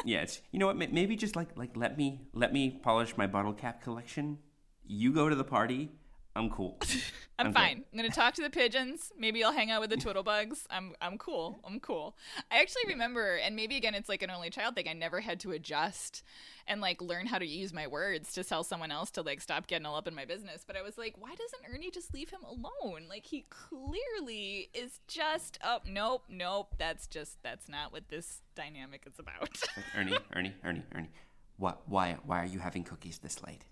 Yeah, 0.05 0.21
it's 0.21 0.41
you 0.53 0.59
know 0.61 0.67
what? 0.67 0.77
may- 0.77 0.87
Maybe 0.89 1.17
just 1.17 1.35
like 1.35 1.49
like 1.57 1.77
let 1.77 1.97
me 1.99 2.21
let 2.33 2.53
me 2.53 2.71
polish 2.71 3.17
my 3.17 3.27
bottle 3.27 3.53
cap 3.53 3.83
collection. 3.83 4.39
You 4.87 5.13
go 5.13 5.29
to 5.29 5.35
the 5.35 5.45
party. 5.45 5.91
I'm 6.37 6.51
cool. 6.51 6.79
I'm 7.41 7.49
Okay. 7.49 7.55
fine. 7.55 7.85
I'm 7.93 7.97
gonna 7.97 8.11
talk 8.11 8.35
to 8.35 8.43
the 8.43 8.51
pigeons. 8.51 9.13
Maybe 9.17 9.43
I'll 9.45 9.53
hang 9.53 9.71
out 9.71 9.81
with 9.81 9.91
the 9.91 9.97
twiddlebugs. 9.97 10.67
I'm 10.71 10.95
I'm 11.01 11.19
cool. 11.19 11.61
I'm 11.65 11.79
cool. 11.81 12.17
I 12.51 12.61
actually 12.61 12.83
remember, 12.89 13.37
and 13.37 13.55
maybe 13.57 13.77
again, 13.77 13.95
it's 13.95 14.09
like 14.09 14.23
an 14.23 14.31
only 14.31 14.51
child 14.51 14.75
thing. 14.75 14.89
I 14.89 14.93
never 14.93 15.21
had 15.21 15.41
to 15.41 15.53
adjust 15.53 16.23
and 16.67 16.81
like 16.81 17.01
learn 17.01 17.27
how 17.27 17.39
to 17.39 17.47
use 17.47 17.73
my 17.73 17.87
words 17.87 18.33
to 18.35 18.45
tell 18.45 18.63
someone 18.65 18.91
else 18.91 19.11
to 19.13 19.23
like 19.23 19.41
stop 19.41 19.67
getting 19.69 19.87
all 19.87 19.97
up 19.97 20.07
in 20.09 20.15
my 20.15 20.25
business. 20.25 20.65
But 20.67 20.77
I 20.77 20.83
was 20.83 20.99
like, 20.99 21.15
why 21.19 21.31
doesn't 21.35 21.75
Ernie 21.75 21.91
just 21.91 22.13
leave 22.13 22.31
him 22.31 22.41
alone? 22.45 23.05
Like 23.09 23.25
he 23.27 23.47
clearly 23.51 24.69
is 24.75 25.01
just 25.09 25.59
oh 25.65 25.79
nope 25.87 26.25
nope. 26.29 26.75
That's 26.79 27.07
just 27.07 27.43
that's 27.43 27.69
not 27.69 27.93
what 27.93 28.09
this 28.09 28.43
dynamic 28.55 29.05
is 29.07 29.19
about. 29.19 29.61
Ernie, 29.97 30.19
Ernie, 30.35 30.55
Ernie, 30.65 30.83
Ernie. 30.95 31.11
What? 31.57 31.83
Why? 31.87 32.17
Why 32.25 32.43
are 32.43 32.47
you 32.47 32.59
having 32.61 32.85
cookies 32.85 33.19
this 33.19 33.43
late? 33.45 33.65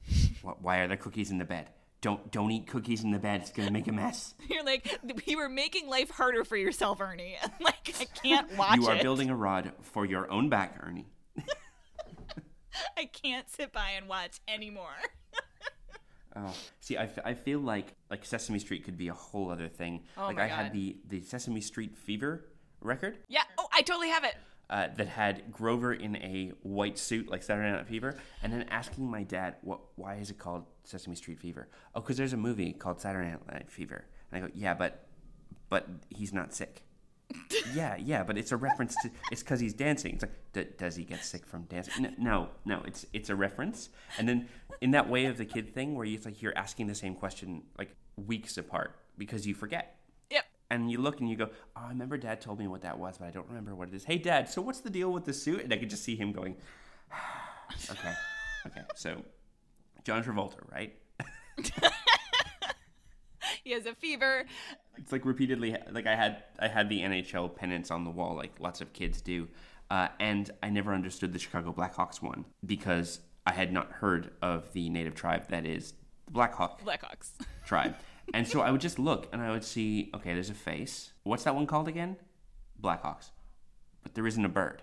What, 0.42 0.62
why 0.62 0.78
are 0.78 0.88
there 0.88 0.96
cookies 0.96 1.30
in 1.30 1.38
the 1.38 1.44
bed? 1.44 1.68
Don't 2.06 2.30
don't 2.30 2.52
eat 2.52 2.68
cookies 2.68 3.02
in 3.02 3.10
the 3.10 3.18
bed. 3.18 3.40
It's 3.40 3.50
gonna 3.50 3.72
make 3.72 3.88
a 3.88 3.92
mess. 3.92 4.36
You're 4.48 4.62
like 4.64 4.96
you 5.26 5.38
were 5.38 5.48
making 5.48 5.88
life 5.88 6.08
harder 6.08 6.44
for 6.44 6.56
yourself, 6.56 7.00
Ernie. 7.00 7.36
like 7.60 7.92
I 8.00 8.04
can't 8.04 8.56
watch 8.56 8.76
You 8.76 8.86
are 8.86 8.94
it. 8.94 9.02
building 9.02 9.28
a 9.28 9.34
rod 9.34 9.72
for 9.82 10.06
your 10.06 10.30
own 10.30 10.48
back, 10.48 10.78
Ernie. 10.86 11.08
I 12.96 13.06
can't 13.06 13.50
sit 13.50 13.72
by 13.72 13.90
and 13.96 14.06
watch 14.06 14.38
anymore. 14.46 14.94
Oh, 16.36 16.54
see, 16.78 16.96
I, 16.96 17.04
f- 17.04 17.18
I 17.24 17.34
feel 17.34 17.58
like 17.58 17.94
like 18.08 18.24
Sesame 18.24 18.60
Street 18.60 18.84
could 18.84 18.96
be 18.96 19.08
a 19.08 19.14
whole 19.14 19.50
other 19.50 19.66
thing. 19.66 20.04
Oh 20.16 20.26
like 20.26 20.36
my 20.36 20.44
I 20.44 20.46
had 20.46 20.72
the 20.72 20.98
the 21.08 21.22
Sesame 21.22 21.60
Street 21.60 21.96
Fever 21.96 22.44
record 22.80 23.16
yeah. 23.26 23.42
Oh, 23.58 23.66
I 23.72 23.82
totally 23.82 24.10
have 24.10 24.22
it. 24.22 24.36
Uh, 24.68 24.88
that 24.96 25.08
had 25.08 25.52
Grover 25.52 25.92
in 25.92 26.16
a 26.16 26.52
white 26.62 26.98
suit 26.98 27.30
like 27.30 27.42
Saturday 27.42 27.70
Night 27.70 27.86
Fever, 27.86 28.16
and 28.42 28.52
then 28.52 28.64
asking 28.70 29.10
my 29.10 29.22
dad, 29.22 29.56
"What? 29.62 29.80
Why 29.96 30.16
is 30.16 30.30
it 30.30 30.38
called 30.38 30.64
Sesame 30.84 31.16
Street 31.16 31.38
Fever?" 31.38 31.68
Oh, 31.94 32.00
because 32.00 32.16
there's 32.16 32.32
a 32.32 32.36
movie 32.36 32.72
called 32.72 33.00
Saturday 33.00 33.34
Night 33.52 33.70
Fever. 33.70 34.04
And 34.32 34.42
I 34.44 34.46
go, 34.48 34.52
"Yeah, 34.54 34.74
but 34.74 35.06
but 35.68 35.86
he's 36.10 36.32
not 36.32 36.52
sick." 36.54 36.82
yeah, 37.74 37.96
yeah, 37.96 38.22
but 38.22 38.38
it's 38.38 38.52
a 38.52 38.56
reference 38.56 38.94
to 39.02 39.10
it's 39.32 39.42
because 39.42 39.58
he's 39.60 39.74
dancing. 39.74 40.14
It's 40.14 40.22
like, 40.22 40.52
D- 40.52 40.66
does 40.78 40.94
he 40.94 41.04
get 41.04 41.24
sick 41.24 41.44
from 41.46 41.62
dancing? 41.64 42.06
N- 42.06 42.14
No, 42.18 42.48
no, 42.64 42.82
it's 42.86 43.04
it's 43.12 43.30
a 43.30 43.34
reference. 43.36 43.88
And 44.18 44.28
then 44.28 44.48
in 44.80 44.92
that 44.92 45.08
way 45.08 45.26
of 45.26 45.36
the 45.36 45.44
kid 45.44 45.74
thing, 45.74 45.94
where 45.96 46.06
it's 46.06 46.24
like 46.24 46.40
you're 46.42 46.56
asking 46.56 46.86
the 46.86 46.94
same 46.94 47.14
question 47.14 47.62
like 47.78 47.94
weeks 48.16 48.58
apart 48.58 48.96
because 49.18 49.46
you 49.46 49.54
forget. 49.54 49.96
And 50.70 50.90
you 50.90 50.98
look 51.00 51.20
and 51.20 51.28
you 51.30 51.36
go, 51.36 51.48
oh, 51.76 51.80
I 51.84 51.88
remember 51.90 52.16
Dad 52.16 52.40
told 52.40 52.58
me 52.58 52.66
what 52.66 52.82
that 52.82 52.98
was, 52.98 53.18
but 53.18 53.26
I 53.26 53.30
don't 53.30 53.46
remember 53.48 53.74
what 53.74 53.88
it 53.88 53.94
is. 53.94 54.04
Hey, 54.04 54.18
Dad, 54.18 54.48
so 54.48 54.60
what's 54.60 54.80
the 54.80 54.90
deal 54.90 55.12
with 55.12 55.24
the 55.24 55.32
suit? 55.32 55.60
And 55.62 55.72
I 55.72 55.76
could 55.76 55.90
just 55.90 56.02
see 56.02 56.16
him 56.16 56.32
going, 56.32 56.56
okay, 57.90 58.12
okay. 58.66 58.82
So 58.96 59.22
John 60.04 60.24
Travolta, 60.24 60.58
right? 60.72 60.94
He 63.64 63.72
has 63.72 63.86
a 63.86 63.94
fever. 63.94 64.44
it's 64.96 65.10
like 65.12 65.24
repeatedly 65.24 65.76
like 65.90 66.06
i 66.06 66.14
had 66.14 66.44
i 66.60 66.68
had 66.68 66.88
the 66.88 67.00
nhl 67.00 67.52
pennants 67.54 67.90
on 67.90 68.04
the 68.04 68.10
wall 68.10 68.36
like 68.36 68.52
lots 68.60 68.80
of 68.80 68.92
kids 68.92 69.20
do 69.20 69.48
uh, 69.90 70.08
and 70.20 70.50
i 70.62 70.68
never 70.70 70.94
understood 70.94 71.32
the 71.32 71.38
chicago 71.38 71.72
blackhawks 71.72 72.22
one 72.22 72.44
because 72.64 73.20
i 73.44 73.52
had 73.52 73.72
not 73.72 73.90
heard 73.90 74.30
of 74.40 74.72
the 74.72 74.88
native 74.88 75.14
tribe 75.16 75.48
that 75.48 75.66
is 75.66 75.94
the 76.26 76.32
blackhawk 76.32 76.80
Blackhawks. 76.84 77.30
tribe 77.64 77.96
and 78.34 78.46
so 78.46 78.60
i 78.60 78.70
would 78.70 78.80
just 78.80 78.98
look 78.98 79.28
and 79.32 79.42
i 79.42 79.50
would 79.50 79.64
see 79.64 80.10
okay 80.14 80.34
there's 80.34 80.50
a 80.50 80.54
face. 80.54 81.12
What's 81.22 81.44
that 81.44 81.54
one 81.54 81.66
called 81.66 81.88
again? 81.88 82.16
Blackhawks. 82.80 83.30
But 84.02 84.14
there 84.14 84.26
isn't 84.26 84.44
a 84.44 84.48
bird. 84.48 84.82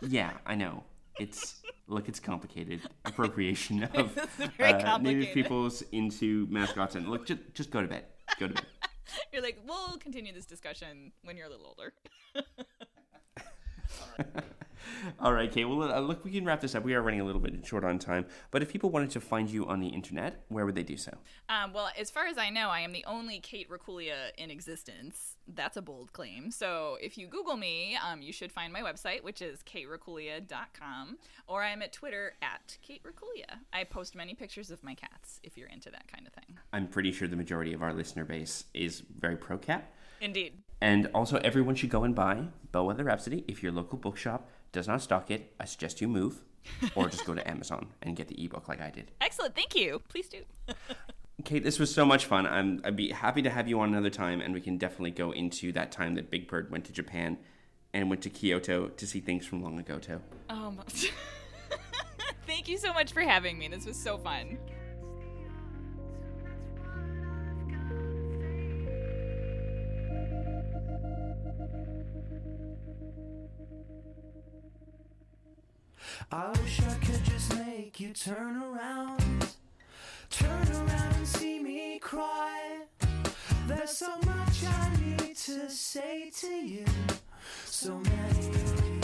Yeah 0.00 0.32
i 0.46 0.54
know. 0.54 0.84
It's 1.18 1.62
look 1.86 2.08
it's 2.08 2.20
complicated. 2.20 2.80
Appropriation 3.04 3.84
of 3.94 4.10
very 4.56 4.72
uh, 4.72 4.98
native 4.98 5.34
peoples 5.34 5.82
into 5.92 6.46
mascots 6.50 6.96
and 6.96 7.08
look 7.08 7.26
just, 7.26 7.40
just 7.54 7.70
go 7.70 7.80
to 7.80 7.88
bed. 7.88 8.04
Go 8.38 8.48
to 8.48 8.54
bed. 8.54 8.66
You're 9.32 9.42
like, 9.42 9.58
we'll 9.66 9.96
continue 9.98 10.32
this 10.32 10.46
discussion 10.46 11.12
when 11.22 11.36
you're 11.36 11.46
a 11.46 11.50
little 11.50 11.66
older. 11.66 11.92
All 15.20 15.32
right, 15.32 15.50
Kate. 15.50 15.64
Well, 15.64 15.92
uh, 15.92 16.00
look, 16.00 16.24
we 16.24 16.30
can 16.30 16.44
wrap 16.44 16.60
this 16.60 16.74
up. 16.74 16.84
We 16.84 16.94
are 16.94 17.02
running 17.02 17.20
a 17.20 17.24
little 17.24 17.40
bit 17.40 17.64
short 17.66 17.84
on 17.84 17.98
time. 17.98 18.26
But 18.50 18.62
if 18.62 18.72
people 18.72 18.90
wanted 18.90 19.10
to 19.10 19.20
find 19.20 19.50
you 19.50 19.66
on 19.66 19.80
the 19.80 19.88
internet, 19.88 20.44
where 20.48 20.64
would 20.64 20.74
they 20.74 20.82
do 20.82 20.96
so? 20.96 21.16
Um, 21.48 21.72
well, 21.72 21.90
as 21.98 22.10
far 22.10 22.26
as 22.26 22.38
I 22.38 22.50
know, 22.50 22.68
I 22.68 22.80
am 22.80 22.92
the 22.92 23.04
only 23.06 23.40
Kate 23.40 23.68
Racculia 23.68 24.32
in 24.36 24.50
existence. 24.50 25.36
That's 25.46 25.76
a 25.76 25.82
bold 25.82 26.12
claim. 26.12 26.50
So 26.50 26.96
if 27.00 27.18
you 27.18 27.26
Google 27.26 27.56
me, 27.56 27.96
um, 28.04 28.22
you 28.22 28.32
should 28.32 28.52
find 28.52 28.72
my 28.72 28.80
website, 28.80 29.22
which 29.22 29.42
is 29.42 29.62
kateracculia.com, 29.62 31.18
or 31.46 31.62
I'm 31.62 31.82
at 31.82 31.92
Twitter 31.92 32.34
at 32.42 32.78
Kate 32.82 33.02
Racculia. 33.02 33.58
I 33.72 33.84
post 33.84 34.14
many 34.14 34.34
pictures 34.34 34.70
of 34.70 34.82
my 34.82 34.94
cats 34.94 35.40
if 35.42 35.56
you're 35.56 35.68
into 35.68 35.90
that 35.90 36.08
kind 36.08 36.26
of 36.26 36.32
thing. 36.32 36.58
I'm 36.72 36.88
pretty 36.88 37.12
sure 37.12 37.28
the 37.28 37.36
majority 37.36 37.72
of 37.72 37.82
our 37.82 37.92
listener 37.92 38.24
base 38.24 38.64
is 38.74 39.02
very 39.18 39.36
pro 39.36 39.58
cat. 39.58 39.92
Indeed. 40.20 40.62
And 40.80 41.10
also, 41.14 41.38
everyone 41.38 41.74
should 41.74 41.90
go 41.90 42.04
and 42.04 42.14
buy 42.14 42.44
Bellweather 42.72 43.04
Rhapsody. 43.04 43.44
If 43.46 43.62
your 43.62 43.72
local 43.72 43.98
bookshop 43.98 44.48
does 44.74 44.86
not 44.86 45.00
stock 45.00 45.30
it, 45.30 45.54
I 45.58 45.64
suggest 45.64 46.02
you 46.02 46.08
move 46.08 46.42
or 46.94 47.08
just 47.08 47.24
go 47.24 47.34
to 47.34 47.48
Amazon 47.48 47.86
and 48.02 48.16
get 48.16 48.28
the 48.28 48.44
ebook 48.44 48.68
like 48.68 48.80
I 48.80 48.90
did. 48.90 49.10
Excellent. 49.20 49.54
Thank 49.54 49.74
you. 49.74 50.02
Please 50.08 50.28
do. 50.28 50.42
Kate, 51.44 51.62
this 51.62 51.78
was 51.78 51.92
so 51.94 52.04
much 52.04 52.26
fun. 52.26 52.46
I'm, 52.46 52.80
I'd 52.84 52.96
be 52.96 53.10
happy 53.10 53.42
to 53.42 53.50
have 53.50 53.68
you 53.68 53.80
on 53.80 53.88
another 53.88 54.10
time, 54.10 54.40
and 54.40 54.54
we 54.54 54.60
can 54.60 54.78
definitely 54.78 55.10
go 55.10 55.30
into 55.30 55.72
that 55.72 55.92
time 55.92 56.14
that 56.14 56.30
Big 56.30 56.48
Bird 56.48 56.70
went 56.70 56.84
to 56.86 56.92
Japan 56.92 57.38
and 57.92 58.08
went 58.08 58.22
to 58.22 58.30
Kyoto 58.30 58.88
to 58.88 59.06
see 59.06 59.20
things 59.20 59.44
from 59.46 59.62
long 59.62 59.78
ago, 59.78 59.98
too. 59.98 60.20
Um, 60.48 60.80
thank 62.46 62.68
you 62.68 62.78
so 62.78 62.92
much 62.92 63.12
for 63.12 63.20
having 63.20 63.58
me. 63.58 63.68
This 63.68 63.84
was 63.84 63.96
so 63.96 64.16
fun. 64.16 64.58
Turn 78.24 78.56
around. 78.56 79.48
Turn 80.30 80.68
around 80.72 81.14
and 81.14 81.28
see 81.28 81.58
me 81.58 81.98
cry. 81.98 82.80
There's 83.66 83.98
so 83.98 84.16
much 84.24 84.64
I 84.64 84.96
need 84.98 85.36
to 85.36 85.68
say 85.68 86.30
to 86.36 86.46
you. 86.46 86.86
So 87.66 87.98
many 87.98 88.48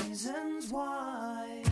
reasons 0.08 0.70
why. 0.70 1.62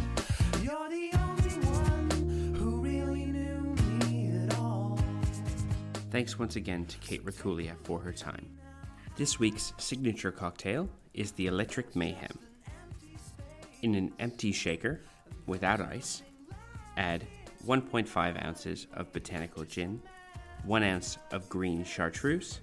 You're 0.60 0.90
the 0.90 1.10
only 1.14 1.66
one 1.68 2.54
who 2.54 2.82
really 2.82 3.24
knew 3.24 3.74
me 4.04 4.30
at 4.44 4.58
all. 4.58 4.98
Thanks 6.10 6.38
once 6.38 6.56
again 6.56 6.84
to 6.84 6.98
Kate 6.98 7.24
Racculia 7.24 7.76
for 7.82 7.98
her 7.98 8.12
time. 8.12 8.46
This 9.16 9.38
week's 9.38 9.72
signature 9.78 10.32
cocktail 10.32 10.86
is 11.14 11.32
the 11.32 11.46
Electric 11.46 11.96
Mayhem. 11.96 12.38
In 13.80 13.94
an 13.94 14.12
empty 14.18 14.52
shaker, 14.52 15.00
without 15.46 15.80
ice, 15.80 16.20
add 16.98 17.26
1.5 17.68 18.46
ounces 18.46 18.86
of 18.94 19.12
botanical 19.12 19.62
gin, 19.62 20.00
1 20.64 20.82
ounce 20.82 21.18
of 21.32 21.46
green 21.50 21.84
chartreuse, 21.84 22.60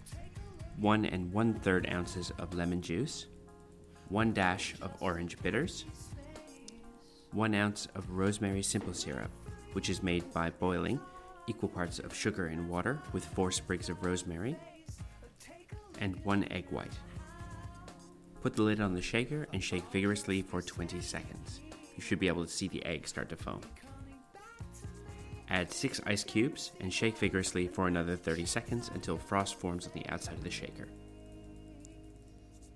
1 0.78 1.06
and 1.06 1.32
1 1.32 1.53
third 1.53 1.88
ounces 1.91 2.32
of 2.39 2.56
lemon 2.56 2.82
juice, 2.82 3.28
1 4.10 4.34
dash 4.34 4.74
of 4.82 4.91
orange 5.01 5.38
bitters, 5.43 5.86
1 7.34 7.53
ounce 7.53 7.88
of 7.93 8.10
rosemary 8.10 8.64
simple 8.64 8.95
syrup, 8.95 9.30
which 9.74 9.91
is 9.91 10.01
made 10.01 10.34
by 10.34 10.49
boiling 10.49 10.99
equal 11.45 11.70
parts 11.70 11.99
of 11.99 12.16
sugar 12.16 12.47
and 12.47 12.68
water 12.68 12.99
with 13.14 13.24
4 13.26 13.51
sprigs 13.51 13.89
of 13.89 14.03
rosemary, 14.03 14.56
and 15.99 16.16
1 16.26 16.47
egg 16.49 16.66
white. 16.72 16.97
Put 18.41 18.56
the 18.56 18.64
lid 18.64 18.82
on 18.82 18.95
the 18.95 19.03
shaker 19.03 19.45
and 19.53 19.64
shake 19.64 19.86
vigorously 19.91 20.41
for 20.41 20.64
20 20.64 20.99
seconds. 20.99 21.62
You 21.95 22.01
should 22.01 22.20
be 22.20 22.28
able 22.28 22.43
to 22.43 22.51
see 22.51 22.68
the 22.68 22.84
egg 22.88 23.08
start 23.08 23.30
to 23.30 23.36
foam. 23.36 23.62
Add 25.50 25.72
6 25.72 26.02
ice 26.06 26.24
cubes 26.24 26.72
and 26.80 26.91
shake 26.91 27.18
vigorously 27.18 27.68
for 27.68 27.88
another 27.88 28.16
30 28.16 28.46
seconds 28.46 28.89
until 28.93 29.18
frost 29.18 29.56
forms 29.56 29.86
on 29.86 29.93
the 29.93 30.08
outside 30.10 30.36
of 30.36 30.43
the 30.43 30.50
shaker. 30.50 30.88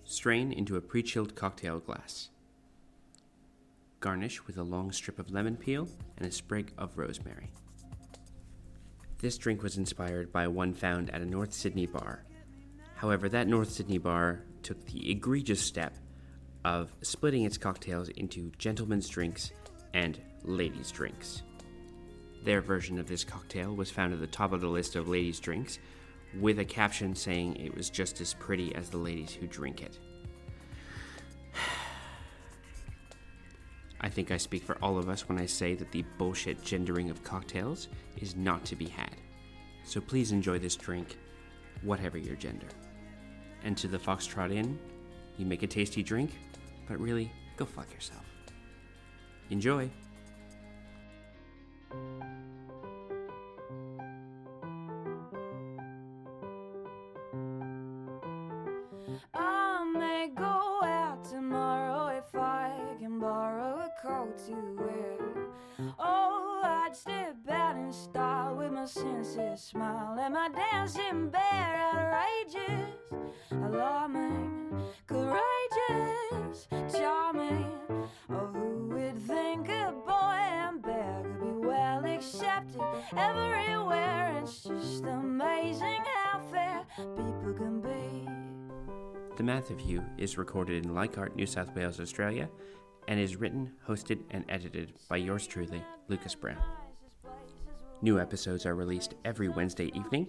Strain 0.04 0.52
into 0.52 0.76
a 0.76 0.82
pre 0.82 1.04
chilled 1.04 1.36
cocktail 1.36 1.80
glass. 1.80 2.30
Garnish 4.00 4.46
with 4.48 4.58
a 4.58 4.64
long 4.64 4.92
strip 4.92 5.20
of 5.20 5.32
lemon 5.32 5.58
peel 5.58 5.88
and 6.18 6.28
a 6.28 6.32
sprig 6.32 6.72
of 6.78 6.98
rosemary. 6.98 7.52
This 9.20 9.38
drink 9.38 9.62
was 9.62 9.78
inspired 9.78 10.32
by 10.32 10.48
one 10.48 10.74
found 10.74 11.10
at 11.10 11.22
a 11.22 11.26
North 11.26 11.54
Sydney 11.54 11.86
bar. 11.86 12.24
However, 12.96 13.28
that 13.30 13.48
North 13.48 13.72
Sydney 13.72 13.98
bar 13.98 14.44
took 14.64 14.84
the 14.86 15.12
egregious 15.12 15.62
step 15.62 15.96
of 16.64 16.94
splitting 17.02 17.44
its 17.44 17.58
cocktails 17.58 18.10
into 18.10 18.52
gentlemen's 18.58 19.10
drinks 19.10 19.52
and 19.94 20.20
ladies' 20.44 20.92
drinks. 20.92 21.44
Their 22.44 22.62
version 22.62 23.00
of 23.00 23.08
this 23.08 23.24
cocktail 23.24 23.76
was 23.76 23.92
found 23.92 24.14
at 24.14 24.20
the 24.20 24.28
top 24.28 24.54
of 24.54 24.62
the 24.62 24.68
list 24.68 24.96
of 24.96 25.08
ladies' 25.08 25.40
drinks, 25.40 25.80
with 26.40 26.60
a 26.60 26.66
caption 26.66 27.16
saying 27.16 27.56
it 27.56 27.76
was 27.76 27.90
just 27.90 28.22
as 28.22 28.34
pretty 28.36 28.74
as 28.76 28.90
the 28.90 28.98
ladies 28.98 29.34
who 29.34 29.48
drink 29.48 29.82
it. 29.82 29.98
I 34.02 34.08
think 34.10 34.32
I 34.32 34.38
speak 34.38 34.64
for 34.64 34.78
all 34.82 34.98
of 34.98 35.10
us 35.10 35.28
when 35.28 35.38
I 35.40 35.46
say 35.46 35.76
that 35.76 35.92
the 35.92 36.06
bullshit 36.18 36.64
gendering 36.64 37.10
of 37.10 37.24
cocktails 37.24 37.90
is 38.18 38.36
not 38.36 38.64
to 38.66 38.76
be 38.76 38.88
had. 38.88 39.16
So 39.84 40.00
please 40.00 40.32
enjoy 40.32 40.60
this 40.60 40.76
drink, 40.76 41.18
whatever 41.82 42.18
your 42.18 42.36
gender. 42.36 42.68
And 43.64 43.76
to 43.78 43.88
the 43.88 43.98
Foxtrot 43.98 44.54
Inn, 44.54 44.80
you 45.38 45.46
make 45.46 45.64
a 45.64 45.68
tasty 45.68 46.04
drink, 46.04 46.32
but 46.88 47.00
really, 47.00 47.32
go 47.58 47.66
fuck 47.66 47.92
yourself. 47.94 48.24
Enjoy! 49.50 49.90
Is 90.20 90.38
recorded 90.38 90.86
in 90.86 90.94
Leichhardt, 90.94 91.36
New 91.36 91.46
South 91.46 91.74
Wales, 91.76 92.00
Australia, 92.00 92.50
and 93.08 93.20
is 93.20 93.38
written, 93.38 93.72
hosted, 93.88 94.20
and 94.32 94.46
edited 94.50 94.94
by 95.10 95.18
yours 95.18 95.48
truly, 95.48 95.82
Lucas 96.08 96.36
Brown. 96.36 96.62
New 98.02 98.20
episodes 98.20 98.66
are 98.66 98.76
released 98.76 99.16
every 99.26 99.50
Wednesday 99.50 99.92
evening, 99.96 100.28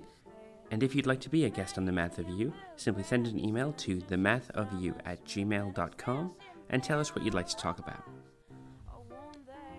and 0.70 0.82
if 0.82 0.94
you'd 0.94 1.06
like 1.06 1.20
to 1.20 1.28
be 1.28 1.44
a 1.44 1.50
guest 1.50 1.78
on 1.78 1.84
The 1.84 1.92
Math 1.92 2.18
of 2.18 2.28
You, 2.28 2.52
simply 2.76 3.02
send 3.02 3.26
an 3.26 3.38
email 3.38 3.72
to 3.74 3.98
themathofyou 3.98 4.94
at 5.04 5.24
gmail.com 5.24 6.32
and 6.70 6.82
tell 6.82 7.00
us 7.00 7.14
what 7.14 7.24
you'd 7.24 7.34
like 7.34 7.48
to 7.48 7.56
talk 7.56 7.78
about. 7.78 8.02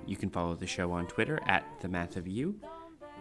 You 0.05 0.17
can 0.17 0.29
follow 0.29 0.55
the 0.55 0.67
show 0.67 0.91
on 0.91 1.07
Twitter 1.07 1.39
at 1.47 1.63
The 1.79 1.87
Math 1.87 2.17
of 2.17 2.27
You, 2.27 2.59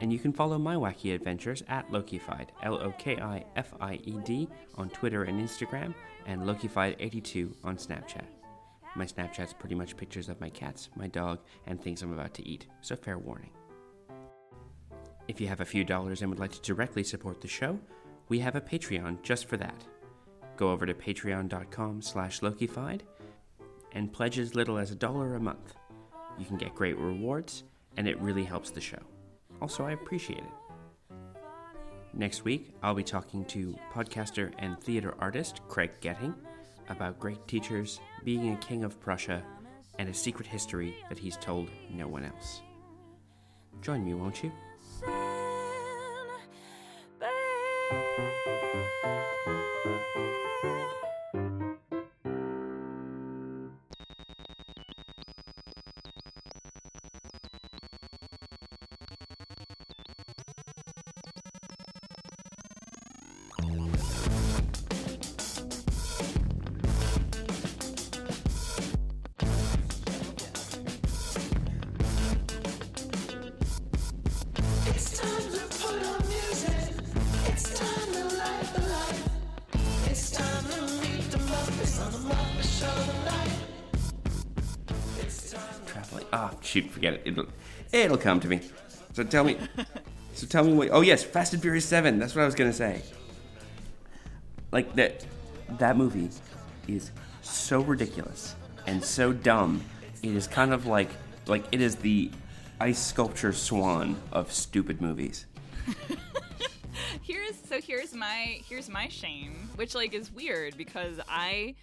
and 0.01 0.12
you 0.12 0.18
can 0.18 0.32
follow 0.32 0.59
my 0.59 0.74
wacky 0.74 1.14
adventures 1.14 1.62
at 1.68 1.90
Lokified, 1.90 2.48
L 2.62 2.74
O 2.80 2.92
K 2.98 3.18
I 3.20 3.44
F 3.57 3.74
I 3.80 3.94
E 4.05 4.18
D, 4.24 4.48
on 4.76 4.90
Twitter 4.90 5.24
and 5.24 5.40
Instagram, 5.40 5.94
and 6.26 6.42
Lokified82 6.42 7.55
on 7.64 7.76
Snapchat. 7.76 8.24
My 8.96 9.05
Snapchat's 9.05 9.53
pretty 9.53 9.74
much 9.74 9.96
pictures 9.96 10.28
of 10.28 10.40
my 10.40 10.51
cats, 10.51 10.88
my 10.96 11.07
dog, 11.07 11.38
and 11.66 11.80
things 11.80 12.03
I'm 12.03 12.12
about 12.12 12.34
to 12.34 12.48
eat, 12.48 12.66
so 12.80 12.96
fair 12.96 13.18
warning. 13.18 13.51
If 15.28 15.40
you 15.40 15.46
have 15.46 15.61
a 15.61 15.64
few 15.64 15.84
dollars 15.84 16.22
and 16.22 16.30
would 16.30 16.40
like 16.40 16.53
to 16.53 16.61
directly 16.61 17.05
support 17.05 17.40
the 17.40 17.48
show, 17.48 17.78
we 18.28 18.40
have 18.40 18.57
a 18.57 18.61
Patreon 18.61 19.22
just 19.22 19.46
for 19.46 19.57
that. 19.59 19.84
Go 20.57 20.70
over 20.70 20.86
to 20.86 20.94
patreon.com 20.94 22.03
slash 22.03 22.40
Lokified 22.40 23.03
and 23.92 24.12
pledge 24.12 24.38
as 24.38 24.55
little 24.55 24.78
as 24.78 24.90
a 24.90 24.96
dollar 24.96 25.34
a 25.34 25.40
month. 25.40 25.74
You 26.38 26.44
can 26.44 26.57
get 26.57 26.74
great 26.74 26.96
rewards, 26.96 27.64
and 27.96 28.09
it 28.09 28.20
really 28.20 28.44
helps 28.44 28.70
the 28.70 28.80
show. 28.80 28.98
Also, 29.61 29.84
I 29.84 29.92
appreciate 29.92 30.38
it. 30.38 31.16
Next 32.12 32.44
week, 32.44 32.74
I'll 32.82 32.94
be 32.94 33.04
talking 33.04 33.44
to 33.46 33.78
podcaster 33.92 34.52
and 34.58 34.80
theater 34.80 35.14
artist 35.18 35.61
Craig 35.68 35.92
Getting 36.00 36.34
about 36.88 37.20
great 37.20 37.46
teachers, 37.46 38.00
being 38.24 38.52
a 38.52 38.56
king 38.56 38.82
of 38.84 39.00
Prussia, 39.00 39.42
and 39.98 40.08
a 40.08 40.14
secret 40.14 40.46
history 40.46 40.96
that 41.08 41.18
he's 41.18 41.36
told 41.36 41.70
no 41.94 42.08
one 42.08 42.24
else. 42.24 42.62
Join 43.80 44.04
me, 44.04 44.14
won't 44.14 44.42
you? 44.42 44.50
Shoot, 86.70 86.88
forget 86.90 87.14
it. 87.14 87.22
It'll, 87.24 87.46
it'll 87.92 88.16
come 88.16 88.40
to 88.40 88.48
me. 88.48 88.60
So 89.12 89.24
tell 89.24 89.44
me. 89.44 89.58
so 90.34 90.46
tell 90.46 90.64
me 90.64 90.72
what. 90.72 90.88
Oh 90.92 91.00
yes, 91.00 91.22
Fast 91.22 91.52
and 91.52 91.60
Furious 91.60 91.84
Seven. 91.84 92.18
That's 92.18 92.34
what 92.34 92.42
I 92.42 92.44
was 92.46 92.54
gonna 92.54 92.72
say. 92.72 93.02
Like 94.72 94.94
that. 94.94 95.26
That 95.78 95.96
movie 95.96 96.30
is 96.88 97.12
so 97.42 97.80
ridiculous 97.80 98.56
and 98.86 99.04
so 99.04 99.32
dumb. 99.32 99.82
It 100.22 100.34
is 100.34 100.46
kind 100.46 100.72
of 100.72 100.86
like 100.86 101.10
like 101.46 101.64
it 101.72 101.80
is 101.80 101.96
the 101.96 102.30
ice 102.80 102.98
sculpture 102.98 103.52
swan 103.52 104.16
of 104.32 104.52
stupid 104.52 105.00
movies. 105.00 105.46
here's 107.22 107.56
so 107.68 107.80
here's 107.80 108.14
my 108.14 108.60
here's 108.68 108.88
my 108.88 109.08
shame, 109.08 109.68
which 109.76 109.94
like 109.94 110.14
is 110.14 110.32
weird 110.32 110.76
because 110.76 111.20
I 111.28 111.74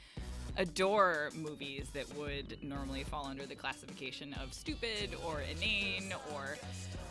adore 0.58 1.30
movies 1.36 1.88
that 1.93 2.12
would 2.16 2.58
normally 2.64 3.03
fall 3.03 3.28
under 3.28 3.45
the 3.45 3.55
classification 3.55 4.36
of 4.41 4.53
stupid 4.53 5.16
or 5.26 5.41
inane 5.41 6.14
or 6.34 6.58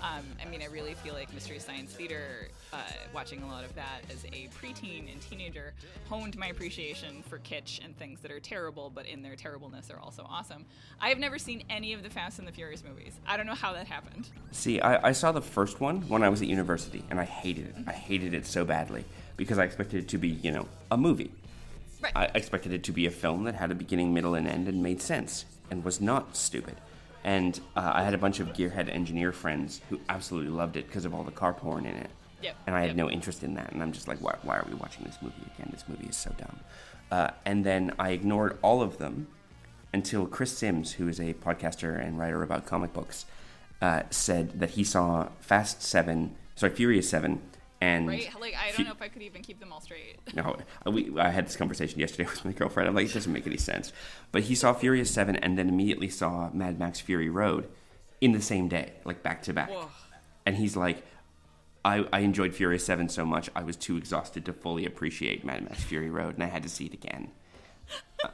um, 0.02 0.24
I 0.44 0.48
mean 0.48 0.62
I 0.62 0.66
really 0.66 0.94
feel 0.94 1.14
like 1.14 1.32
Mystery 1.32 1.60
Science 1.60 1.92
Theater 1.92 2.48
uh, 2.72 2.78
watching 3.14 3.42
a 3.42 3.46
lot 3.46 3.64
of 3.64 3.74
that 3.76 4.00
as 4.10 4.24
a 4.24 4.48
preteen 4.60 5.10
and 5.10 5.20
teenager 5.20 5.74
honed 6.08 6.36
my 6.36 6.48
appreciation 6.48 7.22
for 7.22 7.38
kitsch 7.38 7.84
and 7.84 7.96
things 7.96 8.20
that 8.20 8.32
are 8.32 8.40
terrible 8.40 8.90
but 8.92 9.06
in 9.06 9.22
their 9.22 9.36
terribleness 9.36 9.90
are 9.90 10.00
also 10.00 10.26
awesome. 10.28 10.64
I 11.00 11.08
have 11.08 11.18
never 11.18 11.38
seen 11.38 11.62
any 11.70 11.92
of 11.92 12.02
the 12.02 12.10
Fast 12.10 12.40
and 12.40 12.48
the 12.48 12.52
Furious 12.52 12.82
movies. 12.82 13.14
I 13.26 13.36
don't 13.36 13.46
know 13.46 13.54
how 13.54 13.72
that 13.74 13.86
happened. 13.86 14.28
See, 14.50 14.80
I, 14.80 15.08
I 15.08 15.12
saw 15.12 15.30
the 15.30 15.40
first 15.40 15.80
one 15.80 16.02
when 16.08 16.22
I 16.22 16.28
was 16.28 16.42
at 16.42 16.48
university 16.48 17.04
and 17.10 17.20
I 17.20 17.24
hated 17.24 17.68
it. 17.68 17.74
I 17.86 17.92
hated 17.92 18.34
it 18.34 18.44
so 18.44 18.64
badly 18.64 19.04
because 19.36 19.58
I 19.58 19.64
expected 19.64 20.04
it 20.04 20.08
to 20.08 20.18
be, 20.18 20.28
you 20.28 20.50
know, 20.50 20.66
a 20.90 20.96
movie. 20.96 21.30
Right. 22.14 22.30
I 22.34 22.36
expected 22.36 22.72
it 22.72 22.84
to 22.84 22.92
be 22.92 23.06
a 23.06 23.10
film 23.10 23.44
that 23.44 23.54
had 23.54 23.70
a 23.70 23.74
beginning, 23.74 24.14
middle, 24.14 24.34
and 24.34 24.46
end 24.46 24.68
and 24.68 24.82
made 24.82 25.00
sense 25.00 25.44
and 25.70 25.84
was 25.84 26.00
not 26.00 26.36
stupid. 26.36 26.76
And 27.24 27.58
uh, 27.74 27.92
I 27.94 28.04
had 28.04 28.14
a 28.14 28.18
bunch 28.18 28.38
of 28.38 28.48
gearhead 28.48 28.88
engineer 28.88 29.32
friends 29.32 29.80
who 29.88 30.00
absolutely 30.08 30.50
loved 30.50 30.76
it 30.76 30.86
because 30.86 31.04
of 31.04 31.14
all 31.14 31.24
the 31.24 31.32
car 31.32 31.52
porn 31.52 31.84
in 31.84 31.96
it. 31.96 32.10
Yep, 32.42 32.56
And 32.66 32.76
I 32.76 32.80
had 32.80 32.90
yep. 32.90 32.96
no 32.96 33.10
interest 33.10 33.42
in 33.42 33.54
that. 33.54 33.72
And 33.72 33.82
I'm 33.82 33.92
just 33.92 34.06
like, 34.06 34.18
why, 34.18 34.36
why 34.42 34.58
are 34.58 34.66
we 34.68 34.74
watching 34.74 35.04
this 35.04 35.16
movie 35.20 35.34
again? 35.54 35.70
This 35.72 35.84
movie 35.88 36.06
is 36.06 36.16
so 36.16 36.32
dumb. 36.38 36.60
Uh, 37.10 37.30
and 37.44 37.64
then 37.64 37.92
I 37.98 38.10
ignored 38.10 38.58
all 38.62 38.82
of 38.82 38.98
them 38.98 39.28
until 39.92 40.26
Chris 40.26 40.56
Sims, 40.56 40.92
who 40.92 41.08
is 41.08 41.18
a 41.18 41.34
podcaster 41.34 42.00
and 42.00 42.18
writer 42.18 42.42
about 42.42 42.66
comic 42.66 42.92
books, 42.92 43.24
uh, 43.80 44.02
said 44.10 44.60
that 44.60 44.70
he 44.70 44.84
saw 44.84 45.28
Fast 45.40 45.82
Seven, 45.82 46.36
sorry, 46.54 46.74
Furious 46.74 47.08
Seven, 47.08 47.40
and 47.80 48.08
Right? 48.08 48.30
Like 48.40 48.54
I 48.54 48.72
don't 48.76 48.86
know 48.86 48.92
if 48.92 49.02
I 49.02 49.08
could 49.08 49.22
even 49.22 49.42
keep 49.42 49.60
them 49.60 49.72
all 49.72 49.80
straight. 49.80 50.18
no, 50.34 50.56
we, 50.86 51.12
I 51.18 51.30
had 51.30 51.46
this 51.46 51.56
conversation 51.56 52.00
yesterday 52.00 52.24
with 52.30 52.44
my 52.44 52.52
girlfriend. 52.52 52.88
I'm 52.88 52.94
like, 52.94 53.06
it 53.06 53.14
doesn't 53.14 53.32
make 53.32 53.46
any 53.46 53.56
sense. 53.56 53.92
But 54.32 54.44
he 54.44 54.54
saw 54.54 54.72
Furious 54.72 55.10
7 55.10 55.36
and 55.36 55.58
then 55.58 55.68
immediately 55.68 56.08
saw 56.08 56.50
Mad 56.52 56.78
Max 56.78 57.00
Fury 57.00 57.28
Road 57.28 57.68
in 58.20 58.32
the 58.32 58.40
same 58.40 58.68
day, 58.68 58.92
like 59.04 59.22
back 59.22 59.42
to 59.42 59.52
back. 59.52 59.70
Whoa. 59.70 59.88
And 60.46 60.56
he's 60.56 60.76
like, 60.76 61.04
I, 61.84 62.06
I 62.12 62.20
enjoyed 62.20 62.54
Furious 62.54 62.84
7 62.84 63.08
so 63.08 63.24
much, 63.24 63.50
I 63.54 63.62
was 63.62 63.76
too 63.76 63.96
exhausted 63.96 64.44
to 64.46 64.52
fully 64.52 64.86
appreciate 64.86 65.44
Mad 65.44 65.62
Max 65.64 65.84
Fury 65.84 66.10
Road, 66.10 66.34
and 66.34 66.42
I 66.42 66.46
had 66.46 66.62
to 66.62 66.68
see 66.68 66.86
it 66.86 66.94
again. 66.94 67.30
Uh, 68.24 68.28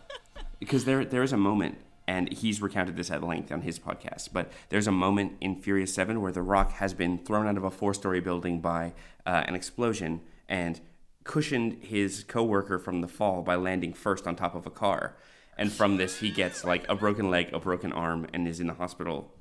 because 0.59 0.85
there 0.85 1.05
there 1.05 1.23
is 1.23 1.33
a 1.33 1.37
moment, 1.37 1.77
and 2.07 2.33
he's 2.33 2.61
recounted 2.61 2.97
this 2.97 3.11
at 3.11 3.23
length 3.23 3.53
on 3.53 3.63
his 3.63 3.79
podcast, 3.79 4.31
but 4.33 4.51
there's 4.71 4.87
a 4.87 4.93
moment 4.93 5.35
in 5.41 5.57
Furious 5.57 5.95
7 5.95 6.21
where 6.21 6.33
The 6.33 6.43
Rock 6.43 6.73
has 6.73 6.95
been 6.95 7.19
thrown 7.19 7.47
out 7.47 7.57
of 7.57 7.65
a 7.65 7.71
four 7.71 7.95
story 7.95 8.21
building 8.21 8.61
by 8.61 8.93
uh, 9.25 9.45
an 9.47 9.55
explosion 9.55 10.21
and 10.49 10.81
cushioned 11.25 11.85
his 11.85 12.25
coworker 12.25 12.79
from 12.79 13.01
the 13.01 13.09
fall 13.09 13.43
by 13.43 13.55
landing 13.55 13.93
first 13.93 14.27
on 14.27 14.35
top 14.35 14.55
of 14.55 14.67
a 14.67 14.71
car. 14.71 15.17
And 15.57 15.73
from 15.73 15.97
this, 15.97 16.19
he 16.19 16.31
gets 16.31 16.65
like 16.65 16.89
a 16.89 16.97
broken 16.97 17.31
leg, 17.31 17.53
a 17.53 17.61
broken 17.61 17.93
arm, 17.93 18.27
and 18.33 18.49
is 18.49 18.59
in 18.59 18.67
the 18.67 18.75
hospital. 18.75 19.33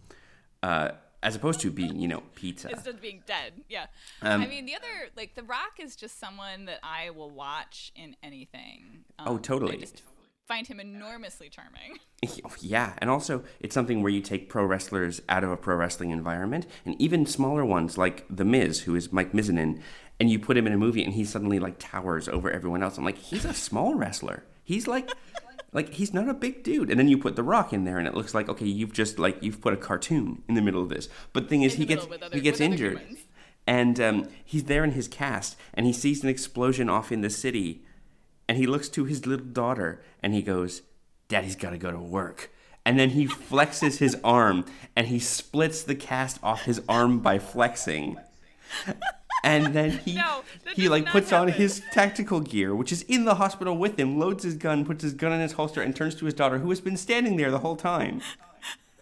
Uh, 0.62 0.92
as 1.24 1.36
opposed 1.36 1.60
to 1.62 1.70
being, 1.72 2.00
you 2.00 2.08
know, 2.08 2.24
pizza. 2.36 2.70
Instead 2.70 2.96
of 2.96 3.02
being 3.02 3.24
dead. 3.28 3.54
Yeah. 3.70 3.86
Um, 4.22 4.42
I 4.42 4.48
mean, 4.48 4.66
the 4.66 4.76
other, 4.76 5.10
like, 5.16 5.36
The 5.36 5.44
Rock 5.44 5.80
is 5.80 5.96
just 5.96 6.20
someone 6.20 6.66
that 6.66 6.80
I 6.84 7.12
will 7.12 7.30
watch 7.30 7.92
in 7.96 8.16
anything. 8.24 9.06
Um, 9.20 9.28
Oh, 9.28 9.38
totally. 9.38 9.86
Find 10.48 10.68
him 10.68 10.80
enormously 10.80 11.50
charming. 11.50 12.00
Yeah, 12.60 12.94
and 13.00 13.10
also 13.10 13.44
it's 13.60 13.74
something 13.74 14.04
where 14.04 14.12
you 14.12 14.22
take 14.22 14.48
pro 14.48 14.64
wrestlers 14.64 15.24
out 15.28 15.44
of 15.44 15.50
a 15.50 15.58
pro 15.58 15.76
wrestling 15.76 16.12
environment, 16.12 16.68
and 16.86 17.00
even 17.02 17.26
smaller 17.26 17.66
ones 17.66 17.98
like 17.98 18.26
The 18.30 18.46
Miz, 18.46 18.82
who 18.82 18.94
is 18.96 19.12
Mike 19.12 19.32
Mizanin, 19.32 19.82
and 20.20 20.30
you 20.30 20.38
put 20.38 20.56
him 20.56 20.68
in 20.68 20.74
a 20.74 20.78
movie, 20.78 21.04
and 21.04 21.14
he 21.16 21.26
suddenly 21.26 21.58
like 21.58 21.78
towers 21.80 22.30
over 22.30 22.52
everyone 22.52 22.84
else. 22.84 23.00
I'm 23.00 23.04
like, 23.06 23.18
he's 23.18 23.44
a 23.44 23.56
small 23.56 23.96
wrestler. 23.96 24.44
He's 24.64 24.88
like, 24.88 25.10
like 25.74 25.94
he's 25.96 26.14
not 26.14 26.30
a 26.30 26.34
big 26.36 26.64
dude. 26.64 26.92
And 26.92 27.00
then 27.00 27.08
you 27.08 27.18
put 27.18 27.36
The 27.36 27.42
Rock 27.44 27.74
in 27.74 27.86
there, 27.86 27.98
and 27.98 28.08
it 28.08 28.14
looks 28.14 28.36
like 28.36 28.48
okay, 28.50 28.68
you've 28.68 28.94
just 28.94 29.18
like 29.18 29.42
you've 29.42 29.62
put 29.62 29.74
a 29.74 29.78
cartoon 29.78 30.44
in 30.48 30.54
the 30.54 30.62
middle 30.62 30.84
of 30.84 30.90
this. 30.90 31.10
But 31.34 31.44
the 31.44 31.50
thing 31.50 31.64
is, 31.64 31.74
he 31.74 31.86
gets 31.88 32.06
other- 32.06 32.30
he 32.34 32.40
gets 32.42 32.60
with 32.60 32.68
other 32.68 32.74
injured, 32.74 33.02
and 33.66 34.00
um, 34.00 34.28
he's 34.46 34.66
there 34.66 34.84
in 34.84 34.92
his 34.92 35.08
cast, 35.08 35.58
and 35.74 35.88
he 35.88 35.94
sees 35.94 36.22
an 36.24 36.30
explosion 36.30 36.88
off 36.88 37.12
in 37.12 37.22
the 37.22 37.32
city, 37.32 37.84
and 38.48 38.58
he 38.58 38.68
looks 38.68 38.90
to 38.90 39.06
his 39.06 39.26
little 39.26 39.46
daughter 39.46 40.02
and 40.22 40.34
he 40.34 40.42
goes, 40.42 40.82
Daddy's 41.28 41.56
got 41.56 41.70
to 41.72 41.78
go 41.78 41.92
to 41.92 42.00
work. 42.00 42.52
And 42.86 43.00
then 43.00 43.12
he 43.12 43.28
flexes 43.28 44.00
his 44.00 44.18
arm 44.24 44.66
and 44.96 45.08
he 45.08 45.20
splits 45.20 45.84
the 45.84 45.96
cast 45.96 46.40
off 46.44 46.64
his 46.64 46.82
arm 46.90 47.20
by 47.20 47.40
flexing. 47.40 48.18
And 49.44 49.74
then 49.74 50.00
he 50.00 50.16
No, 50.16 50.44
he 50.76 50.88
like 50.88 51.08
puts 51.08 51.34
on 51.34 51.48
his 51.48 51.82
tactical 51.92 52.42
gear, 52.42 52.76
which 52.76 52.92
is 52.92 53.02
in 53.04 53.26
the 53.26 53.36
hospital 53.36 53.76
with 53.76 54.00
him, 54.00 54.20
loads 54.20 54.44
his 54.44 54.56
gun, 54.56 54.86
puts 54.86 55.04
his 55.04 55.14
gun 55.14 55.32
in 55.32 55.42
his 55.42 55.54
holster, 55.54 55.82
and 55.82 55.96
turns 55.96 56.16
to 56.16 56.26
his 56.26 56.34
daughter, 56.34 56.60
who 56.60 56.70
has 56.70 56.80
been 56.80 56.98
standing 56.98 57.38
there 57.38 57.50
the 57.50 57.60
whole 57.60 57.76
time. 57.76 58.22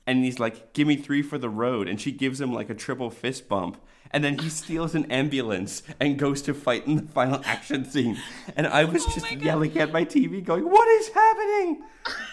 And 0.07 0.23
he's 0.23 0.39
like, 0.39 0.73
"Give 0.73 0.87
me 0.87 0.95
three 0.95 1.21
for 1.21 1.37
the 1.37 1.49
road," 1.49 1.87
and 1.87 1.99
she 1.99 2.11
gives 2.11 2.39
him 2.39 2.53
like 2.53 2.69
a 2.69 2.73
triple 2.73 3.09
fist 3.09 3.49
bump. 3.49 3.77
And 4.11 4.23
then 4.23 4.39
he 4.39 4.49
steals 4.49 4.95
an 4.95 5.05
ambulance 5.11 5.83
and 5.99 6.17
goes 6.17 6.41
to 6.43 6.53
fight 6.53 6.87
in 6.87 6.95
the 6.95 7.01
final 7.03 7.41
action 7.45 7.85
scene. 7.85 8.17
And 8.55 8.65
I 8.67 8.83
was 8.85 9.05
Oh 9.07 9.11
just 9.13 9.31
yelling 9.31 9.77
at 9.77 9.91
my 9.91 10.03
TV, 10.03 10.43
going, 10.43 10.63
"What 10.69 10.87
is 10.87 11.09
happening? 11.09 11.83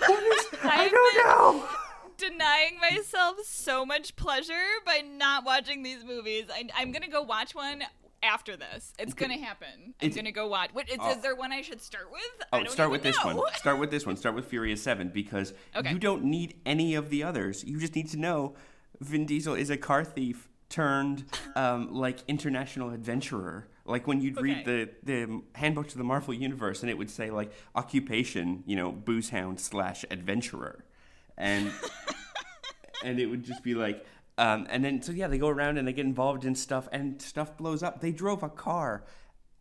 What 0.07 0.23
is? 0.23 0.47
I 0.63 0.89
don't 0.89 1.27
know." 1.27 1.69
Denying 2.17 2.79
myself 2.81 3.37
so 3.45 3.85
much 3.85 4.17
pleasure 4.17 4.65
by 4.87 5.03
not 5.07 5.45
watching 5.45 5.83
these 5.83 6.03
movies. 6.03 6.47
I, 6.51 6.67
I'm 6.75 6.91
going 6.91 7.03
to 7.03 7.11
go 7.11 7.21
watch 7.21 7.55
one 7.55 7.83
after 8.23 8.57
this. 8.57 8.95
It's 8.99 9.13
going 9.13 9.31
to 9.31 9.37
happen. 9.39 9.69
I'm 10.01 10.07
It's- 10.07 10.15
going 10.15 10.25
to 10.25 10.33
go 10.33 10.47
watch. 10.49 10.71
What, 10.73 10.89
is, 10.89 10.97
Oh. 10.99 11.11
is 11.11 11.19
there 11.19 11.37
one 11.37 11.53
I 11.53 11.61
should 11.61 11.83
start 11.83 12.11
with? 12.11 12.23
I 12.55 12.61
Oh, 12.63 12.65
start 12.65 12.91
with 12.91 13.03
this 13.03 13.23
know. 13.23 13.37
one. 13.37 13.55
Start 13.57 13.79
with 13.79 13.91
this 13.91 14.07
one. 14.07 14.17
Start 14.23 14.35
with 14.35 14.47
Furious 14.47 14.83
7 14.83 15.11
because 15.11 15.53
Okay. 15.77 15.91
you 15.93 15.99
don't 15.99 16.25
need 16.25 16.55
any 16.65 16.95
of 16.95 17.11
the 17.11 17.23
others. 17.23 17.63
You 17.65 17.79
just 17.79 17.95
need 17.95 18.09
to 18.09 18.17
know 18.17 18.55
Vin 19.01 19.27
Diesel 19.27 19.55
is 19.55 19.69
a 19.69 19.77
car 19.77 20.03
thief 20.03 20.49
turned 20.69 21.25
um, 21.55 21.95
like 21.95 22.19
international 22.29 22.91
adventurer. 22.91 23.69
Like 23.85 24.07
when 24.07 24.21
you'd 24.21 24.41
read 24.41 24.65
the, 24.65 24.91
the 25.03 25.43
handbook 25.55 25.89
to 25.89 25.99
the 25.99 26.05
Marvel 26.05 26.35
Universe 26.35 26.83
and 26.83 26.91
it 26.91 26.99
would 26.99 27.11
say 27.11 27.31
like 27.31 27.53
occupation, 27.75 28.65
you 28.67 28.75
know, 28.75 28.91
booze 28.91 29.31
hound 29.31 29.61
slash 29.61 30.05
adventurer. 30.11 30.85
And 31.39 31.71
and 33.05 33.21
it 33.21 33.27
would 33.27 33.45
just 33.45 33.63
be 33.63 33.75
like 33.75 34.05
um, 34.39 34.67
and 34.69 34.85
then 34.85 35.03
so 35.03 35.13
yeah 35.13 35.29
they 35.29 35.39
go 35.39 35.49
around 35.49 35.79
and 35.79 35.87
they 35.87 35.93
get 35.93 36.05
involved 36.05 36.45
in 36.45 36.55
stuff 36.55 36.89
and 36.93 37.21
stuff 37.23 37.57
blows 37.57 37.83
up 37.83 38.01
they 38.01 38.13
drove 38.13 38.43
a 38.43 38.49
car 38.49 39.05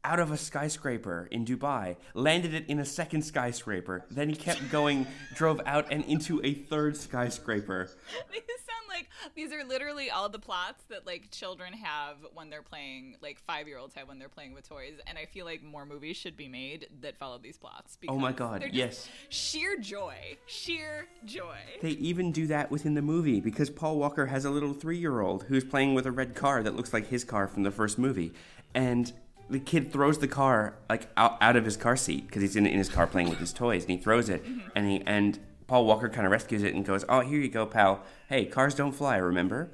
out 0.06 0.20
of 0.20 0.32
a 0.32 0.38
skyscraper 0.38 1.28
in 1.32 1.44
dubai 1.46 1.96
landed 2.14 2.54
it 2.54 2.66
in 2.68 2.80
a 2.80 2.86
second 2.86 3.22
skyscraper 3.24 4.06
then 4.12 4.30
he 4.30 4.36
kept 4.36 4.62
going 4.72 5.06
drove 5.34 5.60
out 5.66 5.86
and 5.92 6.04
into 6.06 6.40
a 6.44 6.54
third 6.54 6.96
skyscraper 6.96 7.90
These 8.32 8.42
sound 8.66 8.88
like 8.90 9.10
these 9.36 9.52
are 9.52 9.64
literally 9.64 10.10
all 10.10 10.30
the 10.30 10.40
plots 10.40 10.84
that 10.90 11.06
like 11.06 11.32
children 11.32 11.74
have 11.74 12.18
when 12.34 12.50
they're 12.50 12.62
playing, 12.62 13.16
like 13.22 13.40
five 13.46 13.68
year 13.68 13.78
olds 13.78 13.96
have 13.96 14.08
when 14.08 14.20
they're 14.20 14.30
playing 14.30 14.54
with 14.54 14.68
toys. 14.68 14.94
And 15.08 15.18
I 15.18 15.26
feel 15.26 15.46
like 15.46 15.64
more 15.64 15.86
movies 15.86 16.18
should 16.18 16.38
be 16.38 16.48
made 16.48 16.88
that 17.02 17.18
follow 17.18 17.38
these 17.38 17.58
plots. 17.58 17.98
Oh 18.08 18.18
my 18.18 18.32
God, 18.32 18.66
yes. 18.72 19.10
sheer 19.30 19.78
joy, 19.78 20.38
sheer 20.46 21.08
joy. 21.26 21.58
they 21.82 21.90
even 21.92 22.32
do 22.32 22.48
that 22.48 22.72
within 22.72 22.94
the 22.94 23.02
movie 23.02 23.40
because 23.40 23.70
paul 23.70 23.98
walker 23.98 24.28
has 24.28 24.46
a 24.46 24.50
little 24.50 24.74
three-year-old 24.74 25.44
who's 25.44 25.64
playing 25.64 25.94
with 25.94 26.06
a 26.06 26.12
red 26.12 26.36
car 26.36 26.64
that 26.64 26.76
looks 26.76 26.94
like 26.94 27.08
his 27.08 27.24
car 27.24 27.48
from 27.48 27.64
the 27.64 27.72
first 27.72 27.98
movie 27.98 28.34
and 28.74 29.14
the 29.50 29.60
kid 29.60 29.92
throws 29.92 30.20
the 30.20 30.28
car 30.28 30.76
like 30.90 31.08
out, 31.18 31.38
out 31.42 31.56
of 31.56 31.66
his 31.66 31.78
car 31.78 31.96
seat 31.96 32.28
because 32.28 32.42
he's 32.42 32.56
in, 32.56 32.66
in 32.66 32.78
his 32.78 32.90
car 32.90 33.08
playing 33.08 33.30
with 33.30 33.40
his 33.40 33.54
toys 33.54 33.84
and 33.84 33.92
he 33.92 33.98
throws 33.98 34.30
it 34.30 34.44
and 34.76 34.90
he 34.90 35.04
and 35.06 35.40
paul 35.68 35.86
walker 35.86 36.10
kind 36.10 36.26
of 36.26 36.32
rescues 36.32 36.64
it 36.64 36.74
and 36.74 36.86
goes 36.86 37.06
oh 37.10 37.22
here 37.22 37.40
you 37.40 37.50
go 37.50 37.66
pal. 37.66 38.04
Hey 38.28 38.46
cars 38.46 38.76
don't 38.76 38.94
fly 38.94 39.18
remember 39.18 39.70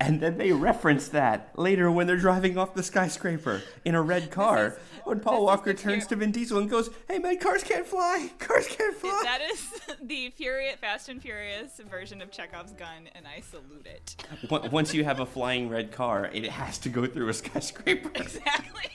and 0.00 0.20
then 0.20 0.38
they 0.38 0.50
reference 0.52 1.08
that 1.08 1.50
later 1.58 1.90
when 1.90 2.06
they're 2.06 2.16
driving 2.16 2.58
off 2.58 2.74
the 2.74 2.82
skyscraper 2.82 3.62
in 3.84 3.94
a 3.94 4.02
red 4.02 4.30
car 4.30 4.66
is- 4.68 4.72
when 5.04 5.20
paul 5.20 5.44
walker 5.44 5.72
turns 5.74 6.06
to 6.06 6.16
vin 6.16 6.30
diesel 6.32 6.58
and 6.58 6.68
goes 6.70 6.90
hey 7.08 7.18
man 7.18 7.38
cars 7.38 7.62
can't 7.62 7.86
fly 7.86 8.30
cars 8.38 8.66
can't 8.66 8.96
fly 8.96 9.20
That 9.24 9.40
is 9.52 9.70
the 10.02 10.30
Furious, 10.30 10.76
Fast 10.80 11.08
and 11.08 11.20
Furious 11.22 11.80
version 11.90 12.20
of 12.22 12.30
Chekhov's 12.30 12.72
gun, 12.72 13.08
and 13.14 13.26
I 13.26 13.40
salute 13.40 13.86
it. 13.86 14.16
Once 14.72 14.92
you 14.94 15.04
have 15.04 15.20
a 15.20 15.26
flying 15.26 15.68
red 15.68 15.92
car, 15.92 16.30
it 16.32 16.46
has 16.46 16.78
to 16.78 16.88
go 16.88 17.06
through 17.06 17.28
a 17.28 17.34
skyscraper. 17.34 18.10
Exactly. 18.14 18.90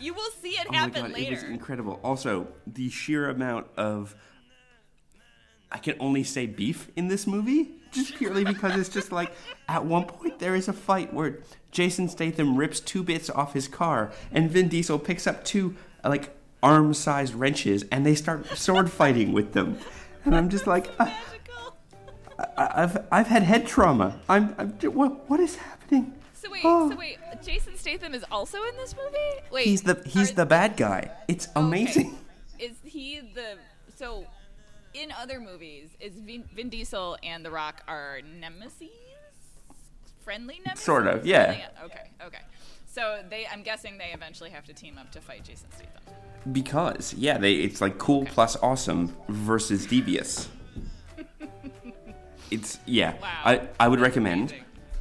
you 0.00 0.12
will 0.14 0.30
see 0.42 0.50
it 0.50 0.66
Oh 0.68 0.72
my 0.72 0.88
god, 0.88 1.12
later. 1.12 1.30
it 1.32 1.34
was 1.34 1.42
incredible. 1.44 2.00
Also, 2.02 2.48
the 2.66 2.90
sheer 2.90 3.28
amount 3.30 3.66
of 3.76 4.14
I 5.70 5.78
can 5.78 5.94
only 6.00 6.24
say 6.24 6.46
beef 6.46 6.90
in 6.96 7.08
this 7.08 7.26
movie 7.26 7.70
just 7.92 8.16
purely 8.16 8.44
because 8.44 8.78
it's 8.78 8.88
just 8.88 9.12
like 9.12 9.32
at 9.68 9.84
one 9.84 10.04
point 10.04 10.38
there 10.38 10.54
is 10.54 10.68
a 10.68 10.72
fight 10.72 11.12
where 11.12 11.38
Jason 11.70 12.08
Statham 12.08 12.56
rips 12.56 12.80
two 12.80 13.02
bits 13.02 13.30
off 13.30 13.52
his 13.52 13.68
car 13.68 14.10
and 14.32 14.50
Vin 14.50 14.68
Diesel 14.68 14.98
picks 14.98 15.26
up 15.26 15.44
two 15.44 15.76
uh, 16.04 16.08
like 16.08 16.34
arm-sized 16.62 17.34
wrenches 17.34 17.84
and 17.90 18.04
they 18.06 18.14
start 18.14 18.46
sword 18.56 18.90
fighting 18.90 19.32
with 19.32 19.52
them. 19.52 19.78
And 20.24 20.34
I'm 20.36 20.48
just 20.48 20.66
like 20.66 20.88
I, 21.00 21.04
Magical. 21.06 21.76
I- 22.56 22.82
I've 22.82 23.06
I've 23.10 23.26
had 23.26 23.42
head 23.42 23.66
trauma. 23.66 24.20
I'm, 24.28 24.54
I'm 24.58 24.70
what, 24.92 25.28
what 25.28 25.40
is 25.40 25.56
happening? 25.56 26.14
So 26.34 26.50
wait, 26.50 26.62
Oh. 26.64 26.90
so 26.90 26.96
wait, 26.96 27.18
Jason 27.42 27.76
Statham 27.76 28.14
is 28.14 28.24
also 28.30 28.58
in 28.64 28.76
this 28.76 28.94
movie? 28.96 29.42
Wait, 29.52 29.64
He's 29.64 29.82
the 29.82 30.02
he's 30.06 30.32
are- 30.32 30.34
the 30.34 30.46
bad 30.46 30.76
guy. 30.76 31.10
It's 31.28 31.48
amazing. 31.56 32.16
Okay. 32.58 32.66
Is 32.66 32.76
he 32.84 33.20
the 33.34 33.58
so? 33.96 34.26
In 34.94 35.10
other 35.12 35.40
movies, 35.40 35.90
is 36.00 36.14
Vin, 36.14 36.44
Vin 36.54 36.68
Diesel 36.68 37.16
and 37.22 37.44
The 37.44 37.50
Rock 37.50 37.82
are 37.88 38.20
nemesis, 38.38 38.88
friendly 40.22 40.60
nemesis? 40.64 40.84
Sort 40.84 41.06
of, 41.06 41.24
yeah. 41.26 41.68
Okay, 41.84 42.10
okay. 42.24 42.40
So 42.86 43.22
they, 43.30 43.46
I'm 43.50 43.62
guessing 43.62 43.96
they 43.96 44.12
eventually 44.12 44.50
have 44.50 44.66
to 44.66 44.74
team 44.74 44.98
up 44.98 45.10
to 45.12 45.20
fight 45.20 45.44
Jason 45.44 45.68
Statham. 45.72 46.52
Because 46.52 47.14
yeah, 47.14 47.38
they 47.38 47.54
it's 47.54 47.80
like 47.80 47.96
cool 47.98 48.26
plus 48.26 48.56
awesome 48.56 49.16
versus 49.28 49.86
devious. 49.86 50.48
it's 52.50 52.78
yeah. 52.84 53.14
Wow. 53.22 53.40
I 53.44 53.68
I 53.78 53.88
would 53.88 54.00
recommend 54.00 54.52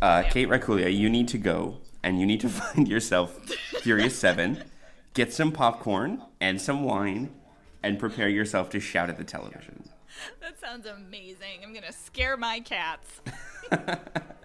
uh, 0.02 0.22
Yeah. 0.24 0.30
Kate 0.30 0.48
Racculia. 0.48 0.96
You 0.96 1.10
need 1.10 1.28
to 1.30 1.38
go 1.38 1.80
and 2.04 2.20
you 2.20 2.26
need 2.26 2.42
to 2.42 2.50
find 2.62 2.88
yourself 2.88 3.44
Furious 3.82 4.18
Seven. 4.18 4.64
Get 5.14 5.34
some 5.34 5.52
popcorn 5.52 6.22
and 6.40 6.62
some 6.62 6.84
wine, 6.84 7.32
and 7.84 8.00
prepare 8.00 8.30
yourself 8.30 8.70
to 8.72 8.80
shout 8.80 9.10
at 9.10 9.18
the 9.18 9.24
television. 9.24 9.90
That 10.42 10.60
sounds 10.60 10.86
amazing. 10.86 11.64
I'm 11.64 11.74
gonna 11.74 11.94
scare 11.94 12.38
my 12.38 12.60
cats. 12.60 13.22